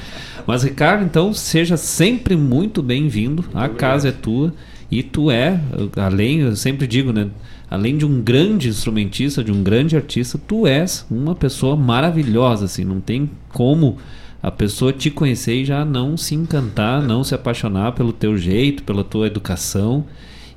Mas, 0.47 0.65
Ricardo, 0.65 1.05
então, 1.05 1.33
seja 1.33 1.77
sempre 1.77 2.35
muito 2.37 2.83
bem-vindo. 2.83 3.45
A 3.55 3.69
casa 3.69 4.09
é 4.09 4.13
tua. 4.13 4.53
E 4.91 5.03
tu 5.03 5.31
é, 5.31 5.61
além, 5.97 6.41
eu 6.41 6.57
sempre 6.57 6.87
digo, 6.87 7.13
né? 7.13 7.29
Além 7.69 7.97
de 7.97 8.07
um 8.07 8.23
grande 8.23 8.69
instrumentista, 8.69 9.43
de 9.43 9.51
um 9.51 9.63
grande 9.63 9.97
artista, 9.97 10.39
tu 10.39 10.67
és 10.67 11.05
uma 11.11 11.35
pessoa 11.35 11.77
maravilhosa, 11.77 12.67
assim. 12.67 12.85
Não 12.85 13.01
tem 13.01 13.29
como 13.53 13.97
a 14.43 14.51
pessoa 14.51 14.93
te 14.93 15.11
conhecer 15.11 15.63
e 15.63 15.65
já 15.65 15.85
não 15.85 16.17
se 16.17 16.35
encantar, 16.35 17.03
não 17.03 17.25
se 17.25 17.35
apaixonar 17.35 17.93
pelo 17.93 18.13
teu 18.13 18.39
jeito, 18.39 18.85
pela 18.85 19.03
tua 19.03 19.27
educação 19.27 20.05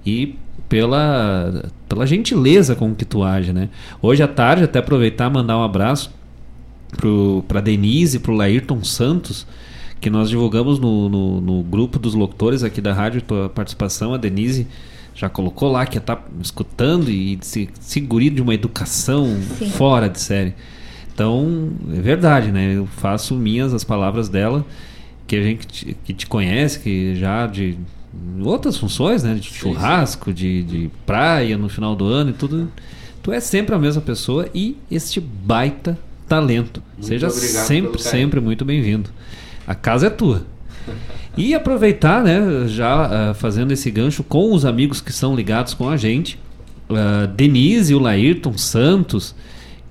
e 0.06 0.36
pela, 0.68 1.72
pela 1.88 2.06
gentileza 2.06 2.76
com 2.76 2.94
que 2.94 3.04
tu 3.04 3.24
age, 3.24 3.52
né? 3.52 3.70
Hoje 4.00 4.22
à 4.22 4.28
tarde, 4.28 4.64
até 4.64 4.78
aproveitar 4.78 5.32
mandar 5.32 5.58
um 5.58 5.64
abraço 5.64 6.14
pro, 6.96 7.44
pra 7.48 7.60
Denise 7.60 8.18
e 8.18 8.20
pro 8.20 8.34
Laírton 8.34 8.84
Santos, 8.84 9.48
que 10.00 10.12
nós 10.12 10.30
divulgamos 10.30 10.78
no, 10.78 11.10
no, 11.10 11.42
no 11.42 11.64
grupo 11.64 11.98
dos 11.98 12.14
locutores 12.14 12.64
aqui 12.64 12.80
da 12.80 12.94
rádio, 12.94 13.24
tua 13.24 13.50
participação, 13.50 14.14
a 14.14 14.18
Denise 14.18 14.68
já 15.20 15.28
colocou 15.28 15.70
lá 15.70 15.86
que 15.86 15.98
ia 15.98 16.00
estar 16.00 16.26
escutando 16.42 17.12
e 17.12 17.38
se, 17.42 17.68
se 17.82 18.00
guri 18.00 18.30
de 18.30 18.42
uma 18.42 18.54
educação 18.54 19.28
Sim. 19.58 19.70
fora 19.72 20.08
de 20.08 20.18
série. 20.18 20.54
Então, 21.14 21.72
é 21.94 22.00
verdade, 22.00 22.54
né? 22.54 22.78
Eu 22.78 22.86
faço 22.88 23.36
minhas 23.36 23.74
as 23.74 23.84
palavras 23.84 24.30
dela, 24.30 24.66
que 25.28 25.36
a 25.36 25.44
gente 25.44 25.68
te- 25.68 25.98
que 26.06 26.14
te 26.14 26.26
conhece, 26.26 26.80
que 26.80 27.16
já 27.16 27.46
de 27.48 27.78
outras 28.42 28.78
funções, 28.78 29.22
né? 29.22 29.34
De 29.36 29.44
churrasco, 29.44 30.32
de, 30.34 30.64
de 30.64 30.92
praia 31.06 31.58
no 31.58 31.68
final 31.68 31.98
do 31.98 32.06
ano 32.06 32.30
e 32.30 32.34
tudo. 32.34 32.72
Tu 33.22 33.34
é 33.34 33.42
sempre 33.42 33.76
a 33.76 33.78
mesma 33.78 34.02
pessoa 34.02 34.48
e 34.56 34.78
este 34.90 35.20
baita 35.20 36.00
talento. 36.30 36.82
Muito 36.94 37.06
Seja 37.08 37.30
sempre, 37.30 38.02
sempre 38.02 38.40
muito 38.40 38.64
bem-vindo. 38.64 39.10
A 39.68 39.76
casa 39.76 40.08
é 40.08 40.10
tua. 40.10 40.46
E 41.38 41.54
aproveitar, 41.54 42.24
né, 42.24 42.68
já 42.68 43.30
ah, 43.30 43.34
fazendo 43.34 43.72
esse 43.72 43.90
gancho 43.90 44.24
com 44.24 44.54
os 44.54 44.66
amigos 44.66 45.00
que 45.00 45.14
são 45.14 45.36
ligados 45.36 45.74
com 45.74 45.90
a 45.90 45.96
gente, 45.96 46.40
ah, 46.90 47.28
Denise 47.28 47.94
e 47.94 47.96
o 47.96 48.00
Laírton 48.00 48.58
Santos, 48.58 49.36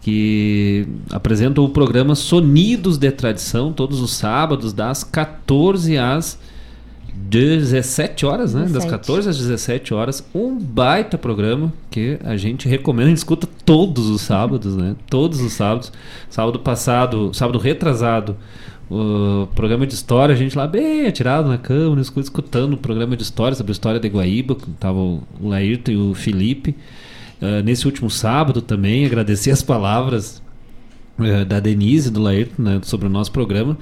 que 0.01 0.87
apresentam 1.11 1.65
o 1.65 1.69
programa 1.69 2.15
Sonidos 2.15 2.99
de 2.99 3.11
Tradição 3.11 3.73
todos 3.73 4.01
os 4.01 4.13
sábados, 4.13 4.73
das 4.73 5.05
14 5.05 5.99
às 5.99 6.39
17 7.29 8.25
horas, 8.25 8.55
né? 8.55 8.63
Das 8.63 8.85
17. 8.85 8.91
14 8.91 9.29
às 9.29 9.39
17 9.39 9.93
horas. 9.93 10.27
Um 10.35 10.59
baita 10.59 11.19
programa 11.19 11.73
que 11.91 12.19
a 12.25 12.37
gente 12.37 12.69
recomenda, 12.69 13.07
a 13.07 13.09
gente 13.11 13.19
escuta 13.19 13.47
todos 13.65 14.09
os 14.09 14.23
sábados, 14.23 14.77
né? 14.77 14.97
Todos 15.11 15.41
os 15.41 15.53
sábados. 15.53 15.93
Sábado 16.31 16.59
passado, 16.61 17.35
sábado 17.35 17.59
retrasado, 17.59 18.37
o 18.91 19.47
programa 19.55 19.87
de 19.87 19.95
história, 19.95 20.35
a 20.35 20.39
gente 20.39 20.57
lá 20.57 20.67
bem 20.67 21.07
atirado 21.07 21.49
na 21.49 21.59
cama, 21.59 22.01
escutando 22.01 22.75
o 22.75 22.79
programa 22.79 23.17
de 23.17 23.23
história 23.23 23.55
sobre 23.55 23.71
a 23.71 23.75
história 23.75 24.01
de 24.01 24.09
Guaíba, 24.09 24.55
que 24.55 24.71
tava 24.73 24.99
o 24.99 25.23
o 25.41 25.49
Laírton 25.49 25.93
e 25.93 25.97
o 25.97 26.15
Felipe. 26.15 26.75
Ah, 27.41 27.63
nesse 27.63 27.87
último 27.87 28.11
sábado 28.11 28.61
também, 28.61 29.07
agradecer 29.07 29.51
as 29.51 29.63
palavras 29.63 30.43
eh, 31.21 31.45
da 31.45 31.61
Denise 31.61 32.09
e 32.09 32.11
do 32.11 32.21
Laírton 32.21 32.63
né, 32.63 32.81
sobre 32.83 33.07
o 33.07 33.11
nosso 33.11 33.33
programa. 33.33 33.79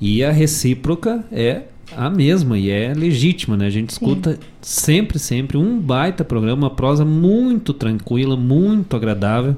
E 0.00 0.24
a 0.24 0.30
recíproca 0.30 1.24
é 1.30 1.62
a 1.96 2.10
mesma 2.10 2.58
e 2.58 2.68
é 2.68 2.92
legítima, 2.92 3.56
né? 3.56 3.66
A 3.66 3.70
gente 3.70 3.90
escuta 3.90 4.38
sempre, 4.60 5.18
sempre 5.18 5.56
um 5.56 5.78
baita 5.78 6.24
programa, 6.24 6.64
uma 6.64 6.70
prosa 6.70 7.04
muito 7.04 7.72
tranquila, 7.72 8.36
muito 8.36 8.96
agradável. 8.96 9.56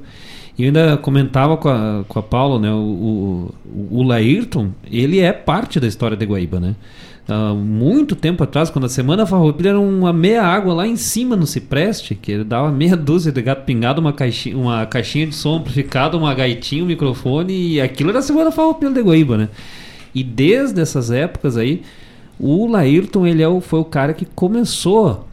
E 0.59 0.65
ainda 0.65 0.97
comentava 0.97 1.55
com 1.55 1.69
a, 1.69 2.03
com 2.05 2.19
a 2.19 2.21
Paula, 2.21 2.59
né? 2.59 2.69
O, 2.69 3.53
o, 3.65 3.87
o 3.91 4.03
Laírton, 4.03 4.71
ele 4.91 5.19
é 5.21 5.31
parte 5.31 5.79
da 5.79 5.87
história 5.87 6.17
de 6.17 6.25
Guaíba, 6.25 6.59
né? 6.59 6.75
Muito 7.55 8.13
tempo 8.13 8.43
atrás, 8.43 8.69
quando 8.69 8.85
a 8.85 8.89
Semana 8.89 9.25
Farroupilha 9.25 9.69
era 9.69 9.79
uma 9.79 10.11
meia 10.11 10.43
água 10.43 10.73
lá 10.73 10.85
em 10.85 10.97
cima 10.97 11.35
no 11.35 11.47
Cipreste, 11.47 12.13
que 12.13 12.31
ele 12.31 12.43
dava 12.43 12.71
meia 12.71 12.97
dúzia 12.97 13.31
de 13.31 13.41
gato 13.41 13.63
pingado, 13.63 14.01
uma 14.01 14.11
caixinha, 14.11 14.57
uma 14.57 14.85
caixinha 14.85 15.27
de 15.27 15.35
som 15.35 15.57
amplificada, 15.59 16.17
uma 16.17 16.33
gaitinha, 16.33 16.83
um 16.83 16.87
microfone, 16.87 17.53
e 17.53 17.79
aquilo 17.79 18.09
era 18.09 18.19
a 18.19 18.23
Semana 18.23 18.51
Farroupilha 18.51 18.91
de 18.91 19.01
Guaíba, 19.01 19.37
né? 19.37 19.49
E 20.13 20.23
desde 20.25 20.81
essas 20.81 21.09
épocas 21.09 21.55
aí, 21.55 21.83
o 22.37 22.67
Laírton 22.67 23.25
ele 23.25 23.41
é 23.41 23.47
o, 23.47 23.61
foi 23.61 23.79
o 23.79 23.85
cara 23.85 24.13
que 24.13 24.25
começou, 24.25 25.25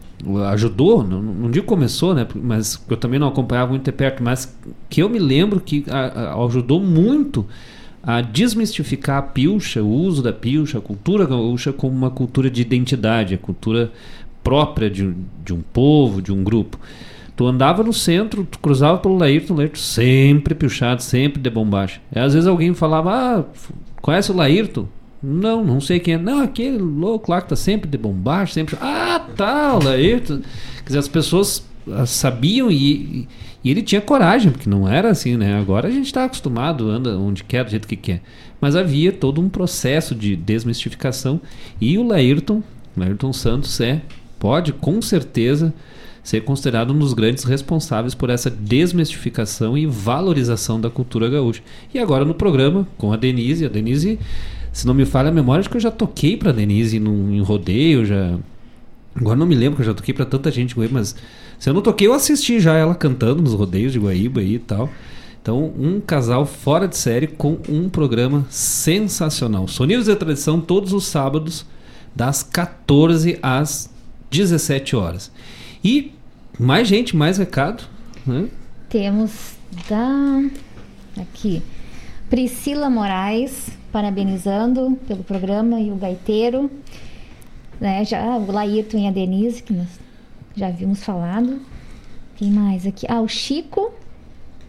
ajudou, 0.51 1.05
não, 1.05 1.23
não 1.23 1.51
digo 1.51 1.67
começou, 1.67 2.15
né? 2.15 2.27
Mas 2.35 2.83
eu 2.89 2.97
também 2.97 3.19
não 3.19 3.29
acompanhava 3.29 3.71
muito 3.71 3.85
de 3.85 3.93
perto, 3.93 4.23
mas 4.23 4.57
que 4.89 5.03
eu 5.03 5.09
me 5.09 5.19
lembro 5.19 5.61
que 5.61 5.85
a- 5.89 6.33
a- 6.35 6.45
ajudou 6.47 6.81
muito 6.81 7.47
a 8.03 8.21
desmistificar 8.21 9.19
a 9.19 9.23
pilcha, 9.23 9.83
o 9.83 9.89
uso 9.91 10.23
da 10.23 10.33
pilcha, 10.33 10.79
a 10.79 10.81
cultura 10.81 11.27
gaúcha 11.27 11.73
como 11.73 11.95
uma 11.95 12.11
cultura 12.11 12.49
de 12.49 12.63
identidade, 12.63 13.35
a 13.35 13.39
cultura 13.39 13.91
própria 14.43 14.89
de, 14.89 15.13
de 15.45 15.53
um 15.53 15.61
povo, 15.61 16.23
de 16.23 16.33
um 16.33 16.43
grupo. 16.45 16.79
Tu 17.37 17.45
andava 17.47 17.83
no 17.83 17.93
centro, 17.93 18.47
tu 18.51 18.59
cruzava 18.61 18.97
pelo 18.99 19.19
Laírton, 19.19 19.55
Laírton 19.57 19.77
sempre 19.77 20.55
pilchado, 20.55 21.03
sempre 21.03 21.43
de 21.43 21.51
bombacha. 21.51 22.01
E 22.15 22.19
às 22.19 22.33
vezes 22.33 22.47
alguém 22.49 22.73
falava, 22.73 23.11
ah, 23.13 23.45
conhece 24.01 24.31
o 24.33 24.37
Laírton? 24.37 24.87
Não, 25.23 25.65
não 25.65 25.81
sei 25.81 25.99
quem 25.99 26.15
é. 26.15 26.19
Não, 26.19 26.43
aquele 26.43 26.79
louco 26.79 27.31
lá 27.31 27.41
que 27.41 27.49
tá 27.49 27.57
sempre 27.57 27.89
de 27.89 27.99
bombacha, 27.99 28.53
sempre. 28.53 28.77
Ah, 28.81 29.27
tá, 29.37 29.77
o 29.77 29.83
Laírton. 29.83 30.41
Quer 30.79 30.87
dizer, 30.87 30.99
as 30.99 31.09
pessoas 31.09 31.67
ah, 31.91 32.07
sabiam 32.07 32.71
e, 32.71 33.27
e 33.65 33.71
ele 33.71 33.83
tinha 33.83 34.01
coragem, 34.01 34.53
porque 34.53 34.69
não 34.69 34.89
era 34.89 35.11
assim, 35.11 35.37
né? 35.37 35.59
Agora 35.59 35.89
a 35.89 35.91
gente 35.91 36.07
está 36.07 36.25
acostumado, 36.25 36.89
anda 36.89 37.19
onde 37.19 37.45
quer, 37.45 37.65
do 37.65 37.71
jeito 37.71 37.89
que 37.89 37.97
quer. 37.97 38.23
Mas 38.61 38.77
havia 38.77 39.13
todo 39.13 39.41
um 39.41 39.49
processo 39.49 40.15
de 40.15 40.37
desmistificação 40.37 41.41
e 41.81 41.99
o 41.99 42.07
Laírton, 42.07 42.63
Laírton 42.97 43.33
Santos 43.33 43.81
é, 43.81 44.01
pode 44.39 44.73
com 44.73 45.03
certeza 45.03 45.75
ser 46.23 46.41
considerado 46.41 46.93
um 46.93 46.99
dos 46.99 47.13
grandes 47.13 47.45
responsáveis 47.45 48.13
por 48.13 48.31
essa 48.31 48.51
desmistificação 48.51 49.79
e 49.79 49.87
valorização 49.87 50.81
da 50.81 50.91
cultura 50.91 51.29
gaúcha. 51.29 51.63
E 51.95 52.01
agora 52.01 52.25
no 52.25 52.35
programa 52.35 52.87
com 52.99 53.13
a 53.13 53.17
Denise, 53.17 53.65
a 53.65 53.69
Denise, 53.69 54.19
se 54.77 54.87
não 54.87 54.93
me 54.93 55.07
falha 55.07 55.31
a 55.31 55.33
memória, 55.33 55.61
acho 55.61 55.71
que 55.71 55.79
eu 55.79 55.81
já 55.81 55.91
toquei 55.91 56.37
para 56.37 56.53
Denise 56.53 57.01
num, 57.01 57.33
em 57.33 57.41
rodeio, 57.41 58.05
já 58.05 58.39
Agora 59.15 59.39
não 59.39 59.47
me 59.47 59.55
lembro 59.55 59.77
que 59.77 59.81
eu 59.81 59.87
já 59.87 59.95
toquei 59.95 60.13
pra 60.13 60.27
tanta 60.27 60.51
gente 60.51 60.79
em 60.79 60.89
mas 60.89 61.17
se 61.59 61.71
eu 61.71 61.73
não 61.73 61.81
toquei, 61.81 62.07
eu 62.07 62.13
assisti 62.13 62.61
já 62.61 62.75
ela 62.75 62.95
cantando 62.95 63.43
nos 63.43 63.55
rodeios 63.55 63.91
de 63.91 63.99
Guaíba 63.99 64.41
aí 64.41 64.57
e 64.57 64.59
tal. 64.59 64.91
Então, 65.41 65.73
um 65.79 65.99
casal 65.99 66.45
fora 66.45 66.87
de 66.87 66.99
série 66.99 67.27
com 67.27 67.57
um 67.71 67.89
programa 67.89 68.45
sensacional. 68.51 69.67
Sonidos 69.67 70.05
de 70.05 70.15
Tradição 70.15 70.61
todos 70.61 70.93
os 70.93 71.07
sábados, 71.07 71.65
das 72.15 72.43
14 72.43 73.39
às 73.43 73.89
17 74.31 74.95
horas. 74.95 75.33
E 75.83 76.13
mais 76.61 76.87
gente, 76.87 77.17
mais 77.17 77.39
recado. 77.39 77.85
Né? 78.27 78.49
Temos 78.91 79.55
da. 79.89 80.45
Aqui. 81.19 81.63
Priscila 82.29 82.91
Moraes, 82.91 83.71
parabenizando 83.97 84.99
pelo 85.09 85.25
programa 85.25 85.81
e 85.81 85.91
o 85.91 85.95
gaiteiro. 85.97 86.71
Né, 87.81 88.05
já, 88.05 88.37
o 88.37 88.53
Laírton 88.53 88.99
e 88.99 89.07
a 89.07 89.11
Denise, 89.11 89.63
que 89.63 89.73
nós 89.73 89.89
já 90.55 90.69
vimos 90.71 91.03
falado. 91.03 91.59
Quem 92.37 92.51
mais 92.51 92.87
aqui? 92.87 93.07
Ah, 93.09 93.23
o 93.23 93.29
Chico. 93.29 93.91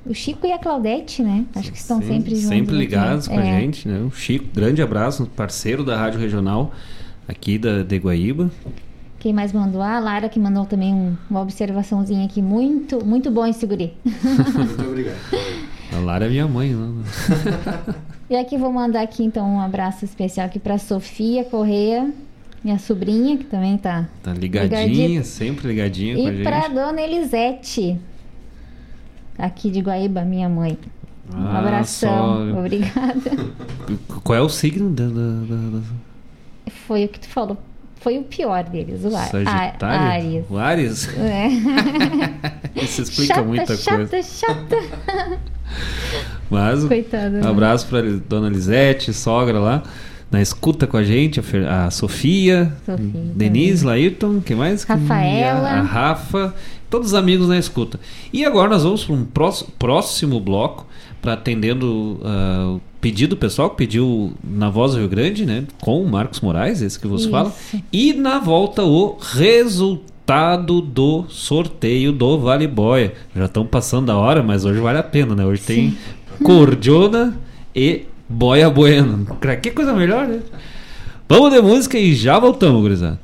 O 0.05 0.13
Chico 0.13 0.47
e 0.47 0.53
a 0.53 0.57
Claudete, 0.57 1.21
né? 1.21 1.45
Acho 1.55 1.73
que 1.73 1.77
estão 1.77 2.01
sempre 2.01 2.29
juntos. 2.35 2.47
Sempre 2.47 2.69
aqui. 2.69 2.77
ligados 2.77 3.27
com 3.27 3.37
a 3.37 3.45
É. 3.45 3.59
gente, 3.59 3.85
né? 3.85 3.99
O 3.99 4.11
Chico, 4.11 4.45
grande 4.53 4.81
abraço, 4.81 5.25
parceiro 5.35 5.83
da 5.83 5.97
Rádio 5.97 6.21
Regional 6.21 6.71
aqui 7.27 7.57
da, 7.57 7.83
de 7.83 7.97
Guaíba. 7.97 8.49
Quem 9.19 9.33
mais 9.33 9.51
mandou? 9.51 9.81
Ah, 9.81 9.97
a 9.97 9.99
Lara 9.99 10.29
que 10.29 10.39
mandou 10.39 10.65
também 10.65 10.93
um- 10.93 11.17
uma 11.29 11.41
observaçãozinha 11.41 12.23
aqui. 12.25 12.41
Muito, 12.41 13.03
muito 13.05 13.29
bom 13.29 13.45
esse 13.45 13.65
guri. 13.65 13.93
Muito 14.05 14.81
obrigado. 14.87 15.17
A 15.93 15.99
Lara 15.99 16.25
é 16.25 16.29
minha 16.29 16.47
mãe, 16.47 16.73
né? 16.73 17.03
E 18.29 18.35
aqui 18.35 18.57
vou 18.57 18.71
mandar 18.73 19.01
aqui 19.01 19.23
então 19.23 19.47
um 19.55 19.59
abraço 19.61 20.03
especial 20.03 20.47
aqui 20.47 20.59
pra 20.59 20.77
Sofia 20.77 21.43
Correia, 21.45 22.11
minha 22.63 22.77
sobrinha, 22.77 23.37
que 23.37 23.45
também 23.45 23.77
tá. 23.77 24.07
Tá 24.21 24.33
ligadinha, 24.33 24.83
Ligadinha. 24.85 25.23
sempre 25.23 25.67
ligadinha 25.67 26.15
com 26.15 26.27
a 26.27 26.31
E 26.31 26.35
gente. 26.37 26.43
pra 26.43 26.67
dona 26.67 27.01
Elisete, 27.01 27.97
aqui 29.37 29.69
de 29.71 29.79
Guaíba, 29.79 30.23
minha 30.23 30.49
mãe. 30.49 30.77
Um 31.33 31.45
Ah, 31.47 31.59
abração, 31.59 32.51
só- 32.53 32.59
obrigada. 32.59 33.31
Qual 34.23 34.37
é 34.37 34.41
o 34.41 34.49
signo 34.49 34.89
da, 34.89 35.05
da- 35.05 35.09
da- 35.11 35.81
Foi 36.87 37.05
o 37.05 37.09
que 37.09 37.19
tu 37.21 37.27
falou. 37.29 37.57
Foi 37.99 38.17
o 38.17 38.23
pior 38.23 38.63
deles, 38.63 39.03
o 39.03 39.15
Ar 39.15 39.27
Sagitário? 39.27 39.75
A- 39.81 39.87
Áries. 39.87 40.45
O 40.49 40.57
Ares? 40.57 41.09
É. 41.17 41.47
Isso 42.81 43.01
explica 43.01 43.35
chata, 43.35 43.47
muita 43.47 43.75
chata, 43.75 44.07
coisa. 44.07 44.21
Chata, 44.27 44.75
Mas 46.49 46.83
um 46.83 46.87
Coitada, 46.87 47.29
né? 47.29 47.47
abraço 47.47 47.87
pra 47.87 48.01
dona 48.01 48.49
Lisete, 48.49 49.13
sogra 49.13 49.59
lá, 49.59 49.83
na 50.31 50.41
escuta 50.41 50.87
com 50.87 50.97
a 50.97 51.03
gente, 51.03 51.39
a, 51.39 51.43
Fer- 51.43 51.67
a 51.67 51.89
Sofia, 51.91 52.73
Sofia 52.85 53.05
Denise, 53.35 53.85
Laírton, 53.85 54.41
quem 54.41 54.55
mais? 54.55 54.83
Rafaela. 54.83 55.67
A, 55.69 55.79
a 55.79 55.81
Rafa, 55.81 56.53
todos 56.89 57.09
os 57.09 57.13
amigos 57.13 57.47
na 57.49 57.57
escuta. 57.57 57.99
E 58.31 58.45
agora 58.45 58.69
nós 58.69 58.83
vamos 58.83 59.03
para 59.03 59.13
um 59.15 59.25
prós- 59.25 59.65
próximo 59.77 60.39
bloco, 60.39 60.85
para 61.21 61.33
atendendo 61.33 62.19
ah, 62.23 62.75
o 62.75 62.81
pedido 63.01 63.35
pessoal 63.35 63.69
que 63.69 63.77
pediu 63.77 64.33
na 64.43 64.69
Voz 64.69 64.93
do 64.93 64.99
Rio 64.99 65.09
Grande, 65.09 65.45
né? 65.45 65.63
Com 65.81 66.01
o 66.01 66.09
Marcos 66.09 66.39
Moraes, 66.41 66.81
esse 66.81 66.97
que 66.99 67.07
vos 67.07 67.21
Isso. 67.23 67.31
fala. 67.31 67.51
E 67.91 68.13
na 68.13 68.39
volta 68.39 68.83
o 68.83 69.17
resultado 69.19 70.16
do 70.91 71.25
sorteio 71.29 72.11
do 72.11 72.37
Vale 72.37 72.67
Boia. 72.67 73.13
Já 73.33 73.45
estão 73.45 73.65
passando 73.65 74.11
a 74.11 74.17
hora, 74.17 74.43
mas 74.43 74.65
hoje 74.65 74.79
vale 74.81 74.97
a 74.97 75.03
pena, 75.03 75.33
né? 75.33 75.45
Hoje 75.45 75.61
tem 75.61 75.97
Cordiona 76.43 77.33
e 77.73 78.03
Boia 78.27 78.69
Bueno. 78.69 79.25
Que 79.61 79.71
coisa 79.71 79.93
melhor, 79.93 80.27
né? 80.27 80.41
Vamos 81.29 81.51
de 81.51 81.61
música 81.61 81.97
e 81.97 82.13
já 82.13 82.37
voltamos, 82.39 82.81
gurizada. 82.81 83.19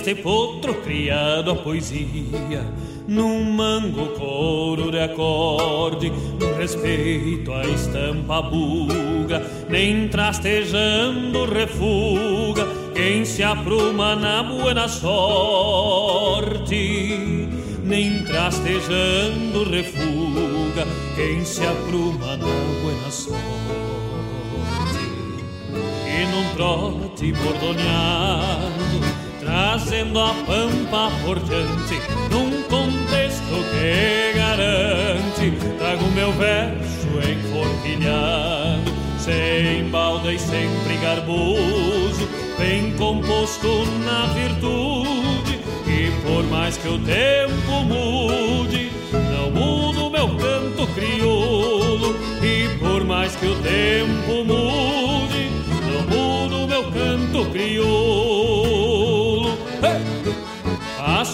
Neste 0.00 0.14
potro 0.14 0.72
criado 0.76 1.50
a 1.50 1.56
poesia, 1.56 2.64
num 3.06 3.44
mango 3.44 4.06
couro 4.18 4.90
de 4.90 4.98
acorde, 4.98 6.10
num 6.10 6.56
respeito 6.56 7.52
à 7.52 7.66
estampa 7.66 8.40
buga, 8.40 9.44
nem 9.68 10.08
trastejando 10.08 11.44
refuga 11.44 12.66
quem 12.94 13.26
se 13.26 13.42
apruma 13.42 14.16
na 14.16 14.42
buena 14.42 14.88
sorte 14.88 16.70
nem 17.84 18.22
trastejando 18.22 19.64
refuga 19.68 20.86
quem 21.16 21.44
se 21.44 21.66
apruma 21.66 22.36
na 22.36 22.46
buena 22.46 23.10
sorte. 23.10 23.40
E 26.06 26.24
num 26.26 26.54
trote 26.54 27.32
bordoneado, 27.32 28.79
trazendo 29.40 30.20
a 30.20 30.34
pampa 30.46 31.10
por 31.24 31.38
diante, 31.40 32.00
num 32.30 32.62
contexto 32.64 33.64
que 33.72 34.38
garante, 34.38 35.52
trago 35.78 36.06
meu 36.12 36.32
verso 36.32 37.08
enforquilhado, 37.18 38.92
sem 39.18 39.84
balda 39.90 40.32
e 40.32 40.38
sempre 40.38 40.96
garboso, 41.02 42.28
bem 42.58 42.92
composto 42.96 43.84
na 44.04 44.26
virtude 44.26 45.60
e 45.86 46.10
por 46.22 46.44
mais 46.44 46.76
que 46.76 46.88
o 46.88 46.98
tempo 46.98 47.82
mude, 47.84 48.92
não 49.12 49.50
mudo 49.50 50.08
meu 50.08 50.28
canto 50.36 50.86
crioulo. 50.94 52.16
E 52.42 52.68
por 52.78 53.04
mais 53.04 53.34
que 53.34 53.46
o 53.46 53.56
tempo 53.56 54.44
mude, 54.44 55.50
não 55.86 56.02
mudo 56.06 56.68
meu 56.68 56.84
canto 56.84 57.50
crioulo. 57.50 58.39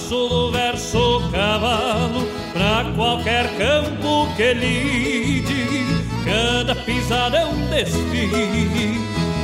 Passo 0.07 0.29
do 0.29 0.53
verso 0.53 1.21
cavalo 1.33 2.29
pra 2.53 2.85
qualquer 2.95 3.49
campo 3.57 4.29
que 4.37 4.55
lide. 4.55 5.85
Cada 6.25 6.77
pisada 6.77 7.39
é 7.39 7.45
um 7.45 7.67
desfile, 7.67 9.01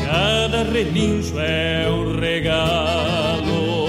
cada 0.06 0.62
relincho 0.62 1.36
é 1.40 1.88
um 1.90 2.16
regalo. 2.16 3.88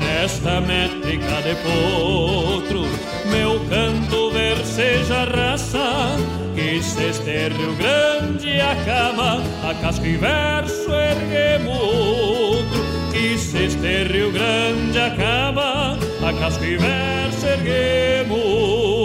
Nesta 0.00 0.60
métrica 0.62 1.42
de 1.42 1.54
potro, 1.62 2.88
meu 3.26 3.60
canto 3.70 4.32
verseja 4.32 5.26
raça, 5.26 6.16
que 6.56 6.82
se 6.82 7.04
este 7.04 7.50
Rio 7.50 7.72
Grande 7.76 8.60
acaba, 8.60 9.40
a 9.62 9.74
casco 9.80 10.04
e 10.04 10.16
verso 10.16 10.90
erguemos. 10.90 12.43
Que 13.14 13.38
se 13.38 13.66
este 13.66 14.02
Rio 14.08 14.32
Grande 14.32 15.00
acaba, 15.00 15.92
a 15.92 16.32
casco 16.32 16.64
e 16.64 16.76
verso 16.76 17.46
erguemos 17.46 19.03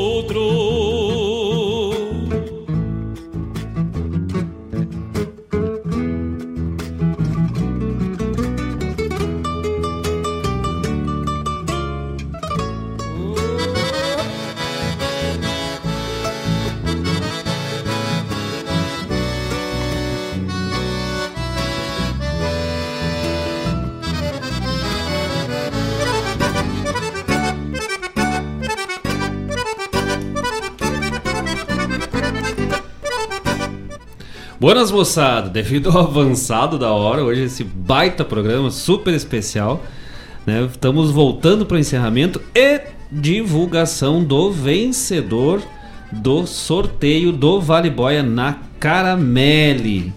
Buenas 34.59 34.91
moçada, 34.91 35.49
devido 35.49 35.89
ao 35.89 35.99
avançado 35.99 36.77
da 36.77 36.91
hora, 36.91 37.23
hoje 37.23 37.43
esse 37.43 37.63
baita 37.63 38.25
programa 38.25 38.69
super 38.69 39.13
especial, 39.13 39.81
né? 40.45 40.67
Estamos 40.69 41.11
voltando 41.11 41.65
para 41.65 41.77
o 41.77 41.79
encerramento 41.79 42.41
e 42.53 42.81
divulgação 43.09 44.21
do 44.21 44.51
vencedor 44.51 45.61
do 46.11 46.45
sorteio 46.45 47.31
do 47.31 47.61
Vale 47.61 47.89
Boia 47.89 48.21
na 48.21 48.57
Caramelle. 48.81 50.11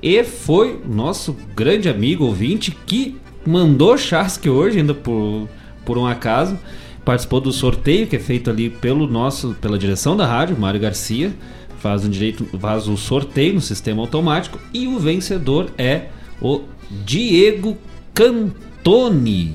E 0.00 0.22
foi 0.22 0.80
nosso 0.88 1.36
grande 1.56 1.88
amigo 1.88 2.24
ouvinte 2.24 2.70
que 2.70 3.16
mandou 3.44 3.98
chasque 3.98 4.48
hoje, 4.48 4.78
ainda 4.78 4.94
por, 4.94 5.48
por 5.84 5.98
um 5.98 6.06
acaso. 6.06 6.56
Participou 7.04 7.40
do 7.40 7.50
sorteio 7.50 8.06
que 8.06 8.14
é 8.14 8.20
feito 8.20 8.48
ali 8.48 8.70
pelo 8.70 9.08
nosso, 9.08 9.56
pela 9.60 9.76
direção 9.76 10.16
da 10.16 10.24
rádio, 10.24 10.56
Mário 10.56 10.78
Garcia. 10.78 11.32
Faz 11.80 12.04
um 12.04 12.08
direito, 12.10 12.44
faz 12.58 12.88
o 12.88 12.96
sorteio 12.96 13.54
no 13.54 13.60
sistema 13.60 14.00
automático 14.02 14.58
e 14.74 14.86
o 14.88 14.98
vencedor 14.98 15.70
é 15.78 16.06
o 16.40 16.62
Diego 17.04 17.76
Cantoni, 18.14 19.54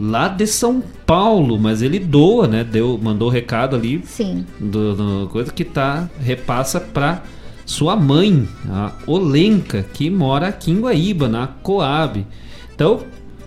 lá 0.00 0.28
de 0.28 0.46
São 0.46 0.82
Paulo, 1.06 1.58
mas 1.58 1.82
ele 1.82 1.98
doa, 1.98 2.46
né? 2.48 2.64
Deu, 2.64 2.98
mandou 3.02 3.28
o 3.28 3.30
recado 3.30 3.76
ali 3.76 4.02
Sim. 4.04 4.44
do, 4.58 4.94
do- 4.94 5.28
coisa 5.28 5.52
que 5.52 5.64
tá 5.64 6.08
repassa 6.20 6.80
para 6.80 7.22
sua 7.64 7.94
mãe, 7.96 8.48
a 8.68 8.92
Olenka, 9.06 9.84
que 9.92 10.10
mora 10.10 10.48
aqui 10.48 10.70
em 10.70 10.80
Guaíba, 10.80 11.28
na 11.28 11.46
Coab. 11.46 12.26
Então, 12.74 13.00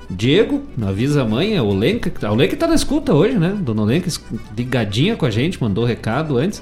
Diego, 0.10 0.64
avisa 0.82 1.24
a 1.24 1.26
mãe, 1.26 1.58
a 1.58 1.64
Olenka, 1.64 2.11
a 2.26 2.32
Olenka 2.32 2.56
tá 2.56 2.68
na 2.68 2.76
escuta 2.76 3.14
hoje, 3.14 3.38
né? 3.38 3.58
Dona 3.60 3.82
Olenka, 3.82 4.10
ligadinha 4.56 5.16
com 5.16 5.26
a 5.26 5.30
gente, 5.32 5.61
mandou 5.61 5.84
recado 5.84 6.38
antes, 6.38 6.61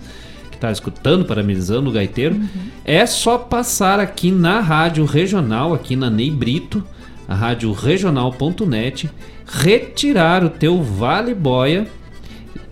está 0.63 0.71
escutando, 0.71 1.25
parabenizando 1.25 1.89
o 1.89 1.93
gaiteiro, 1.93 2.39
é 2.85 3.05
só 3.05 3.37
passar 3.37 3.99
aqui 3.99 4.31
na 4.31 4.61
rádio 4.61 5.03
regional, 5.05 5.73
aqui 5.73 5.95
na 5.95 6.09
Ney 6.09 6.31
Brito, 6.31 6.83
a 7.27 7.35
rádio 7.35 7.71
regional.net, 7.73 9.09
retirar 9.45 10.43
o 10.43 10.49
teu 10.49 10.81
Vale 10.81 11.33
Boia, 11.33 11.85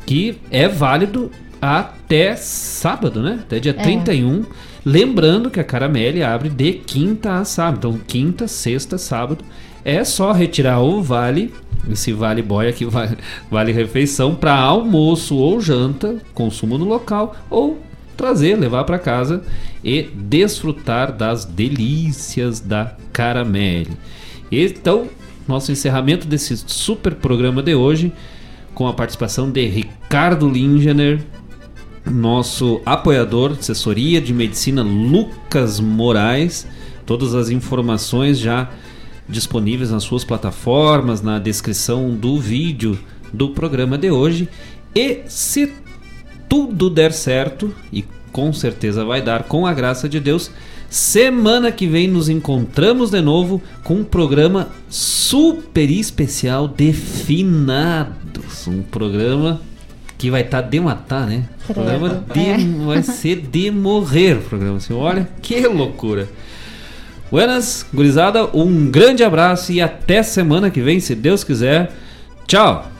que 0.05 0.37
é 0.49 0.67
válido 0.67 1.29
até 1.61 2.35
sábado, 2.35 3.21
né? 3.21 3.39
Até 3.41 3.59
dia 3.59 3.75
É. 3.77 3.83
31. 3.83 4.45
Lembrando 4.83 5.51
que 5.51 5.59
a 5.59 5.63
Caramelle 5.63 6.23
abre 6.23 6.49
de 6.49 6.73
quinta 6.73 7.35
a 7.35 7.45
sábado. 7.45 7.89
Então, 7.89 8.01
quinta, 8.07 8.47
sexta, 8.47 8.97
sábado. 8.97 9.43
É 9.85 10.03
só 10.03 10.31
retirar 10.31 10.79
o 10.79 11.01
vale, 11.03 11.53
esse 11.89 12.13
vale 12.13 12.41
boia 12.41 12.71
que 12.71 12.85
vale, 12.85 13.17
vale 13.49 13.71
refeição, 13.71 14.35
para 14.35 14.55
almoço 14.55 15.35
ou 15.35 15.59
janta, 15.59 16.17
consumo 16.33 16.77
no 16.77 16.85
local, 16.85 17.35
ou 17.49 17.79
trazer, 18.15 18.55
levar 18.55 18.83
para 18.83 18.99
casa 18.99 19.43
e 19.83 20.03
desfrutar 20.13 21.11
das 21.11 21.45
delícias 21.45 22.59
da 22.59 22.95
Caramelle. 23.11 23.97
Então, 24.51 25.07
nosso 25.47 25.71
encerramento 25.71 26.27
desse 26.27 26.55
super 26.67 27.15
programa 27.15 27.63
de 27.63 27.73
hoje, 27.73 28.11
com 28.73 28.87
a 28.87 28.93
participação 28.93 29.49
de 29.49 29.65
Ricardo 29.65 30.49
Lingener, 30.49 31.21
nosso 32.05 32.81
apoiador, 32.85 33.51
assessoria 33.59 34.19
de 34.19 34.33
medicina 34.33 34.81
Lucas 34.81 35.79
Moraes. 35.79 36.67
Todas 37.05 37.35
as 37.35 37.49
informações 37.49 38.39
já 38.39 38.69
disponíveis 39.27 39.91
nas 39.91 40.03
suas 40.03 40.23
plataformas, 40.23 41.21
na 41.21 41.39
descrição 41.39 42.11
do 42.11 42.39
vídeo 42.39 42.97
do 43.31 43.49
programa 43.49 43.97
de 43.97 44.11
hoje. 44.11 44.49
E 44.93 45.21
se 45.27 45.71
tudo 46.49 46.89
der 46.89 47.13
certo, 47.13 47.73
e 47.93 48.03
com 48.31 48.51
certeza 48.51 49.05
vai 49.05 49.21
dar, 49.21 49.43
com 49.43 49.65
a 49.65 49.73
graça 49.73 50.07
de 50.09 50.19
Deus, 50.19 50.51
semana 50.89 51.71
que 51.71 51.87
vem 51.87 52.07
nos 52.07 52.27
encontramos 52.27 53.09
de 53.11 53.21
novo 53.21 53.61
com 53.83 53.95
um 53.95 54.03
programa 54.03 54.69
super 54.89 55.89
especial 55.89 56.67
de 56.67 56.91
finados. 56.91 58.67
Um 58.67 58.81
programa 58.81 59.61
que 60.17 60.29
vai 60.29 60.41
estar 60.41 60.61
de 60.61 60.79
matar, 60.79 61.25
né? 61.25 61.45
Credo. 61.65 61.73
programa 61.73 62.23
de, 62.33 62.39
É. 62.41 62.57
vai 62.85 63.01
ser 63.01 63.37
de 63.37 63.71
morrer 63.71 64.37
o 64.37 64.41
programa. 64.41 64.77
Assim, 64.77 64.93
olha 64.93 65.27
que 65.41 65.59
loucura. 65.67 66.29
Buenas, 67.31 67.85
gurizada, 67.93 68.45
um 68.53 68.91
grande 68.91 69.23
abraço 69.23 69.71
e 69.71 69.79
até 69.79 70.21
semana 70.21 70.69
que 70.69 70.81
vem, 70.81 70.99
se 70.99 71.15
Deus 71.15 71.45
quiser. 71.45 71.89
Tchau! 72.45 72.90